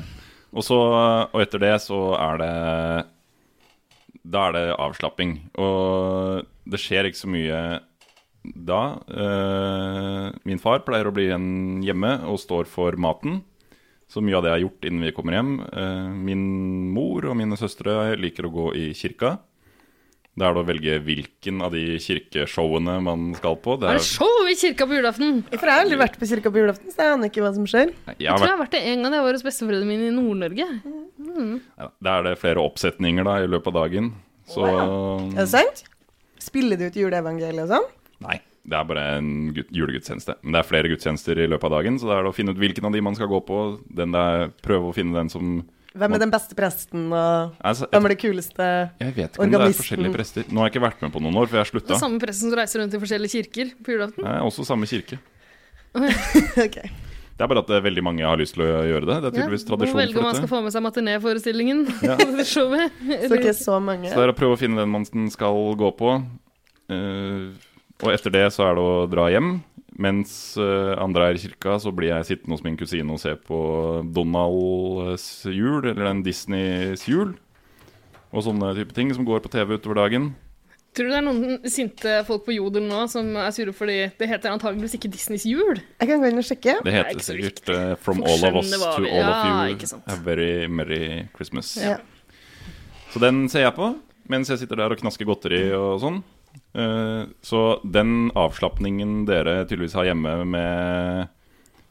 Og, 0.51 0.65
så, 0.67 0.77
og 1.31 1.39
etter 1.41 1.63
det 1.63 1.73
så 1.79 1.99
er 2.19 2.41
det 2.41 2.55
Da 4.27 4.43
er 4.49 4.57
det 4.57 4.65
avslapping. 4.75 5.37
Og 5.63 6.43
det 6.67 6.81
skjer 6.83 7.07
ikke 7.07 7.21
så 7.23 7.31
mye 7.31 7.61
da. 8.43 8.81
Eh, 9.07 10.27
min 10.49 10.59
far 10.61 10.81
pleier 10.85 11.09
å 11.09 11.13
bli 11.15 11.27
igjen 11.29 11.81
hjemme 11.85 12.17
og 12.29 12.39
står 12.41 12.69
for 12.69 12.97
maten. 12.97 13.41
Så 14.11 14.19
mye 14.23 14.35
av 14.39 14.43
det 14.43 14.51
er 14.51 14.63
gjort 14.65 14.87
innen 14.87 15.05
vi 15.05 15.13
kommer 15.15 15.37
hjem. 15.37 15.53
Eh, 15.71 16.09
min 16.27 16.43
mor 16.91 17.29
og 17.29 17.37
mine 17.39 17.55
søstre 17.59 18.15
liker 18.19 18.49
å 18.49 18.53
gå 18.53 18.67
i 18.75 18.89
kirka. 18.97 19.37
Det 20.31 20.45
er 20.47 20.55
da 20.55 20.61
å 20.63 20.67
velge 20.67 20.95
hvilken 21.03 21.59
av 21.63 21.73
de 21.75 21.97
kirkeshowene 21.99 22.95
man 23.03 23.33
skal 23.35 23.57
på. 23.59 23.75
Det 23.79 23.89
Er 23.91 23.99
det 23.99 24.07
show 24.07 24.47
i 24.47 24.55
kirka 24.55 24.87
på 24.87 24.95
julaften? 24.95 25.41
For 25.51 25.67
jeg 25.67 25.75
har 25.75 25.83
aldri 25.83 25.99
vært 25.99 26.15
på 26.19 26.29
kirka 26.29 26.51
på 26.51 26.61
julaften, 26.61 26.91
så 26.93 27.03
jeg 27.03 27.15
aner 27.17 27.31
ikke 27.31 27.43
hva 27.43 27.51
som 27.55 27.67
skjer. 27.67 27.91
Jeg 27.91 28.15
Jeg 28.17 28.37
tror 28.39 28.47
jeg 28.47 28.55
har 28.55 28.61
vært 28.63 28.75
det 28.77 28.83
en 28.93 29.03
gang 29.03 29.17
jeg 29.17 29.25
var 29.27 29.37
hos 29.37 29.43
besteforeldrene 29.43 29.91
mine 29.91 30.07
i 30.07 30.15
Nord-Norge. 30.15 30.67
Mm. 31.21 31.61
da 32.01 32.17
er 32.17 32.23
det 32.23 32.39
flere 32.39 32.63
oppsetninger 32.63 33.27
da, 33.27 33.35
i 33.43 33.47
løpet 33.51 33.67
av 33.67 33.75
dagen. 33.83 34.13
Så 34.47 34.63
Er 34.65 35.35
det 35.35 35.49
sant? 35.51 35.83
Spiller 36.39 36.79
du 36.79 36.87
ut 36.87 36.95
juleevangeliet 36.95 37.67
og 37.67 37.75
sånn? 37.75 37.89
Nei, 38.21 38.37
det 38.61 38.77
er 38.77 38.87
bare 38.87 39.03
en 39.17 39.29
julegudstjeneste. 39.73 40.37
Men 40.43 40.55
det 40.55 40.61
er 40.61 40.69
flere 40.69 40.89
gudstjenester 40.91 41.39
i 41.41 41.49
løpet 41.49 41.67
av 41.69 41.77
dagen, 41.79 41.99
så 41.99 42.09
det 42.09 42.17
er 42.17 42.25
det 42.25 42.31
å 42.31 42.37
finne 42.37 42.53
ut 42.53 42.61
hvilken 42.61 42.87
av 42.87 42.95
de 42.95 43.03
man 43.03 43.17
skal 43.17 43.29
gå 43.31 43.41
på. 43.47 43.61
Den 44.01 44.13
der, 44.15 44.51
prøve 44.65 44.91
å 44.91 44.95
finne 44.95 45.17
den 45.17 45.31
som 45.33 45.61
Hvem 45.91 46.13
er 46.15 46.21
den 46.23 46.31
beste 46.31 46.55
presten, 46.55 47.09
og 47.11 47.57
Altså, 47.67 47.89
hvem 47.91 48.05
er 48.07 48.13
det 48.13 48.19
kuleste 48.21 48.63
organisten? 48.63 49.01
Jeg 49.03 49.15
vet 49.17 49.33
ikke 49.33 49.43
om 49.43 49.51
det 49.51 49.59
er 49.59 49.73
forskjellige 49.75 50.15
prester. 50.15 50.45
Nå 50.47 50.61
har 50.61 50.69
jeg 50.69 50.77
ikke 50.77 50.83
vært 50.85 51.01
med 51.03 51.11
på 51.11 51.23
noen 51.25 51.39
år, 51.41 51.49
for 51.49 51.57
jeg 51.57 51.65
har 51.65 51.67
Det 51.67 51.73
slutta. 51.73 51.97
er 51.97 52.03
samme 52.05 52.21
presten 52.21 52.47
som 52.47 52.59
reiser 52.61 52.79
rundt 52.79 52.95
i 52.95 53.01
forskjellige 53.01 53.33
kirker 53.35 53.73
på 53.83 53.95
julaften. 53.97 54.23
Det 54.23 54.35
er 54.37 54.45
også 54.47 54.63
samme 54.69 54.87
kirke. 54.87 55.19
okay. 56.65 56.93
Det 57.41 57.43
er 57.43 57.49
bare 57.49 57.63
at 57.65 57.67
det 57.73 57.75
er 57.75 57.83
veldig 57.83 58.03
mange 58.05 58.23
har 58.23 58.39
lyst 58.39 58.53
til 58.55 58.63
å 58.63 58.69
gjøre 58.87 59.07
det. 59.09 59.17
Det 59.17 59.29
er 59.31 59.35
tydeligvis 59.35 59.65
ja, 59.65 59.69
tradisjon 59.71 59.99
velge 59.99 60.21
om 60.21 60.27
man 60.29 60.37
skal 60.37 60.49
få 60.51 60.61
med 60.63 60.75
seg 60.75 60.85
matinéforestillingen. 60.85 61.79
Ja. 62.07 62.15
det. 62.21 62.45
Så 62.47 62.69
ikke 63.41 63.55
så 63.57 63.79
mange. 63.83 64.11
Så 64.13 64.21
det 64.21 64.29
er 64.29 64.31
å 64.31 64.37
prøve 64.37 64.55
å 64.55 64.61
finne 64.61 64.79
den 64.79 64.93
man 64.93 65.03
skal 65.33 65.59
gå 65.75 65.91
på. 65.97 66.15
Eh, 66.91 67.70
og 68.01 68.11
etter 68.13 68.33
det 68.33 68.47
så 68.55 68.65
er 68.69 68.77
det 68.77 68.83
å 68.83 69.05
dra 69.11 69.27
hjem. 69.33 69.53
Mens 70.01 70.55
eh, 70.57 70.93
andre 71.01 71.27
er 71.29 71.37
i 71.37 71.41
kirka, 71.43 71.75
så 71.83 71.91
blir 71.93 72.13
jeg 72.13 72.29
sittende 72.29 72.55
hos 72.55 72.63
min 72.65 72.77
kusine 72.79 73.13
og 73.13 73.19
se 73.21 73.35
på 73.37 73.57
Donalds 74.15 75.25
jul, 75.51 75.83
eller 75.83 76.07
den 76.07 76.23
Disneys 76.25 77.03
jul. 77.09 77.35
Og 78.31 78.45
sånne 78.47 78.71
type 78.77 78.95
ting 78.95 79.11
som 79.13 79.27
går 79.27 79.43
på 79.43 79.51
TV 79.51 79.75
utover 79.75 79.99
dagen. 80.05 80.31
Tror 80.95 81.07
du 81.07 81.11
det 81.13 81.19
er 81.21 81.23
noen 81.23 81.69
sinte 81.71 82.13
folk 82.27 82.43
på 82.43 82.55
Jodel 82.57 82.83
nå 82.83 83.05
som 83.11 83.29
er 83.39 83.53
sure 83.55 83.71
fordi 83.75 84.09
det 84.19 84.27
heter 84.27 84.51
antageligvis 84.51 84.97
ikke 84.97 85.11
Disneys 85.13 85.45
jul? 85.47 85.79
Jeg 86.01 86.09
kan 86.09 86.19
gå 86.19 86.31
inn 86.31 86.41
og 86.41 86.47
sjekke. 86.47 86.73
Det 86.83 86.95
heter 86.95 87.19
det 87.19 87.23
sikkert 87.27 87.71
uh, 87.71 87.93
From 88.03 88.19
all 88.27 88.43
of 88.49 88.57
us 88.59 88.73
to 88.73 89.05
all 89.05 89.07
Ja, 89.07 89.29
of 89.31 89.85
you. 89.85 90.01
A 90.11 90.17
very 90.25 90.67
merry 90.67 91.29
Christmas. 91.37 91.77
Ja. 91.79 91.99
Så 93.13 93.23
den 93.23 93.45
ser 93.51 93.67
jeg 93.69 93.75
på 93.77 93.93
mens 94.31 94.51
jeg 94.51 94.61
sitter 94.61 94.79
der 94.79 94.93
og 94.93 94.99
knasker 94.99 95.27
godteri 95.27 95.63
og 95.75 95.97
sånn. 96.03 96.21
Eh, 96.73 97.25
Så 97.43 97.81
den 97.83 98.31
avslapningen 98.35 99.25
dere 99.27 99.65
tydeligvis 99.65 99.93
har 99.97 100.05
hjemme 100.07 100.45
med 100.47 101.29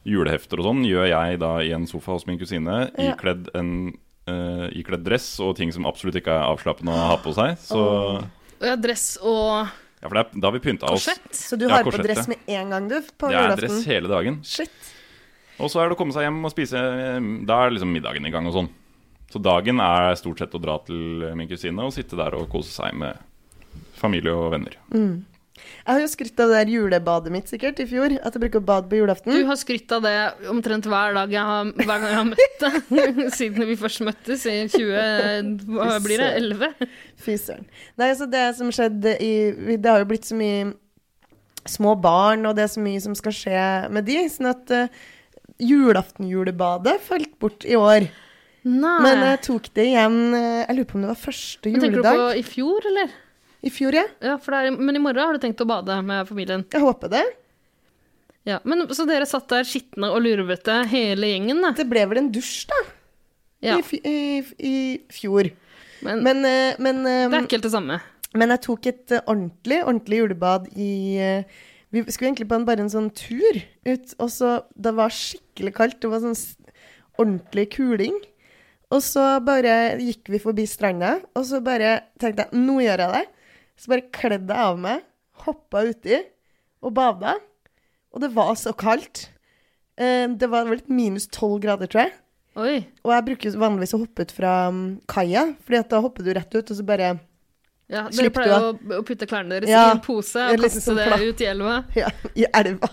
julehefter 0.07 0.57
og 0.59 0.65
sånn, 0.71 0.85
gjør 0.87 1.05
jeg 1.11 1.39
da 1.43 1.51
i 1.61 1.71
en 1.75 1.85
sofa 1.85 2.15
hos 2.15 2.25
min 2.25 2.39
kusine, 2.41 2.91
Ja. 2.97 3.13
ikledd 3.13 3.49
en 3.53 3.93
uh, 4.27 4.67
ikledd 4.73 5.03
dress 5.05 5.39
og 5.43 5.55
ting 5.57 5.71
som 5.71 5.85
absolutt 5.85 6.15
ikke 6.17 6.31
er 6.33 6.47
avslappende 6.49 6.93
å 6.93 7.07
ha 7.11 7.17
på 7.21 7.33
seg. 7.35 7.57
Så 7.61 7.77
Og 7.77 8.61
jeg 8.65 8.69
har 8.69 8.81
dress 8.81 9.17
og 9.21 9.67
ja, 10.01 10.07
for 10.09 10.15
det 10.17 10.21
er, 10.25 10.39
da 10.41 10.47
har 10.49 10.55
vi 10.57 10.63
pynta 10.65 10.89
oss. 10.89 11.05
korsett. 11.05 11.29
Så 11.37 11.57
du 11.59 11.67
Ja, 11.67 11.75
har 11.75 11.83
på 11.85 11.91
dress 12.01 12.27
med 12.27 12.37
en 12.47 12.69
gang, 12.73 12.87
du, 12.89 12.95
på 13.17 13.29
Det 13.29 13.37
er 13.37 13.55
dress 13.55 13.85
hele 13.85 14.07
dagen. 14.09 14.39
Shit. 14.43 14.71
Og 15.59 15.69
så 15.69 15.81
er 15.83 15.89
det 15.89 15.93
å 15.93 15.99
komme 15.99 16.13
seg 16.15 16.23
hjem 16.25 16.43
og 16.43 16.51
spise 16.51 16.79
Da 17.45 17.59
er 17.67 17.69
liksom 17.75 17.91
middagen 17.93 18.25
i 18.25 18.31
gang 18.33 18.47
og 18.49 18.53
sånn. 18.55 18.69
Så 19.29 19.37
dagen 19.39 19.79
er 19.79 20.15
stort 20.17 20.39
sett 20.41 20.55
å 20.57 20.61
dra 20.61 20.79
til 20.79 21.29
min 21.37 21.47
kusine 21.47 21.85
og 21.85 21.93
sitte 21.93 22.17
der 22.17 22.33
og 22.33 22.49
kose 22.49 22.71
seg 22.73 22.95
med 22.97 23.15
familie 24.01 24.33
og 24.35 24.51
venner. 24.55 24.77
Mm. 24.93 25.21
Jeg 25.61 25.95
har 25.95 26.01
jo 26.01 26.09
skrytt 26.09 26.41
av 26.41 26.51
det 26.51 26.59
der 26.59 26.71
julebadet 26.75 27.31
mitt 27.33 27.49
sikkert 27.49 27.79
i 27.81 27.87
fjor, 27.89 28.13
at 28.17 28.35
jeg 28.35 28.43
bruker 28.43 28.61
å 28.61 28.65
bade 28.65 28.89
på 28.89 28.99
julaften. 28.99 29.33
Du 29.33 29.47
har 29.49 29.57
skrytt 29.59 29.91
av 29.95 30.05
det 30.05 30.13
omtrent 30.51 30.87
hver 30.89 31.15
dag 31.17 31.33
jeg 31.33 31.45
har, 31.47 31.71
hver 31.77 31.89
gang 31.91 32.07
jeg 32.07 32.19
har 32.19 32.27
møtt 32.29 32.63
deg. 32.63 33.21
Siden 33.37 33.67
vi 33.69 33.77
først 33.79 34.03
møttes 34.05 34.45
i 34.49 34.57
20... 34.71 35.65
Hva 35.69 35.97
blir 36.03 36.21
det? 36.21 36.29
11? 36.41 36.91
Fy 37.21 37.37
søren. 37.41 37.67
Nei, 37.97 38.11
altså 38.11 38.29
det 38.29 38.45
som 38.57 38.71
skjedde 38.73 39.15
i 39.21 39.33
Det 39.71 39.89
har 39.89 40.03
jo 40.03 40.09
blitt 40.09 40.29
så 40.29 40.37
mye 40.37 40.71
små 41.69 41.95
barn, 42.01 42.45
og 42.49 42.57
det 42.57 42.65
er 42.65 42.73
så 42.73 42.81
mye 42.81 43.01
som 43.03 43.17
skal 43.17 43.35
skje 43.37 43.65
med 43.93 44.07
de, 44.09 44.17
sånn 44.33 44.49
at 44.49 44.71
uh, 44.73 45.01
julaftenjulebadet 45.61 46.97
falt 47.05 47.33
bort 47.41 47.65
i 47.69 47.77
år. 47.77 48.09
Nei. 48.61 48.97
Men 49.01 49.23
jeg 49.25 49.41
tok 49.47 49.71
det 49.73 49.87
igjen 49.89 50.35
eh, 50.37 50.59
Jeg 50.67 50.75
lurer 50.77 50.85
på 50.85 50.97
om 50.99 51.01
det 51.01 51.07
var 51.09 51.17
første 51.17 51.71
Men 51.73 51.81
Tenker 51.81 52.03
du 52.03 52.05
på 52.05 52.25
i 52.37 52.43
fjor, 52.45 52.85
eller? 52.91 53.15
I 53.61 53.69
fjor, 53.69 53.93
ja. 53.93 54.07
Ja, 54.23 54.37
er, 54.37 54.71
Men 54.73 54.97
i 54.97 55.01
morgen 55.03 55.21
har 55.21 55.37
du 55.37 55.41
tenkt 55.43 55.61
å 55.61 55.67
bade 55.69 55.99
med 56.05 56.27
familien? 56.29 56.65
Jeg 56.71 56.81
håper 56.81 57.11
det. 57.13 57.23
Ja, 58.47 58.57
men 58.65 58.87
Så 58.89 59.05
dere 59.05 59.27
satt 59.29 59.49
der 59.51 59.67
skitne 59.67 60.09
og 60.09 60.23
lurvete, 60.25 60.81
hele 60.89 61.29
gjengen? 61.29 61.61
da? 61.61 61.73
Det 61.77 61.85
ble 61.89 62.07
vel 62.09 62.23
en 62.23 62.31
dusj, 62.33 62.65
da. 62.71 62.79
Ja. 63.61 63.75
I, 63.77 63.99
i, 64.01 64.15
I 64.57 64.77
fjor. 65.13 65.51
Men, 66.01 66.23
Men, 66.25 66.41
eh, 66.45 66.79
men 66.81 67.03
eh, 67.05 67.27
det 67.29 67.37
er 67.37 67.45
ikke 67.45 67.59
helt 67.59 67.67
det 67.67 67.75
samme. 67.75 67.99
Men 68.33 68.53
jeg 68.55 68.63
tok 68.65 68.87
et 68.89 69.13
eh, 69.13 69.21
ordentlig, 69.27 69.83
ordentlig 69.83 70.21
julebad 70.23 70.65
i 70.73 70.91
eh, 71.21 71.59
Vi 71.93 72.01
skulle 72.07 72.31
egentlig 72.31 72.47
på 72.49 72.57
en, 72.57 72.65
bare 72.65 72.81
en 72.81 72.89
sånn 72.89 73.11
tur 73.13 73.59
ut, 73.85 74.15
og 74.17 74.29
så 74.33 74.55
Det 74.73 74.95
var 74.97 75.13
skikkelig 75.13 75.75
kaldt. 75.77 75.99
Det 76.01 76.09
var 76.09 76.23
sånn 76.23 76.39
ordentlig 77.21 77.67
kuling. 77.75 78.17
Og 78.91 79.03
så 79.05 79.23
bare 79.45 79.99
gikk 80.01 80.31
vi 80.33 80.41
forbi 80.41 80.65
stranda, 80.67 81.19
og 81.37 81.45
så 81.47 81.61
bare 81.63 81.99
tenkte 82.19 82.47
jeg 82.47 82.63
nå 82.65 82.79
gjør 82.81 83.05
jeg 83.05 83.13
det. 83.19 83.40
Så 83.79 83.91
bare 83.91 84.09
kledde 84.13 84.53
jeg 84.53 84.71
av 84.73 84.79
meg, 84.81 85.05
hoppa 85.45 85.85
uti 85.87 86.19
og 86.81 86.93
bada. 86.97 87.37
og 88.11 88.21
det 88.21 88.31
var 88.35 88.55
så 88.59 88.73
kaldt. 88.73 89.29
Eh, 89.97 90.27
det 90.27 90.49
var 90.49 90.67
vel 90.67 90.81
minus 90.87 91.27
tolv 91.31 91.61
grader, 91.63 91.87
tror 91.87 92.07
jeg. 92.07 92.13
Oi. 92.59 92.77
Og 93.05 93.13
jeg 93.15 93.25
bruker 93.29 93.59
vanligvis 93.61 93.93
å 93.95 94.01
hoppe 94.01 94.25
ut 94.25 94.33
fra 94.35 94.53
um, 94.67 94.99
kaia, 95.07 95.53
fordi 95.63 95.83
da 95.87 96.01
hopper 96.03 96.25
du 96.25 96.33
rett 96.35 96.51
ut, 96.51 96.67
og 96.67 96.75
så 96.75 96.83
bare 96.83 97.13
Ja, 97.91 98.05
dere 98.07 98.15
Slipp 98.15 98.35
pleier 98.37 98.63
å, 98.63 98.67
å 98.95 99.01
putte 99.03 99.27
klærne 99.27 99.57
deres 99.57 99.67
Ja, 99.71 99.81
i 99.89 99.95
en 99.97 99.99
pose 100.05 100.45
og 100.53 100.61
kaste 100.63 100.79
sånn 100.85 100.99
det 101.01 101.25
ut 101.27 101.41
i 101.43 101.47
elva. 101.51 101.73
Ja, 101.99 102.07
i 102.39 102.45
elva. 102.47 102.87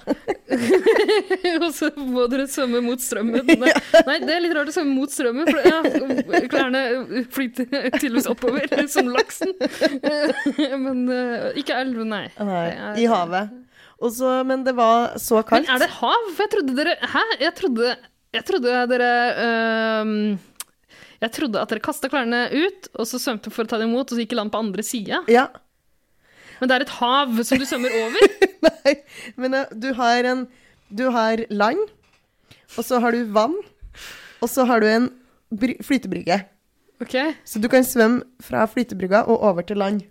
og 1.63 1.69
så 1.77 1.91
må 2.03 2.25
dere 2.33 2.49
svømme 2.51 2.81
mot 2.83 3.03
strømmen. 3.03 3.47
Nei, 3.63 3.71
nei, 4.09 4.17
det 4.25 4.35
er 4.35 4.43
litt 4.43 4.57
rart 4.59 4.73
å 4.73 4.75
svømme 4.75 4.97
mot 4.97 5.15
strømmen, 5.15 5.47
for 5.47 5.63
ja, 5.63 6.43
klærne 6.51 6.83
flyter 7.35 7.71
tydeligvis 7.95 8.27
oppover, 8.33 8.67
som 8.91 9.11
laksen. 9.15 9.55
Men 10.83 11.07
eh, 11.15 11.49
ikke 11.63 11.79
elv, 11.79 12.03
nei. 12.09 12.25
Nei, 12.41 12.67
er- 12.75 12.99
i 12.99 13.07
havet. 13.11 13.55
Også, 14.03 14.31
men 14.47 14.63
det 14.67 14.75
var 14.79 15.17
så 15.19 15.41
kaldt. 15.47 15.67
Men 15.67 15.75
er 15.75 15.83
det 15.87 15.91
hav? 15.97 16.29
Jeg 16.39 16.51
trodde 16.53 16.75
dere 16.79 16.93
Hæ? 17.15 17.23
Jeg 17.43 17.55
trodde, 17.59 17.97
jeg 18.37 18.45
trodde 18.47 18.75
dere 18.93 19.09
øhm, 19.47 20.13
Jeg 21.19 21.35
trodde 21.35 21.61
at 21.61 21.71
dere 21.73 21.83
kasta 21.83 22.11
klærne 22.11 22.45
ut, 22.53 22.91
og 22.95 23.09
så 23.11 23.19
svømte 23.19 23.51
for 23.51 23.67
å 23.67 23.71
ta 23.71 23.81
dem 23.81 23.91
imot, 23.91 24.11
og 24.13 24.15
så 24.15 24.23
gikk 24.23 24.37
i 24.37 24.39
land 24.39 24.53
på 24.55 24.61
andre 24.63 24.85
sida. 24.87 25.23
Ja. 25.31 25.49
Men 26.61 26.71
det 26.71 26.77
er 26.77 26.85
et 26.87 26.95
hav 26.99 27.41
som 27.47 27.59
du 27.61 27.67
svømmer 27.67 27.95
over? 28.05 28.37
Nei, 28.69 28.95
men 29.39 29.57
eh, 29.59 29.75
du 29.75 29.91
har 29.99 30.27
en 30.27 30.47
Du 30.89 31.05
har 31.13 31.43
land, 31.53 31.83
og 32.79 32.85
så 32.87 32.97
har 33.03 33.13
du 33.13 33.27
vann, 33.35 33.57
og 34.41 34.49
så 34.49 34.65
har 34.65 34.81
du 34.81 34.87
en 34.89 35.11
bry 35.53 35.75
flytebrygge. 35.85 36.39
Ok. 37.03 37.15
Så 37.45 37.61
du 37.61 37.69
kan 37.69 37.85
svømme 37.85 38.25
fra 38.43 38.65
flytebrygga 38.71 39.27
og 39.29 39.43
over 39.51 39.67
til 39.69 39.77
land. 39.83 40.07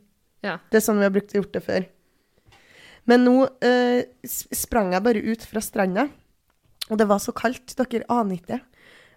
Ja. 0.45 0.59
Det 0.69 0.77
er 0.77 0.85
sånn 0.85 1.01
vi 1.01 1.07
har 1.07 1.15
brukt 1.15 1.33
gjort 1.33 1.55
det 1.55 1.63
før. 1.65 1.87
Men 3.09 3.23
nå 3.25 3.35
eh, 3.63 4.05
sprang 4.27 4.93
jeg 4.93 5.05
bare 5.07 5.23
ut 5.23 5.43
fra 5.49 5.63
stranda, 5.63 6.07
og 6.91 6.99
det 6.99 7.07
var 7.09 7.23
så 7.23 7.33
kaldt. 7.35 7.73
Dere 7.73 8.05
aner 8.11 8.37
ikke. 8.37 8.61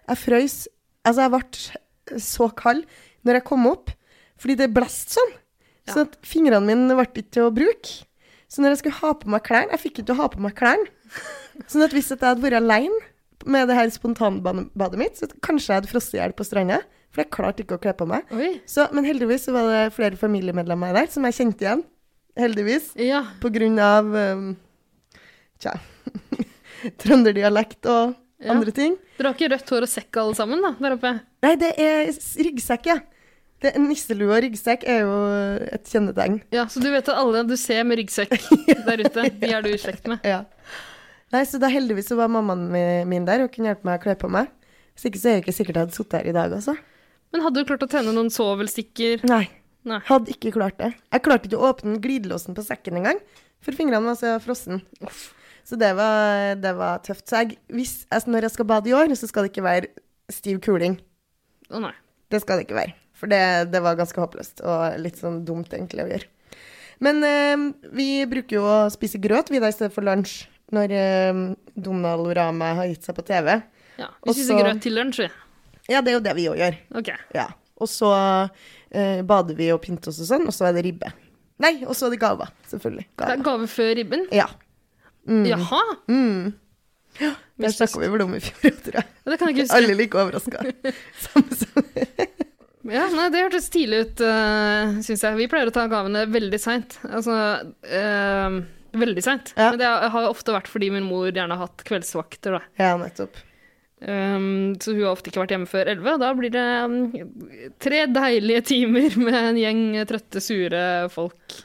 Jeg 0.07 0.21
frøys. 0.23 0.57
Altså, 1.05 1.25
jeg 1.27 1.33
ble 1.33 1.80
så 2.21 2.49
kald 2.57 2.85
når 3.27 3.39
jeg 3.39 3.47
kom 3.47 3.67
opp, 3.69 3.91
fordi 4.41 4.57
det 4.59 4.71
blåste 4.73 5.19
sånn. 5.19 5.35
Sånn 5.89 6.07
at 6.07 6.17
fingrene 6.25 6.63
mine 6.65 6.95
ble 6.97 7.05
ikke 7.07 7.27
til 7.33 7.47
å 7.47 7.53
bruke. 7.53 8.05
Så 8.51 8.61
når 8.61 8.75
jeg 8.75 8.81
skulle 8.81 8.99
ha 8.99 9.11
på 9.15 9.29
meg 9.31 9.45
klærne 9.47 9.71
Jeg 9.71 9.79
fikk 9.79 9.93
ikke 9.93 10.07
til 10.09 10.15
å 10.17 10.21
ha 10.21 10.25
på 10.33 10.41
meg 10.43 10.55
klærne. 10.59 10.89
Sånn 11.71 11.85
at 11.85 11.93
hvis 11.95 12.09
jeg 12.11 12.19
hadde 12.19 12.43
vært 12.43 12.59
alene 12.59 12.99
med 13.49 13.69
det 13.69 13.77
her 13.77 13.89
spontanbadet 13.93 14.99
mitt, 14.99 15.15
så 15.17 15.29
kanskje 15.41 15.71
jeg 15.71 15.79
hadde 15.79 15.89
frosset 15.89 16.17
i 16.17 16.19
hjel 16.19 16.35
på 16.37 16.45
stranda. 16.45 16.81
For 17.11 17.23
jeg 17.23 17.31
klarte 17.33 17.63
ikke 17.63 17.77
å 17.77 17.81
kle 17.81 17.93
på 17.97 18.07
meg. 18.07 18.27
Så, 18.69 18.85
men 18.95 19.07
heldigvis 19.07 19.47
så 19.47 19.55
var 19.55 19.67
det 19.67 19.95
flere 19.95 20.19
familiemedlemmer 20.19 20.93
der 20.95 21.09
som 21.11 21.25
jeg 21.27 21.37
kjente 21.39 21.65
igjen. 21.65 21.81
Heldigvis. 22.39 22.91
På 23.43 23.51
grunn 23.51 23.79
av 23.83 24.07
um, 24.15 24.51
Tja. 25.61 25.75
Trønderdialekt 27.01 27.87
og 27.91 28.15
Ja. 28.41 28.55
andre 28.55 28.73
ting. 28.73 28.95
Dere 29.17 29.29
har 29.31 29.37
ikke 29.37 29.49
rødt 29.53 29.69
hår 29.69 29.85
og 29.85 29.89
sekk 29.91 30.17
alle 30.17 30.35
sammen, 30.37 30.61
da, 30.65 30.71
der 30.81 30.95
oppe? 30.97 31.11
Nei, 31.45 31.55
det 31.61 31.71
er 31.77 32.09
ryggsekk, 32.47 32.87
ja. 32.89 32.99
Det, 33.61 33.75
nisselue 33.77 34.31
og 34.33 34.41
ryggsekk 34.41 34.85
er 34.89 35.03
jo 35.03 35.17
et 35.77 35.85
kjennetegn. 35.91 36.39
Ja, 36.55 36.63
Så 36.65 36.81
du 36.81 36.87
vet 36.89 37.05
at 37.05 37.19
alle 37.21 37.43
du 37.45 37.53
ser 37.61 37.83
med 37.85 37.99
ryggsekk 38.01 38.33
der 38.87 39.03
ute, 39.05 39.27
de 39.37 39.51
er 39.53 39.61
du 39.61 39.69
i 39.69 39.77
slekt 39.77 40.09
med? 40.09 40.25
Ja. 40.25 40.41
Nei, 41.31 41.43
så 41.47 41.61
da 41.61 41.69
heldigvis 41.71 42.09
så 42.09 42.17
var 42.17 42.31
mammaen 42.33 42.65
min 43.07 43.27
der 43.29 43.45
og 43.45 43.53
kunne 43.53 43.69
hjelpe 43.69 43.85
meg 43.87 44.01
å 44.01 44.03
kle 44.03 44.15
på 44.19 44.31
meg. 44.33 44.49
Hvis 44.97 45.05
ikke 45.11 45.21
så 45.21 45.29
er 45.29 45.37
det 45.37 45.43
ikke 45.45 45.55
sikkert 45.55 45.77
jeg 45.77 45.85
hadde 45.85 45.95
sittet 45.99 46.17
her 46.17 46.31
i 46.31 46.33
dag, 46.35 46.55
altså. 46.57 46.73
Men 47.31 47.45
hadde 47.45 47.61
du 47.61 47.69
klart 47.69 47.85
å 47.85 47.91
tenne 47.93 48.11
noen 48.15 48.33
sovelstikker? 48.33 49.21
Nei. 49.29 49.45
Nei. 49.87 50.01
Hadde 50.09 50.33
ikke 50.33 50.51
klart 50.57 50.75
det. 50.81 50.91
Jeg 51.13 51.23
klarte 51.25 51.47
ikke 51.47 51.61
å 51.61 51.69
åpne 51.71 52.01
glidelåsen 52.03 52.57
på 52.57 52.65
sekken 52.65 52.99
engang, 52.99 53.21
for 53.63 53.77
fingrene 53.77 54.09
var 54.11 54.17
så 54.19 54.33
frossen. 54.43 54.81
Så 55.67 55.77
det 55.79 55.91
var, 55.97 56.55
det 56.59 56.73
var 56.77 57.01
tøft. 57.05 57.25
Så 57.29 57.43
jeg, 57.43 57.57
hvis, 57.71 57.93
altså 58.11 58.33
når 58.33 58.47
jeg 58.47 58.55
skal 58.55 58.69
bade 58.71 58.89
i 58.91 58.95
år, 58.97 59.13
så 59.15 59.29
skal 59.29 59.45
det 59.45 59.53
ikke 59.53 59.65
være 59.65 59.91
stiv 60.31 60.61
kuling. 60.63 60.97
Å 61.71 61.81
nei. 61.83 61.93
Det 62.31 62.41
skal 62.43 62.59
det 62.59 62.67
ikke 62.67 62.79
være. 62.79 62.95
For 63.17 63.29
det, 63.31 63.41
det 63.69 63.81
var 63.85 63.99
ganske 63.99 64.17
håpløst, 64.17 64.63
og 64.65 64.97
litt 65.03 65.19
sånn 65.19 65.43
dumt 65.45 65.73
egentlig 65.75 66.05
å 66.05 66.09
gjøre. 66.09 66.29
Men 67.05 67.21
eh, 67.25 67.67
vi 67.97 68.07
bruker 68.29 68.57
jo 68.59 68.65
å 68.65 68.79
spise 68.93 69.21
grøt 69.21 69.49
vi 69.53 69.61
da 69.61 69.69
i 69.69 69.75
stedet 69.75 69.93
for 69.93 70.05
lunsj, 70.05 70.43
når 70.73 70.93
eh, 70.97 71.41
Donald 71.75 72.29
Rama 72.37 72.73
har 72.79 72.89
gitt 72.89 73.05
seg 73.05 73.17
på 73.17 73.25
TV. 73.27 73.57
Ja, 74.01 74.09
Vi 74.25 74.35
spiser 74.37 74.61
grøt 74.61 74.81
til 74.81 74.95
lunsj, 74.97 75.25
vi. 75.25 75.31
Ja, 75.91 76.01
det 76.01 76.13
er 76.13 76.17
jo 76.19 76.23
det 76.23 76.33
vi 76.37 76.47
òg 76.49 76.61
gjør. 76.61 76.77
Ok. 77.01 77.09
Ja. 77.35 77.49
Og 77.81 77.89
så 77.89 78.09
eh, 78.13 79.21
bader 79.27 79.57
vi 79.57 79.71
og 79.73 79.81
pynter 79.83 80.13
oss 80.13 80.21
og 80.21 80.29
sånn, 80.29 80.47
og 80.49 80.55
så 80.55 80.69
er 80.69 80.77
det 80.77 80.85
ribbe. 80.87 81.09
Nei, 81.61 81.75
og 81.85 81.93
så 81.97 82.07
er 82.07 82.15
det 82.15 82.21
gaver, 82.21 82.49
selvfølgelig. 82.69 83.07
Det 83.21 83.29
er 83.35 83.43
gave 83.45 83.67
før 83.69 83.91
ribben? 83.97 84.25
Ja. 84.33 84.47
Mm. 85.27 85.45
Jaha. 85.49 85.81
Mm. 86.09 86.53
Ja, 87.19 87.33
det 87.61 87.71
snakka 87.75 87.99
vi 87.99 88.09
vel 88.13 88.23
om 88.25 88.35
i 88.35 88.41
fjor, 88.43 88.75
tror 88.85 88.99
jeg. 89.01 89.09
Det 89.27 89.37
kan 89.37 89.49
jeg 89.49 89.57
ikke 89.57 89.65
huske. 89.67 89.79
Alle 89.79 89.97
like 89.99 90.21
overraska. 90.21 90.57
Ja, 92.91 93.03
nei, 93.13 93.27
det 93.29 93.43
hørtes 93.43 93.67
tidlig 93.71 93.99
ut, 94.07 94.21
uh, 94.25 94.95
syns 95.05 95.21
jeg. 95.21 95.37
Vi 95.37 95.45
pleier 95.51 95.69
å 95.69 95.73
ta 95.75 95.83
gavene 95.87 96.23
veldig 96.33 96.57
seint. 96.59 96.95
Altså 97.05 97.35
uh, 97.61 98.55
veldig 98.97 99.23
seint. 99.23 99.53
Men 99.55 99.77
det 99.79 99.87
har 99.87 100.27
ofte 100.27 100.55
vært 100.55 100.67
fordi 100.71 100.89
min 100.91 101.05
mor 101.05 101.29
gjerne 101.29 101.55
har 101.55 101.69
hatt 101.69 101.85
kveldsvakter, 101.87 102.57
da. 102.57 102.63
Ja, 102.81 102.95
nettopp. 102.99 103.37
Um, 104.01 104.73
så 104.81 104.95
hun 104.95 105.03
har 105.03 105.13
ofte 105.13 105.29
ikke 105.29 105.43
vært 105.43 105.53
hjemme 105.53 105.69
før 105.69 105.91
elleve. 105.93 106.15
og 106.15 106.23
Da 106.23 106.31
blir 106.37 106.53
det 106.53 106.67
um, 106.89 106.97
tre 107.85 108.01
deilige 108.09 108.65
timer 108.73 109.17
med 109.27 109.39
en 109.43 109.61
gjeng 109.61 109.83
trøtte, 110.09 110.41
sure 110.43 110.83
folk. 111.13 111.59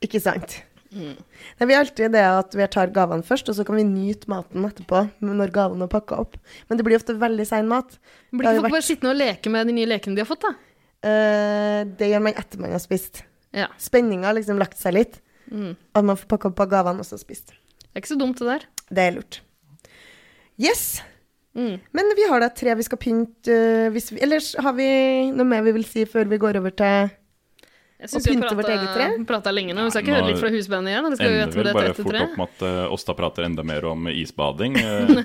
Ikke 0.00 0.22
sant. 0.22 0.60
Det 0.90 1.66
er 1.66 1.78
alltid 1.78 2.14
det 2.16 2.22
at 2.26 2.54
vi 2.58 2.66
tar 2.72 2.90
gavene 2.94 3.26
først, 3.26 3.48
og 3.50 3.56
så 3.56 3.64
kan 3.66 3.78
vi 3.78 3.84
nyte 3.86 4.30
maten 4.30 4.66
etterpå. 4.66 5.04
når 5.22 5.52
gavene 5.54 5.86
er 5.86 5.92
pakka 5.92 6.18
opp. 6.22 6.36
Men 6.68 6.80
det 6.80 6.86
blir 6.86 6.98
ofte 6.98 7.14
veldig 7.18 7.46
sein 7.46 7.68
mat. 7.70 7.98
Blir 8.30 8.50
ikke 8.50 8.56
folk 8.56 8.66
folk 8.66 8.76
bare 8.78 8.88
sittende 8.88 9.14
og 9.14 9.20
leke 9.20 9.52
med 9.54 9.70
de 9.70 9.76
nye 9.76 9.90
lekene 9.90 10.18
de 10.18 10.24
har 10.24 10.30
fått, 10.30 10.46
da? 10.46 10.54
Uh, 11.00 11.82
det 11.96 12.10
gjør 12.10 12.24
man 12.26 12.40
etter 12.40 12.60
man 12.60 12.74
har 12.74 12.82
spist. 12.82 13.22
Ja. 13.56 13.70
Spenninga 13.80 14.30
har 14.30 14.36
liksom 14.38 14.58
lagt 14.60 14.80
seg 14.80 14.98
litt. 14.98 15.20
Mm. 15.50 15.76
At 15.96 16.06
man 16.06 16.18
får 16.18 16.30
pakka 16.30 16.50
opp 16.50 16.64
av 16.66 16.74
gavene 16.74 17.02
og 17.04 17.08
så 17.08 17.18
spist. 17.20 17.54
Det 17.54 17.94
er 17.94 18.02
ikke 18.02 18.14
så 18.14 18.18
dumt, 18.20 18.42
det 18.42 18.50
der. 18.50 18.66
Det 18.90 19.06
er 19.06 19.16
lurt. 19.16 19.40
Yes. 20.60 21.00
Mm. 21.54 21.80
Men 21.96 22.12
vi 22.14 22.26
har 22.30 22.42
da 22.42 22.50
tre 22.54 22.74
vi 22.78 22.86
skal 22.86 23.00
pynte 23.00 23.54
uh, 23.54 23.88
vi, 23.90 24.02
Ellers 24.22 24.52
har 24.58 24.74
vi 24.76 24.90
noe 25.34 25.48
mer 25.48 25.64
vi 25.66 25.74
vil 25.74 25.86
si 25.88 26.04
før 26.06 26.28
vi 26.30 26.38
går 26.38 26.60
over 26.60 26.74
til 26.78 27.10
Jeg 28.00 28.08
syns 28.08 28.26
vi 28.26 28.32
pynte 28.32 28.56
vårt 28.56 28.70
eget 28.72 28.92
tre? 28.96 29.06
har 29.12 29.24
prata 29.28 29.52
lenge 29.52 29.74
nå. 29.76 29.84
Vi 29.86 29.92
skal 29.92 30.06
ikke 30.06 30.14
høre 30.16 30.28
litt 30.30 30.40
fra 30.40 30.50
husbandet 30.54 30.92
igjen? 30.94 31.08
Det 31.12 31.18
skal 31.18 31.32
vi 31.32 31.40
ender 31.44 31.58
vel 31.60 31.70
bare 31.76 31.94
fort 31.98 32.20
opp 32.20 32.36
med 32.40 32.46
at 32.46 32.62
uh, 32.64 32.94
Åsta 32.96 33.14
prater 33.18 33.46
enda 33.48 33.64
mer 33.66 33.88
om 33.92 34.08
isbading. 34.12 34.78
Uh, 34.90 35.20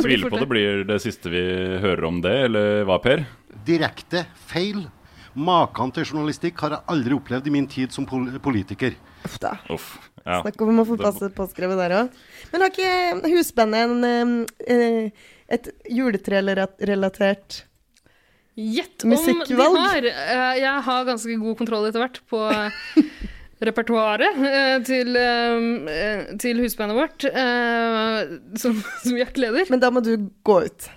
tviler 0.00 0.30
på 0.30 0.38
det 0.38 0.46
blir 0.48 0.82
det 0.86 0.96
siste 1.02 1.30
vi 1.32 1.40
hører 1.82 2.04
om 2.06 2.20
det, 2.22 2.32
eller 2.46 2.84
hva, 2.86 2.96
Per? 3.02 3.24
Direkte 3.66 4.22
feil. 4.48 4.84
Maken 5.36 5.92
til 5.94 6.06
journalistikk 6.06 6.62
har 6.64 6.76
jeg 6.76 6.86
aldri 6.94 7.16
opplevd 7.16 7.48
i 7.50 7.52
min 7.52 7.66
tid 7.70 7.92
som 7.94 8.06
pol 8.08 8.28
politiker. 8.42 8.94
Uff 9.26 9.36
da. 9.42 9.56
Uff, 9.72 9.88
ja. 10.22 10.40
Snakk 10.44 10.62
om 10.64 10.82
å 10.82 10.86
få 10.88 10.96
passe 11.00 11.28
påskrevet 11.34 11.80
der 11.82 11.96
òg. 11.98 12.20
Men 12.52 12.64
har 12.64 12.72
ikke 12.72 13.34
husbandet 13.34 13.80
en, 13.84 14.46
øh, 14.76 15.26
et 15.58 15.68
juletrerelatert 15.98 17.64
Gjett 18.56 19.04
om 19.04 19.12
de 19.12 19.56
har! 19.76 20.06
Eh, 20.08 20.52
Jeg 20.62 20.82
har 20.86 21.04
ganske 21.04 21.34
god 21.42 21.58
kontroll 21.58 21.88
etter 21.90 22.00
hvert 22.00 22.20
på 22.30 22.40
repertoaret 23.66 24.36
eh, 24.48 24.76
til, 24.84 25.16
eh, 25.16 26.22
til 26.40 26.62
husbandet 26.64 26.96
vårt, 26.96 27.26
eh, 27.28 28.36
som, 28.60 28.78
som 29.02 29.18
Jack 29.20 29.36
leder. 29.40 29.68
Men 29.72 29.80
da 29.82 29.90
må 29.92 30.02
du 30.04 30.14
gå 30.44 30.56
ut. 30.66 30.88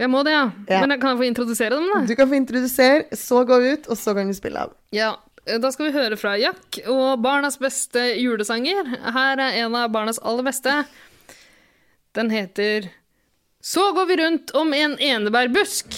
Jeg 0.00 0.10
må 0.10 0.24
det, 0.26 0.32
ja. 0.34 0.46
Ja. 0.68 0.80
Men 0.82 0.96
kan 0.98 1.12
jeg 1.12 1.20
få 1.20 1.28
introdusere 1.28 1.76
dem, 1.76 1.86
da? 1.92 2.00
Du 2.08 2.16
kan 2.18 2.28
få 2.32 2.34
introdusere, 2.40 3.04
så 3.16 3.44
gå 3.46 3.60
ut, 3.62 3.86
og 3.92 4.00
så 4.00 4.16
kan 4.16 4.28
du 4.28 4.34
spille 4.36 4.64
av. 4.66 4.72
Ja, 4.96 5.12
eh, 5.46 5.60
da 5.62 5.70
skal 5.76 5.90
vi 5.90 5.94
høre 6.00 6.18
fra 6.20 6.34
Jack 6.40 6.80
og 6.88 7.20
barnas 7.24 7.60
beste 7.62 8.08
julesanger. 8.18 8.88
Her 9.14 9.44
er 9.44 9.60
en 9.62 9.76
av 9.78 9.92
barnas 9.94 10.20
aller 10.24 10.48
beste. 10.48 10.80
Den 12.16 12.30
heter 12.32 12.88
Så 13.64 13.92
går 13.96 14.06
vi 14.10 14.16
rundt 14.20 14.50
om 14.60 14.72
en 14.76 14.98
enebærbusk. 15.00 15.94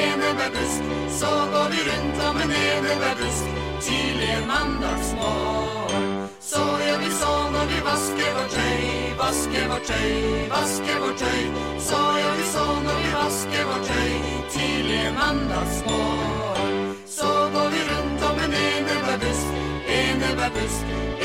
Enebærbusk. 0.00 0.80
Så 1.20 1.30
går 1.52 1.66
vi 1.72 1.80
rundt 1.88 2.18
om 2.28 2.36
en 2.44 2.52
enebærbusk 2.66 3.44
tidlig 3.84 4.30
en 4.38 4.46
mandagsmorgen. 4.52 6.04
Så 6.52 6.62
gjør 6.84 6.98
vi 7.04 7.10
så 7.22 7.32
når 7.54 7.64
vi 7.72 7.78
vasker 7.90 8.30
vårt 8.36 8.52
tøy, 8.56 8.82
vasker 9.22 9.64
vårt 9.70 9.86
tøy, 9.90 10.12
vasker 10.54 10.96
vårt 11.02 11.18
tøy. 11.24 11.42
Så 11.88 12.00
gjør 12.20 12.34
vi 12.40 12.46
så 12.54 12.64
når 12.86 12.96
vi 13.02 13.08
vasker 13.20 13.64
vårt 13.70 13.84
tøy 13.90 14.12
tidlig 14.54 15.00
en 15.08 15.14
mandagsmorgen. 15.22 16.72
Så 17.18 17.30
går 17.54 17.68
vi 17.74 17.80
rundt 17.90 18.22
om 18.30 18.36
en 18.44 18.54
enebærbusk, 18.68 19.46
enebærbusk, 20.00 20.82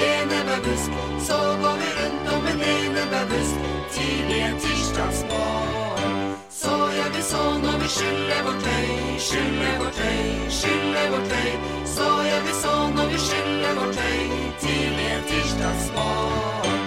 enebærbusk. 0.09 0.91
Så 1.27 1.37
går 1.61 1.75
vi 1.81 1.89
rundt 1.99 2.27
om 2.35 2.43
en 2.51 2.61
enebærbusk 2.75 3.55
tidlig 3.95 4.39
en 4.49 4.59
tirsdagsmorgen. 4.63 5.66
Så 7.87 7.93
vi 7.93 7.99
så 7.99 7.99
skyller 7.99 8.43
vårt 8.43 8.63
tøy, 8.63 9.19
skyller 9.19 9.79
vårt 9.79 9.93
tøy, 9.93 10.49
skyller 10.49 11.09
vårt 11.11 11.29
tøy. 11.29 11.51
Så 11.85 12.07
gjør 12.27 12.41
vi 12.45 12.53
sånn 12.61 12.95
når 12.97 13.07
vi 13.11 13.17
skyller 13.17 13.73
vårt 13.77 13.93
tøy 13.95 14.19
tidlig 14.59 15.05
en 15.15 15.23
tirsdagsmorgen. 15.29 16.81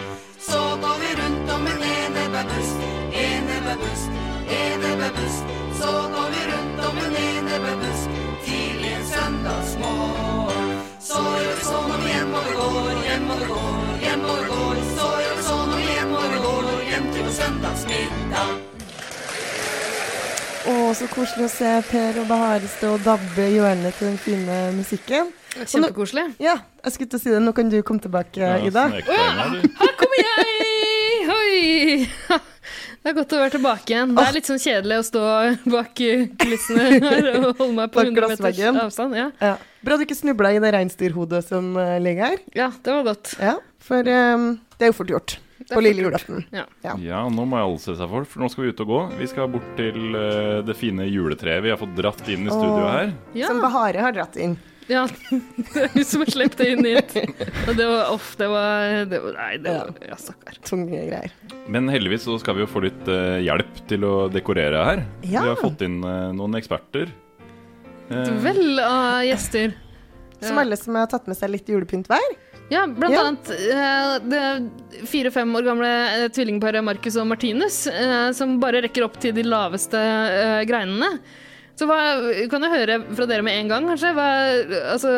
Så 0.49 0.61
går 0.83 0.97
vi 1.01 1.11
rundt 1.21 1.53
om 1.57 1.67
en 1.73 1.83
enebærbusk, 1.89 2.85
enebærbusk, 3.23 4.21
enebærbusk. 4.61 5.55
Så 5.81 5.93
går 6.15 6.29
vi 6.35 6.43
rundt 6.53 6.85
om 6.91 6.99
en 7.07 7.17
enebærbusk 7.25 8.19
tidlig 8.45 8.95
en 8.99 9.07
søndagsmorgen. 9.13 10.75
Så 11.01 11.23
gjør 11.45 11.55
vi 11.55 11.69
sånn 11.71 11.93
når 11.93 12.03
vi 12.05 12.11
hjemover 12.13 12.59
går, 12.61 12.91
hjemover 13.09 13.55
går, 13.55 13.95
hjemover 14.05 14.51
går. 14.53 14.83
Så 14.99 15.15
gjør 15.25 15.39
vi 15.39 15.47
sånn 15.49 15.65
når 15.71 15.81
vi 15.81 15.95
hjemover 15.95 16.45
går, 16.49 16.75
hjem 16.91 17.15
til 17.15 17.31
på 17.31 17.39
søndagsmiddag. 17.41 18.70
Å, 20.69 20.73
så 20.93 21.07
koselig 21.09 21.47
å 21.47 21.51
se 21.53 21.69
Per 21.89 22.19
og 22.21 22.27
Bahare 22.29 22.69
stå 22.69 22.91
og 22.99 23.05
dabbe 23.05 23.47
hjørnet 23.49 23.97
til 23.97 24.11
den 24.11 24.19
fine 24.21 24.59
musikken. 24.77 25.31
Kjempekoselig. 25.57 26.27
Ja, 26.43 26.59
jeg 26.85 26.95
skulle 26.95 27.13
til 27.15 27.21
å 27.21 27.23
si 27.23 27.33
det. 27.33 27.41
Nå 27.41 27.55
kan 27.57 27.71
du 27.73 27.79
komme 27.87 28.05
tilbake, 28.05 28.51
Ida. 28.69 28.85
Å 28.93 29.17
ja, 29.17 29.49
her 29.81 29.97
kommer 30.03 30.21
jeg! 30.21 31.25
Hoi! 31.31 32.39
Det 33.01 33.09
er 33.09 33.17
godt 33.17 33.33
å 33.33 33.41
være 33.41 33.55
tilbake 33.57 33.95
igjen. 33.95 34.13
Det 34.13 34.25
er 34.29 34.37
litt 34.37 34.49
sånn 34.51 34.61
kjedelig 34.61 35.01
å 35.01 35.05
stå 35.09 35.27
bak 35.73 35.95
kulissene 35.97 36.89
her 37.01 37.31
og 37.39 37.47
holde 37.63 37.73
meg 37.79 37.95
på 37.95 38.05
100 38.05 38.33
meters 38.35 38.81
avstand. 38.85 39.17
Ja. 39.17 39.31
Ja. 39.41 39.57
Bra 39.81 39.97
du 39.97 40.05
ikke 40.05 40.19
snubla 40.19 40.53
i 40.53 40.61
det 40.61 40.75
reinsdyrhodet 40.77 41.47
som 41.49 41.73
eh, 41.81 41.97
ligger 42.05 42.35
her. 42.35 42.43
Ja, 42.53 42.69
det 42.69 42.99
var 42.99 43.15
godt. 43.15 43.33
Ja, 43.41 43.57
for 43.81 44.05
um, 44.05 44.51
det 44.77 44.91
er 44.91 44.93
jo 44.93 45.01
fort 45.01 45.15
gjort 45.17 45.41
på 45.71 45.83
lille 45.85 46.05
julaften. 46.07 46.43
Ja. 46.55 46.65
Ja, 46.83 47.21
nå 47.33 47.45
må 47.49 47.61
alle 47.61 47.79
se 47.83 47.95
seg 47.99 48.11
for, 48.11 48.27
for 48.29 48.43
nå 48.43 48.51
skal 48.53 48.67
vi 48.67 48.73
ut 48.73 48.83
og 48.85 48.91
gå. 48.91 49.03
Vi 49.21 49.29
skal 49.31 49.51
bort 49.53 49.71
til 49.79 50.17
uh, 50.17 50.61
det 50.67 50.77
fine 50.79 51.07
juletreet 51.09 51.65
vi 51.65 51.73
har 51.73 51.81
fått 51.81 51.95
dratt 51.99 52.23
inn 52.29 52.49
i 52.49 52.51
studio 52.51 52.83
her. 52.85 53.15
her. 53.15 53.47
Som 53.47 53.63
Bahare 53.65 54.05
har 54.05 54.17
dratt 54.17 54.39
inn. 54.41 54.59
Ja, 54.91 55.05
hun 55.31 56.05
som 56.05 56.25
har 56.25 56.31
sluppet 56.35 56.59
det 56.59 56.71
inn 56.73 56.87
hit. 56.89 57.13
Og 57.69 57.77
det 57.79 57.87
var 57.87 58.11
off, 58.11 58.33
det 58.41 58.49
var, 58.51 59.05
det 59.07 59.21
var 59.23 59.37
Nei, 59.39 59.53
det 59.63 59.75
var 59.77 60.09
Ja, 60.09 60.19
stakkar. 60.19 60.59
Tunge 60.67 61.05
greier. 61.07 61.35
Men 61.71 61.87
heldigvis 61.93 62.27
så 62.27 62.39
skal 62.43 62.59
vi 62.59 62.65
jo 62.65 62.71
få 62.71 62.83
litt 62.89 63.07
uh, 63.07 63.39
hjelp 63.39 63.85
til 63.91 64.07
å 64.09 64.15
dekorere 64.33 64.83
her. 64.89 65.05
Ja. 65.23 65.45
Vi 65.45 65.53
har 65.53 65.61
fått 65.61 65.87
inn 65.87 66.01
uh, 66.03 66.33
noen 66.35 66.59
eksperter. 66.59 67.13
Et 68.11 68.35
vell 68.43 68.83
av 68.83 69.23
gjester. 69.23 69.77
Som 70.43 70.59
alle 70.59 70.77
som 70.81 70.97
har 70.99 71.07
tatt 71.13 71.29
med 71.31 71.39
seg 71.39 71.53
litt 71.53 71.69
julepynt 71.69 72.09
hver. 72.11 72.33
Ja, 72.71 72.87
blant 72.87 73.15
Ja. 73.15 73.27
annet 73.27 73.51
eh, 73.51 74.19
det 74.31 75.07
fire-fem 75.11 75.57
år 75.59 75.67
gamle 75.67 75.91
eh, 75.91 76.29
tvillingparet 76.31 76.85
Marcus 76.87 77.17
og 77.19 77.27
Martinus, 77.27 77.83
eh, 77.91 78.31
som 78.37 78.59
bare 78.63 78.85
rekker 78.87 79.05
opp 79.09 79.19
til 79.21 79.35
de 79.35 79.43
laveste 79.43 79.99
greinene. 80.71 81.19
Så 81.81 81.87
hva, 81.89 81.97
kan 82.53 82.63
jeg 82.67 82.75
høre 82.75 82.97
fra 83.17 83.25
dere 83.27 83.43
med 83.43 83.57
en 83.57 83.71
gang, 83.73 83.87
kanskje? 83.89 84.11
Hva, 84.13 84.27
altså, 84.93 85.13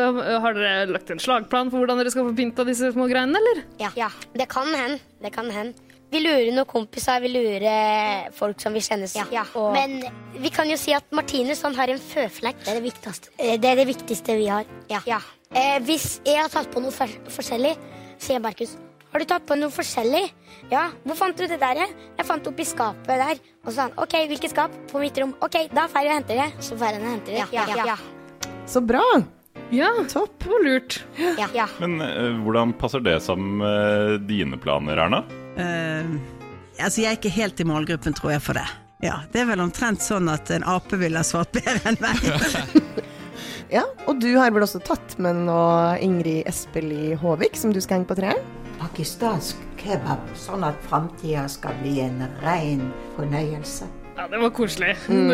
har 0.45 0.55
dere 0.55 0.93
lagt 0.95 1.11
en 1.11 1.19
slagplan 1.20 1.73
for 1.73 1.83
hvordan 1.83 1.99
dere 1.99 2.12
skal 2.15 2.29
få 2.29 2.37
pynta 2.39 2.65
disse 2.69 2.93
små 2.95 3.09
greinene, 3.11 3.41
eller? 3.43 3.65
Ja, 3.99 4.09
det 4.33 4.47
kan 4.53 4.70
hende. 4.70 5.01
Det 5.20 5.33
kan 5.35 5.51
hende. 5.51 5.74
Vi 6.12 6.20
lurer 6.20 6.53
noen 6.53 6.69
kompiser, 6.69 7.23
vi 7.24 7.33
lurer 7.33 8.31
folk 8.37 8.61
som 8.61 8.74
vi 8.77 8.83
kjenner. 8.85 9.11
Ja, 9.33 9.47
og... 9.57 9.73
Men 9.74 10.05
vi 10.45 10.51
kan 10.53 10.69
jo 10.70 10.77
si 10.79 10.93
at 10.93 11.09
Martinus 11.11 11.65
han 11.66 11.74
har 11.74 11.89
en 11.89 12.01
føflekk. 12.01 12.61
Det 12.62 12.74
er 12.74 12.79
det 12.79 12.85
viktigste. 12.85 13.33
Det 13.41 13.70
er 13.73 13.81
det 13.81 13.87
viktigste 13.89 14.37
vi 14.37 14.51
har. 14.53 14.69
Ja. 14.93 15.01
Ja. 15.09 15.19
Eh, 15.53 15.77
hvis 15.85 16.16
jeg 16.24 16.41
har 16.41 16.49
tatt 16.53 16.70
på 16.73 16.81
noe 16.81 16.95
for 16.95 17.11
forskjellig, 17.33 17.74
sier 18.23 18.41
Markus. 18.41 18.73
Har 19.12 19.20
du 19.20 19.29
tatt 19.29 19.45
på 19.45 19.57
noe 19.61 19.69
forskjellig? 19.73 20.23
Ja. 20.70 20.87
Hvor 21.05 21.19
fant 21.19 21.37
du 21.37 21.45
det 21.45 21.59
der? 21.61 21.83
Jeg 21.85 22.24
fant 22.24 22.41
det 22.41 22.49
oppi 22.55 22.65
skapet 22.65 23.20
der. 23.20 23.41
Og 23.61 23.69
så 23.69 23.74
sa 23.74 23.85
han 23.91 23.99
OK, 24.01 24.16
hvilket 24.31 24.55
skap? 24.55 24.73
På 24.89 25.03
mitt 25.03 25.19
rom. 25.20 25.35
OK, 25.45 25.66
da 25.69 25.85
drar 25.85 26.07
jeg 26.07 26.15
og 26.15 26.16
henter 26.16 26.41
det. 26.41 26.49
Så 26.65 26.79
drar 26.81 26.97
han 26.97 27.05
og 27.05 27.12
henter 27.19 27.37
det. 27.37 27.45
Ja, 27.53 27.66
ja, 27.69 27.87
ja. 27.93 27.99
Så 28.65 28.81
bra. 28.81 29.05
Ja, 29.73 29.91
topp. 30.09 30.39
Det 30.41 30.49
var 30.55 30.65
lurt. 30.65 31.03
ja, 31.20 31.51
ja. 31.53 31.69
Men 31.83 32.01
uh, 32.01 32.41
hvordan 32.41 32.73
passer 32.81 33.05
det 33.05 33.19
sammen 33.24 33.59
med 33.61 34.24
dine 34.31 34.57
planer, 34.61 35.05
Erna? 35.05 35.20
Uh, 35.61 36.16
altså, 36.81 37.05
jeg 37.05 37.11
er 37.11 37.20
ikke 37.20 37.37
helt 37.37 37.61
i 37.61 37.69
målgruppen, 37.69 38.16
tror 38.16 38.39
jeg, 38.39 38.47
for 38.49 38.57
det. 38.57 38.65
Ja, 39.05 39.20
Det 39.33 39.43
er 39.43 39.53
vel 39.53 39.61
omtrent 39.61 40.01
sånn 40.01 40.31
at 40.33 40.49
en 40.55 40.65
ape 40.65 40.97
ville 40.97 41.20
ha 41.20 41.27
svart 41.27 41.53
bedre 41.53 41.93
enn 41.93 42.01
meg. 42.01 42.23
Ja, 43.73 43.86
og 44.05 44.19
du 44.20 44.35
har 44.36 44.53
vel 44.53 44.66
også 44.66 44.82
tatt 44.85 45.15
med 45.23 45.47
noe 45.47 45.94
Ingrid 46.05 46.44
Espelid 46.51 47.15
Håvik, 47.23 47.57
som 47.57 47.73
du 47.73 47.81
skal 47.81 48.03
henge 48.03 48.11
på 48.11 48.19
treet? 48.19 48.44
Pakistansk 48.82 49.57
kebab, 49.81 50.20
sånn 50.36 50.66
at 50.69 50.77
framtida 50.90 51.47
skal 51.49 51.78
bli 51.81 52.03
en 52.05 52.20
rein 52.43 52.85
fornøyelse. 53.16 53.89
Ja, 54.16 54.26
det 54.28 54.39
var 54.39 54.51
koselig. 54.51 54.97
Mm. 55.12 55.28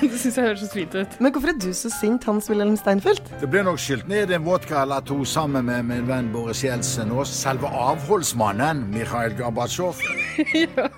Det 0.00 0.18
syns 0.18 0.36
jeg 0.38 0.44
høres 0.44 0.60
så 0.62 0.68
fint 0.72 0.94
ut. 0.96 1.16
Men 1.22 1.32
hvorfor 1.32 1.50
er 1.52 1.58
du 1.60 1.68
så 1.76 1.90
sint, 1.92 2.24
Hans-Wilhelm 2.26 2.76
Steinfeld? 2.80 3.20
Det 3.40 3.48
ble 3.50 3.62
nok 3.66 3.78
skylt 3.80 4.08
ned 4.10 4.32
en 4.34 4.44
vodka 4.46 4.80
eller 4.82 5.04
to 5.06 5.18
sammen 5.28 5.66
med 5.68 5.84
min 5.88 6.06
venn 6.08 6.30
Boris 6.32 6.62
Jeltsin 6.64 7.12
og 7.14 7.26
selve 7.28 7.68
avholdsmannen 7.68 8.84
Mikhail 8.94 9.36
Gorbatsjov. 9.38 10.00
ja, 10.54 10.88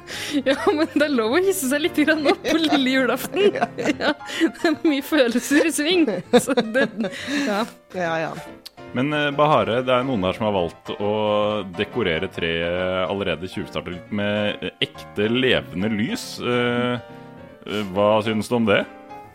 ja, 0.46 0.56
men 0.68 0.86
det 0.94 1.06
er 1.06 1.14
lov 1.14 1.36
å 1.36 1.42
hisse 1.42 1.70
seg 1.70 1.84
litt 1.84 1.98
grann 1.98 2.26
opp 2.30 2.42
på 2.46 2.56
lille 2.60 2.96
julaften. 2.96 3.50
Ja, 4.00 4.12
det 4.40 4.70
er 4.70 4.76
mye 4.86 5.04
følelser 5.04 5.68
i 5.68 5.72
sving. 5.74 6.06
Så 6.32 6.54
det, 6.54 6.86
ja. 7.46 7.62
ja, 7.96 8.12
ja. 8.26 8.32
Men 8.96 9.12
eh, 9.14 9.28
Bahare, 9.36 9.80
det 9.86 9.94
er 9.94 10.06
noen 10.06 10.24
her 10.26 10.36
som 10.36 10.48
har 10.48 10.56
valgt 10.56 10.90
å 10.96 11.12
dekorere 11.76 12.30
treet 12.32 13.06
allerede 13.06 13.50
tjuvstartet 13.50 14.10
med 14.14 14.70
ekte 14.82 15.28
levende 15.30 15.90
lys. 15.92 16.32
Eh, 16.42 17.18
hva 17.94 18.08
syns 18.24 18.48
du 18.50 18.56
om 18.56 18.66
det? 18.68 18.82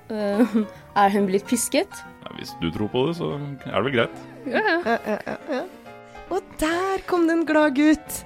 Uh, 0.10 0.62
er 0.98 1.14
hun 1.16 1.28
blitt 1.30 1.48
pisket? 1.50 1.92
Ja, 2.24 2.34
hvis 2.38 2.54
du 2.62 2.70
tror 2.74 2.90
på 2.94 3.08
det, 3.08 3.18
så 3.20 3.34
er 3.38 3.74
det 3.74 3.84
vel 3.88 3.96
greit. 3.96 4.22
Ja, 4.50 4.62
ja. 4.86 4.98
ja, 5.06 5.38
ja. 5.50 5.64
Og 6.34 6.42
der 6.62 7.04
kom 7.10 7.28
det 7.30 7.40
en 7.40 7.46
glad 7.48 7.76
gutt. 7.78 8.22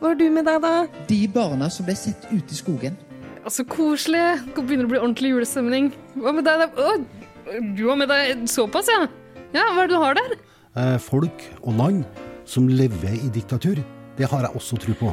Hva 0.00 0.12
har 0.12 0.18
du 0.18 0.26
med 0.34 0.48
deg, 0.48 0.60
da? 0.64 0.74
De 1.08 1.20
barna 1.30 1.68
som 1.70 1.86
ble 1.86 1.94
sett 1.98 2.24
ute 2.32 2.52
i 2.52 2.58
skogen. 2.58 2.96
Altså, 3.42 3.64
koselig. 3.68 4.22
Det 4.54 4.64
begynner 4.64 4.88
å 4.88 4.92
bli 4.92 5.00
ordentlig 5.00 5.32
julestemning. 5.34 5.90
Hva 6.16 6.32
med 6.34 6.46
deg? 6.48 6.64
da? 6.64 6.88
Å, 6.88 7.60
du 7.76 7.84
har 7.88 7.98
med 8.00 8.10
deg 8.10 8.46
såpass, 8.50 8.90
ja? 8.92 9.04
Ja, 9.52 9.68
Hva 9.74 9.84
er 9.84 9.90
det 9.90 9.92
du 9.92 10.00
har 10.00 10.16
der? 10.18 10.36
Eh, 10.80 10.96
folk 11.02 11.44
og 11.60 11.76
land 11.76 12.04
som 12.48 12.68
lever 12.70 13.18
i 13.18 13.28
diktatur. 13.32 13.82
Det 14.16 14.28
har 14.28 14.46
jeg 14.46 14.56
også 14.56 14.78
tro 14.80 14.96
på. 14.96 15.12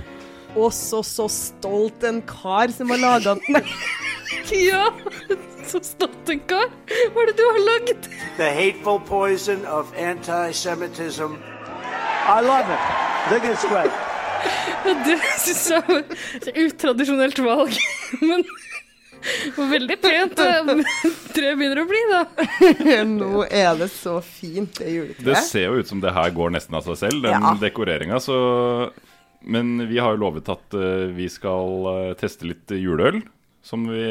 Også 0.58 1.02
så 1.04 1.04
så 1.06 1.28
stolt 1.30 2.04
en 2.04 2.22
kar 2.26 2.72
som 2.74 2.90
har 2.96 2.98
laga 3.04 3.36
den. 3.36 3.64
Ja, 4.50 4.88
så 5.70 5.78
stolt 5.86 6.30
en 6.30 6.40
kar. 6.50 6.70
Hva 7.14 7.22
er 7.24 7.30
det 7.30 7.36
du 7.38 7.44
har 7.46 7.60
lagd? 7.66 8.08
The 8.38 8.48
hateful 8.56 8.98
poison 9.06 9.62
of 9.70 9.92
anti-Semitism. 9.98 11.36
I 12.30 12.40
love 12.46 12.66
it. 12.70 12.82
I 13.26 13.30
think 13.30 13.46
it's 13.52 13.66
great. 13.70 13.92
Det 15.06 15.18
syns 15.44 15.66
jeg 15.70 15.84
var 15.90 16.02
et 16.40 16.50
utradisjonelt 16.64 17.42
valg. 17.46 17.78
Men 18.22 18.46
veldig 19.74 19.98
pent. 20.02 20.40
Tre 21.36 21.54
begynner 21.60 21.84
å 21.84 21.88
bli, 21.90 22.02
da. 22.14 22.24
Nå 23.20 23.44
er 23.50 23.74
det 23.82 23.90
så 23.94 24.18
fint, 24.26 24.80
det 24.80 25.20
Det 25.20 25.38
ser 25.46 25.68
jo 25.70 25.82
ut 25.84 25.90
som 25.92 26.02
det 26.02 26.14
her 26.16 26.32
går 26.34 26.56
nesten 26.58 26.78
av 26.80 26.88
seg 26.90 27.02
selv, 27.06 27.22
den 27.28 27.38
Ja. 27.38 27.54
dekoreringa. 27.62 28.22
Så 28.24 28.40
Men 29.41 29.88
vi 29.88 29.99
har 30.02 30.16
jo 30.16 30.24
lovet 30.26 30.49
at 30.52 30.76
uh, 30.76 31.07
vi 31.16 31.30
skal 31.32 31.88
uh, 31.88 32.14
teste 32.20 32.48
litt 32.49 32.74
juleøl, 32.76 33.22
som 33.64 33.86
vi 33.88 34.03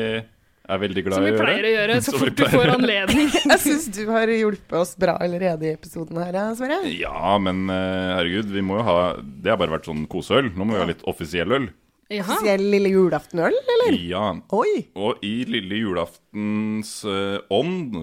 er 0.68 0.80
veldig 0.82 1.04
glad 1.06 1.18
i 1.18 1.20
å 1.20 1.32
gjøre. 1.32 1.36
Som 1.36 1.40
vi 1.40 1.48
pleier 1.48 1.66
å 1.66 1.72
gjøre 1.74 1.98
så 2.04 2.14
fort 2.22 2.38
du 2.38 2.44
får 2.52 2.72
anledning. 2.76 3.28
Jeg 3.52 3.60
syns 3.64 3.90
du 3.96 4.02
har 4.12 4.32
hjulpet 4.32 4.78
oss 4.80 4.94
bra 5.00 5.18
allerede 5.24 5.68
i 5.68 5.74
episoden 5.76 6.20
her, 6.22 6.32
ja, 6.36 6.46
Sverre. 6.58 6.80
Ja, 6.92 7.34
men 7.42 7.66
uh, 7.72 8.16
herregud, 8.18 8.48
vi 8.52 8.64
må 8.64 8.80
jo 8.80 8.86
ha 8.88 8.96
Det 9.18 9.52
har 9.52 9.60
bare 9.60 9.78
vært 9.78 9.88
sånn 9.90 10.08
koseøl. 10.10 10.52
Nå 10.54 10.68
må 10.68 10.76
vi 10.76 10.82
ha 10.82 10.88
litt 10.92 11.04
offisiell 11.08 11.56
øl. 11.58 11.70
Offisiell 12.08 12.62
lille 12.72 12.88
julaftenøl, 12.88 13.52
eller? 13.74 13.96
Ja. 14.00 14.30
Oi. 14.56 14.86
Og 14.96 15.20
i 15.24 15.42
lille 15.44 15.82
julaftens 15.82 17.02
eh, 17.04 17.36
ånd 17.52 17.98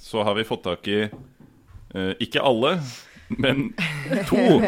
så 0.00 0.24
har 0.24 0.38
vi 0.38 0.46
fått 0.48 0.64
tak 0.64 0.88
i 0.88 1.02
eh, 1.04 2.12
ikke 2.24 2.40
alle, 2.40 2.78
men 3.38 3.70
to 4.28 4.60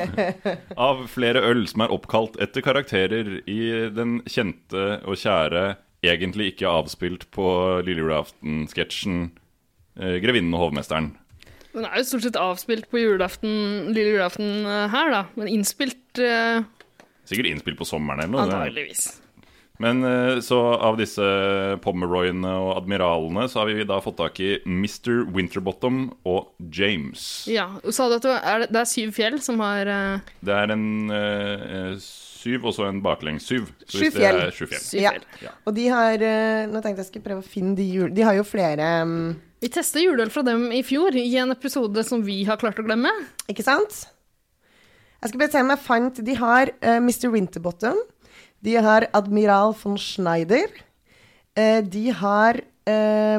av 0.77 1.05
flere 1.13 1.43
øl 1.51 1.65
som 1.71 1.85
er 1.85 1.93
oppkalt 1.95 2.39
etter 2.43 2.65
karakterer 2.65 3.41
i 3.51 3.61
den 3.95 4.21
kjente 4.31 5.01
og 5.05 5.19
kjære, 5.21 5.77
egentlig 6.05 6.53
ikke 6.53 6.69
avspilt 6.71 7.27
på 7.35 7.47
lille 7.87 8.05
julaften-sketsjen 8.05 9.19
eh, 9.99 10.17
'Grevinnen 10.21 10.55
og 10.55 10.67
hovmesteren'. 10.69 11.15
Den 11.75 11.89
er 11.89 11.99
jo 11.99 12.07
stort 12.07 12.23
sett 12.29 12.37
avspilt 12.39 12.87
på 12.93 13.01
julaften, 13.03 13.91
lille 13.95 14.15
julaften 14.15 14.63
eh, 14.69 14.87
her, 14.93 15.11
da. 15.11 15.23
Men 15.35 15.51
innspilt 15.51 16.21
eh, 16.23 16.63
Sikkert 17.25 17.49
innspilt 17.51 17.81
på 17.81 17.89
sommeren 17.89 18.21
eller 18.27 18.37
noe. 18.37 18.45
antageligvis. 18.45 19.07
Men 19.85 20.05
eh, 20.05 20.41
så 20.41 20.59
av 20.81 20.97
disse 20.97 21.25
Pomeroyene 21.85 22.53
og 22.63 22.71
admiralene 22.79 23.45
så 23.53 23.61
har 23.61 23.69
vi 23.69 23.85
da 23.89 24.01
fått 24.01 24.17
tak 24.17 24.41
i 24.41 24.55
Mr. 24.65 25.27
Winterbottom 25.35 26.07
og 26.25 26.55
James. 26.73 27.45
Ja. 27.53 27.69
Sa 27.93 28.09
du 28.09 28.17
at 28.17 28.25
det 28.25 28.37
er, 28.39 28.67
det 28.71 28.81
er 28.81 28.89
syv 28.89 29.13
fjell 29.17 29.37
som 29.45 29.61
har 29.61 29.91
uh... 29.91 30.31
Det 30.45 30.55
er 30.57 30.73
en 30.73 30.87
uh, 31.13 31.99
syv 32.01 32.71
og 32.71 32.77
så 32.77 32.89
en 32.89 33.03
baklengs 33.05 33.45
syv. 33.51 33.69
Så 33.85 33.99
Sju 33.99 34.07
hvis 34.07 34.17
det 34.17 34.23
fjell. 34.23 34.41
er 34.47 34.57
sju 34.57 34.65
fjell. 34.71 35.21
Ja. 35.45 35.53
Og 35.69 35.77
de 35.77 35.85
har 35.93 36.25
uh, 36.25 36.65
Nå 36.71 36.81
tenkte 36.81 37.05
jeg 37.05 37.11
skulle 37.11 37.29
prøve 37.29 37.45
å 37.45 37.53
finne 37.57 37.77
de 37.77 37.91
jul... 37.91 38.09
De 38.15 38.25
har 38.25 38.39
jo 38.39 38.47
flere 38.49 38.89
um... 39.05 39.35
Vi 39.61 39.73
testa 39.73 40.01
juleøl 40.01 40.33
fra 40.33 40.45
dem 40.45 40.67
i 40.77 40.81
fjor, 40.85 41.17
i 41.17 41.29
en 41.41 41.53
episode 41.53 42.03
som 42.05 42.25
vi 42.25 42.43
har 42.49 42.61
klart 42.61 42.81
å 42.81 42.85
glemme. 42.85 43.13
Ikke 43.53 43.65
sant? 43.65 44.03
Jeg 45.21 45.31
skal 45.31 45.41
bare 45.41 45.53
se 45.55 45.63
om 45.65 45.71
jeg 45.73 45.81
fant 45.81 46.19
De 46.21 46.35
har 46.37 46.73
Mr. 47.01 47.31
Winterbottom. 47.33 48.01
De 48.65 48.75
har 48.81 49.07
Admiral 49.13 49.75
von 49.83 49.99
Schneider. 50.01 50.71
Eh, 51.57 51.83
de 51.85 52.07
har 52.17 52.61
eh, 52.89 53.39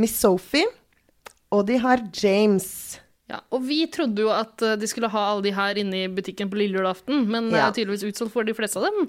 Miss 0.00 0.16
Sophie. 0.22 0.66
Og 1.52 1.64
de 1.68 1.78
har 1.80 2.02
James. 2.12 2.98
Ja, 3.28 3.42
og 3.52 3.62
vi 3.68 3.82
trodde 3.92 4.24
jo 4.24 4.30
at 4.32 4.60
eh, 4.64 4.76
de 4.80 4.88
skulle 4.88 5.08
ha 5.12 5.22
alle 5.34 5.44
de 5.44 5.52
her 5.56 5.78
inne 5.80 6.02
i 6.06 6.08
butikken 6.12 6.48
på 6.52 6.56
lille 6.60 6.80
julaften, 6.80 7.26
men 7.28 7.50
det 7.52 7.58
Ja. 7.60 7.68
er 7.68 7.76
tydeligvis 7.76 8.06
utsolgt 8.08 8.32
for 8.32 8.44
de 8.48 8.54
fleste 8.56 8.80
av 8.80 8.84
dem. 8.88 9.08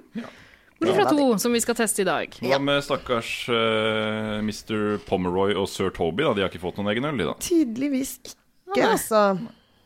Bortsett 0.79 0.95
Ja. 0.95 0.95
fra 0.95 1.09
to, 1.11 1.37
som 1.39 1.51
vi 1.55 1.59
skal 1.59 1.75
teste 1.75 2.01
i 2.03 2.07
dag. 2.07 2.35
Hva 2.39 2.59
med 2.63 2.83
stakkars 2.83 3.31
uh, 3.51 4.39
Mr. 4.39 4.97
Pomeroy 5.07 5.53
og 5.59 5.67
sir 5.71 5.89
Toby? 5.91 6.23
da? 6.23 6.33
De 6.35 6.41
har 6.43 6.49
ikke 6.51 6.61
fått 6.63 6.77
noen 6.79 6.91
egen 6.93 7.03
øl, 7.07 7.17
de 7.19 7.27
da? 7.27 7.33
Tydeligvis 7.43 8.13
ikke, 8.23 8.79
ja, 8.79 8.91
altså. 8.93 9.23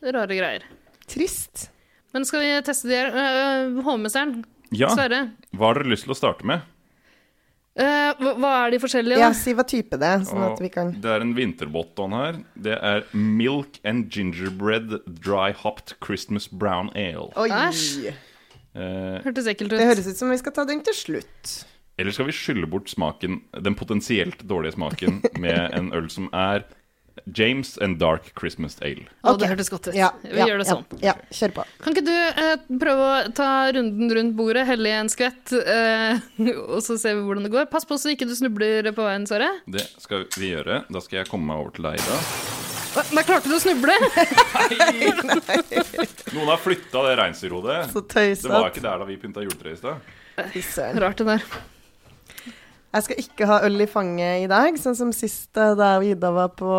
Rare 0.04 0.38
greier. 0.38 0.66
Trist. 1.10 1.70
Men 2.14 2.26
skal 2.26 2.42
vi 2.46 2.52
teste 2.66 2.90
de 2.90 2.98
her? 3.00 3.10
Uh, 3.14 3.82
Hovmesteren, 3.86 4.44
Ja. 4.74 4.90
Sverre. 4.94 5.24
Hva 5.54 5.70
har 5.72 5.80
dere 5.82 5.92
lyst 5.94 6.08
til 6.08 6.14
å 6.16 6.18
starte 6.18 6.46
med? 6.50 6.62
Eh, 7.74 8.12
hva, 8.20 8.36
hva 8.38 8.50
er 8.68 8.76
de 8.76 8.78
forskjellige, 8.84 9.18
Ja, 9.18 9.32
si 9.34 9.54
hva 9.58 9.64
type 9.66 9.98
det 9.98 10.06
er, 10.06 10.20
sånn 10.30 10.44
at 10.46 10.60
vi 10.62 10.70
kan 10.70 10.92
Det 11.02 11.10
er 11.10 11.24
en 11.26 11.32
vinterbotton 11.34 12.14
her. 12.14 12.36
Det 12.54 12.76
er 12.78 13.02
Milk 13.18 13.80
and 13.84 14.12
Gingerbread 14.14 15.00
Dry 15.26 15.52
Hopped 15.58 15.96
Christmas 16.06 16.46
Brown 16.48 16.92
Ale. 16.94 17.32
Oi! 17.42 17.48
Æsj. 17.50 18.14
Eh, 18.74 19.18
Hørtes 19.26 19.50
ekkelt 19.50 19.74
ut. 19.74 19.80
Det 19.80 19.88
høres 19.90 20.08
ut 20.12 20.18
som 20.22 20.30
vi 20.34 20.38
skal 20.42 20.54
ta 20.54 20.66
den 20.70 20.84
til 20.86 20.94
slutt. 20.98 21.66
eller 21.98 22.12
skal 22.12 22.26
vi 22.26 22.34
skylle 22.34 22.66
bort 22.70 22.90
smaken, 22.90 23.42
den 23.62 23.76
potensielt 23.78 24.40
dårlige 24.50 24.74
smaken 24.78 25.22
med 25.44 25.74
en 25.78 25.92
øl 25.94 26.10
som 26.10 26.30
er 26.34 26.66
James 27.26 27.78
and 27.78 28.00
Dark 28.02 28.32
Christmas 28.40 28.76
Ale? 28.82 29.06
Å, 29.22 29.34
Ok. 29.34 29.40
det 29.40 29.50
hørtes 29.52 29.70
godt 29.72 29.88
ut. 29.90 29.96
Ja, 29.98 30.10
vi 30.24 30.40
ja, 30.40 30.48
gjør 30.50 30.64
det 30.64 30.68
sånn. 30.68 30.84
Ja, 31.04 31.14
kjør 31.32 31.54
på. 31.60 31.66
Kan 31.84 31.96
ikke 31.96 32.06
du 32.08 32.16
eh, 32.16 32.56
prøve 32.82 33.06
å 33.10 33.20
ta 33.38 33.50
runden 33.76 34.12
rundt 34.18 34.36
bordet, 34.38 34.66
helle 34.68 34.90
i 34.90 34.96
en 34.98 35.12
skvett, 35.14 35.54
eh, 35.54 36.20
og 36.74 36.82
så 36.86 36.98
ser 37.00 37.20
vi 37.20 37.26
hvordan 37.28 37.48
det 37.48 37.54
går? 37.54 37.70
Pass 37.72 37.88
på 37.90 38.00
så 38.02 38.14
ikke 38.14 38.28
du 38.30 38.36
snubler 38.38 38.90
på 38.96 39.06
veien, 39.06 39.28
Sverre. 39.30 39.52
Det 39.70 39.86
skal 40.02 40.28
vi 40.38 40.54
gjøre. 40.56 40.84
Da 40.90 41.04
skal 41.06 41.22
jeg 41.22 41.32
komme 41.32 41.52
meg 41.52 41.64
over 41.64 41.78
til 41.78 41.90
deg, 41.90 42.02
da. 42.04 42.20
Der 42.94 43.26
klarte 43.26 43.50
du 43.50 43.56
å 43.58 43.62
snuble! 43.62 43.94
Nei 43.98 45.10
Noen 46.36 46.50
har 46.52 46.60
flytta 46.62 47.02
det 47.08 47.16
reinsdyrhodet. 47.18 47.78
Det 47.90 48.50
var 48.52 48.70
ikke 48.70 48.86
der 48.86 49.02
da 49.02 49.08
vi 49.10 49.18
pynta 49.22 49.42
juletreet 49.42 49.80
i 50.54 50.62
stad. 50.62 51.00
Rart 51.02 51.22
det 51.22 51.30
der. 51.32 51.48
Jeg 52.94 53.08
skal 53.08 53.24
ikke 53.24 53.50
ha 53.50 53.62
øl 53.66 53.82
i 53.82 53.90
fanget 53.90 54.44
i 54.44 54.52
dag, 54.52 54.78
sånn 54.78 54.98
som 54.98 55.12
sist 55.16 55.58
eh, 55.58 55.74
da 55.78 55.96
Ida 56.06 56.30
var 56.36 56.54
på 56.58 56.76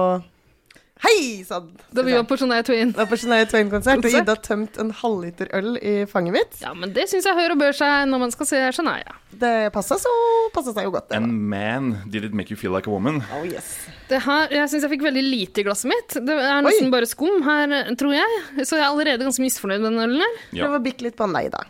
Hei 1.04 1.42
sann! 1.44 1.66
Da 1.92 2.04
vi 2.06 2.14
var 2.14 2.22
på 2.24 2.36
Shania 2.38 2.62
Twain. 2.64 2.92
Da 2.94 3.04
på 3.10 3.16
Shania 3.18 3.44
Twain-konsert, 3.50 3.98
og 3.98 4.14
Ida 4.20 4.36
tømte 4.40 4.80
en 4.80 4.92
halvliter 4.94 5.50
øl 5.58 5.74
i 5.76 5.94
fanget 6.08 6.36
mitt. 6.36 6.54
Ja, 6.62 6.70
men 6.78 6.94
det 6.96 7.08
syns 7.10 7.26
jeg 7.28 7.36
hører 7.36 7.56
og 7.56 7.60
bør 7.60 7.76
seg 7.76 8.06
når 8.08 8.22
man 8.22 8.32
skal 8.32 8.48
se 8.48 8.62
Shania. 8.78 9.16
Det 9.34 9.52
passa 9.74 9.98
så 10.00 10.14
passa 10.54 10.72
seg 10.72 10.86
jo 10.86 10.94
godt, 10.94 11.10
det. 11.10 11.18
And 11.18 11.50
man, 11.50 11.90
did 12.14 12.24
it 12.24 12.32
make 12.32 12.54
you 12.54 12.56
feel 12.56 12.72
like 12.72 12.88
a 12.88 12.94
woman? 12.94 13.20
Oh, 13.34 13.42
yes. 13.44 13.74
Det 14.08 14.22
her, 14.24 14.48
jeg 14.54 14.70
syns 14.70 14.86
jeg 14.86 14.94
fikk 14.94 15.04
veldig 15.10 15.26
lite 15.26 15.60
i 15.60 15.66
glasset 15.66 15.90
mitt. 15.92 16.14
Det 16.14 16.38
er 16.40 16.64
nesten 16.64 16.94
bare 16.94 17.10
skum 17.10 17.42
her, 17.44 17.74
tror 18.00 18.16
jeg. 18.16 18.42
Så 18.62 18.78
jeg 18.78 18.86
er 18.86 18.90
allerede 18.92 19.26
ganske 19.26 19.44
misfornøyd 19.44 19.82
med 19.82 19.90
den 19.90 20.04
ølen 20.06 20.24
her. 20.24 20.42
Prøv 20.54 20.78
å 20.78 20.84
bikke 20.86 21.10
litt 21.10 21.18
på 21.18 21.28
nei, 21.28 21.48
da. 21.52 21.66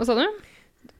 Hva 0.00 0.08
sa 0.08 0.16
du? 0.16 0.26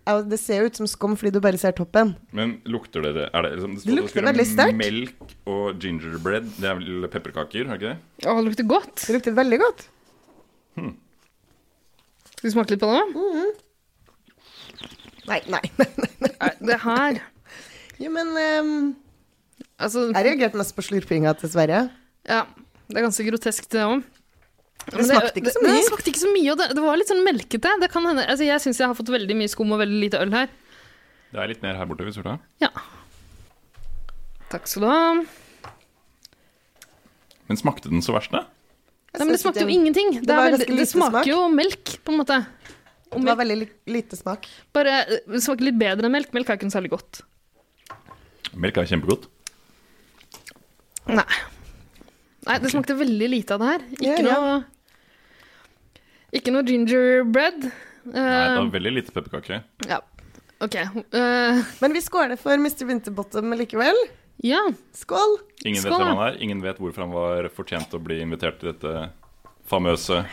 Det 0.06 0.38
ser 0.40 0.62
jo 0.62 0.70
ut 0.70 0.78
som 0.80 0.88
skum 0.90 1.12
fordi 1.18 1.30
du 1.36 1.40
bare 1.44 1.58
ser 1.60 1.74
toppen. 1.76 2.14
Men 2.34 2.56
lukter 2.66 3.04
dere 3.04 3.28
er 3.28 3.44
det, 3.46 3.50
liksom, 3.58 3.74
Det 3.76 3.84
det 3.86 3.96
lukter 3.98 4.26
veldig 4.26 4.46
sterkt. 4.48 4.78
Melk 4.80 5.34
og 5.50 5.82
gingerbread. 5.84 6.48
Det 6.56 6.70
er 6.70 6.78
vel 6.80 7.08
pepperkaker, 7.12 7.66
er 7.68 7.76
det 7.76 7.78
ikke 7.78 7.92
det? 7.92 8.26
Å, 8.26 8.36
det 8.40 8.46
lukter 8.48 8.68
godt. 8.70 8.94
Det 9.06 9.16
lukter 9.18 9.36
veldig 9.36 9.58
godt. 9.62 9.84
Hmm. 10.80 10.94
Skal 12.32 12.48
vi 12.48 12.54
smake 12.56 12.74
litt 12.74 12.82
på 12.82 12.90
det? 12.90 13.04
Mhm. 13.14 13.50
Nei, 15.30 15.40
nei, 15.52 15.60
nei. 15.78 15.86
nei, 16.00 16.30
nei. 16.40 16.50
Det 16.72 16.78
her 16.82 17.18
Jo, 18.00 18.08
men 18.10 18.30
um, 18.34 18.70
Altså 19.78 20.06
Jeg 20.08 20.24
reagerte 20.26 20.58
mest 20.58 20.74
på 20.74 20.82
slurpinga 20.82 21.34
til 21.38 21.52
Sverre. 21.52 21.84
Ja, 22.26 22.40
det 22.88 22.98
er 22.98 23.06
ganske 23.06 23.24
grotesk, 23.28 23.68
det 23.72 23.84
òg. 23.84 24.02
Det 24.90 25.04
smakte 25.06 25.38
ikke 25.42 25.52
så 25.52 25.60
Det, 25.60 25.66
mye. 25.68 25.76
det 25.76 25.84
smakte 25.90 26.10
ikke 26.10 26.22
så 26.24 26.30
mye, 26.32 26.48
og 26.52 26.58
det, 26.58 26.68
det 26.74 26.82
var 26.84 26.96
litt 26.98 27.10
sånn 27.12 27.20
melkete. 27.26 27.74
Det 27.82 27.90
kan 27.92 28.06
hende, 28.08 28.24
altså 28.26 28.46
jeg 28.48 28.62
syns 28.64 28.80
jeg 28.80 28.88
har 28.90 28.96
fått 28.98 29.12
veldig 29.12 29.36
mye 29.38 29.50
skum 29.52 29.74
og 29.76 29.82
veldig 29.82 30.00
lite 30.06 30.20
øl 30.24 30.32
her. 30.34 30.48
Det 31.30 31.38
er 31.44 31.52
litt 31.52 31.62
mer 31.62 31.76
her 31.78 31.86
borte, 31.86 32.06
hvis 32.08 32.16
du 32.18 32.22
vil 32.24 32.32
ha. 32.32 32.38
Ja. 32.64 32.70
Takk 34.50 34.66
skal 34.66 34.82
du 34.82 34.88
ha. 34.90 35.02
Men 37.50 37.58
smakte 37.60 37.90
den 37.92 38.02
så 38.02 38.14
verst, 38.16 38.32
da? 38.34 38.44
Nei, 39.14 39.24
men 39.26 39.34
det 39.34 39.40
smakte 39.42 39.62
jo 39.66 39.70
ingenting. 39.74 40.12
Det, 40.20 40.26
Det 40.26 40.38
veldig, 40.38 40.66
det 40.78 40.88
smaker 40.90 41.20
smak. 41.22 41.26
jo 41.30 41.38
melk, 41.50 41.94
på 42.06 42.12
en 42.14 42.20
måte. 42.22 42.40
Det 43.10 43.24
var 43.26 43.38
veldig 43.40 43.56
li 43.58 43.66
lite 43.90 44.14
smak. 44.18 44.46
Bare 44.74 44.92
eh, 45.02 45.16
det 45.26 45.40
smaker 45.42 45.66
litt 45.66 45.78
bedre 45.80 46.06
enn 46.06 46.14
melk. 46.14 46.30
Melk 46.34 46.50
er 46.52 46.58
ikke 46.60 46.68
noe 46.68 46.76
særlig 46.76 46.92
godt. 46.92 47.22
Melk 48.54 48.78
er 48.78 48.86
kjempegodt. 48.90 49.26
Nei. 51.10 51.26
Nei, 52.46 52.58
det 52.58 52.70
smakte 52.72 52.94
veldig 52.96 53.28
lite 53.28 53.54
av 53.54 53.60
det 53.60 53.66
her. 53.72 53.82
Ikke 53.98 54.06
Ja, 54.06 54.28
ja. 54.28 54.36
noe 54.40 54.64
Ikke 56.32 56.52
noe 56.54 56.62
gingerbread. 56.64 57.64
Nei, 57.64 58.14
det 58.14 58.20
Uh, 58.20 58.56
var 58.62 58.70
veldig 58.72 58.92
lite 58.94 59.12
pepperkake. 59.12 59.58
ja, 59.86 59.98
OK. 60.64 60.74
Uh, 61.12 61.60
Men 61.82 61.92
vi 61.92 62.00
skåler 62.00 62.38
for 62.40 62.54
Mr. 62.56 62.86
Winterbottom 62.88 63.52
likevel. 63.58 63.94
ja. 64.42 64.62
Skål. 64.96 65.36
Ingen 65.66 65.82
Skål, 65.82 65.90
vet 65.98 66.06
hvem 66.06 66.16
han 66.16 66.28
er. 66.32 66.38
Ingen 66.40 66.62
vet 66.62 66.78
hvorfor 66.78 67.04
han 67.04 67.12
var 67.12 67.48
fortjent 67.52 67.92
å 67.92 68.00
bli 68.02 68.20
invitert 68.22 68.58
til 68.60 68.72
dette 68.72 69.10
famøse 69.68 70.24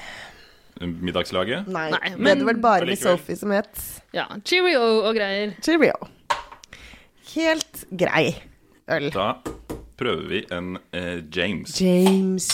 middagslaget. 0.80 1.68
Nei, 1.68 1.90
Nei, 1.92 2.10
det 2.10 2.20
men- 2.20 2.32
er 2.32 2.36
det 2.36 2.46
vel 2.46 2.62
bare 2.62 2.86
med 2.86 2.98
Sophie 3.00 3.36
som 3.36 3.52
het. 3.52 4.02
ja. 4.14 4.28
Cheerio 4.46 5.02
og 5.04 5.16
greier. 5.16 5.56
Cheerio. 5.62 5.94
Helt 7.36 7.84
grei 7.92 8.36
øl. 8.88 9.10
Da 9.12 9.34
prøver 9.98 10.28
vi 10.30 10.42
en 10.54 10.78
eh, 10.94 11.22
James. 11.34 11.74
James. 11.82 12.48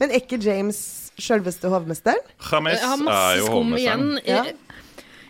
Men 0.00 0.10
er 0.10 0.20
ikke 0.22 0.38
James 0.42 0.78
sjølveste 1.20 1.68
hovmesteren? 1.70 2.22
James 2.50 2.78
Jeg 2.78 2.88
har 2.88 2.98
er 2.98 3.04
masse 3.06 3.38
jo 3.40 3.46
skum 3.50 3.74
igjen. 3.76 4.06
hovmesteren. 4.08 4.18
Jeg, 4.26 4.56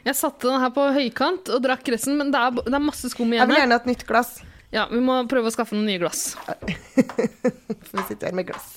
jeg 0.06 0.16
satte 0.18 0.48
den 0.48 0.60
her 0.62 0.70
på 0.74 0.86
høykant 0.96 1.50
og 1.56 1.62
drakk 1.64 1.88
resten, 1.94 2.16
men 2.18 2.30
det 2.34 2.40
er, 2.40 2.50
det 2.66 2.74
er 2.78 2.84
masse 2.84 3.10
skum 3.12 3.32
Jeg 3.32 3.40
igjen. 3.40 3.48
vil 3.50 3.56
her. 3.58 3.62
gjerne 3.66 3.78
ha 3.78 3.82
et 3.84 3.90
nytt 3.92 4.06
glass. 4.08 4.32
Ja, 4.72 4.86
Vi 4.88 5.00
må 5.04 5.18
prøve 5.28 5.50
å 5.50 5.52
skaffe 5.52 5.76
noen 5.76 5.84
nye 5.90 6.00
glass. 6.00 6.22
For 6.96 7.98
vi 7.98 8.04
sitter 8.08 8.30
her 8.30 8.36
med 8.38 8.46
glass. 8.48 8.70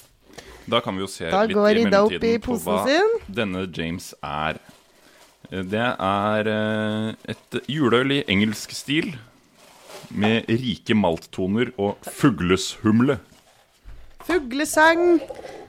Da 0.67 0.79
kan 0.81 0.95
vi 0.97 1.03
jo 1.05 1.07
se 1.11 1.29
Da 1.29 1.43
litt 1.45 1.53
går 1.55 1.77
i 1.77 1.83
Ida 1.85 1.99
opp 2.03 2.11
i 2.11 2.17
mellomtiden 2.17 2.41
på 2.41 2.55
posen 2.55 2.71
hva 2.71 2.79
sin. 2.89 3.13
denne 3.37 3.61
James 3.77 4.09
er. 4.25 4.57
Eh, 5.51 5.61
Det 5.61 5.85
er 5.93 6.49
eh, 6.51 7.31
et 7.35 7.59
juleøl 7.69 8.11
i 8.17 8.23
engelsk 8.33 8.73
stil 8.75 9.13
med 10.11 10.45
rike 10.49 10.95
malttoner 10.97 11.71
og 11.81 11.97
fugleshumle. 12.17 13.17
Fuglesang. 14.25 15.19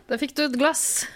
Da 0.09 0.17
fikk 0.21 0.35
du 0.39 0.45
et 0.47 0.57
glass, 0.59 1.07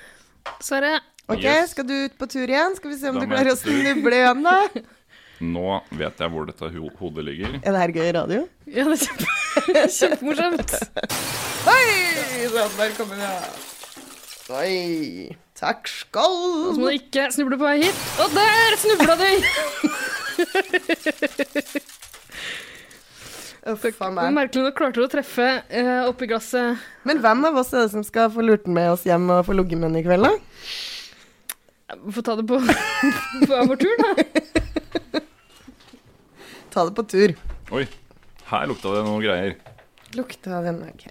Sverre. 0.61 1.01
Ok, 1.31 1.45
Yes. 1.47 1.71
skal 1.71 1.87
du 1.87 1.95
ut 2.07 2.17
på 2.19 2.27
tur 2.27 2.43
igjen? 2.51 2.75
Skal 2.77 2.91
vi 2.91 2.97
se 2.99 3.09
om 3.09 3.15
Da 3.15 3.21
du 3.23 3.27
klarer 3.31 3.53
å 3.53 3.57
snuble 3.59 4.17
igjen, 4.19 4.43
da? 4.43 4.57
Nå 5.41 5.81
vet 5.97 6.19
jeg 6.21 6.29
hvor 6.35 6.45
dette 6.49 6.69
ho 6.75 6.89
hodet 6.99 7.25
ligger. 7.25 7.55
Er 7.63 7.71
det 7.73 7.81
her 7.81 7.93
gøy 7.97 8.11
radio? 8.19 8.41
Ja, 8.67 8.85
det 8.91 8.99
er 8.99 9.05
kjempe, 9.07 9.27
kjempemorsomt. 9.99 10.75
Oi! 11.71 11.87
Sånn, 12.51 12.75
der 12.77 12.91
kommer 12.99 13.17
vi. 13.17 13.23
ja. 13.23 13.41
Oi. 14.51 15.37
Takk 15.61 15.87
Og 16.17 16.75
så 16.75 16.81
må 16.81 16.89
du 16.91 16.97
ikke 16.99 17.29
snuble 17.33 17.57
på 17.61 17.67
vei 17.69 17.79
hit. 17.85 17.99
Og 18.25 18.29
der 18.35 18.77
snubla 18.81 19.15
du! 19.21 19.31
Uff 23.71 23.85
a 23.87 23.93
er 24.09 24.15
meg. 24.17 24.33
Merkelig 24.37 24.67
nok 24.67 24.77
klarte 24.79 25.01
du 25.01 25.07
å 25.07 25.11
treffe 25.11 25.49
uh, 25.63 26.09
oppi 26.09 26.29
glasset. 26.31 26.81
Men 27.09 27.23
hvem 27.23 27.47
av 27.51 27.59
oss 27.63 27.73
er 27.75 27.87
det 27.87 27.95
som 27.95 28.05
skal 28.07 28.31
få 28.35 28.45
lurt 28.45 28.67
den 28.67 28.77
med 28.77 28.93
oss 28.93 29.07
hjem 29.09 29.29
og 29.31 29.45
få 29.49 29.57
ligget 29.59 29.81
med 29.81 29.93
den 29.93 30.01
i 30.03 30.07
kveld, 30.07 30.29
da? 30.29 30.35
Vi 32.05 32.15
får 32.15 32.27
ta 32.27 32.37
det 32.39 32.47
på, 32.47 32.61
på 33.51 33.65
vår 33.73 33.81
tur, 33.81 34.05
da. 34.05 35.21
Ta 36.71 36.85
det 36.87 36.95
på 36.95 37.03
tur. 37.11 37.35
Oi, 37.75 37.83
her 38.47 38.69
lukta 38.71 38.93
det 38.95 39.03
noen 39.03 39.23
greier. 39.25 39.57
Lukta 40.15 40.61
den 40.63 40.85
ok. 40.87 41.09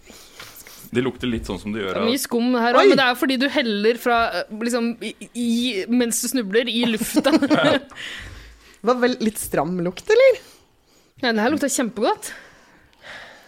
Det 0.90 1.03
lukter 1.06 1.30
litt 1.30 1.45
sånn 1.45 1.60
som 1.61 1.73
det 1.73 1.84
Det 1.84 1.91
er 1.94 2.07
mye 2.07 2.22
skum 2.22 2.56
her 2.57 2.77
òg, 2.80 2.88
men 2.90 2.98
det 2.98 3.06
er 3.06 3.18
fordi 3.19 3.36
du 3.41 3.45
heller 3.53 3.99
fra 4.02 4.19
eh, 4.40 4.53
liksom 4.65 4.94
i, 5.06 5.11
i, 5.38 5.49
mens 5.91 6.22
du 6.23 6.30
snubler, 6.31 6.72
i 6.72 6.86
lufta. 6.90 7.34
Det 8.80 8.88
Var 8.88 8.95
vel 9.02 9.18
litt 9.19 9.36
stram 9.36 9.73
lukt, 9.84 10.07
eller? 10.07 10.38
Ja, 11.19 11.34
det 11.36 11.44
her 11.44 11.52
lukta 11.52 11.68
kjempegodt. 11.68 12.31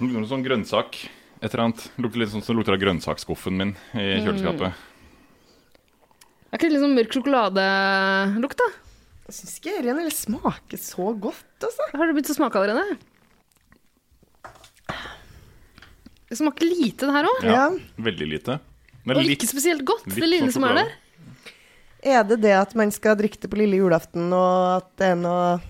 Noe 0.02 0.28
sånn 0.28 0.44
grønnsak. 0.46 0.98
Et 1.42 1.50
eller 1.54 1.64
annet. 1.70 1.90
Lukter 1.98 2.20
litt 2.22 2.30
sånn 2.30 2.44
som 2.44 2.56
lukter 2.58 2.74
av 2.76 2.80
grønnsaksskuffen 2.82 3.54
min 3.58 3.76
i 3.94 3.98
Mm. 4.20 4.26
kjøleskapet. 4.26 4.74
Er 6.52 6.58
ikke 6.58 6.68
det 6.68 6.72
litt 6.74 6.82
sånn 6.84 6.96
mørk 6.98 7.12
sjokoladelukt, 7.16 8.58
da? 8.58 8.70
Jeg 9.28 9.34
syns 9.38 9.60
ikke 9.60 9.78
Eren 9.80 10.00
eller 10.00 10.12
smaker 10.12 10.78
så 10.78 11.14
godt, 11.20 11.46
altså. 11.64 11.82
Har 11.94 12.06
det 12.08 12.16
begynt 12.16 12.30
å 12.30 12.36
smake 12.36 12.60
allerede? 12.60 12.98
Det 16.30 16.38
smaker 16.40 16.66
lite, 16.70 17.08
det 17.08 17.12
her 17.16 17.28
òg. 17.28 17.44
Ja, 17.44 17.70
Veldig 18.00 18.28
lite. 18.30 18.60
Men 19.04 19.18
Og 19.18 19.24
litt- 19.26 19.40
ikke 19.42 19.50
spesielt 19.50 19.84
godt, 19.84 20.06
litt 20.08 20.16
det 20.16 20.30
lille 20.30 20.46
sånn 20.48 20.54
som 20.54 20.64
er 20.64 20.68
sjokolade. 20.68 20.92
der. 22.04 22.12
Er 22.14 22.24
det 22.24 22.42
det 22.42 22.52
at 22.54 22.76
man 22.76 22.92
skal 22.92 23.16
drikke 23.16 23.40
det 23.40 23.50
på 23.50 23.58
lille 23.58 23.76
julaften, 23.78 24.32
og 24.34 24.78
at 24.82 24.96
det 24.98 25.08
er 25.12 25.16
noe 25.16 25.62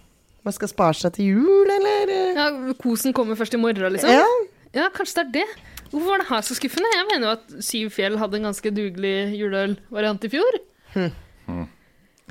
man 0.48 0.54
skal 0.56 0.72
spare 0.72 0.98
seg 0.98 1.14
til 1.18 1.26
jul, 1.36 1.70
eller? 1.70 2.12
Ja, 2.38 2.46
Kosen 2.82 3.14
kommer 3.14 3.38
først 3.40 3.54
i 3.54 3.60
morgen, 3.62 3.94
liksom? 3.94 4.10
Ja. 4.10 4.26
Ja, 4.74 4.88
kanskje 4.96 5.20
det 5.20 5.26
er 5.26 5.32
det. 5.42 5.48
Hvorfor 5.92 6.08
var 6.14 6.22
det 6.24 6.28
her 6.30 6.44
så 6.48 6.56
skuffende? 6.56 6.88
Jeg 6.96 7.08
mener 7.10 7.28
jo 7.28 7.32
at 7.36 7.64
Syv 7.68 7.90
Fjell 7.92 8.14
hadde 8.22 8.38
en 8.40 8.46
ganske 8.48 8.72
dugelig 8.72 9.16
juleølvariant 9.36 10.24
i 10.24 10.30
fjor. 10.32 10.60
Hmm. 10.96 11.66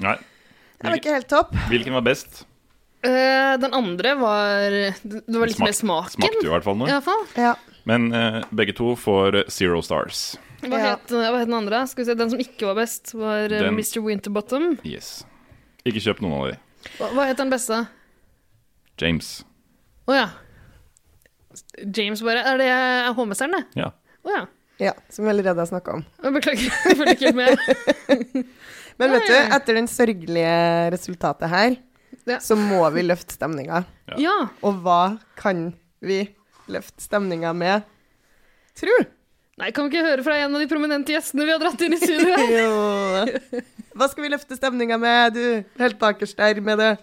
Nei. 0.01 0.15
Det 0.81 0.89
var 0.89 0.97
ikke 0.97 1.13
helt 1.19 1.29
topp. 1.29 1.51
Hvilken 1.69 1.93
var 1.99 2.07
best? 2.07 2.47
Uh, 3.05 3.57
den 3.61 3.73
andre 3.77 4.11
var 4.21 4.75
Det 5.01 5.25
var 5.33 5.49
litt 5.49 5.57
Smak- 5.57 5.69
mer 5.69 5.77
smaken. 5.77 6.17
smakte 6.17 6.45
jo 6.45 6.51
i 6.51 6.55
hvert 6.55 6.65
fall 6.67 6.79
noe. 6.81 6.89
I 6.89 6.97
hvert 6.97 7.07
fall. 7.11 7.61
Men 7.89 8.09
uh, 8.13 8.41
begge 8.53 8.75
to 8.77 8.95
får 8.97 9.43
zero 9.53 9.81
stars. 9.85 10.37
Hva, 10.65 10.77
het, 10.81 11.13
hva 11.13 11.37
het 11.41 11.49
den 11.49 11.57
andre? 11.57 11.85
Skal 11.89 12.05
vi 12.05 12.09
se, 12.11 12.17
Den 12.21 12.33
som 12.33 12.41
ikke 12.41 12.67
var 12.69 12.77
best, 12.83 13.15
var 13.17 13.47
eh, 13.49 13.61
Den- 13.69 13.77
Mr. 13.77 14.01
Winterbottom. 14.05 14.75
Yes. 14.85 15.23
Ikke 15.89 16.01
kjøp 16.05 16.21
noen 16.25 16.37
av 16.41 16.51
de. 16.51 16.59
Hva, 16.99 17.09
hva 17.17 17.25
het 17.29 17.41
den 17.41 17.53
beste? 17.53 17.79
James. 19.01 19.41
Å 20.11 20.17
ja. 20.17 20.29
James 21.83 22.23
bare 22.25 22.43
Er 22.47 22.61
det 22.61 22.73
hovmesteren, 23.17 23.57
det? 23.57 23.83
Ja. 23.83 23.93
Oh, 24.25 24.33
ja. 24.35 24.47
Ja, 24.81 24.95
som 25.13 25.27
vi 25.27 25.31
allerede 25.33 25.61
har 25.61 25.69
snakka 25.69 25.99
om. 25.99 26.05
Beklager, 26.35 26.73
jeg 26.89 26.97
følger 26.97 27.17
ikke 27.19 27.33
med. 27.37 27.59
Men 29.01 29.15
vet 29.17 29.29
du, 29.29 29.37
etter 29.37 29.77
den 29.77 29.89
sørgelige 29.89 30.57
resultatet 30.95 31.53
her, 31.53 31.77
så 32.41 32.57
må 32.57 32.83
vi 32.95 33.05
løfte 33.05 33.37
stemninga. 33.37 33.83
Ja. 34.21 34.37
Og 34.65 34.81
hva 34.85 35.17
kan 35.41 35.71
vi 36.05 36.23
løfte 36.73 37.05
stemninga 37.05 37.53
med? 37.57 37.85
Tru? 38.77 38.93
Nei, 39.61 39.69
kan 39.77 39.85
vi 39.85 39.93
ikke 39.93 40.07
høre 40.07 40.25
fra 40.25 40.39
en 40.41 40.57
av 40.57 40.63
de 40.63 40.69
prominente 40.71 41.13
gjestene 41.13 41.45
vi 41.45 41.53
har 41.53 41.61
dratt 41.61 41.83
inn 41.85 41.97
i 41.97 42.01
studio 42.01 42.33
her? 42.33 42.53
jo. 42.63 43.63
Hva 44.01 44.09
skal 44.09 44.25
vi 44.25 44.33
løfte 44.33 44.57
stemninga 44.57 44.97
med, 45.01 45.37
du? 45.37 45.81
Helt 45.81 46.01
bakerst 46.01 46.41
der 46.41 46.63
med 46.65 46.81
det 46.81 46.95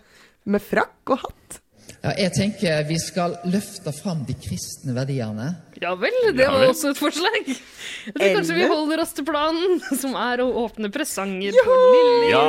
med 0.50 0.64
frakk 0.64 1.14
og 1.14 1.26
hatt. 1.28 1.60
Ja, 2.04 2.12
jeg 2.14 2.32
tenker 2.36 2.84
vi 2.88 2.98
skal 3.02 3.34
løfte 3.50 3.92
fram 3.96 4.22
de 4.28 4.36
kristne 4.38 4.94
verdiene. 4.96 5.48
Ja 5.82 5.96
vel, 5.98 6.14
det 6.38 6.46
var 6.46 6.68
også 6.70 6.92
et 6.94 7.00
forslag. 7.02 7.48
Jeg 7.50 8.14
tror 8.14 8.36
kanskje 8.38 8.58
vi 8.60 8.68
holder 8.70 9.02
oss 9.04 9.16
til 9.18 9.26
planen, 9.28 9.80
som 10.02 10.14
er 10.20 10.44
å 10.44 10.48
åpne 10.66 10.92
presanger 10.94 11.58
på 11.66 11.78
lille 11.82 12.30
Ja! 12.36 12.44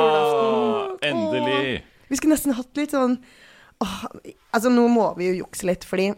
endelig. 1.09 1.09
Endelig! 1.09 1.81
Vi 2.09 2.17
skulle 2.17 2.37
nesten 2.37 2.55
hatt 2.57 2.77
litt 2.79 2.93
sånn 2.95 3.19
åh, 3.83 3.99
Altså, 4.53 4.71
nå 4.73 4.87
må 4.89 5.11
vi 5.17 5.27
jo 5.31 5.43
jukse 5.43 5.67
litt, 5.69 5.85
fordi 5.85 6.11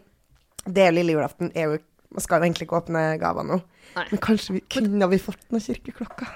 det 0.67 0.85
er 0.85 0.93
lille 0.95 1.15
julaften 1.17 1.49
er 1.57 1.71
jo 1.71 1.79
Man 2.11 2.23
skal 2.23 2.41
jo 2.41 2.47
egentlig 2.49 2.67
ikke 2.67 2.79
åpne 2.81 3.01
gaver 3.21 3.45
nå. 3.47 3.57
Men 3.95 4.19
kanskje 4.23 4.57
vi 4.57 4.61
kunne 4.71 5.07
vi 5.11 5.19
fått 5.23 5.45
noen 5.51 5.63
kirkeklokker? 5.63 6.33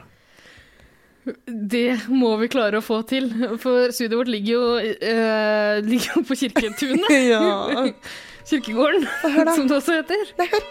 Det 1.25 1.87
må 2.13 2.35
vi 2.37 2.49
klare 2.53 2.79
å 2.79 2.85
få 2.85 2.99
til, 3.09 3.31
for 3.61 3.89
studioet 3.95 4.19
vårt 4.19 4.31
ligger 4.33 4.53
jo, 4.53 4.65
eh, 4.93 5.81
ligger 5.85 6.19
jo 6.19 6.25
på 6.29 6.37
Kirketunet. 6.43 7.09
Ja. 7.33 7.41
Kirkegården, 8.49 9.07
som 9.55 9.65
det 9.65 9.79
også 9.79 9.95
heter. 9.97 10.27
Nei, 10.37 10.45
hør. 10.51 10.65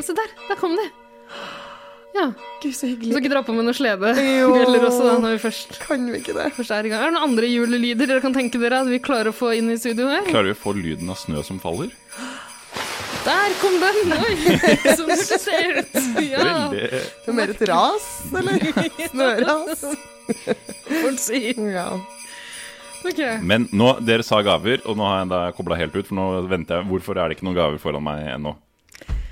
Se 0.00 0.14
der, 0.16 0.30
der 0.48 0.56
kom 0.60 0.72
det. 0.78 0.86
Ja. 2.16 2.30
Gud, 2.62 2.72
så 2.72 2.88
hyggelig. 2.88 3.12
Skal 3.12 3.20
ikke 3.22 3.32
dra 3.34 3.42
på 3.44 3.52
med 3.52 3.68
noe 3.68 3.76
slede. 3.76 4.14
Jo. 4.16 4.48
Bjeller 4.56 4.86
også, 4.88 5.04
da, 5.04 5.18
når 5.22 5.36
vi 5.36 5.42
først 5.44 5.76
Kan 5.84 6.08
vi 6.08 6.22
ikke 6.22 6.34
det? 6.38 6.48
Først 6.56 6.72
er 6.74 6.88
i 6.88 6.92
gang. 6.92 7.04
Er 7.04 7.12
det 7.12 7.18
noen 7.18 7.28
andre 7.28 7.50
julelyder 7.52 8.08
dere 8.08 8.24
kan 8.24 8.36
tenke 8.36 8.60
dere 8.62 8.80
at 8.80 8.88
vi 8.88 9.00
klarer 9.04 9.30
å 9.32 9.36
få 9.36 9.52
inn 9.58 9.68
i 9.74 9.78
studio 9.80 10.08
her? 10.08 10.24
Klarer 10.30 10.50
vi 10.54 10.56
å 10.56 10.62
få 10.62 10.72
lyden 10.78 11.12
av 11.12 11.20
snø 11.20 11.44
som 11.46 11.60
faller? 11.62 11.92
Der 13.28 13.54
kom 13.60 13.74
den! 13.82 14.12
Oi, 14.24 14.36
sånn 14.96 15.10
det 15.10 15.40
ser 15.42 15.74
ut. 15.82 15.98
Ja. 16.24 16.44
Veldig 16.72 16.84
Det 16.92 17.32
er 17.32 17.36
mer 17.36 17.52
et 17.52 17.64
ras, 17.68 18.06
eller? 18.40 18.62
Snøras. 19.12 19.82
Får 20.88 21.18
si. 21.20 21.42
Ja. 21.74 21.90
Okay. 23.04 23.36
Men 23.46 23.68
nå, 23.76 23.92
dere 24.04 24.24
sa 24.26 24.40
gaver, 24.46 24.80
og 24.88 24.96
nå 24.98 25.06
har 25.06 25.20
jeg 25.22 25.30
da 25.30 25.42
kobla 25.54 25.76
helt 25.78 25.94
ut, 25.94 26.06
for 26.08 26.16
nå 26.18 26.26
venter 26.50 26.80
jeg. 26.80 26.88
Hvorfor 26.90 27.20
er 27.20 27.28
det 27.30 27.38
ikke 27.38 27.46
noen 27.46 27.58
gaver 27.60 27.82
foran 27.82 28.04
meg 28.04 28.24
ennå? 28.32 28.56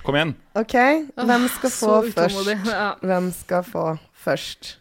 Kom 0.06 0.14
igjen. 0.14 0.36
OK, 0.54 0.76
hvem 1.18 1.48
skal 1.56 1.72
få 1.74 1.94
utålmodig, 2.06 2.60
først? 2.60 2.70
ja. 2.76 2.90
Hvem 3.02 3.32
skal 3.34 3.64
få 3.66 3.86
først? 4.26 4.76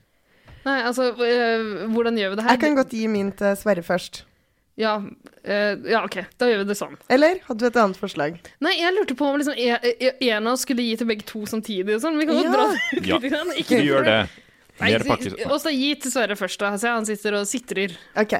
Nei, 0.66 0.80
altså, 0.86 1.12
eh, 1.22 1.86
hvordan 1.94 2.20
gjør 2.20 2.34
vi 2.34 2.38
det 2.40 2.46
her? 2.46 2.56
Jeg 2.58 2.62
kan 2.62 2.78
godt 2.78 2.94
gi 2.94 3.08
min 3.10 3.32
til 3.38 3.58
Sverre 3.58 3.86
først. 3.86 4.24
Ja, 4.77 4.97
eh, 5.47 5.76
ja, 5.88 6.02
OK. 6.03 6.18
Da 6.38 6.49
gjør 6.49 6.64
vi 6.64 6.68
det 6.68 6.76
sånn. 6.76 6.97
Eller 7.10 7.38
hadde 7.47 7.60
du 7.64 7.68
et 7.69 7.77
annet 7.80 7.95
forslag? 7.99 8.35
Nei, 8.60 8.73
jeg 8.81 8.91
lurte 8.97 9.15
på 9.15 9.30
om 9.30 9.38
liksom, 9.39 9.56
e- 9.56 9.95
e- 10.10 10.15
en 10.34 10.47
av 10.47 10.53
oss 10.57 10.65
skulle 10.68 10.84
gi 10.84 10.97
til 10.99 11.07
begge 11.07 11.23
to 11.30 11.45
samtidig. 11.47 11.95
og 11.95 12.02
Sånn. 12.03 12.18
Vi 12.19 12.26
kan 12.27 12.35
jo 12.35 12.43
Ja. 12.43 12.52
dra 12.52 12.65
det 12.73 13.06
Ja, 13.07 13.18
litt. 13.19 13.31
grann. 13.31 13.53
vi 13.56 13.85
gjør 13.88 14.03
det. 14.03 14.18
Nei, 14.81 14.91
Mer 14.91 15.06
pakker. 15.07 15.38
Gi 15.72 15.95
til 15.95 16.11
Sverre 16.11 16.35
først, 16.35 16.60
da. 16.60 16.73
Se, 16.76 16.88
han 16.91 17.06
sitter 17.07 17.38
og 17.39 17.45
sitrer. 17.47 17.95
OK. 18.19 18.34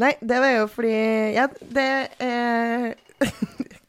Nei, 0.00 0.14
det 0.24 0.38
var 0.40 0.54
jo 0.56 0.66
fordi 0.72 1.34
Ja, 1.34 1.46
det 1.60 1.88
er 2.20 2.94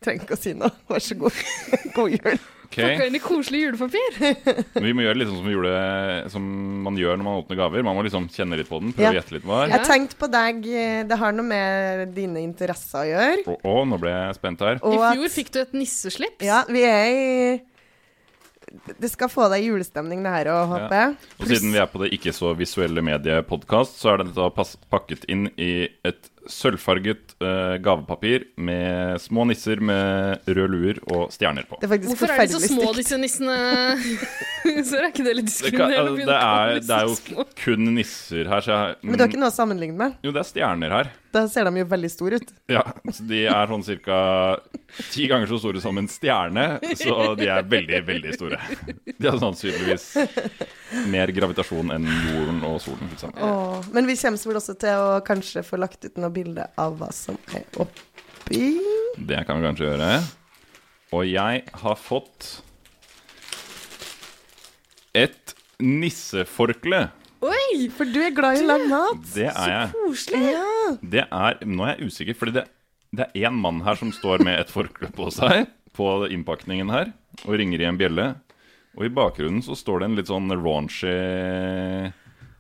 Trenger 0.04 0.26
ikke 0.26 0.36
å 0.36 0.42
si 0.44 0.52
noe. 0.54 0.70
Vær 0.92 1.00
så 1.00 1.16
god. 1.16 1.32
God 1.96 2.12
jul. 2.12 2.40
Ok. 2.74 2.80
Pakka 2.82 3.06
inn 3.06 3.16
i 3.16 3.22
koselig 3.22 3.60
julepapir. 3.68 4.16
Vi 4.88 4.94
må 4.98 5.04
gjøre 5.06 5.20
litt 5.22 5.30
sånn 5.30 5.42
som, 5.44 5.50
jule, 5.54 5.74
som 6.34 6.48
man 6.88 6.96
gjør 6.98 7.20
når 7.20 7.28
man 7.28 7.42
åpner 7.44 7.60
gaver. 7.60 7.84
Man 7.86 7.98
må 8.00 8.04
liksom 8.08 8.26
kjenne 8.34 8.58
litt 8.58 8.70
på 8.72 8.80
den, 8.82 8.96
prøve 8.98 9.12
å 9.12 9.14
Ja. 9.14 9.20
gjette 9.22 9.36
litt 9.38 9.46
hva 9.46 9.60
det 9.68 9.76
Jeg 9.76 9.80
er. 9.84 9.86
tenkte 9.92 10.18
på 10.24 10.30
deg 10.34 10.64
Det 11.14 11.20
har 11.22 11.36
noe 11.38 11.46
med 11.46 12.16
dine 12.18 12.42
interesser 12.42 13.04
å 13.04 13.12
gjøre. 13.12 13.46
Å, 13.54 13.60
å, 13.62 13.76
nå 13.94 14.00
ble 14.02 14.10
jeg 14.16 14.40
spent 14.42 14.66
her. 14.66 14.82
Og 14.82 14.98
I 14.98 15.04
at- 15.06 15.20
fjor 15.22 15.30
fikk 15.38 15.52
du 15.54 15.62
et 15.62 15.78
nisseslips. 15.78 16.42
Ja, 16.50 16.64
vi 16.68 16.82
er 16.90 17.14
i 17.14 17.62
Det 19.00 19.12
skal 19.12 19.30
få 19.30 19.46
deg 19.54 19.68
julestemning, 19.68 20.24
det 20.26 20.32
her 20.34 20.48
òg, 20.50 20.64
håper 20.72 20.96
jeg. 20.98 21.14
Ja. 21.14 21.34
Og 21.40 21.46
siden 21.52 21.72
vi 21.76 21.78
er 21.84 21.86
på 21.94 22.00
det 22.02 22.10
ikke 22.18 22.34
så 22.34 22.56
visuelle 22.58 23.04
mediepodkast, 23.06 24.00
så 24.02 24.16
er 24.16 24.24
dette 24.24 24.78
pakket 24.90 25.28
inn 25.30 25.52
i 25.62 25.86
et 26.04 26.30
sølvfarget 26.52 27.36
uh, 27.44 27.76
gavepapir 27.84 28.48
med 28.58 29.22
små 29.24 29.46
nisser 29.50 29.82
med 29.84 30.44
røde 30.50 30.70
luer 30.74 31.02
og 31.14 31.32
stjerner 31.34 31.68
på. 31.70 31.80
Det 31.82 31.88
er 31.88 31.94
faktisk 31.96 32.14
Hvorfor 32.14 32.34
er 32.34 32.44
de 32.44 32.56
så 32.56 32.62
små, 32.68 32.92
disse 32.98 33.20
nissene? 33.22 33.58
så 34.90 35.00
er 35.00 35.10
ikke 35.10 35.26
det 35.28 35.36
litt 35.40 35.52
Det, 35.52 35.74
kan, 35.74 35.90
diskriminerende? 35.90 36.14
å 36.14 36.30
det, 36.30 36.40
er, 36.40 36.80
det 36.84 37.00
er 37.00 37.12
jo 37.12 37.48
kun 37.64 37.92
nisser 37.98 38.50
her, 38.52 38.64
så 38.66 38.78
jeg 38.78 39.02
Men 39.04 39.18
du 39.20 39.26
har 39.26 39.32
ikke 39.32 39.44
noe 39.44 39.54
å 39.54 39.58
sammenligne 39.58 40.00
med? 40.00 40.18
Jo, 40.26 40.36
det 40.36 40.44
er 40.44 40.50
stjerner 40.52 40.98
her. 41.00 41.14
Da 41.34 41.48
ser 41.50 41.66
de 41.66 41.82
jo 41.82 41.86
veldig 41.90 42.10
store 42.14 42.38
ut. 42.42 42.52
Ja, 42.70 42.84
så 43.10 43.24
De 43.26 43.40
er 43.50 43.72
sånn 43.72 43.84
ca. 44.06 44.18
ti 45.10 45.26
ganger 45.32 45.50
så 45.50 45.58
store 45.64 45.82
som 45.82 45.98
en 45.98 46.08
stjerne, 46.12 46.66
så 47.00 47.34
de 47.40 47.48
er 47.50 47.66
veldig, 47.66 48.02
veldig 48.06 48.34
store. 48.38 48.60
De 49.18 49.30
har 49.32 49.40
sannsynligvis 49.42 50.06
mer 51.10 51.34
gravitasjon 51.34 51.90
enn 51.96 52.06
jorden 52.06 52.62
og 52.70 52.78
solen. 52.84 53.10
Liksom. 53.16 53.34
Åh, 53.42 53.90
Men 53.96 54.06
vi 54.10 54.18
kommer 54.22 54.46
vel 54.54 54.62
også 54.62 54.78
til 54.84 55.02
å 55.02 55.18
kanskje 55.26 55.66
få 55.66 55.82
lagt 55.82 56.06
ut 56.06 56.22
noe 56.22 56.30
bilde 56.36 56.68
av 56.78 57.00
hva 57.02 57.10
som 57.16 57.40
er 57.58 57.66
oppi. 57.82 58.62
Det 59.18 59.42
kan 59.48 59.58
vi 59.58 59.66
kanskje 59.68 59.90
gjøre. 59.90 60.12
Og 61.14 61.26
jeg 61.30 61.66
har 61.82 61.98
fått 62.02 62.52
et 65.18 65.54
nisseforkle. 65.82 67.08
Oi, 67.44 67.90
for 67.92 68.08
du 68.08 68.22
er 68.24 68.32
glad 68.36 68.62
i 68.62 68.66
lang 68.66 68.86
mat. 68.92 69.20
Det 69.34 69.50
er 69.50 69.72
jeg. 69.74 69.92
Så 69.92 70.04
Koselig. 70.06 70.42
Ja. 70.54 70.94
Det 71.16 71.26
er, 71.26 71.60
nå 71.68 71.86
er 71.88 71.98
jeg 71.98 72.12
usikker, 72.12 72.38
fordi 72.40 72.56
det, 72.60 72.66
det 73.12 73.28
er 73.28 73.50
én 73.50 73.58
mann 73.60 73.82
her 73.84 74.00
som 74.00 74.14
står 74.16 74.46
med 74.48 74.62
et 74.62 74.72
forkle 74.72 75.12
på 75.14 75.28
seg 75.34 75.68
på 75.94 76.08
innpakningen 76.34 76.90
her, 76.90 77.12
og 77.44 77.58
ringer 77.60 77.84
i 77.84 77.88
en 77.90 78.00
bjelle. 78.00 78.28
Og 78.98 79.08
i 79.08 79.14
bakgrunnen 79.14 79.64
så 79.66 79.76
står 79.78 80.02
det 80.02 80.08
en 80.08 80.18
litt 80.20 80.30
sånn 80.30 80.54
raunchy, 80.54 81.14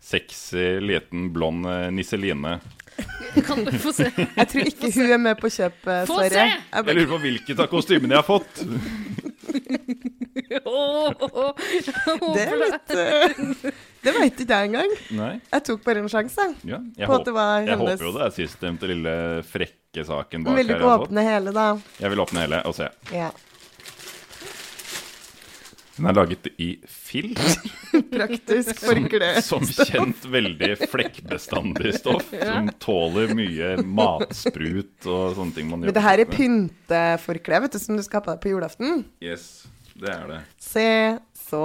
sexy, 0.03 0.67
liten, 0.83 1.29
blond 1.33 1.67
eh, 1.69 1.87
nisseline. 1.93 2.57
Kan 3.47 3.63
du 3.65 3.71
få 3.81 3.91
se? 3.95 4.09
Jeg 4.13 4.47
tror 4.51 4.67
ikke 4.69 4.89
hun 4.93 5.11
er 5.15 5.21
med 5.21 5.39
på 5.41 5.49
kjøpet, 5.49 6.07
Få 6.09 6.19
Sverre. 6.19 6.43
se! 6.51 6.59
Jeg 6.77 6.97
lurer 6.99 7.09
på 7.09 7.19
hvilket 7.23 7.63
av 7.63 7.69
kostymene 7.71 8.13
jeg 8.13 8.21
har 8.21 8.27
fått. 8.27 8.53
Det 12.33 12.43
er 12.43 12.57
litt 12.59 12.93
eh, 12.95 13.71
Det 14.03 14.13
veit 14.15 14.41
ikke 14.43 14.57
jeg 14.59 14.69
engang. 14.69 14.91
Nei. 15.17 15.31
Jeg 15.53 15.65
tok 15.69 15.83
bare 15.85 16.03
en 16.03 16.09
sjanse 16.11 16.45
Ja, 16.67 16.79
jeg, 16.97 17.07
på 17.07 17.11
håp, 17.11 17.21
at 17.21 17.27
det 17.29 17.33
var 17.35 17.67
jeg 17.67 17.79
håper 17.81 18.05
jo 18.07 18.13
det 18.17 18.23
er 18.27 18.35
sistnevnte 18.37 18.89
lille 18.91 19.15
frekke 19.47 20.05
saken 20.07 20.45
bak 20.45 20.57
Vil 20.59 20.69
du 20.69 20.75
ikke 20.77 20.93
åpne 20.97 21.25
hele, 21.25 21.53
da? 21.55 21.67
Jeg 22.01 22.13
vil 22.13 22.23
åpne 22.23 22.45
hele 22.45 22.61
og 22.69 22.77
se. 22.77 22.89
Ja. 23.13 23.29
Den 25.93 26.07
er 26.09 26.15
laget 26.17 26.47
i 26.57 26.67
filt. 26.89 27.39
Praktisk 28.15 28.79
forkle. 28.81 29.27
Som, 29.45 29.65
som 29.69 29.85
kjent 29.85 30.23
veldig 30.33 30.71
flekkbestandig 30.89 31.91
stoff. 31.99 32.31
Ja. 32.33 32.55
Som 32.55 32.71
tåler 32.81 33.35
mye 33.37 33.75
matsprut 33.85 35.05
og 35.05 35.35
sånne 35.37 35.53
ting 35.53 35.69
man 35.69 35.83
gjør. 35.83 35.91
Men 35.91 35.97
det 35.99 36.05
her 36.07 36.23
er 36.23 36.31
pynteforkle, 36.31 37.59
vet 37.67 37.77
du, 37.77 37.79
som 37.83 37.99
du 37.99 38.05
skal 38.05 38.21
ha 38.21 38.25
på 38.25 38.33
deg 38.33 38.41
på 38.45 38.53
julaften. 38.55 39.03
Yes, 39.21 39.45
det 39.93 40.09
er 40.15 40.25
det. 40.31 40.39
Se 40.63 40.87
så 41.43 41.61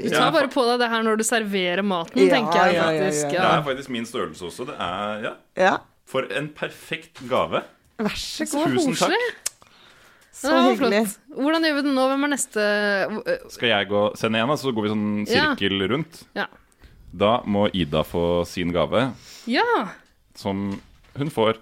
Du 0.00 0.08
tar 0.10 0.32
bare 0.34 0.50
på 0.50 0.64
deg 0.66 0.82
det 0.82 0.88
her 0.90 1.06
når 1.06 1.20
du 1.20 1.24
serverer 1.28 1.84
maten, 1.86 2.18
Ja, 2.24 2.32
tenker 2.34 2.66
jeg 2.66 2.74
ja, 2.80 2.88
ja, 2.88 3.06
faktisk. 3.06 3.30
Det 3.30 3.44
er 3.44 3.64
faktisk 3.68 3.94
min 3.94 4.08
størrelse 4.08 4.48
også. 4.50 4.66
Det 4.72 4.78
er, 4.80 5.28
ja. 5.28 5.32
Ja. 5.60 5.76
For 6.10 6.26
en 6.34 6.50
perfekt 6.56 7.22
gave. 7.30 7.62
Vær 8.02 8.18
Så 8.18 8.48
god. 8.50 8.74
Tusen 8.74 8.98
takk. 8.98 9.41
Så 10.42 10.56
hyggelig. 10.72 11.02
flott. 11.06 11.38
Hvordan 11.38 11.62
gjør 11.68 11.76
vi 11.78 11.82
det 11.86 11.94
nå? 11.94 12.06
Hvem 12.10 12.24
er 12.26 12.32
neste 12.34 12.64
Skal 13.54 13.68
jeg 13.72 13.88
gå, 13.92 14.02
sende 14.18 14.40
igjen, 14.40 14.54
så 14.58 14.72
går 14.74 14.82
vi 14.88 14.92
sånn 14.92 15.06
Ja. 15.30 15.54
sirkel 15.54 15.88
rundt? 15.92 16.22
Ja. 16.34 16.46
Da 17.14 17.42
må 17.46 17.66
Ida 17.76 18.02
få 18.08 18.44
sin 18.48 18.72
gave, 18.72 19.12
Ja, 19.46 19.88
som 20.34 20.80
hun 21.16 21.28
får 21.30 21.58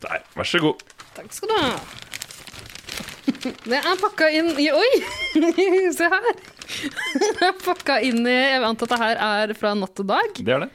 der. 0.00 0.22
Vær 0.34 0.44
så 0.48 0.60
god. 0.60 0.82
takk 1.14 1.32
skal 1.32 1.48
du 1.48 1.54
ha. 1.60 1.76
Det 3.26 3.78
er 3.78 3.96
pakka 4.00 4.28
inn 4.30 4.52
i 4.62 4.68
Oi! 4.70 4.90
Se 5.96 6.08
her. 6.10 6.28
Det 6.66 7.46
er 7.46 7.56
pakka 7.62 7.98
inn 8.02 8.22
i 8.26 8.34
Jeg 8.34 8.62
antar 8.66 8.86
at 8.88 8.92
det 8.94 9.00
her 9.02 9.20
er 9.26 9.54
fra 9.58 9.72
Natt 9.78 10.02
og 10.02 10.08
Dag. 10.10 10.38
Det 10.38 10.54
er 10.54 10.64
det. 10.66 10.70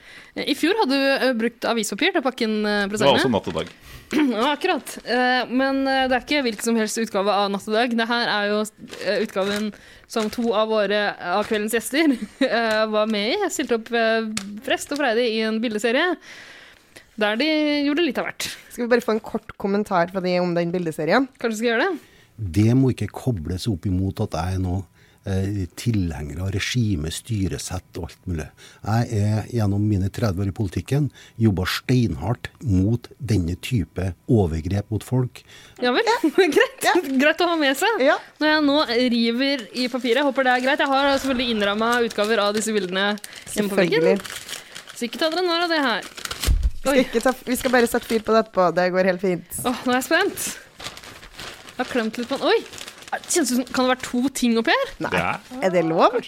I 0.51 0.55
fjor 0.55 0.77
hadde 0.83 0.97
du 0.99 1.07
øh, 1.27 1.31
brukt 1.39 1.67
avispapir 1.67 2.13
til 2.15 2.21
å 2.23 2.25
pakke 2.27 2.47
inn 2.47 2.59
presangene. 2.63 2.97
Det 2.97 3.07
var 3.07 3.19
også 3.19 3.33
natt 3.33 3.49
og 3.51 3.57
dag. 3.61 3.71
Ja, 4.11 4.49
akkurat. 4.51 4.97
Eh, 5.07 5.47
Men 5.47 5.85
eh, 5.87 6.05
det 6.11 6.17
er 6.17 6.23
ikke 6.25 6.41
hvilken 6.43 6.65
som 6.67 6.75
helst 6.79 6.99
utgave 6.99 7.31
av 7.31 7.47
Natt 7.53 7.67
og 7.69 7.75
Dag. 7.77 7.93
Det 7.95 8.07
her 8.09 8.31
er 8.33 8.49
jo 8.51 8.57
eh, 9.05 9.21
utgaven 9.23 9.69
som 10.11 10.27
to 10.33 10.49
av 10.51 10.67
våre 10.71 10.99
av 11.31 11.45
kveldens 11.47 11.75
gjester 11.77 12.11
eh, 12.47 12.83
var 12.91 13.07
med 13.11 13.29
i. 13.31 13.37
Jeg 13.45 13.55
stilte 13.55 13.79
opp 13.79 13.91
eh, 13.95 14.27
Frest 14.67 14.91
og 14.91 14.99
Freide 14.99 15.23
i 15.23 15.39
en 15.47 15.61
bildeserie 15.63 16.09
der 17.21 17.35
de 17.37 17.47
gjorde 17.85 18.03
litt 18.03 18.17
av 18.19 18.25
hvert. 18.27 18.47
Skal 18.71 18.85
vi 18.87 18.91
bare 18.95 19.03
få 19.05 19.13
en 19.13 19.23
kort 19.23 19.51
kommentar 19.61 20.09
fra 20.11 20.23
de 20.23 20.31
om 20.41 20.55
den 20.57 20.71
bildeserien? 20.73 21.27
Kanskje 21.37 21.53
vi 21.53 21.59
skal 21.59 21.69
gjøre 21.73 21.87
det? 21.91 22.10
Det 22.41 22.71
må 22.77 22.93
ikke 22.93 23.11
kobles 23.13 23.67
opp 23.69 23.85
imot 23.85 24.23
at 24.25 24.33
jeg 24.33 24.57
er 24.57 24.61
noe 24.63 24.81
eh, 25.29 25.67
tilhenger 25.77 26.39
av 26.41 26.49
regime, 26.55 27.11
styresett 27.13 27.99
og 27.99 28.07
alt 28.07 28.23
mulig. 28.29 28.47
Jeg 28.81 29.19
er 29.21 29.51
gjennom 29.53 29.83
mine 29.85 30.09
30 30.09 30.41
år 30.41 30.49
i 30.49 30.55
politikken 30.57 31.09
jobba 31.41 31.67
steinhardt 31.69 32.49
mot 32.65 33.11
denne 33.17 33.57
type 33.61 34.11
overgrep 34.25 34.89
mot 34.93 35.05
folk. 35.05 35.43
Ja 35.83 35.93
vel. 35.93 36.09
greit. 36.57 36.89
greit 37.21 37.45
å 37.45 37.51
ha 37.51 37.59
med 37.61 37.77
seg. 37.77 38.01
Når 38.41 38.53
jeg 38.55 38.65
nå 38.71 38.79
river 39.13 39.67
i 39.77 39.85
papiret. 39.93 40.25
Håper 40.25 40.49
det 40.49 40.55
er 40.55 40.65
greit. 40.65 40.81
Jeg 40.81 40.93
har 40.95 41.11
selvfølgelig 41.13 41.55
innramma 41.57 41.93
utgaver 42.07 42.41
av 42.47 42.57
disse 42.57 42.73
bildene 42.73 43.11
hjemme 43.53 43.69
på 43.69 43.81
veggen. 43.83 44.25
Så 44.95 45.05
ikke 45.05 45.21
ta 45.21 45.29
dere 45.33 45.45
narr 45.45 45.67
av 45.67 45.71
det 45.71 45.85
her. 45.85 46.11
Vi 46.81 47.05
skal, 47.05 47.21
ta, 47.21 47.31
vi 47.45 47.55
skal 47.59 47.73
bare 47.73 47.85
sette 47.89 48.09
fyr 48.09 48.25
på 48.25 48.33
det 48.33 48.47
etterpå. 48.47 48.71
Det 48.73 48.89
går 48.97 49.13
helt 49.13 49.21
fint. 49.21 49.57
Åh, 49.61 49.85
nå 49.85 49.93
er 49.93 49.99
jeg 49.99 50.09
spent. 50.09 50.70
Har 51.81 51.89
klemt 51.91 52.17
litt 52.21 52.29
på 52.29 52.37
den. 52.39 52.47
Oi! 52.51 52.59
Kjennes 53.27 53.51
ut 53.51 53.57
som 53.57 53.63
Kan 53.67 53.87
det 53.87 53.91
være 53.95 54.03
to 54.05 54.21
ting 54.37 54.53
oppi 54.61 54.73
her? 54.75 54.91
Nei. 55.03 55.23
Er 55.65 55.73
det 55.73 55.81
lov? 55.89 56.19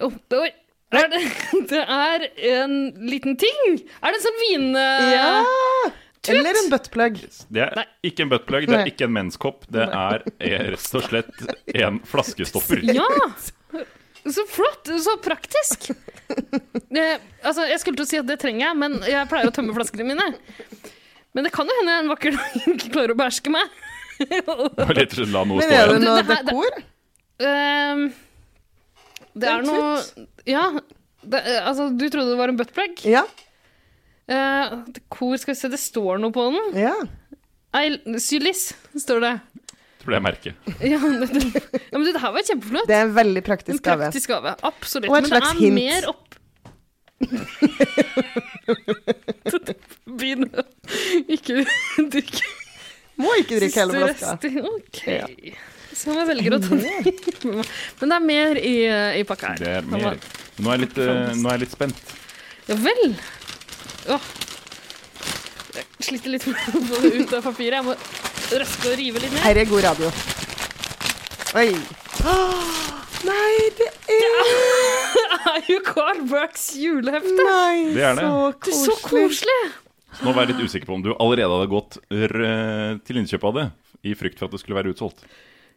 Åh, 0.00 0.16
det- 0.28 0.40
oi. 0.42 0.50
Er 0.98 1.08
det, 1.12 1.18
det 1.70 1.80
er 1.84 2.22
en 2.64 2.76
liten 3.10 3.34
ting! 3.40 3.74
Er 4.00 4.14
det 4.14 4.20
en 4.20 4.24
sånn 4.24 4.38
vin... 4.40 4.68
Ja! 4.78 5.42
Tut? 6.18 6.32
Eller 6.34 6.56
en 6.64 6.70
buttplug. 6.72 7.18
Det 7.54 7.62
er 7.62 7.84
ikke 8.08 8.24
en 8.24 8.30
buttplug, 8.32 8.64
det 8.68 8.74
er 8.80 8.88
ikke 8.90 9.06
en 9.06 9.12
menskopp. 9.14 9.66
Det 9.72 9.84
er 9.86 10.24
er 10.42 10.64
rett 10.74 10.96
og 10.98 11.04
slett 11.06 11.44
en 11.78 12.00
flaskestopper. 12.08 12.82
Ja! 12.90 13.06
Så 14.28 14.44
flott! 14.50 14.90
Så 15.04 15.18
praktisk. 15.24 15.90
Eh, 16.88 17.20
altså, 17.44 17.64
jeg 17.68 17.78
skulle 17.80 17.96
til 17.98 18.04
å 18.04 18.08
si 18.08 18.16
at 18.18 18.26
det 18.28 18.34
trenger 18.40 18.62
jeg, 18.66 18.76
men 18.80 18.94
jeg 19.06 19.28
pleier 19.30 19.48
å 19.48 19.52
tømme 19.54 19.74
flaskene 19.76 20.06
mine. 20.08 20.24
Men 21.34 21.44
det 21.44 21.52
kan 21.54 21.66
jo 21.68 21.74
hende 21.80 21.92
jeg 21.94 22.04
en 22.04 22.12
vakker 22.12 22.36
dag 22.38 22.54
ikke 22.74 22.92
klarer 22.94 23.12
å 23.14 23.18
beherske 23.18 23.52
meg. 23.52 23.74
Og 24.18 24.94
rett 24.96 25.12
og 25.12 25.18
slett 25.20 25.32
la 25.34 25.42
noe 25.46 25.58
Men 25.60 25.68
stå 25.68 25.74
er 25.74 25.90
det 25.92 25.98
igjen. 25.98 26.04
noe 26.04 26.16
Det- 26.16 26.26
det 26.26 26.36
her- 26.36 26.44
det- 26.44 26.46
dekor? 26.48 26.84
Ehm, 27.48 28.06
det 29.38 29.48
er 29.52 29.62
noe 29.62 29.90
Ja. 30.48 30.64
Det, 31.28 31.42
eh, 31.44 31.60
altså, 31.68 31.90
du 31.98 32.08
trodde 32.08 32.30
det 32.32 32.38
var 32.38 32.48
en 32.48 32.56
buttplug? 32.58 33.04
Ja. 33.04 33.24
Eh, 34.28 34.74
dekor, 34.96 35.36
skal 35.38 35.54
vi 35.54 35.58
se, 35.60 35.68
det 35.72 35.78
står 35.80 36.18
noe 36.22 36.32
på 36.34 36.44
den. 36.52 36.78
Ja. 36.82 36.94
Eil, 37.78 37.98
Sylis, 38.22 38.72
står 38.96 39.20
det. 39.24 39.32
Tror 40.02 40.14
det 40.14 40.18
er 40.18 40.24
merket. 40.24 40.54
Ja, 40.80 40.98
det, 40.98 41.62
ja, 41.90 41.98
men 41.98 42.06
det 42.06 42.20
her 42.22 42.32
var 42.32 42.42
kjempeflott. 42.46 42.86
Det 42.88 42.96
er 42.96 43.06
en 43.08 43.14
veldig 43.16 43.42
praktisk 43.44 43.78
En 43.80 43.84
gave. 43.90 44.08
praktisk 44.08 44.28
gave, 44.32 44.54
absolutt. 44.64 45.10
Og 45.10 45.16
et 45.18 45.22
Men 45.26 45.30
slags 45.32 45.52
det 45.52 45.56
er 45.56 45.64
hint. 45.64 45.74
mer 45.74 46.08
opp... 46.12 46.27
Begynn 50.18 50.44
å 50.48 50.50
ikke 51.34 51.64
drikke 52.12 52.44
Må 53.18 53.32
ikke 53.40 53.56
drikke 53.58 53.80
hele 53.82 53.92
flaska. 54.04 54.28
OK. 54.70 54.98
Ja. 55.10 55.26
Så 55.98 56.06
jeg 56.14 56.26
velger 56.28 56.52
å 56.54 56.58
ta 56.62 56.74
Men 57.98 58.06
det 58.12 58.14
er 58.14 58.22
mer 58.28 58.52
i, 58.62 58.74
i 59.18 59.22
pakka 59.26 59.46
her. 59.54 59.58
Det 59.58 59.70
er 59.80 59.84
mer. 59.90 60.14
Nå 60.58 60.66
er 60.70 60.74
jeg 60.76 60.82
litt, 60.84 60.98
eh, 61.02 61.34
nå 61.38 61.46
er 61.50 61.54
jeg 61.56 61.62
litt 61.64 61.74
spent. 61.74 61.98
Ja 62.68 62.74
vel. 62.78 63.02
Åh. 64.14 64.24
Jeg 65.78 65.84
sliter 66.06 66.30
litt 66.34 66.46
med 66.46 66.54
å 66.54 66.56
få 66.86 66.96
det 67.02 67.10
ut 67.18 67.32
av 67.38 67.42
papiret. 67.50 67.76
Jeg 67.80 67.86
må 67.88 67.92
røske 68.62 68.84
og 68.92 68.96
rive 69.00 69.16
litt 69.24 69.32
ned. 69.34 69.42
Her 69.42 69.56
er 69.64 69.68
god 69.70 69.82
radio. 69.90 70.08
Oi. 71.58 71.70
Nei, 73.26 73.70
det 73.78 73.88
er 75.54 75.66
jo 75.72 75.78
Carl 75.86 76.20
Burks 76.30 76.68
julehefte. 76.78 77.34
Nei, 77.38 77.94
Det 77.96 78.04
er 78.12 78.18
det. 78.18 78.24
så 78.24 78.52
Det 78.62 78.72
er 78.72 78.78
så 78.84 78.96
koselig. 79.02 79.26
koselig. 79.28 79.60
Så 80.18 80.24
nå 80.24 80.32
var 80.34 80.46
jeg 80.46 80.54
litt 80.54 80.64
usikker 80.70 80.88
på 80.88 80.94
om 80.96 81.02
du 81.04 81.10
allerede 81.16 81.50
hadde 81.58 81.70
gått 81.72 81.98
r 82.14 82.38
til 83.06 83.20
innkjøp 83.20 83.44
av 83.50 83.58
det, 83.58 83.66
i 84.08 84.14
frykt 84.18 84.38
for 84.40 84.48
at 84.48 84.54
det 84.56 84.60
skulle 84.62 84.78
være 84.78 84.94
utsolgt. 84.94 85.20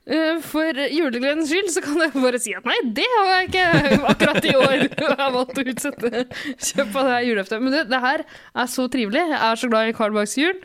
Eh, 0.10 0.40
For 0.42 0.74
julegledens 0.90 1.52
skyld 1.52 1.70
så 1.76 1.82
kan 1.86 2.00
jeg 2.02 2.14
bare 2.16 2.40
si 2.42 2.54
at 2.58 2.66
nei, 2.66 2.78
det 2.98 3.06
har 3.18 3.28
jeg 3.36 3.50
ikke 3.52 3.66
akkurat 4.14 4.48
i 4.50 4.56
år. 4.58 4.78
Jeg 5.02 5.18
har 5.20 5.36
valgt 5.36 5.60
å 5.62 5.66
utsette 5.74 6.24
kjøp 6.58 6.96
av 6.96 7.06
det 7.10 7.18
her 7.18 7.28
juleheftet. 7.28 7.62
Men 7.62 7.76
det, 7.76 7.84
det 7.92 8.00
her 8.02 8.24
er 8.26 8.72
så 8.72 8.88
trivelig. 8.90 9.28
Jeg 9.34 9.42
er 9.52 9.60
så 9.62 9.70
glad 9.70 9.92
i 9.92 9.98
Carl 10.00 10.16
Barks 10.16 10.34
jul. 10.42 10.58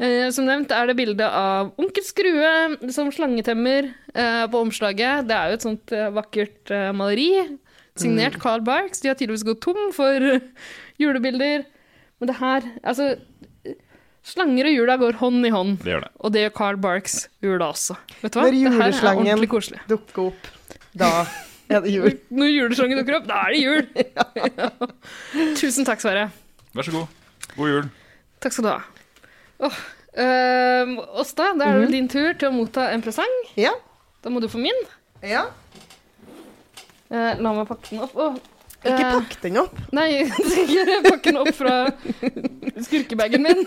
Eh, 0.00 0.28
som 0.32 0.46
nevnt 0.48 0.70
er 0.72 0.88
det 0.88 0.96
bilde 0.96 1.26
av 1.28 1.74
onkel 1.80 2.04
Skrue 2.06 2.90
som 2.94 3.10
slangetemmer 3.12 3.90
eh, 4.14 4.44
på 4.48 4.62
omslaget. 4.64 5.26
Det 5.28 5.36
er 5.36 5.50
jo 5.52 5.58
et 5.58 5.66
sånt 5.66 5.92
eh, 5.96 6.06
vakkert 6.16 6.72
maleri. 6.96 7.32
Signert 8.00 8.38
Mm. 8.38 8.40
Carl 8.40 8.62
Barks. 8.64 9.02
De 9.02 9.10
har 9.10 9.18
tydeligvis 9.18 9.44
gått 9.44 9.60
tom 9.66 9.90
for 9.92 10.24
julebilder. 11.02 11.66
Men 12.20 12.30
det 12.30 12.36
her 12.38 12.64
Altså, 12.84 13.10
slanger 14.24 14.68
og 14.70 14.74
jula 14.76 14.96
går 15.00 15.18
hånd 15.20 15.44
i 15.48 15.52
hånd. 15.52 15.78
Det 15.84 15.92
gjør 15.94 16.06
det. 16.06 16.10
Og 16.20 16.32
det 16.32 16.44
gjør 16.46 16.54
Carl 16.62 16.80
Barks 16.80 17.18
jula 17.44 17.70
også. 17.74 17.96
Vet 18.22 18.32
du 18.32 18.40
hva? 18.40 18.46
Når 18.46 18.56
juleslangen 18.56 19.44
dukker 19.90 20.30
opp, 20.30 20.50
da 20.96 21.10
er 21.70 21.84
det 21.84 21.92
jul. 21.92 22.16
Når 22.34 22.50
juleslangen 22.54 23.00
dukker 23.02 23.18
opp, 23.20 23.28
da 23.28 23.42
er 23.46 23.54
det 23.54 23.60
jul! 23.62 23.82
Tusen 25.60 25.86
takk, 25.88 26.00
Sverre. 26.02 26.28
Vær 26.76 26.86
så 26.88 26.94
god. 26.94 27.20
God 27.56 27.70
jul. 27.74 27.90
Takk 28.40 28.56
skal 28.56 28.66
du 28.66 28.72
ha. 28.72 28.80
Åh, 29.60 29.80
ehm, 30.24 30.94
Åsta, 31.20 31.50
da 31.58 31.66
er 31.68 31.80
det 31.80 31.88
mm 31.88 31.96
din 31.96 32.08
tur 32.08 32.32
til 32.38 32.48
å 32.48 32.54
motta 32.54 32.90
en 32.94 33.02
presang. 33.04 33.34
Ja. 33.60 33.72
Da 34.22 34.30
må 34.32 34.40
du 34.40 34.48
få 34.48 34.60
min. 34.60 34.76
Ja. 35.24 35.46
Eh, 37.10 37.34
la 37.40 37.52
meg 37.52 37.68
pakke 37.68 37.90
den 37.90 38.04
opp. 38.04 38.14
Åh, 38.14 38.38
Ikke 38.80 38.94
pakke 38.96 39.10
pakk 39.16 39.34
den 39.42 39.58
opp. 39.60 39.80
Nei, 39.92 40.06
jeg 40.20 40.30
skal 40.30 40.62
ikke 40.64 41.00
pakke 41.08 41.32
den 41.32 41.40
opp 41.42 41.50
fra 41.56 41.74
skurkebagen 42.86 43.44
min. 43.44 43.60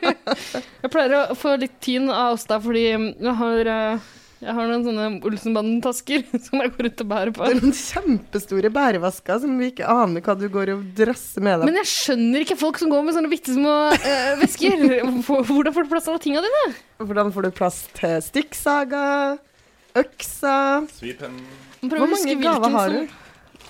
jeg 0.84 0.92
pleier 0.92 1.16
å 1.18 1.36
få 1.36 1.56
litt 1.60 1.76
tyn 1.84 2.08
av 2.08 2.38
Åsta 2.38 2.60
fordi 2.62 2.86
jeg 2.88 3.34
har, 3.42 3.72
eh, 3.74 4.08
jeg 4.40 4.54
har 4.56 4.68
noen 4.70 4.84
sånne 4.86 5.06
Olsenbanden-tasker 5.28 6.22
som 6.46 6.62
jeg 6.62 6.72
går 6.72 6.86
rundt 6.86 7.02
og 7.04 7.08
bærer 7.10 7.32
på. 7.36 7.44
Det 7.44 7.52
er 7.52 7.60
noen 7.60 7.76
kjempestore 7.76 8.70
bærevasker 8.72 9.42
som 9.42 9.58
vi 9.60 9.68
ikke 9.74 9.88
aner 9.92 10.24
hva 10.24 10.36
du 10.40 10.46
går 10.52 10.72
og 10.72 10.86
drasser 10.96 11.44
med 11.44 11.60
deg. 11.60 11.68
Men 11.68 11.80
jeg 11.82 11.90
skjønner 11.92 12.46
ikke 12.46 12.56
folk 12.60 12.80
som 12.80 12.92
går 12.92 13.04
med 13.04 13.18
sånne 13.18 13.32
bitte 13.32 13.56
små 13.56 13.74
eh, 13.98 14.32
vesker. 14.40 14.86
Hvordan 15.50 15.76
får 15.76 15.84
du 15.84 15.92
plass 15.92 16.08
til 16.08 16.14
alle 16.14 16.24
tinga 16.24 16.44
dine? 16.46 16.64
Hvordan 17.04 17.34
får 17.36 17.48
du 17.48 17.50
plass 17.60 17.82
til 18.00 18.16
stikksaga, 18.24 19.04
øksa. 20.00 20.56
Hvor 21.84 22.06
mange 22.08 22.38
gaver 22.40 22.78
har 22.78 22.96
du? 22.96 23.18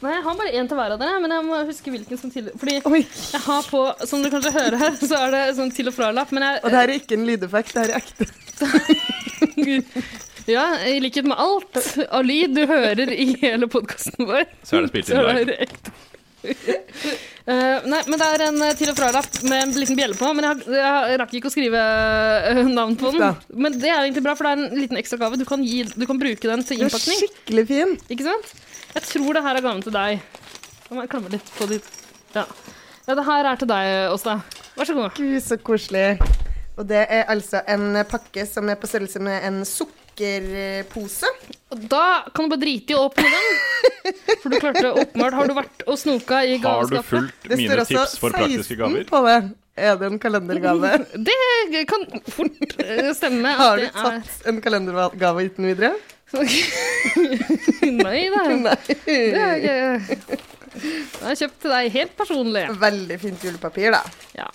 Nei, 0.01 0.14
jeg 0.14 0.22
har 0.24 0.36
bare 0.38 0.52
én 0.56 0.68
til 0.68 0.78
hver 0.78 0.94
av 0.94 1.01
dere, 1.02 1.18
men 1.20 1.32
jeg 1.34 1.44
må 1.44 1.59
huske 1.68 1.92
hvilken 1.92 2.16
som 2.16 2.30
til... 2.32 2.47
Fordi 2.56 2.78
jeg 2.78 3.40
har 3.44 3.66
på, 3.68 3.82
som 4.09 4.22
du 4.24 4.30
kanskje 4.32 4.55
hører 4.55 4.78
her, 4.80 4.97
så 4.97 5.18
er 5.26 5.34
det 5.34 5.42
sånn 5.59 5.74
til 5.76 5.90
og 5.90 5.97
fra-lapp, 5.98 6.32
men 6.32 6.47
jeg 6.47 6.62
Og 6.62 6.72
det 6.72 6.78
her 6.78 6.92
er 6.94 7.02
ikke 7.02 7.18
en 7.18 7.26
lydeffekt, 7.28 7.74
det 7.76 7.82
her 7.82 7.92
er 7.92 8.01
ekte. 8.01 8.30
Ja, 10.51 10.66
i 10.89 10.97
likhet 11.02 11.27
med 11.31 11.39
alt 11.39 11.77
av 12.10 12.24
lyd 12.27 12.55
du 12.56 12.64
hører 12.66 13.10
i 13.14 13.27
hele 13.43 13.68
podkasten 13.70 14.27
vår. 14.27 14.47
Så 14.66 14.78
er 14.81 14.86
det 14.86 14.90
spilt 14.93 15.10
inn 15.10 15.20
i 15.20 15.44
dag. 15.51 15.66
Eh, 17.51 17.85
nei, 17.90 17.98
men 18.06 18.16
det 18.20 18.27
er 18.32 18.43
en 18.47 18.59
eh, 18.62 18.74
til 18.78 18.90
og 18.93 18.97
fra-lapp 18.98 19.35
med 19.48 19.62
en 19.64 19.72
liten 19.77 19.97
bjelle 19.98 20.14
på, 20.16 20.28
men 20.36 20.44
jeg, 20.47 20.81
har- 20.85 21.09
jeg 21.10 21.18
rakk 21.20 21.32
ikke 21.39 21.51
å 21.51 21.52
skrive 21.52 21.81
eh, 22.51 22.60
navn 22.68 22.94
på 23.01 23.10
den. 23.14 23.36
Men 23.64 23.77
det 23.81 23.90
er 23.90 24.05
egentlig 24.05 24.22
bra, 24.24 24.35
for 24.39 24.47
det 24.47 24.52
er 24.55 24.62
en 24.68 24.78
liten 24.81 25.01
ekstra 25.01 25.18
gave. 25.20 25.39
Du 25.40 25.44
kan, 25.48 25.64
gi, 25.66 25.82
du 25.90 26.05
kan 26.09 26.20
bruke 26.20 26.51
den 26.52 26.62
til 26.64 26.78
Den 26.81 26.86
er 26.86 26.93
innpakning. 26.93 27.22
skikkelig 27.24 27.64
fin. 27.70 27.94
Ikke 28.14 28.27
sant? 28.28 28.52
Jeg 28.94 29.06
tror 29.09 29.36
det 29.39 29.43
her 29.47 29.59
er 29.60 29.66
gaven 29.66 29.82
til 29.86 29.94
deg. 29.97 30.22
Jeg 30.90 30.98
må 30.98 31.06
klamme 31.10 31.32
litt 31.35 31.51
på 31.59 31.68
ditt 31.70 31.90
Ja. 32.36 32.44
ja, 33.09 33.14
det 33.18 33.27
her 33.27 33.51
er 33.52 33.60
til 33.60 33.70
deg, 33.70 33.90
Åsta. 34.14 34.39
Vær 34.78 34.89
så 34.90 34.97
god. 35.01 35.10
Gud, 35.18 35.40
så 35.44 35.59
koselig. 35.66 36.06
Og 36.78 36.86
det 36.89 37.02
er 37.12 37.27
altså 37.31 37.60
en 37.68 37.98
pakke 38.09 38.47
som 38.48 38.68
er 38.72 38.78
på 38.81 38.89
størrelse 38.89 39.20
med 39.22 39.44
en 39.48 39.60
sukkerpose. 40.24 41.26
Og 41.70 41.82
da 41.90 42.24
kan 42.34 42.44
du 42.48 42.51
bare 42.52 42.60
drite 42.64 42.92
i 42.92 42.97
å 42.98 43.05
åpne 43.09 43.30
den. 43.30 44.14
For 44.42 44.51
du 44.51 44.56
klarte 44.60 44.90
åpenbart 44.90 45.36
Har 45.38 45.48
du 45.51 45.55
vært 45.55 45.82
og 45.86 45.98
snoka 46.01 46.40
i 46.44 46.56
Har 46.59 46.82
du 46.86 46.97
gaveskapet? 46.97 47.09
fulgt 47.10 47.56
mine 47.56 47.84
tips 47.86 48.16
for 48.18 48.34
praktiske 48.34 48.76
gaver? 48.80 49.05
på 49.09 49.20
det. 49.26 49.36
Er 49.80 49.97
det 49.97 50.09
en 50.10 50.18
kalendergave? 50.20 50.90
Det 51.70 51.84
kan 51.88 52.02
fort 52.28 52.74
eh, 52.82 53.12
stemme. 53.16 53.48
at 53.55 53.59
Har 53.60 53.76
du 53.78 53.82
det 53.86 53.92
er- 53.94 54.20
tatt 54.20 54.48
en 54.51 54.60
kalendergave 54.60 55.44
uten 55.47 55.70
videre? 55.70 55.92
Nei 57.90 58.28
da. 58.30 58.42
Nei. 58.66 58.76
Det 59.05 59.18
er 59.34 59.55
ikke 59.56 60.38
Jeg 60.80 61.26
har 61.26 61.38
kjøpt 61.40 61.56
til 61.64 61.72
deg 61.74 61.92
helt 61.97 62.12
personlig. 62.18 62.64
Veldig 62.82 63.16
fint 63.22 63.42
julepapir, 63.47 63.90
da. 63.94 64.02
Ja. 64.36 64.47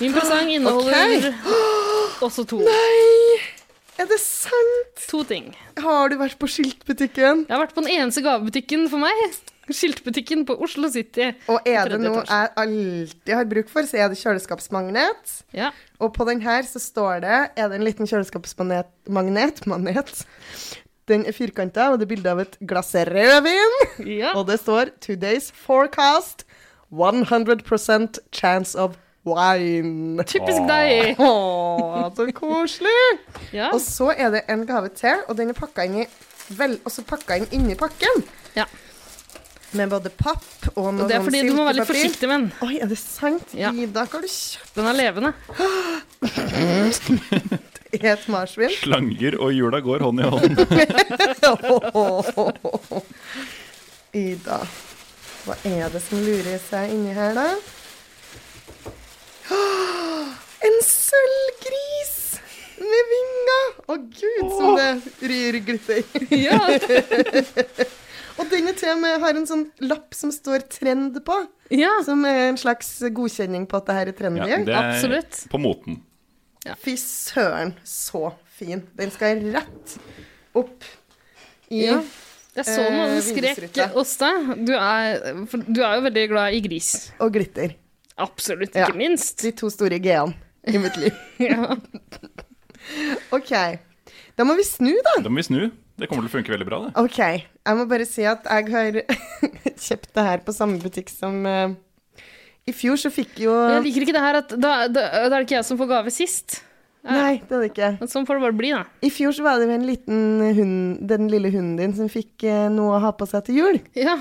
Min 0.00 0.12
presang 0.14 0.50
inneholder 0.52 1.30
også 2.26 2.44
to. 2.46 2.60
Nei! 2.66 3.55
Er 3.96 4.08
det 4.10 4.18
sant? 4.20 5.02
To 5.08 5.22
ting. 5.24 5.52
Har 5.80 6.10
du 6.12 6.18
vært 6.20 6.36
på 6.40 6.48
skiltbutikken? 6.50 7.46
Jeg 7.46 7.52
har 7.52 7.62
vært 7.62 7.76
på 7.76 7.84
den 7.84 7.94
eneste 7.94 8.20
gavebutikken 8.24 8.84
for 8.92 9.00
meg. 9.00 9.38
Skiltbutikken 9.72 10.44
på 10.46 10.54
Oslo 10.62 10.90
City. 10.92 11.30
Og 11.50 11.64
er 11.66 11.88
det 11.90 11.98
noe 12.02 12.20
jeg 12.20 12.50
alltid 12.62 13.32
har 13.34 13.48
bruk 13.50 13.72
for, 13.72 13.88
så 13.88 14.02
er 14.04 14.12
det 14.12 14.20
kjøleskapsmagnet. 14.20 15.32
Ja. 15.56 15.72
Og 15.96 16.12
på 16.14 16.26
den 16.28 16.44
her 16.44 16.66
så 16.68 16.82
står 16.82 17.24
det 17.24 17.38
Er 17.56 17.72
det 17.72 17.80
en 17.80 17.86
liten 17.86 18.06
kjøleskapsmagnet? 18.06 18.92
Magnet? 19.08 19.64
magnet. 19.66 20.22
Den 21.08 21.24
er 21.26 21.34
firkanta, 21.34 21.88
og 21.92 22.00
det 22.00 22.06
er 22.06 22.12
bilde 22.12 22.30
av 22.34 22.42
et 22.42 22.60
glass 22.66 22.92
rødvin. 22.94 23.80
Og 24.34 24.44
det 24.46 24.60
står 24.60 24.92
'Today's 25.00 25.52
forecast 25.54 26.44
100% 26.92 28.18
chance 28.32 28.78
of 28.78 28.96
wine'. 29.26 30.24
Typisk 30.24 30.62
deg. 30.70 31.16
Åh, 31.18 32.10
så 32.16 32.26
koselig! 32.32 33.18
Ja. 33.52 33.70
Og 33.74 33.80
så 33.82 34.12
er 34.16 34.30
det 34.36 34.42
en 34.48 34.66
gave 34.66 34.88
til, 34.94 35.16
og 35.28 35.36
den 35.38 35.48
er 35.52 35.56
pakka 35.58 35.84
inn 35.86 35.96
i 36.04 36.06
vel, 36.56 36.78
også 36.86 37.02
pakka 37.06 37.36
inn 37.40 37.48
inni 37.58 37.74
pakken. 37.78 38.22
Ja. 38.56 38.64
Med 39.76 39.90
både 39.90 40.10
papp 40.14 40.44
og 40.76 40.94
noe 40.94 41.02
Og 41.04 41.08
det 41.10 41.16
er 41.18 41.22
fordi 41.26 41.40
du 41.48 41.52
må 41.56 41.64
være 41.66 41.76
litt 41.80 41.88
forsiktig 41.90 42.28
med 42.30 42.36
den. 42.38 42.52
Oi, 42.64 42.74
er 42.80 42.86
det 42.90 42.98
sant? 43.00 43.48
Ja. 43.56 43.70
Ida, 43.74 44.00
hva 44.06 44.12
har 44.20 44.24
du 44.24 44.28
kjøpt? 44.30 44.74
Den 44.78 44.86
er 44.86 44.92
levende. 44.96 45.32
Det 47.90 48.00
er 48.02 48.12
et 48.16 48.28
marsvin. 48.32 48.72
Slanger 48.82 49.34
og 49.42 49.50
jula 49.54 49.78
går 49.84 49.98
hånd 50.06 50.18
i 50.20 50.22
hånd. 50.30 50.54
Ida, 54.16 54.58
hva 55.46 55.54
er 55.68 55.88
det 55.92 56.00
som 56.04 56.18
lurer 56.24 56.58
seg 56.62 56.90
inni 56.94 57.12
her, 57.16 57.32
da? 57.36 57.46
En 60.66 60.78
sølvgris 60.82 62.14
med 62.80 63.10
vinger! 63.12 63.68
Å 63.86 63.96
gud, 64.00 64.48
som 64.56 64.78
det 64.78 65.28
ryr 65.30 65.60
glitter. 65.66 66.02
Ja. 66.46 66.58
og 68.40 68.50
denne 68.50 68.74
til 68.76 68.92
og 68.96 69.22
har 69.22 69.38
en 69.38 69.48
sånn 69.48 69.66
lapp 69.84 70.16
som 70.16 70.32
står 70.34 70.66
'trend' 70.66 71.20
på. 71.26 71.38
Som 72.06 72.24
er 72.28 72.50
en 72.50 72.60
slags 72.60 72.90
godkjenning 73.14 73.68
på 73.70 73.80
at 73.80 73.88
det 73.88 73.98
her 74.00 74.12
er 74.12 74.18
trendy. 74.18 74.50
Ja, 74.50 74.60
det 74.66 74.76
er 74.76 75.48
på 75.52 75.60
moten. 75.62 76.02
Fy 76.82 76.96
søren, 76.98 77.76
så 77.86 78.32
fin. 78.58 78.82
Den 78.98 79.12
skal 79.14 79.42
rett 79.54 79.98
opp 80.56 80.86
i 81.70 81.86
Ja. 81.86 82.00
Jeg 82.56 82.64
så 82.64 82.84
noen 82.88 83.18
eh, 83.18 83.20
skrek 83.20 83.74
hos 83.92 84.14
deg. 84.16 84.46
Du 84.64 84.72
er 84.72 85.18
jo 85.36 86.04
veldig 86.06 86.22
glad 86.30 86.54
i 86.56 86.62
gris. 86.64 87.10
Og 87.20 87.34
glitter. 87.36 87.74
Absolutt, 88.18 88.74
Ja. 88.74 88.86
ikke 88.88 88.96
minst. 89.00 89.42
De 89.44 89.52
to 89.52 89.68
store 89.72 89.98
G-ene 90.00 90.34
i 90.72 90.78
mitt 90.82 90.96
liv. 91.00 91.12
Ja. 91.42 91.76
OK. 93.34 93.50
Da 94.36 94.44
må 94.46 94.54
vi 94.58 94.64
snu, 94.66 94.92
da. 95.04 95.16
Da 95.24 95.30
må 95.32 95.40
vi 95.40 95.46
snu. 95.48 95.60
Det 95.96 96.08
kommer 96.10 96.26
til 96.26 96.30
å 96.30 96.34
funke 96.36 96.52
veldig 96.52 96.66
bra, 96.68 96.78
det. 96.86 96.92
OK. 97.00 97.18
Jeg 97.18 97.78
må 97.78 97.86
bare 97.88 98.06
si 98.08 98.24
at 98.28 98.44
jeg 98.46 98.68
har 98.74 98.98
kjøpt 99.88 100.10
det 100.16 100.24
her 100.28 100.42
på 100.46 100.54
samme 100.54 100.78
butikk 100.82 101.08
som 101.10 101.40
uh, 101.48 101.72
I 102.68 102.74
fjor 102.76 102.98
så 103.00 103.10
fikk 103.12 103.40
jo 103.46 103.54
Jeg 103.72 103.84
liker 103.88 104.04
ikke 104.06 104.14
det 104.16 104.24
her 104.26 104.38
at 104.42 104.54
da, 104.54 104.72
da, 104.92 105.06
da 105.08 105.32
er 105.32 105.36
det 105.38 105.44
ikke 105.48 105.58
jeg 105.58 105.68
som 105.68 105.80
får 105.80 105.90
gave 105.94 106.12
sist. 106.14 106.60
Nei, 107.06 107.36
det 107.46 107.54
er 107.54 107.62
det 107.62 107.70
ikke. 107.70 107.88
Men 108.00 108.10
Sånn 108.10 108.26
får 108.26 108.38
det 108.38 108.44
bare 108.48 108.58
bli, 108.58 108.70
da. 108.74 108.82
I 109.06 109.10
fjor 109.14 109.34
så 109.36 109.44
var 109.46 109.60
det 109.60 109.68
jo 109.68 109.76
en 109.76 109.86
liten 109.88 110.22
hund, 110.58 110.78
den 111.10 111.28
lille 111.32 111.52
hunden 111.54 111.76
din, 111.78 111.94
som 111.96 112.10
fikk 112.12 112.44
uh, 112.50 112.66
noe 112.72 112.96
å 112.98 113.02
ha 113.06 113.12
på 113.16 113.28
seg 113.30 113.46
til 113.46 113.60
jul. 113.62 113.78
Ja. 113.98 114.18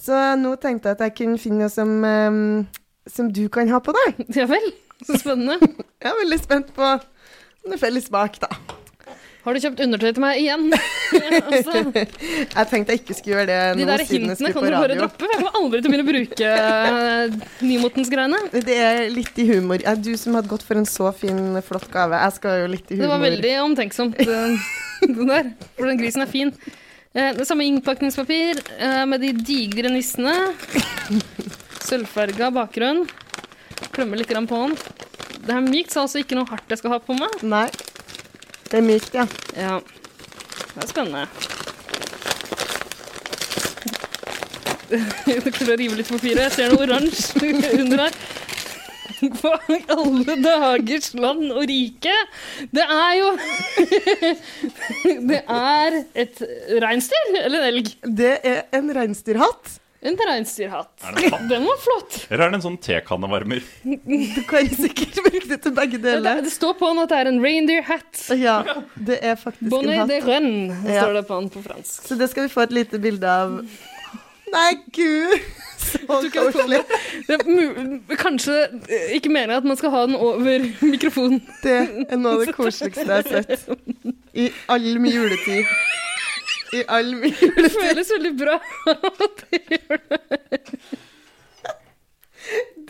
Så 0.00 0.16
nå 0.40 0.54
tenkte 0.60 0.88
jeg 0.92 0.98
at 0.98 1.04
jeg 1.08 1.16
kunne 1.18 1.40
finne 1.40 1.66
noe 1.66 1.72
som, 1.72 1.90
eh, 2.08 2.79
som 3.08 3.30
du 3.32 3.46
kan 3.52 3.68
ha 3.72 3.80
på 3.80 3.94
deg. 3.96 4.24
Ja 4.40 4.48
vel. 4.50 4.72
Så 5.06 5.16
spennende. 5.22 5.56
jeg 6.02 6.10
er 6.12 6.20
veldig 6.24 6.40
spent 6.42 6.74
på 6.76 6.84
om 6.84 7.68
det 7.72 7.76
er 7.76 7.80
felles 7.80 8.06
smak, 8.08 8.38
da. 8.40 8.48
Har 9.40 9.56
du 9.56 9.60
kjøpt 9.62 9.78
undertøy 9.80 10.10
til 10.12 10.20
meg 10.20 10.38
igjen? 10.42 10.66
altså, 11.48 11.82
Jeg 11.96 12.66
tenkte 12.68 12.92
jeg 12.92 13.00
ikke 13.00 13.14
skulle 13.16 13.38
gjøre 13.38 13.46
det 13.48 13.60
de 13.78 13.86
nå 13.86 13.88
der 13.88 14.02
siden 14.04 14.26
jeg 14.28 14.36
hintene 14.36 14.50
kan 14.52 14.66
du 14.66 14.74
bare 14.76 14.98
droppe. 14.98 15.28
Jeg 15.30 15.40
kommer 15.40 15.56
aldri 15.60 15.80
til 15.80 15.88
å 15.88 15.92
begynne 15.94 16.04
å 16.04 16.10
bruke 16.10 16.50
eh, 16.56 17.38
nymotens-greiene. 17.64 18.40
Det 18.68 18.76
er 18.76 19.00
litt 19.14 19.40
i 19.40 19.46
humor. 19.48 19.80
Ja, 19.84 19.94
du 19.96 20.12
som 20.20 20.36
hadde 20.36 20.52
gått 20.52 20.66
for 20.68 20.80
en 20.80 20.88
så 20.88 21.08
fin, 21.16 21.40
flott 21.64 21.88
gave. 21.92 22.20
Jeg 22.20 22.36
skal 22.36 22.60
jo 22.66 22.68
litt 22.74 22.92
i 22.92 23.00
Det 23.00 23.08
var 23.08 23.24
veldig 23.24 23.54
omtenksomt, 23.64 24.20
eh, 24.20 24.68
det 25.08 25.30
der. 25.32 25.50
For 25.78 25.88
den 25.88 26.02
grisen 26.04 26.26
er 26.26 26.32
fin. 26.36 26.52
Eh, 27.16 27.32
Det 27.40 27.48
samme 27.48 27.64
innpakningspapir 27.64 28.60
med 29.08 29.24
de 29.24 29.32
digre 29.40 29.92
nissene. 29.96 30.36
Sølvfarga 31.84 32.50
bakgrunn. 32.54 33.06
Klemmer 33.94 34.20
litt 34.20 34.32
på 34.32 34.58
den. 34.64 34.76
Det 35.40 35.54
er 35.56 35.64
mykt, 35.64 35.92
så 35.94 36.04
altså 36.04 36.20
ikke 36.20 36.36
noe 36.36 36.48
hardt 36.50 36.68
jeg 36.70 36.82
skal 36.82 36.94
ha 36.94 37.00
på 37.02 37.16
meg. 37.16 37.40
Nei. 37.42 37.68
Det 38.70 38.78
er 38.78 38.84
mykt, 38.86 39.16
ja. 39.16 39.24
Ja. 39.56 39.78
Det 40.74 40.84
er 40.84 40.90
spennende. 40.90 41.26
Du 44.90 45.50
klarer 45.54 45.76
å 45.76 45.78
rive 45.78 45.96
litt 45.98 46.08
på 46.10 46.18
papiret. 46.18 46.44
Jeg 46.48 46.54
ser 46.56 46.72
noe 46.72 46.84
oransje 46.86 47.50
under 47.80 48.04
her. 48.06 48.20
Hva 49.20 49.52
i 49.74 49.80
alle 49.92 50.36
dagers 50.40 51.10
land 51.18 51.50
og 51.52 51.66
rike? 51.68 52.14
Det 52.72 52.84
er 52.84 53.18
jo 53.18 53.28
Det 55.30 55.42
er 55.44 55.98
et 56.24 56.40
reinsdyr 56.82 57.36
eller 57.42 57.58
en 57.60 57.68
elg. 57.74 57.92
Det 58.20 58.32
er 58.48 58.62
en 58.78 58.90
reinsdyrhatt. 58.96 59.79
En 60.02 60.16
reinsdyrhatt. 60.16 60.94
Det 61.02 61.24
en 61.26 61.32
hatt? 61.34 61.42
Den 61.50 61.64
var 61.68 61.76
flott. 61.84 62.14
Eller 62.30 62.46
er 62.46 62.52
det 62.54 62.58
en 62.60 62.64
sånn 62.64 62.78
tekannevarmer? 62.80 63.60
Du 64.36 64.40
kan 64.48 64.68
sikkert 64.72 65.18
bruke 65.26 65.44
det 65.50 65.58
til 65.66 65.74
begge 65.76 66.00
deler. 66.00 66.40
det 66.46 66.52
står 66.54 66.72
på 66.80 66.88
den 66.88 67.02
at 67.02 67.10
det 67.12 67.18
er 67.20 67.28
en 67.34 67.40
reindeer 67.44 67.84
hat. 67.84 68.22
Ja, 68.40 68.56
det 68.96 69.18
er 69.20 69.36
faktisk 69.36 69.68
Bonnet 69.74 70.00
en 70.06 70.08
de 70.08 70.20
renne, 70.24 70.78
Ja. 70.88 71.02
står 71.04 71.18
det 71.20 71.24
på 71.28 71.40
den 71.42 71.50
på 71.52 71.64
fransk. 71.68 72.08
Så 72.08 72.16
det 72.16 72.30
skal 72.32 72.48
vi 72.48 72.52
få 72.54 72.64
et 72.64 72.72
lite 72.72 73.00
bilde 73.02 73.28
av. 73.28 73.58
Nei, 74.50 74.70
gud! 74.96 75.36
Så 75.90 76.18
koselig. 76.32 76.80
Det 77.28 77.36
kanskje 78.20 78.56
ikke 79.16 79.30
mener 79.32 79.54
jeg 79.54 79.62
at 79.62 79.68
man 79.68 79.78
skal 79.80 79.92
ha 79.94 80.02
den 80.06 80.16
over 80.16 80.64
mikrofonen. 80.84 81.40
Det 81.62 81.76
er 82.08 82.16
noe 82.20 82.34
av 82.38 82.44
det 82.48 82.54
koseligste 82.58 83.04
jeg 83.04 83.10
har 83.10 83.44
sett 83.44 83.68
i 84.36 84.48
all 84.70 84.86
min 85.02 85.12
juletid. 85.12 85.70
I 86.76 86.82
all 86.88 87.14
min 87.18 87.34
Det 87.56 87.70
føles 87.74 88.10
veldig 88.16 88.34
bra 88.38 88.58
at 88.92 89.44
du 89.44 89.56
gjør 89.76 90.02
det. 90.10 90.60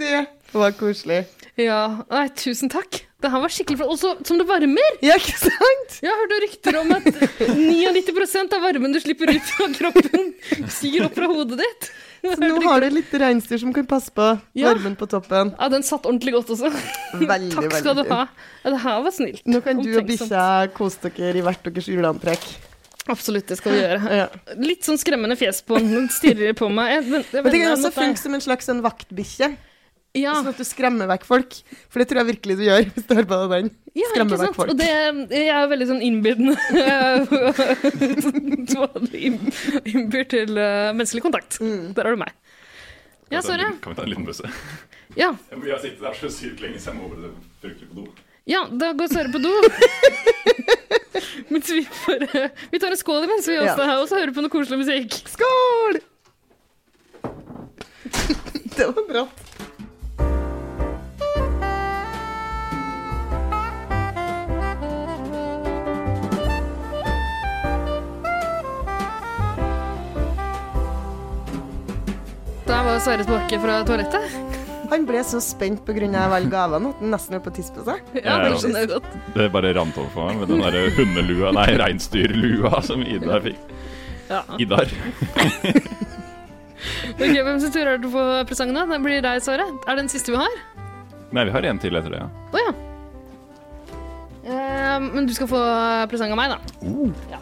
Det 0.01 0.27
var 0.53 0.75
koselig. 0.79 1.25
Ja, 1.61 1.81
nei, 2.11 2.27
tusen 2.39 2.71
takk. 2.73 3.03
Det 3.21 3.29
her 3.29 3.43
var 3.43 3.53
skikkelig 3.53 3.81
flott. 3.83 3.91
Og 3.93 3.99
så 4.01 4.13
som 4.25 4.39
det 4.41 4.47
varmer. 4.49 4.95
Ja, 5.05 5.17
ikke 5.21 5.35
sant? 5.37 5.97
Jeg 6.01 6.09
har 6.09 6.21
hørt 6.23 6.37
rykter 6.47 6.79
om 6.81 6.95
at 6.97 7.09
99% 7.11 8.55
av 8.57 8.63
varmen 8.65 8.95
du 8.95 9.01
slipper 9.03 9.33
ut 9.35 9.51
fra 9.51 9.67
kroppen, 9.77 10.31
syr 10.73 11.05
opp 11.09 11.19
fra 11.19 11.29
hodet 11.29 11.59
ditt. 11.61 11.91
Så 12.25 12.37
nå 12.41 12.61
har 12.65 12.83
du 12.85 12.89
litt 12.93 13.13
reinsdyr 13.17 13.61
som 13.63 13.75
kan 13.77 13.87
passe 13.89 14.13
på 14.13 14.25
Ja. 14.57 14.71
varmen 14.73 14.97
på 15.01 15.09
toppen. 15.09 15.53
Ja, 15.57 15.69
den 15.73 15.85
satt 15.85 16.09
ordentlig 16.09 16.35
godt 16.39 16.53
også. 16.57 16.73
Veldig, 17.17 17.53
Takk 17.57 17.67
veldig 17.67 17.83
skal 17.83 17.97
du 18.01 18.03
ha. 18.13 18.23
Ja, 18.65 18.73
det 18.75 18.81
her 18.87 19.05
var 19.05 19.15
snilt. 19.17 19.45
Nå 19.49 19.61
kan 19.65 19.81
du 19.81 19.89
og 20.01 20.09
bikkja 20.09 20.49
kose 20.77 21.13
dere 21.17 21.41
i 21.41 21.45
hvert 21.45 21.65
deres 21.69 21.89
juleantrekk. 21.93 22.49
Absolutt, 23.11 23.49
det 23.51 23.57
skal 23.59 23.73
vi 23.75 23.81
gjøre. 23.83 24.01
Ja. 24.21 24.27
Litt 24.61 24.83
sånn 24.87 24.99
skremmende 25.01 25.37
fjes 25.41 25.59
på 25.67 25.73
den. 25.81 25.91
Den 25.97 26.07
stirrer 26.15 26.53
på 26.59 26.67
meg. 26.73 26.87
Jeg, 26.95 27.03
jeg, 27.11 27.25
jeg 27.35 27.43
Men 27.45 27.53
det 27.55 27.61
kan 27.65 27.73
også 27.75 27.91
funke 27.97 28.21
som 28.23 28.33
en 28.39 28.45
slags 28.45 28.67
en 28.73 28.83
vaktbikkje. 28.87 29.49
Ja. 30.19 30.33
Sånn 30.41 30.49
at 30.51 30.59
du 30.59 30.65
skremmer 30.67 31.07
vekk 31.07 31.25
folk. 31.29 31.55
For 31.91 31.97
det 32.03 32.09
tror 32.11 32.19
jeg 32.25 32.29
virkelig 32.33 32.55
du 32.59 32.65
gjør 32.67 32.83
hvis 32.97 33.07
du 33.07 33.13
har 33.15 33.27
på 33.31 33.37
deg 33.45 33.51
den. 33.55 33.69
Ja, 33.95 34.07
Skremmer 34.11 34.35
ikke 34.35 34.47
vekk 34.49 34.57
folk. 34.59 34.71
Og 34.73 34.77
det, 34.81 34.91
jeg 35.37 35.53
er 35.55 35.69
veldig 35.71 35.87
sånn 35.91 36.03
innbydende. 36.07 36.55
Innbyr 39.95 40.25
til 40.31 40.51
uh, 40.59 40.91
menneskelig 40.95 41.23
kontakt. 41.27 41.61
Mm. 41.63 41.93
Der 41.95 42.03
har 42.11 42.15
du 42.19 42.23
meg. 42.25 42.35
Ja, 43.31 43.39
liten- 43.47 43.79
Kan 43.83 43.93
vi 43.93 43.97
ta 44.01 44.03
en 44.03 44.11
liten 44.11 44.27
pause? 44.27 44.49
Ja. 45.15 45.29
Vi 45.55 45.71
har 45.71 45.79
sittet 45.79 46.03
der 46.03 46.15
så 46.19 46.27
sykt 46.31 46.61
lenge, 46.63 46.79
så 46.83 46.91
jeg 46.91 46.99
må 46.99 47.07
bare 47.13 47.31
fryktelig 47.63 47.89
på 47.91 47.95
do. 48.01 48.05
ja, 48.51 48.65
da 48.71 48.91
går 48.99 49.07
Sverre 49.13 49.31
på 49.31 49.39
do. 49.43 49.53
Mens 51.55 51.71
vi 51.71 51.83
bare 52.07 52.45
Vi 52.71 52.79
tar 52.79 52.95
en 52.95 53.01
skål 53.01 53.25
imens 53.27 53.49
vi 53.49 53.55
Ja. 53.59 53.65
også 53.73 53.85
her, 53.89 53.99
og 54.05 54.09
så 54.09 54.21
hører 54.21 54.35
på 54.37 54.45
noe 54.45 54.53
koselig 54.53 54.79
musikk. 54.85 55.19
Skål! 55.35 56.01
Det 58.77 58.87
var 58.87 59.05
bra. 59.09 59.25
Der 72.67 72.83
var 72.85 72.99
Sverre 72.99 73.25
tilbake 73.25 73.59
fra 73.61 73.81
toalettet. 73.85 74.60
Han 74.91 75.07
ble 75.07 75.23
så 75.27 75.41
spent 75.45 75.85
pga. 75.87 76.09
alle 76.27 76.51
gavene 76.51 76.91
at 76.91 77.03
han 77.03 77.13
nesten 77.15 77.37
holdt 77.37 77.47
på 77.47 77.53
å 77.53 77.57
tisse 77.61 77.75
på 77.75 77.85
seg. 77.87 78.03
Ja, 78.19 78.41
det 78.43 78.57
skjønner 78.59 78.85
jeg 78.85 78.91
godt. 78.97 79.11
Det 79.37 79.49
bare 79.55 79.73
rant 79.77 79.99
over 80.01 80.11
for 80.15 80.31
meg 80.31 80.43
med 80.43 80.51
den 80.51 80.65
der 80.67 80.97
hundelua, 80.99 81.53
nei, 81.55 81.69
reinsdyrlua 81.79 82.83
som 82.87 83.05
Ida 83.07 83.41
fikk. 83.45 83.75
Ja. 84.31 84.45
Idar. 84.63 84.91
Ok, 87.21 87.35
Hvem 87.37 87.59
sin 87.61 87.73
tur 87.75 87.85
er 87.85 87.99
det 88.01 88.09
å 88.09 88.13
få 88.15 88.23
presangen, 88.49 88.73
da? 88.73 88.87
Det 88.89 89.01
blir 89.05 89.21
deg, 89.21 89.43
Sare. 89.45 89.67
Er 89.85 89.99
det 89.99 90.07
den 90.07 90.09
siste 90.09 90.33
vi 90.33 90.39
har? 90.41 90.55
Nei, 91.37 91.45
vi 91.45 91.53
har 91.53 91.67
en 91.69 91.81
til 91.83 91.99
etter 91.99 92.15
det, 92.15 92.23
ja. 92.23 92.29
Oh, 92.55 92.63
ja. 92.63 92.71
Eh, 94.49 94.97
men 95.05 95.29
du 95.29 95.35
skal 95.37 95.51
få 95.51 95.61
presang 96.09 96.33
av 96.33 96.41
meg, 96.41 96.55
da. 96.55 97.41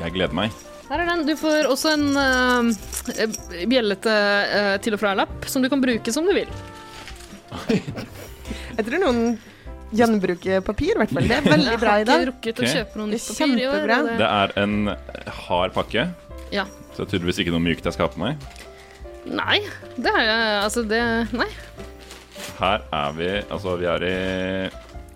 Jeg 0.00 0.16
gleder 0.16 0.34
meg. 0.34 0.56
Her 0.90 1.04
er 1.04 1.08
den. 1.08 1.22
Du 1.30 1.36
får 1.38 1.70
også 1.70 1.94
en 1.94 2.08
uh, 2.18 3.62
bjellete 3.70 4.16
uh, 4.50 4.74
til 4.82 4.96
og 4.96 5.00
fra-lapp 5.00 5.46
som 5.48 5.62
du 5.64 5.70
kan 5.72 5.80
bruke 5.80 6.12
som 6.12 6.26
du 6.26 6.34
vil. 6.36 6.50
Jeg 8.76 8.84
tror 8.86 8.98
noen 9.02 9.38
gjenbruker 9.92 10.62
papir, 10.64 10.94
i 10.94 10.98
hvert 11.02 11.12
fall. 11.12 11.26
Det 11.28 11.36
er 11.36 11.46
veldig 11.50 11.78
bra 11.80 11.94
i 12.00 12.04
dag. 12.08 12.22
Jeg 12.22 12.26
har 12.26 12.26
ikke 12.26 12.32
rukket 12.32 12.60
å 12.64 12.70
kjøpe 12.72 12.96
noe 13.00 13.10
nytt 13.12 13.26
papir 13.28 13.44
i 13.44 13.66
år. 13.66 13.74
kjempebra. 13.76 13.98
det- 14.06 14.18
Det 14.18 14.28
er 14.28 14.52
en 14.62 14.96
hard 15.48 15.72
pakke, 15.76 16.06
Ja. 16.52 16.64
så 16.94 16.96
det 16.96 17.06
er 17.06 17.18
tydeligvis 17.18 17.38
ikke 17.44 17.52
noe 17.52 17.60
mykt 17.60 17.84
jeg 17.84 17.92
skal 17.92 18.08
ha 18.08 18.12
på 18.14 18.18
meg. 18.24 18.36
Nei, 19.26 19.60
det 19.96 20.10
er 20.10 20.24
jeg 20.26 20.62
Altså, 20.64 20.82
det 20.88 21.32
Nei. 21.32 21.46
Her 22.58 22.80
er 22.92 23.12
vi 23.12 23.28
Altså, 23.50 23.76
vi 23.78 23.86
er 23.86 24.02
i 24.02 24.70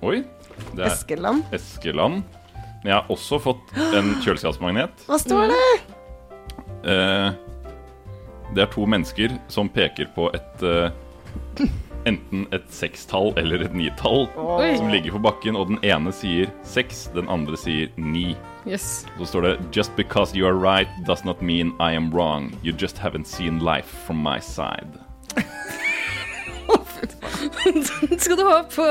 Oi. 0.07 0.25
Det 0.77 0.85
er 0.85 0.91
Eskeland. 0.93 1.43
Eskeland. 1.53 2.23
Men 2.85 2.93
jeg 2.93 2.95
har 2.95 3.07
også 3.11 3.41
fått 3.43 3.73
en 3.77 4.15
kjøleskapsmagnet. 4.23 4.91
Hva 5.09 5.19
står 5.19 5.49
det? 5.51 5.81
Eh, 6.87 7.33
det 8.55 8.63
er 8.63 8.71
to 8.71 8.87
mennesker 8.87 9.39
som 9.49 9.69
peker 9.69 10.07
på 10.15 10.29
et 10.35 10.63
eh, 10.63 10.91
Enten 12.07 12.47
et 12.55 12.67
sekstall 12.71 13.33
eller 13.41 13.65
et 13.67 13.75
nitall 13.75 14.29
Oi. 14.39 14.77
som 14.79 14.89
ligger 14.93 15.17
på 15.17 15.23
bakken, 15.27 15.57
og 15.59 15.73
den 15.73 15.81
ene 15.83 16.13
sier 16.15 16.53
seks, 16.63 17.09
den 17.17 17.27
andre 17.33 17.59
sier 17.59 17.91
ni. 17.99 18.37
Yes. 18.67 19.07
Så 19.19 19.27
står 19.33 19.47
det 19.47 19.55
Just 19.75 19.97
because 19.97 20.37
you 20.37 20.47
are 20.47 20.55
right 20.55 20.89
does 21.07 21.25
not 21.25 21.43
mean 21.43 21.75
I 21.81 21.93
am 21.97 22.11
wrong. 22.15 22.53
You 22.63 22.73
just 22.73 22.99
haven't 22.99 23.27
seen 23.27 23.59
life 23.59 23.91
from 24.07 24.23
my 24.23 24.39
side. 24.39 25.01
skal 28.19 28.37
du 28.37 28.45
ha 28.47 28.61
på 28.71 28.87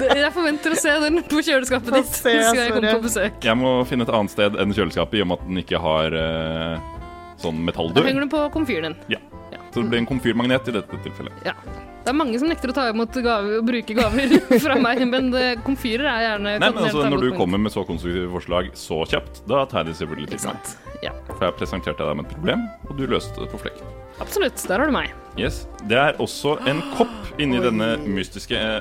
Jeg 0.00 0.32
forventer 0.34 0.74
å 0.74 0.78
se 0.80 0.92
den 1.02 1.22
på 1.28 1.42
kjøleskapet 1.44 1.98
ditt. 1.98 2.10
se, 2.12 2.34
Skal 2.48 2.60
jeg 2.62 2.74
komme 2.76 2.92
på 2.98 3.06
besøk. 3.06 3.40
Jeg 3.44 3.60
må 3.60 3.78
finne 3.88 4.06
et 4.06 4.12
annet 4.18 4.34
sted 4.34 4.58
enn 4.60 4.74
kjøleskapet, 4.76 5.18
i 5.18 5.24
og 5.24 5.30
med 5.30 5.40
at 5.40 5.48
den 5.48 5.62
ikke 5.62 5.80
har 5.82 6.16
uh, 6.16 6.92
sånn 7.42 7.64
Da 7.68 8.06
henger 8.06 8.22
den 8.24 8.32
på 8.32 8.46
komfyren 8.54 8.94
din. 8.94 9.16
Ja. 9.16 9.35
Så 9.76 9.82
det 9.84 9.92
blir 9.92 10.00
en 10.00 10.06
komfyrmagnet 10.08 10.68
i 10.70 10.72
dette 10.72 10.98
tilfellet. 11.04 11.40
Ja. 11.44 11.52
Det 12.00 12.08
er 12.08 12.16
mange 12.16 12.38
som 12.40 12.48
nekter 12.48 12.70
å 12.72 12.74
ta 12.78 12.86
imot 12.88 13.12
gaver 13.20 13.58
og 13.58 13.66
bruke 13.66 13.92
gaver 13.98 14.30
fra 14.64 14.76
meg, 14.80 15.02
men 15.10 15.26
det, 15.34 15.42
komfyrer 15.66 16.06
er 16.08 16.22
gjerne 16.22 16.54
Nei, 16.62 16.70
men 16.70 16.86
altså, 16.86 17.02
Når 17.12 17.24
du 17.26 17.28
kommer 17.36 17.60
med 17.60 17.74
så 17.74 17.84
konstruktive 17.84 18.30
forslag 18.32 18.70
så 18.78 19.02
kjapt, 19.10 19.42
da 19.44 19.66
tar 19.68 19.82
jeg 19.82 19.90
det 19.90 19.96
selvfølgelig 19.98 20.30
til 20.32 20.46
meg. 20.48 20.70
Ja. 21.04 21.12
For 21.34 21.44
jeg 21.44 21.56
presenterte 21.58 22.06
deg 22.08 22.16
med 22.16 22.24
et 22.24 22.32
problem, 22.38 22.64
og 22.86 22.94
du 22.96 23.04
løste 23.10 23.36
det 23.42 23.50
på 23.52 23.60
flekk. 23.66 23.84
Absolutt. 24.24 24.64
Der 24.64 24.80
har 24.80 24.88
du 24.88 24.96
meg. 24.96 25.12
Yes. 25.36 25.66
Det 25.92 26.00
er 26.00 26.16
også 26.24 26.56
en 26.72 26.80
kopp 26.96 27.36
inni 27.36 27.60
denne 27.60 27.90
mystiske 28.08 28.56
eh, 28.56 28.80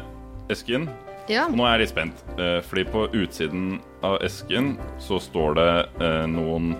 esken. 0.55 0.87
Ja. 1.27 1.49
Og 1.49 1.59
nå 1.59 1.67
er 1.67 1.75
jeg 1.75 1.83
litt 1.83 1.95
spent, 1.97 2.23
eh, 2.39 2.61
fordi 2.69 2.87
på 2.95 3.03
utsiden 3.19 3.67
av 3.99 4.21
esken 4.23 4.77
så 5.03 5.19
står 5.19 5.59
det 5.59 5.69
eh, 6.07 6.23
noen 6.31 6.77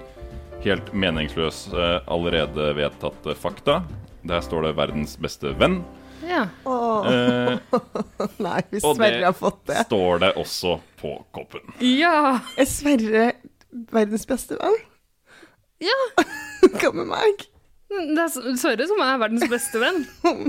helt 0.64 0.96
meningsløse, 0.96 1.92
allerede 2.08 2.72
vedtatte 2.80 3.36
fakta. 3.38 3.82
Der 4.26 4.42
står 4.42 4.66
det 4.66 4.76
'verdens 4.76 5.16
beste 5.22 5.54
venn'. 5.60 5.84
Ja. 6.26 6.48
Åh. 6.66 7.08
Eh, 7.14 7.58
Nei, 8.46 8.62
hvis 8.72 8.86
Sverre 8.86 9.26
har 9.26 9.36
fått 9.38 9.66
det. 9.68 9.76
Og 9.76 9.78
det 9.78 9.86
står 9.86 10.20
det 10.24 10.32
også 10.42 10.78
på 11.02 11.12
koppen. 11.36 11.74
Ja! 11.84 12.40
Er 12.58 12.70
Sverre 12.70 13.26
verdens 13.94 14.26
beste 14.26 14.58
venn? 14.58 14.80
Ja. 15.84 15.98
Hva 16.80 16.94
med 16.96 17.12
meg? 17.12 17.46
Det 17.92 18.24
er 18.24 18.56
Sverre 18.58 18.88
som 18.90 19.04
er 19.06 19.20
verdens 19.22 19.46
beste 19.52 19.82
venn. 19.82 20.06
Oh, 20.26 20.42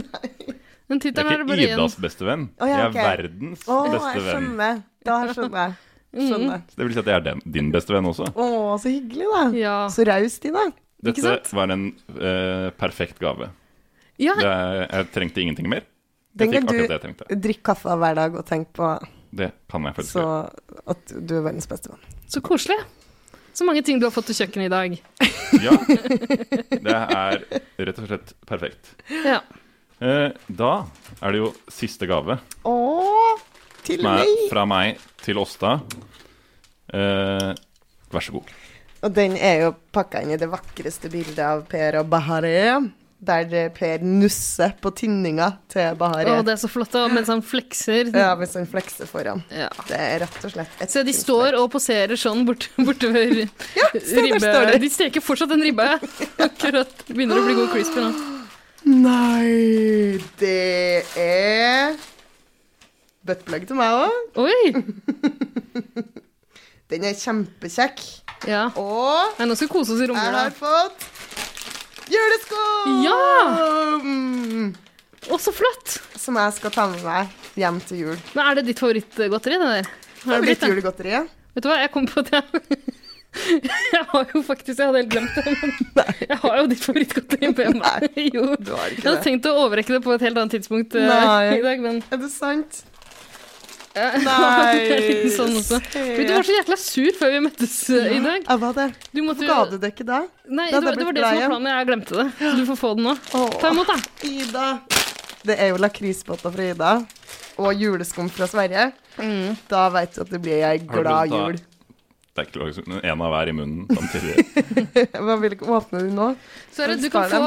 nei. 0.96 1.00
tittelen 1.02 1.26
er 1.26 1.40
er 1.40 1.42
ikke 1.42 1.56
én. 1.58 1.74
Idas 1.74 1.96
beste 1.98 2.24
venn. 2.24 2.48
Oh, 2.62 2.68
ja, 2.70 2.86
Jeg 2.86 2.92
er 2.94 3.10
verdens 3.10 3.66
oh, 3.66 3.88
beste 3.90 4.12
jeg 4.14 4.22
venn. 4.22 4.30
skjønner. 4.30 4.80
Da 5.04 5.16
skjønner 5.34 5.60
jeg. 5.64 5.76
Skjønner. 6.16 6.62
Så 6.70 6.78
det 6.78 6.86
vil 6.86 6.94
si 6.94 7.00
at 7.02 7.08
jeg 7.10 7.18
er 7.18 7.24
den, 7.26 7.42
din 7.58 7.70
beste 7.74 7.92
venn 7.92 8.06
også. 8.08 8.30
Å, 8.32 8.46
så 8.80 8.92
hyggelig, 8.92 9.26
da. 9.34 9.42
Ja. 9.58 9.76
Så 9.92 10.06
da. 10.06 10.14
Ikke 10.22 11.10
Dette 11.10 11.26
sant? 11.26 11.50
var 11.58 11.74
en 11.74 11.88
uh, 12.14 12.70
perfekt 12.78 13.18
gave. 13.20 13.50
Ja. 14.22 14.34
Det 14.38 14.50
jeg 14.92 15.08
trengte 15.14 15.42
ingenting 15.44 15.68
mer. 15.68 15.84
Den 16.36 16.52
trengte. 16.52 17.26
du 17.28 17.36
drikk 17.40 17.62
kaffe 17.64 17.94
hver 17.96 18.14
dag 18.18 18.34
og 18.36 18.44
tenk 18.48 18.68
på 18.76 18.90
Det 19.36 19.50
kan 19.72 19.84
jeg 19.88 19.96
faktisk 19.96 20.16
gjøre. 20.20 20.50
at 20.92 21.12
du 21.26 21.34
er 21.38 21.42
verdens 21.48 21.68
beste 21.68 21.90
venn. 21.92 22.00
Så 22.28 22.40
koselig. 22.44 22.76
Så 23.56 23.64
mange 23.64 23.80
ting 23.84 23.98
du 24.00 24.04
har 24.04 24.12
fått 24.12 24.26
til 24.28 24.36
kjøkkenet 24.42 24.68
i 24.68 24.74
dag. 24.74 24.96
Ja. 25.62 25.72
Det 25.86 26.92
er 26.92 27.36
rett 27.86 27.98
og 28.02 28.08
slett 28.10 28.32
perfekt. 28.48 28.88
Ja. 29.24 29.38
Eh, 30.02 30.32
da 30.50 30.70
er 31.22 31.32
det 31.32 31.38
jo 31.38 31.52
siste 31.72 32.08
gave, 32.10 32.34
Å, 32.66 32.74
til 33.86 34.02
som 34.02 34.10
er 34.10 34.24
meg! 34.24 34.42
fra 34.50 34.64
meg 34.68 34.98
til 35.22 35.38
Åsta. 35.40 35.76
Eh, 36.92 37.52
vær 38.12 38.26
så 38.26 38.34
god. 38.36 38.50
Og 39.06 39.14
den 39.14 39.36
er 39.38 39.62
jo 39.66 39.72
pakka 39.94 40.22
inn 40.24 40.34
i 40.34 40.40
det 40.40 40.48
vakreste 40.50 41.08
bildet 41.12 41.40
av 41.46 41.64
Per 41.70 42.00
og 42.02 42.10
Bahareh. 42.10 42.88
Der 43.26 43.54
eh, 43.58 43.68
Per 43.74 44.04
nusser 44.06 44.74
på 44.82 44.92
tinninga 44.94 45.48
til 45.72 45.96
Bahareh. 45.98 46.38
Å, 46.38 46.44
det 46.46 46.54
er 46.54 46.60
så 46.60 46.70
flott, 46.70 46.92
da, 46.94 47.06
mens 47.10 47.30
han 47.32 47.42
flekser. 47.42 48.12
Ja, 48.14 48.30
mens 48.38 48.54
han 48.58 48.68
flekser 48.70 49.08
foran. 49.10 49.42
Ja. 49.50 49.66
Det 49.88 49.98
er 49.98 50.22
rett 50.22 50.46
og 50.46 50.54
slett 50.54 50.84
et 50.84 50.94
Se, 50.94 51.02
de 51.06 51.14
står 51.16 51.58
og 51.58 51.68
poserer 51.74 52.18
sånn 52.20 52.44
borte, 52.46 52.70
bortover 52.78 53.42
ja, 53.80 53.90
ribbe. 53.94 54.40
står 54.42 54.70
de. 54.72 54.80
De 54.86 54.92
steker 54.92 55.24
fortsatt 55.24 55.50
den 55.54 55.64
ribba. 55.66 55.96
Akkurat 56.46 56.92
begynner 57.10 57.42
å 57.42 57.46
bli 57.48 57.58
god 57.58 57.72
crispy 57.74 58.04
nå. 58.04 58.12
Nei, 58.86 60.20
det 60.38 61.02
er 61.18 61.96
buttplug 63.26 63.66
til 63.66 63.80
meg 63.80 63.96
òg. 64.04 64.38
Oi! 64.46 64.70
Den 66.86 67.02
er 67.08 67.16
kjempekjekk. 67.18 68.02
Ja. 68.46 68.68
Og 68.78 69.40
Nei, 69.40 69.48
nå 69.48 69.56
skal 69.58 69.66
vi 69.66 69.72
kose 69.72 69.96
oss 69.96 70.02
i 70.04 70.06
jeg 70.06 70.14
har 70.14 70.54
fått 70.54 71.06
julesko! 72.10 72.62
Ja! 73.04 73.20
Å, 75.26 75.38
så 75.42 75.52
flott! 75.54 75.96
Som 76.20 76.36
jeg 76.38 76.54
skal 76.58 76.74
ta 76.74 76.84
med 76.90 77.02
meg 77.06 77.32
hjem 77.58 77.80
til 77.88 78.02
jul. 78.04 78.18
Men 78.36 78.50
er 78.50 78.58
det 78.60 78.66
ditt 78.68 78.82
favorittgodteri, 78.82 79.56
det 79.58 79.70
der? 79.72 79.88
Har 80.26 80.36
det 80.36 80.44
blitt 80.44 80.60
det? 80.60 80.60
Favorittjulegodteriet? 80.66 81.34
Vet 81.56 81.64
du 81.64 81.68
hva, 81.70 81.78
jeg 81.82 81.92
kom 81.94 82.06
på 82.10 82.22
at 82.22 82.32
jeg 82.36 82.78
Jeg 83.92 84.04
har 84.08 84.30
jo 84.32 84.40
faktisk 84.46 84.78
Jeg 84.80 84.86
hadde 84.88 85.00
helt 85.02 85.10
glemt 85.12 85.34
det, 85.36 85.52
men 85.60 85.72
jeg 86.30 86.38
har 86.40 86.54
jo 86.60 86.66
ditt 86.70 86.84
favorittgodteri 86.84 87.50
hjemme. 87.50 87.80
meg. 87.82 88.20
Jo. 88.32 88.44
Du 88.56 88.70
har 88.72 88.92
ikke 88.92 89.02
Jeg 89.02 89.08
hadde 89.10 89.16
det. 89.18 89.24
tenkt 89.26 89.48
å 89.50 89.54
overrekke 89.66 89.92
det 89.96 90.02
på 90.06 90.14
et 90.14 90.24
helt 90.24 90.40
annet 90.40 90.54
tidspunkt 90.56 90.96
eh, 90.96 91.10
Nei. 91.10 91.58
i 91.58 91.64
dag, 91.66 91.82
men 91.84 92.00
Er 92.14 92.22
det 92.22 92.30
sant? 92.32 92.84
Jeg 93.96 94.22
Nei. 94.26 94.72
det 95.24 95.30
sånn 95.34 95.54
også. 95.60 95.80
Men 95.96 96.26
Du 96.28 96.32
var 96.36 96.46
så 96.48 96.56
jækla 96.58 96.78
sur 96.80 97.18
før 97.20 97.32
vi 97.34 97.40
møttes 97.46 97.76
eh, 97.96 98.08
i 98.16 98.20
dag. 98.24 98.42
Jeg 98.46 98.62
var 98.64 98.76
det. 98.78 98.86
Du 99.12 99.22
måtte 99.26 99.44
Hvorfor 99.46 99.52
ga 99.52 99.70
du 99.72 99.78
det 99.84 99.92
ikke 99.94 100.06
da? 100.08 100.20
Nei, 100.48 100.68
det, 100.72 100.82
var- 100.84 100.98
det 101.00 101.06
var 101.08 101.16
det 101.18 101.24
som 101.26 101.40
var 101.40 101.52
planen. 101.54 101.70
Jeg 101.72 101.88
glemte 101.92 102.18
det. 102.20 102.26
Så 102.42 102.52
du 102.60 102.64
får 102.72 102.80
få 102.82 102.90
den 102.98 103.08
nå. 103.10 103.14
Ta 103.60 103.70
imot, 103.72 103.92
da. 103.92 103.98
Ida. 104.28 104.66
Det 105.46 105.56
er 105.62 105.72
jo 105.72 105.80
lakrisbåter 105.80 106.54
fra 106.58 106.68
Ida. 106.74 106.92
Og 107.62 107.72
juleskum 107.80 108.28
fra 108.28 108.48
Sverige. 108.50 108.90
Da 109.70 109.86
vet 109.94 110.12
du 110.18 110.20
at 110.26 110.30
det 110.34 110.42
blir 110.44 110.66
ei 110.68 110.76
glad 110.84 111.32
jul. 111.32 111.56
Det 112.36 112.42
er 112.42 112.48
ikke 112.50 112.60
lov, 112.60 113.00
en 113.00 113.22
av 113.24 113.30
hver 113.32 113.48
i 113.48 113.52
munnen 113.56 113.86
samtidig. 113.96 114.42
Hva 115.24 115.36
vil 115.40 115.54
ikke 115.56 115.70
åpne 115.72 116.02
du 116.04 116.10
nå? 116.12 116.26
Sverre, 116.76 116.98
du 117.00 117.06
kan 117.08 117.30
få 117.32 117.46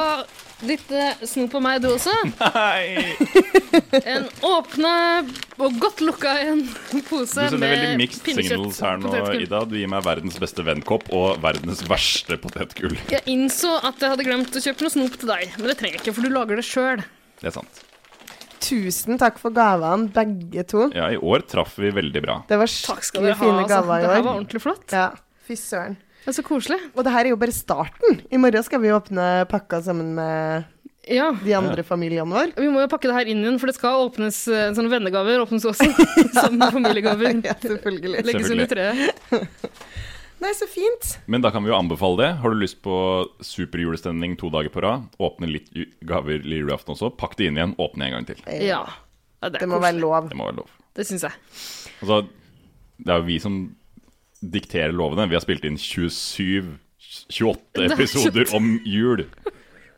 litt 0.68 0.92
eh, 0.92 1.22
snop 1.28 1.54
av 1.56 1.62
meg, 1.66 1.82
du 1.84 1.88
også. 1.94 2.14
Nei! 2.42 3.16
En 4.04 4.26
åpna 4.46 4.94
og 5.60 5.78
godt 5.82 6.02
lukka 6.04 6.34
en 6.44 6.62
Du 6.92 7.00
pose 7.08 7.36
sender 7.50 7.62
veldig 7.64 7.90
med 7.94 8.02
mixed 8.04 8.24
pinnekjøtt. 8.26 8.56
signals 8.56 8.80
her 8.84 8.98
nå, 9.02 9.10
potetgull. 9.10 9.44
Ida. 9.46 9.62
Du 9.70 9.76
gir 9.80 9.92
meg 9.92 10.06
verdens 10.08 10.40
beste 10.42 10.66
vennkopp 10.68 11.10
og 11.16 11.40
verdens 11.44 11.84
verste 11.90 12.38
potetgull. 12.42 12.98
Jeg 13.14 13.24
innså 13.32 13.76
at 13.84 14.02
jeg 14.04 14.14
hadde 14.16 14.26
glemt 14.28 14.56
å 14.60 14.64
kjøpe 14.64 14.86
noe 14.88 14.96
snop 14.96 15.20
til 15.22 15.32
deg, 15.32 15.54
men 15.60 15.72
det 15.72 15.78
trenger 15.80 16.00
jeg 16.00 16.04
ikke, 16.06 16.16
for 16.20 16.28
du 16.28 16.34
lager 16.36 16.60
det 16.62 16.66
sjøl. 16.68 17.06
Det 17.40 17.52
er 17.52 17.56
sant. 17.60 17.86
Tusen 18.60 19.16
takk 19.22 19.38
for 19.40 19.56
gavene, 19.56 20.10
begge 20.14 20.66
to. 20.68 20.90
Ja, 20.94 21.08
i 21.14 21.18
år 21.18 21.46
traff 21.48 21.78
vi 21.80 21.94
veldig 21.96 22.22
bra. 22.26 22.42
Det 22.50 22.58
var 22.60 22.68
Takk 22.68 23.06
skal 23.08 23.24
skikkelig 23.24 23.30
dere 23.30 23.38
ha. 23.40 23.46
fine 23.46 23.64
Altså. 23.64 23.72
gaver 23.72 23.96
i 23.96 24.02
Det 24.04 24.10
år. 24.10 24.16
her 24.18 24.26
var 24.28 24.34
ordentlig 24.36 24.62
flott. 24.66 24.92
Ja, 24.94 25.06
fy 25.48 25.56
søren. 25.58 25.96
Det 26.24 26.32
er 26.34 26.36
så 26.40 26.44
koselig. 26.46 26.78
Og 26.96 27.06
det 27.06 27.14
her 27.14 27.26
er 27.26 27.34
jo 27.34 27.40
bare 27.42 27.56
starten. 27.56 28.20
I 28.30 28.38
morgen 28.42 28.66
skal 28.66 28.82
vi 28.84 28.92
åpne 28.94 29.30
pakka 29.50 29.80
sammen 29.86 30.12
med 30.18 30.66
Ja. 31.10 31.32
de 31.32 31.54
andre 31.58 31.82
familiene 31.88 32.28
våre. 32.30 32.52
Vi 32.60 32.68
må 32.70 32.84
jo 32.84 32.90
pakke 32.92 33.08
det 33.10 33.16
her 33.16 33.30
inn 33.32 33.40
igjen, 33.42 33.58
for 33.62 33.72
det 33.72 33.78
skal 33.80 34.04
åpnes 34.10 34.44
eh, 34.52 34.68
sånne 34.78 34.92
vennegaver 34.92 35.42
åpnes 35.42 35.66
også. 35.66 35.88
som 36.42 36.60
familiegaver. 36.76 37.40
Ja, 37.50 37.56
selvfølgelig. 37.64 38.26
Legges 38.28 38.52
under 38.54 38.70
treet. 38.70 39.24
Nei, 40.44 40.54
så 40.56 40.68
fint. 40.72 41.18
Men 41.28 41.42
da 41.44 41.50
kan 41.52 41.66
vi 41.66 41.72
jo 41.72 41.76
anbefale 41.76 42.22
det. 42.22 42.30
Har 42.40 42.54
du 42.54 42.60
lyst 42.62 42.78
på 42.86 42.94
superjulestemning 43.44 44.38
to 44.40 44.48
dager 44.54 44.72
på 44.72 44.84
rad, 44.86 45.10
åpne 45.20 45.50
litt 45.52 45.68
gaver 46.08 46.40
lille 46.46 46.62
julaften 46.62 46.94
også, 46.96 47.10
pakk 47.20 47.36
det 47.40 47.50
inn 47.50 47.58
igjen, 47.60 47.74
åpne 47.76 48.08
en 48.08 48.14
gang 48.16 48.28
til. 48.30 48.40
Ja. 48.48 48.86
ja 48.86 49.50
det, 49.50 49.58
er 49.58 49.66
Det 49.66 49.68
må 49.72 49.82
være 49.84 50.00
lov. 50.00 50.30
Det 50.32 50.38
må 50.40 50.48
være 50.48 50.62
lov. 50.62 50.72
Det 50.96 51.08
syns 51.10 51.26
jeg. 51.28 51.36
Altså, 52.00 52.22
det 53.04 53.12
er 53.12 53.20
jo 53.20 53.28
vi 53.28 53.40
som 53.44 53.58
dikterer 54.42 54.94
lovene. 54.96 55.28
Vi 55.30 55.36
har 55.36 55.42
spilt 55.46 55.66
inn 55.66 55.78
27 55.78 56.78
28 57.30 57.84
er 57.84 57.94
episoder 57.96 58.56
om 58.56 58.80
jul. 58.86 59.26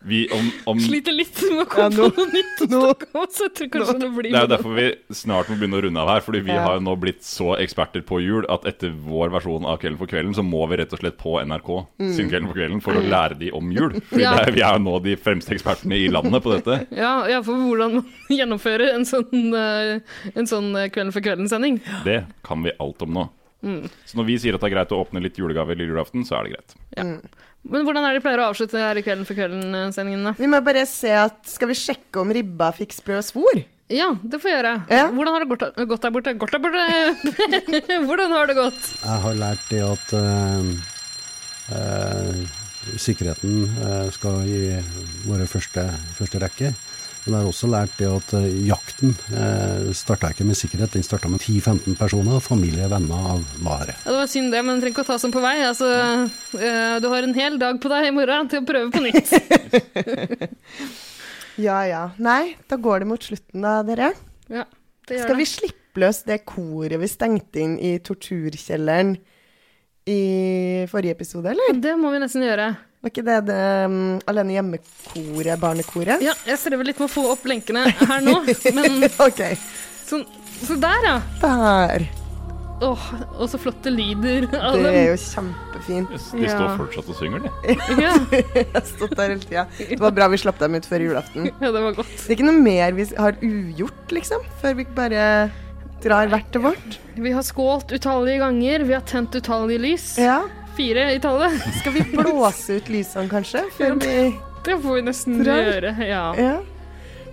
Vi 0.04 0.24
om, 0.34 0.48
om 0.66 0.80
Sliter 0.82 1.14
litt 1.14 1.38
med 1.52 1.60
å 1.62 1.66
komme 1.70 1.84
Ja, 1.84 1.90
nå- 1.94 2.08
på 2.10 2.24
noe 2.24 2.34
nytt 2.34 2.62
Nå, 2.72 2.80
om, 2.90 3.26
så 3.30 3.46
jeg 3.46 3.52
tror 3.54 3.68
kanskje 3.70 3.94
det 4.02 4.08
blir 4.16 4.32
Det 4.34 4.40
er 4.40 4.46
jo 4.48 4.50
derfor 4.50 4.74
vi 4.74 4.86
snart 5.14 5.52
må 5.52 5.58
begynne 5.60 5.78
å 5.78 5.82
runde 5.86 6.02
av 6.02 6.10
her. 6.10 6.24
Fordi 6.26 6.40
vi 6.48 6.56
Ja. 6.56 6.64
har 6.66 6.80
jo 6.80 6.82
nå 6.88 6.96
blitt 6.98 7.20
så 7.22 7.52
eksperter 7.62 8.02
på 8.10 8.18
jul 8.24 8.48
at 8.50 8.66
etter 8.66 8.90
vår 8.98 9.30
versjon 9.36 9.68
av 9.70 9.78
Kvelden 9.78 10.00
for 10.02 10.10
kvelden, 10.10 10.34
så 10.34 10.42
må 10.42 10.64
vi 10.72 10.80
rett 10.82 10.96
og 10.98 11.04
slett 11.04 11.20
på 11.22 11.36
NRK 11.46 11.70
Mm. 12.02 12.14
sin 12.18 12.32
Kvelden 12.32 12.48
for 12.50 12.58
kvelden 12.58 12.82
for 12.82 12.98
å 12.98 13.04
lære 13.14 13.38
de 13.38 13.52
om 13.54 13.70
jul. 13.72 13.92
Fordi 14.10 14.24
Ja. 14.26 14.34
det 14.40 14.48
er, 14.48 14.52
vi 14.58 14.62
er 14.66 14.74
jo 14.80 14.84
nå 14.88 14.96
de 15.06 15.16
fremste 15.22 15.54
ekspertene 15.54 15.94
i 16.02 16.08
landet 16.10 16.42
på 16.42 16.56
dette. 16.58 16.80
Ja, 16.98 17.28
ja, 17.30 17.44
for 17.46 17.54
hvordan 17.62 17.94
man 18.00 18.10
gjennomfører 18.28 18.96
en 18.96 19.06
sånn, 19.06 19.54
eh, 19.54 20.00
en 20.34 20.48
sånn 20.50 20.74
Kvelden 20.90 21.14
for 21.14 21.22
kvelden-sending. 21.22 21.78
Det 22.04 22.26
kan 22.44 22.64
vi 22.64 22.72
alt 22.80 23.06
om 23.06 23.14
nå. 23.14 23.30
Mm. 23.62 23.86
Så 24.10 24.18
når 24.18 24.28
vi 24.28 24.38
sier 24.42 24.58
at 24.58 24.64
det 24.64 24.70
er 24.72 24.76
greit 24.76 24.94
å 24.96 25.02
åpne 25.04 25.22
litt 25.24 25.38
julegaver 25.38 25.78
lille 25.78 25.94
julaften, 25.94 26.26
så 26.28 26.40
er 26.40 26.48
det 26.48 26.56
greit. 26.56 26.76
Ja. 26.98 27.06
Men 27.62 27.86
hvordan 27.86 28.06
er 28.06 28.16
det 28.16 28.22
de 28.22 28.26
pleier 28.26 28.42
å 28.42 28.48
avslutte 28.50 28.80
her 28.82 28.98
i 28.98 29.04
Kvelden 29.06 29.28
for 29.28 29.38
kvelden-sendingen? 29.38 30.24
da? 30.26 30.34
Vi 30.40 30.50
må 30.50 30.64
bare 30.66 30.82
se 30.90 31.12
at 31.14 31.44
Skal 31.46 31.70
vi 31.70 31.78
sjekke 31.78 32.24
om 32.24 32.34
ribba 32.34 32.72
fikk 32.74 32.96
sprø 32.98 33.20
svor? 33.26 33.62
Ja, 33.92 34.08
det 34.24 34.40
får 34.40 34.50
jeg 34.50 34.58
gjøre. 34.58 34.74
Ja. 34.90 35.04
Hvordan 35.12 35.36
har 35.36 35.44
det 35.44 35.50
gått, 35.52 35.82
gått 35.92 36.06
der 36.06 36.14
borte? 36.16 36.34
Gått 36.40 36.56
der 36.56 36.64
borte? 36.64 36.86
hvordan 38.08 38.34
har 38.34 38.48
det 38.48 38.56
gått? 38.58 38.80
Jeg 39.04 39.24
har 39.26 39.38
lært 39.38 39.66
det 39.70 39.82
at 39.84 40.14
uh, 40.16 40.70
uh, 41.76 42.62
sikkerheten 42.98 43.66
eh, 43.84 44.08
skal 44.16 44.42
i 44.48 44.80
våre 45.28 45.46
første, 45.50 45.84
første 46.18 46.40
rekke. 46.42 46.72
Men 47.26 47.35
jeg 47.35 47.41
har 47.43 47.49
også 47.52 47.68
lært 47.69 47.98
det 47.99 48.07
at 48.10 48.31
eh, 48.39 48.48
jakten 48.65 49.11
eh, 49.30 49.91
starta 49.98 50.31
ikke 50.34 50.45
med 50.48 50.57
sikkerhet, 50.57 50.95
den 50.95 51.06
starta 51.06 51.30
med 51.30 51.43
10-15 51.43 51.93
personer, 51.99 52.39
familie, 52.41 52.88
venner 52.89 53.27
av 53.35 53.43
vare. 53.61 53.93
Ja, 54.02 54.10
det 54.10 54.18
var 54.23 54.31
synd 54.31 54.49
det, 54.56 54.64
men 54.65 54.80
du 54.80 54.85
trenger 54.85 54.95
ikke 54.95 55.06
å 55.06 55.10
ta 55.11 55.19
sånn 55.22 55.35
på 55.35 55.43
vei. 55.43 55.53
Altså, 55.68 55.89
eh, 56.57 56.95
du 57.03 57.07
har 57.14 57.27
en 57.27 57.38
hel 57.38 57.60
dag 57.61 57.77
på 57.84 57.91
deg 57.93 58.10
i 58.10 58.15
morgen 58.15 58.49
til 58.49 58.64
å 58.64 58.68
prøve 58.72 58.89
på 58.95 59.03
nytt. 59.06 59.31
Ja 61.61 61.81
ja. 61.85 62.03
Nei, 62.23 62.56
da 62.72 62.77
går 62.80 63.03
det 63.03 63.07
mot 63.11 63.22
slutten 63.22 63.61
da, 63.65 63.81
dere. 63.85 64.14
Ja, 64.49 64.64
det 65.06 65.18
gjør 65.18 65.27
Skal 65.27 65.35
det. 65.35 65.41
vi 65.41 65.49
slippe 65.52 66.02
løs 66.02 66.22
det 66.26 66.38
koret 66.48 66.95
vi 67.02 67.10
stengte 67.11 67.60
inn 67.61 67.73
i 67.76 67.98
torturkjelleren 68.02 69.11
i 70.10 70.22
forrige 70.89 71.18
episode, 71.18 71.52
eller? 71.52 71.76
Det 71.84 71.93
må 71.99 72.10
vi 72.15 72.22
nesten 72.23 72.45
gjøre. 72.48 72.69
Var 73.02 73.10
ikke 73.10 73.23
det 73.26 73.38
det 73.49 73.60
um, 73.90 73.95
Alene 74.30 74.53
hjemme-koret, 74.60 75.57
barnekoret? 75.61 76.22
Ja, 76.22 76.36
jeg 76.45 76.60
strever 76.61 76.86
litt 76.86 76.99
med 77.02 77.10
å 77.10 77.14
få 77.14 77.23
opp 77.34 77.45
lenkene 77.49 77.88
her 77.98 78.22
nå, 78.22 78.36
men 78.78 79.07
Ok. 79.26 79.41
sånn, 80.06 80.26
Så 80.61 80.78
der, 80.78 81.07
ja. 81.07 81.15
Der. 81.41 82.06
Åh, 82.82 83.02
og 83.38 83.45
så 83.49 83.60
flotte 83.61 83.91
lyder 83.94 84.48
av 84.57 84.78
Det 84.82 84.91
er 84.94 85.03
jo 85.11 85.18
kjempefint. 85.22 86.14
De 86.14 86.22
står 86.22 86.45
Ja. 86.68 86.69
fortsatt 86.78 87.10
og 87.14 87.18
synger, 87.18 87.44
de. 87.45 87.76
Ja. 88.02 88.14
Jeg 88.57 88.68
har 88.73 88.86
stått 88.90 89.14
der 89.18 89.34
hele 89.36 89.41
tida. 89.45 89.65
Det 89.78 89.99
var 90.02 90.14
bra 90.18 90.30
vi 90.34 90.40
slapp 90.41 90.61
dem 90.61 90.78
ut 90.78 90.88
før 90.90 91.06
julaften. 91.06 91.49
Ja, 91.61 91.69
det 91.73 91.84
var 91.86 91.98
godt. 91.98 92.14
Det 92.22 92.30
er 92.30 92.38
ikke 92.40 92.48
noe 92.49 92.61
mer 92.65 92.95
vi 92.98 93.06
har 93.18 93.38
ugjort, 93.45 94.07
liksom, 94.18 94.45
før 94.61 94.78
vi 94.82 94.86
bare 94.98 95.26
drar 96.02 96.30
hvert 96.34 96.49
til 96.53 96.64
vårt. 96.65 96.98
Vi 97.22 97.34
har 97.34 97.45
skålt 97.45 97.94
utallige 97.94 98.41
ganger, 98.41 98.86
vi 98.90 98.98
har 98.98 99.06
tent 99.10 99.38
utallige 99.38 99.82
lys. 99.86 100.07
Ja. 100.22 100.40
Fire 100.77 101.07
i 101.15 101.19
tallet. 101.23 101.57
Skal 101.80 101.93
vi 101.98 102.03
blåse 102.14 102.77
ut 102.80 102.89
lysene, 102.91 103.27
kanskje? 103.31 103.65
Før 103.77 103.98
vi 104.02 104.15
Det 104.65 104.77
får 104.84 104.95
vi 104.99 105.02
nesten 105.07 105.41
Drar. 105.43 105.64
gjøre, 105.68 105.95
ja. 106.07 106.23
Ja. 106.38 106.53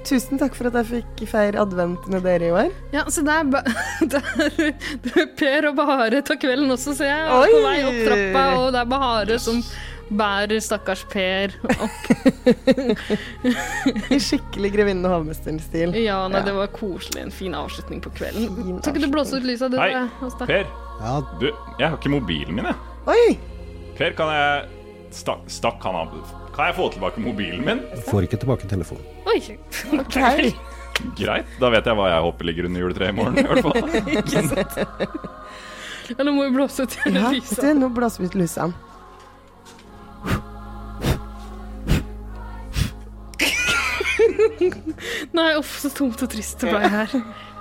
Tusen 0.09 0.39
takk 0.41 0.55
for 0.57 0.71
at 0.71 0.77
jeg 0.79 0.87
fikk 0.89 1.25
feire 1.29 1.61
advent 1.61 2.07
med 2.09 2.23
dere 2.25 2.47
i 2.49 2.53
år. 2.55 2.71
Ja, 2.95 3.03
så 3.13 3.21
det 3.27 3.35
er, 3.35 3.45
ba 3.53 3.61
det 4.09 4.23
er, 4.47 4.73
det 5.05 5.13
er 5.21 5.27
Per 5.37 5.67
og 5.69 5.77
Bahare 5.77 6.23
tar 6.25 6.39
kvelden 6.41 6.71
også, 6.73 6.95
ser 6.97 7.11
jeg. 7.11 7.29
Oi! 7.35 7.51
På 7.53 7.61
vei 7.67 7.77
opp 7.85 7.99
trappa, 8.07 8.45
og 8.63 8.69
det 8.73 8.81
er 8.85 8.91
Bahare 8.95 9.39
som 9.43 9.61
bærer 10.09 10.63
stakkars 10.65 11.03
Per 11.13 11.53
opp. 11.85 12.07
I 14.17 14.21
skikkelig 14.23 14.71
Grevinnen 14.79 15.05
og 15.05 15.19
hovmesteren-stil. 15.19 15.93
Ja, 16.01 16.23
nei, 16.33 16.41
Ja. 16.41 16.47
det 16.47 16.55
var 16.57 16.71
koselig. 16.73 17.27
En 17.27 17.35
fin 17.35 17.53
avslutning 17.59 18.01
på 18.01 18.15
kvelden. 18.17 18.49
Fin 18.57 18.79
Skal 18.81 18.95
ikke 18.97 19.05
du 19.05 19.13
blåse 19.13 19.37
ut 19.37 19.45
lysa, 19.51 19.69
du? 19.69 19.77
Hei, 19.83 19.93
Per. 20.47 20.65
Ja. 21.03 21.19
Du, 21.43 21.51
jeg 21.51 21.85
har 21.91 21.99
ikke 22.01 22.15
mobilen 22.17 22.57
min, 22.57 22.71
jeg. 22.71 22.79
Oi! 23.09 23.39
Per, 23.99 24.13
kan 24.19 24.33
jeg 24.35 24.67
Stakk, 25.17 25.47
stakk 25.49 25.81
han 25.89 25.97
av 25.97 26.11
Kan 26.53 26.69
jeg 26.69 26.77
få 26.77 26.89
tilbake 26.93 27.23
mobilen 27.25 27.63
min? 27.65 27.79
Får 28.11 28.27
ikke 28.27 28.41
tilbake 28.43 28.69
telefonen. 28.71 29.05
Oi! 29.31 29.41
Ok. 30.03 30.19
Greit, 31.15 31.47
da 31.63 31.69
vet 31.71 31.87
jeg 31.87 31.95
hva 31.95 32.09
jeg 32.11 32.23
håper 32.25 32.49
ligger 32.49 32.67
under 32.67 32.83
juletreet 32.83 33.13
i 33.13 33.17
morgen. 33.17 33.39
i 33.39 33.47
hvert 33.47 33.63
fall. 33.63 33.77
Ikke 34.19 34.43
sant? 34.51 34.75
Ja, 36.11 36.25
nå 36.27 36.33
må 36.35 36.49
vi 36.49 36.57
blåse 36.57 36.83
ut 36.89 36.97
Ja, 37.07 37.31
lysene. 37.31 37.75
nå 37.79 37.91
blåser 37.95 38.25
vi 38.25 38.31
ut 38.33 38.37
lysene. 38.41 38.75
Nei, 45.39 45.51
uff, 45.59 45.77
så 45.83 45.91
tomt 45.95 46.23
og 46.25 46.31
trist 46.33 46.61
det 46.65 46.73
ble 46.75 46.91
her. 46.93 47.15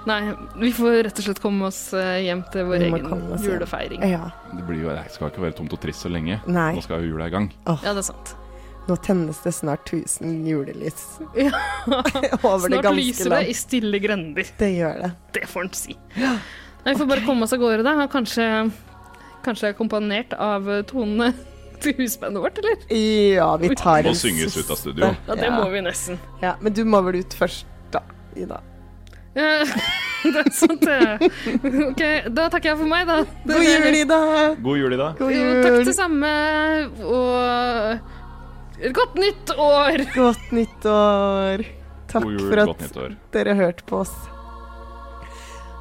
Nei, 0.07 0.21
vi 0.61 0.69
får 0.71 1.01
rett 1.07 1.19
og 1.19 1.25
slett 1.25 1.39
komme 1.43 1.67
oss 1.67 1.81
eh, 1.97 2.21
hjem 2.27 2.43
til 2.53 2.67
vår 2.69 2.83
egen 2.87 3.23
julefeiring. 3.43 4.03
Ja. 4.07 4.29
Det 4.53 4.63
blir 4.67 4.85
jo, 4.85 4.91
det 4.95 5.09
skal 5.11 5.31
ikke 5.33 5.43
være 5.43 5.57
tomt 5.57 5.73
og 5.75 5.81
trist 5.83 6.05
så 6.05 6.11
lenge. 6.11 6.37
Nei. 6.47 6.69
Nå 6.77 6.83
skal 6.85 7.03
jo 7.03 7.11
jula 7.15 7.27
i 7.27 7.33
gang. 7.33 7.49
Oh. 7.67 7.81
Ja, 7.83 7.91
det 7.97 8.05
er 8.05 8.07
sant. 8.13 8.35
nå 8.87 8.95
tennes 9.03 9.41
det 9.43 9.51
snart 9.51 9.89
1000 9.91 10.45
julelys 10.47 11.01
Ja. 11.35 11.51
over 12.47 12.71
det 12.71 12.77
Snart 12.79 12.95
lyser 12.95 13.33
det 13.35 13.41
i 13.51 13.55
stille 13.57 13.99
grender. 13.99 14.47
Det 14.61 14.69
gjør 14.77 15.01
det. 15.03 15.09
Det 15.35 15.43
får 15.51 15.67
en 15.67 15.73
si. 15.75 15.97
Nei, 16.15 16.93
vi 16.93 16.95
får 17.01 17.09
bare 17.11 17.25
komme 17.27 17.43
oss 17.43 17.57
av 17.57 17.59
gårde, 17.65 17.83
da. 17.83 18.07
Kanskje, 18.13 18.47
kanskje 19.43 19.73
akkompagnert 19.75 20.37
av 20.39 20.71
eh, 20.71 20.85
tonene 20.87 21.33
til 21.83 21.99
husbandet 21.99 22.41
vårt, 22.47 22.63
eller? 22.63 22.87
Ja, 23.35 23.49
vi 23.59 23.73
tar 23.75 24.07
Må 24.07 24.15
synges 24.17 24.55
ut 24.55 24.71
av 24.71 24.79
studio. 24.79 25.11
Ja, 25.27 25.35
det 25.43 25.51
må 25.51 25.67
vi 25.75 25.83
nesten. 25.83 26.15
Ja, 26.41 26.55
men 26.63 26.71
du 26.79 26.85
må 26.87 27.03
vel 27.05 27.19
ut 27.25 27.35
først, 27.37 27.67
da, 27.91 28.05
Ida. 28.39 28.63
Ja, 29.37 29.65
det 30.33 30.43
er 30.43 30.53
sant, 30.55 30.81
det. 30.81 31.31
OK, 31.91 32.03
da 32.33 32.47
takker 32.53 32.71
jeg 32.71 32.79
for 32.79 32.89
meg, 32.89 33.09
da. 33.09 33.17
God 33.47 33.67
jul, 33.67 33.97
Ida! 34.01 34.21
God 34.65 34.79
jul, 34.81 34.95
Ida. 34.97 35.09
God 35.19 35.33
Jo, 35.35 35.43
jul! 35.43 35.59
takk 35.65 35.77
det 35.87 35.97
samme, 35.97 36.31
og 37.05 38.95
godt 38.97 39.19
nytt 39.21 39.53
år! 39.57 40.07
Godt 40.15 40.49
nytt 40.57 40.89
år. 40.93 41.67
Takk 42.07 42.25
God 42.25 42.33
jul, 42.33 42.49
for 42.49 42.63
at 42.63 43.21
dere 43.35 43.55
hørte 43.59 43.85
på 43.87 44.01
oss. 44.01 44.15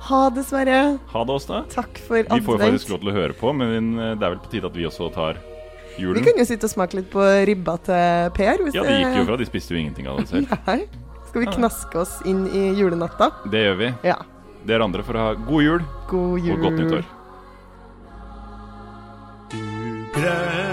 Ha 0.07 0.21
det, 0.31 0.45
Sverre. 0.47 0.83
Ha 1.11 1.25
det, 1.27 1.35
Åsta. 1.35 1.65
Takk 1.73 1.99
for 2.07 2.23
Vi 2.23 2.45
får 2.47 2.61
faktisk 2.63 2.93
lov 2.93 3.01
til 3.03 3.11
å 3.11 3.17
høre 3.17 3.35
på, 3.35 3.51
men 3.57 3.97
eh, 3.99 4.13
det 4.15 4.23
er 4.23 4.37
vel 4.37 4.43
på 4.45 4.53
tide 4.53 4.69
at 4.71 4.77
vi 4.79 4.87
også 4.87 5.09
tar 5.15 5.41
julen. 5.99 6.21
Vi 6.21 6.23
kunne 6.23 6.37
kan 6.37 6.45
jo 6.45 6.47
sitte 6.53 6.69
og 6.69 6.75
smake 6.77 7.01
litt 7.01 7.09
på 7.11 7.25
ribba 7.49 7.75
til 7.89 8.31
Per. 8.37 8.63
Hvis 8.69 8.79
Ja, 8.79 8.85
det 8.87 9.01
gikk 9.01 9.19
jo 9.23 9.27
fra, 9.33 9.41
de 9.41 9.49
spiste 9.49 9.75
jo 9.75 9.81
ingenting 9.81 10.07
av 10.13 10.21
det 10.23 10.29
selv. 10.31 10.55
Nei. 10.69 11.06
Skal 11.37 11.45
vi 11.53 11.53
knaske 11.53 11.99
oss 12.01 12.13
inn 12.25 12.47
i 12.49 12.61
julenatta? 12.79 13.27
Det 13.53 13.61
gjør 13.61 13.75
vi. 13.77 13.89
Ja. 14.09 14.15
Dere 14.65 14.87
andre 14.89 15.03
får 15.05 15.19
ha 15.21 15.27
god 15.37 15.63
jul 15.63 15.83
God 16.09 16.41
jul. 16.41 16.55
og 16.55 16.63
godt 16.65 16.79
nyttår. 16.81 17.05
Grønne, 20.15 20.66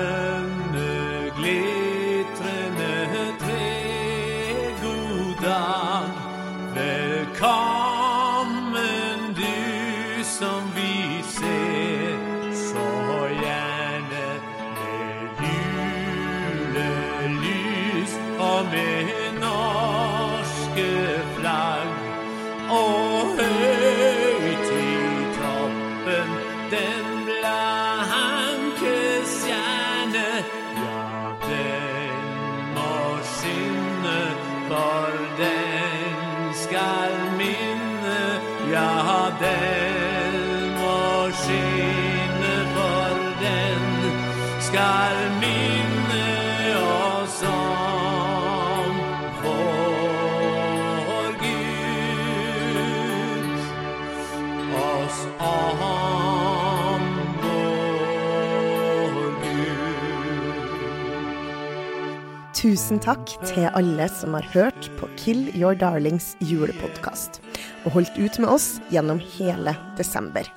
tusen 62.74 62.98
takk 63.04 63.30
til 63.46 63.68
alle 63.78 64.08
som 64.10 64.34
har 64.34 64.46
hørt 64.54 64.88
på 64.98 65.06
Kill 65.20 65.44
Your 65.54 65.76
Darlings 65.78 66.32
julepodkast, 66.42 67.38
og 67.86 67.94
holdt 68.00 68.16
ut 68.18 68.40
med 68.42 68.50
oss 68.50 68.68
gjennom 68.90 69.20
hele 69.36 69.76
desember. 70.00 70.48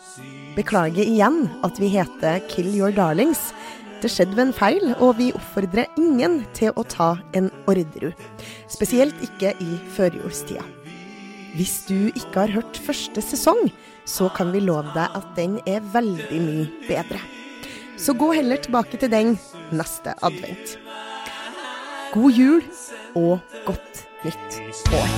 Beklager 0.57 1.05
igjen 1.05 1.43
at 1.67 1.77
vi 1.83 1.91
heter 1.93 2.41
Kill 2.49 2.71
Your 2.73 2.95
Darlings. 2.97 3.51
Det 4.01 4.09
skjedde 4.13 4.37
ved 4.39 4.45
en 4.47 4.57
feil, 4.57 4.95
og 4.97 5.19
vi 5.19 5.29
oppfordrer 5.37 5.91
ingen 6.01 6.39
til 6.57 6.73
å 6.73 6.87
ta 6.89 7.11
en 7.37 7.51
Orderud. 7.69 8.17
Spesielt 8.73 9.21
ikke 9.27 9.53
i 9.61 9.77
førjulstida. 9.99 10.65
Hvis 11.57 11.83
du 11.91 12.09
ikke 12.15 12.47
har 12.47 12.57
hørt 12.57 12.81
første 12.87 13.25
sesong, 13.25 13.67
så 14.09 14.31
kan 14.33 14.57
vi 14.57 14.65
love 14.65 14.95
deg 14.97 15.21
at 15.21 15.37
den 15.37 15.61
er 15.69 15.85
veldig 15.93 16.41
mye 16.49 16.67
bedre. 16.89 17.21
Så 18.01 18.17
gå 18.17 18.33
heller 18.37 18.61
tilbake 18.61 18.97
til 19.01 19.13
den 19.13 19.37
neste 19.75 20.17
advent. 20.25 20.79
God 22.17 22.33
jul 22.33 22.63
og 23.15 23.39
godt 23.67 24.09
nytt 24.25 24.61
år. 24.93 25.09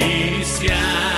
I 0.00 1.17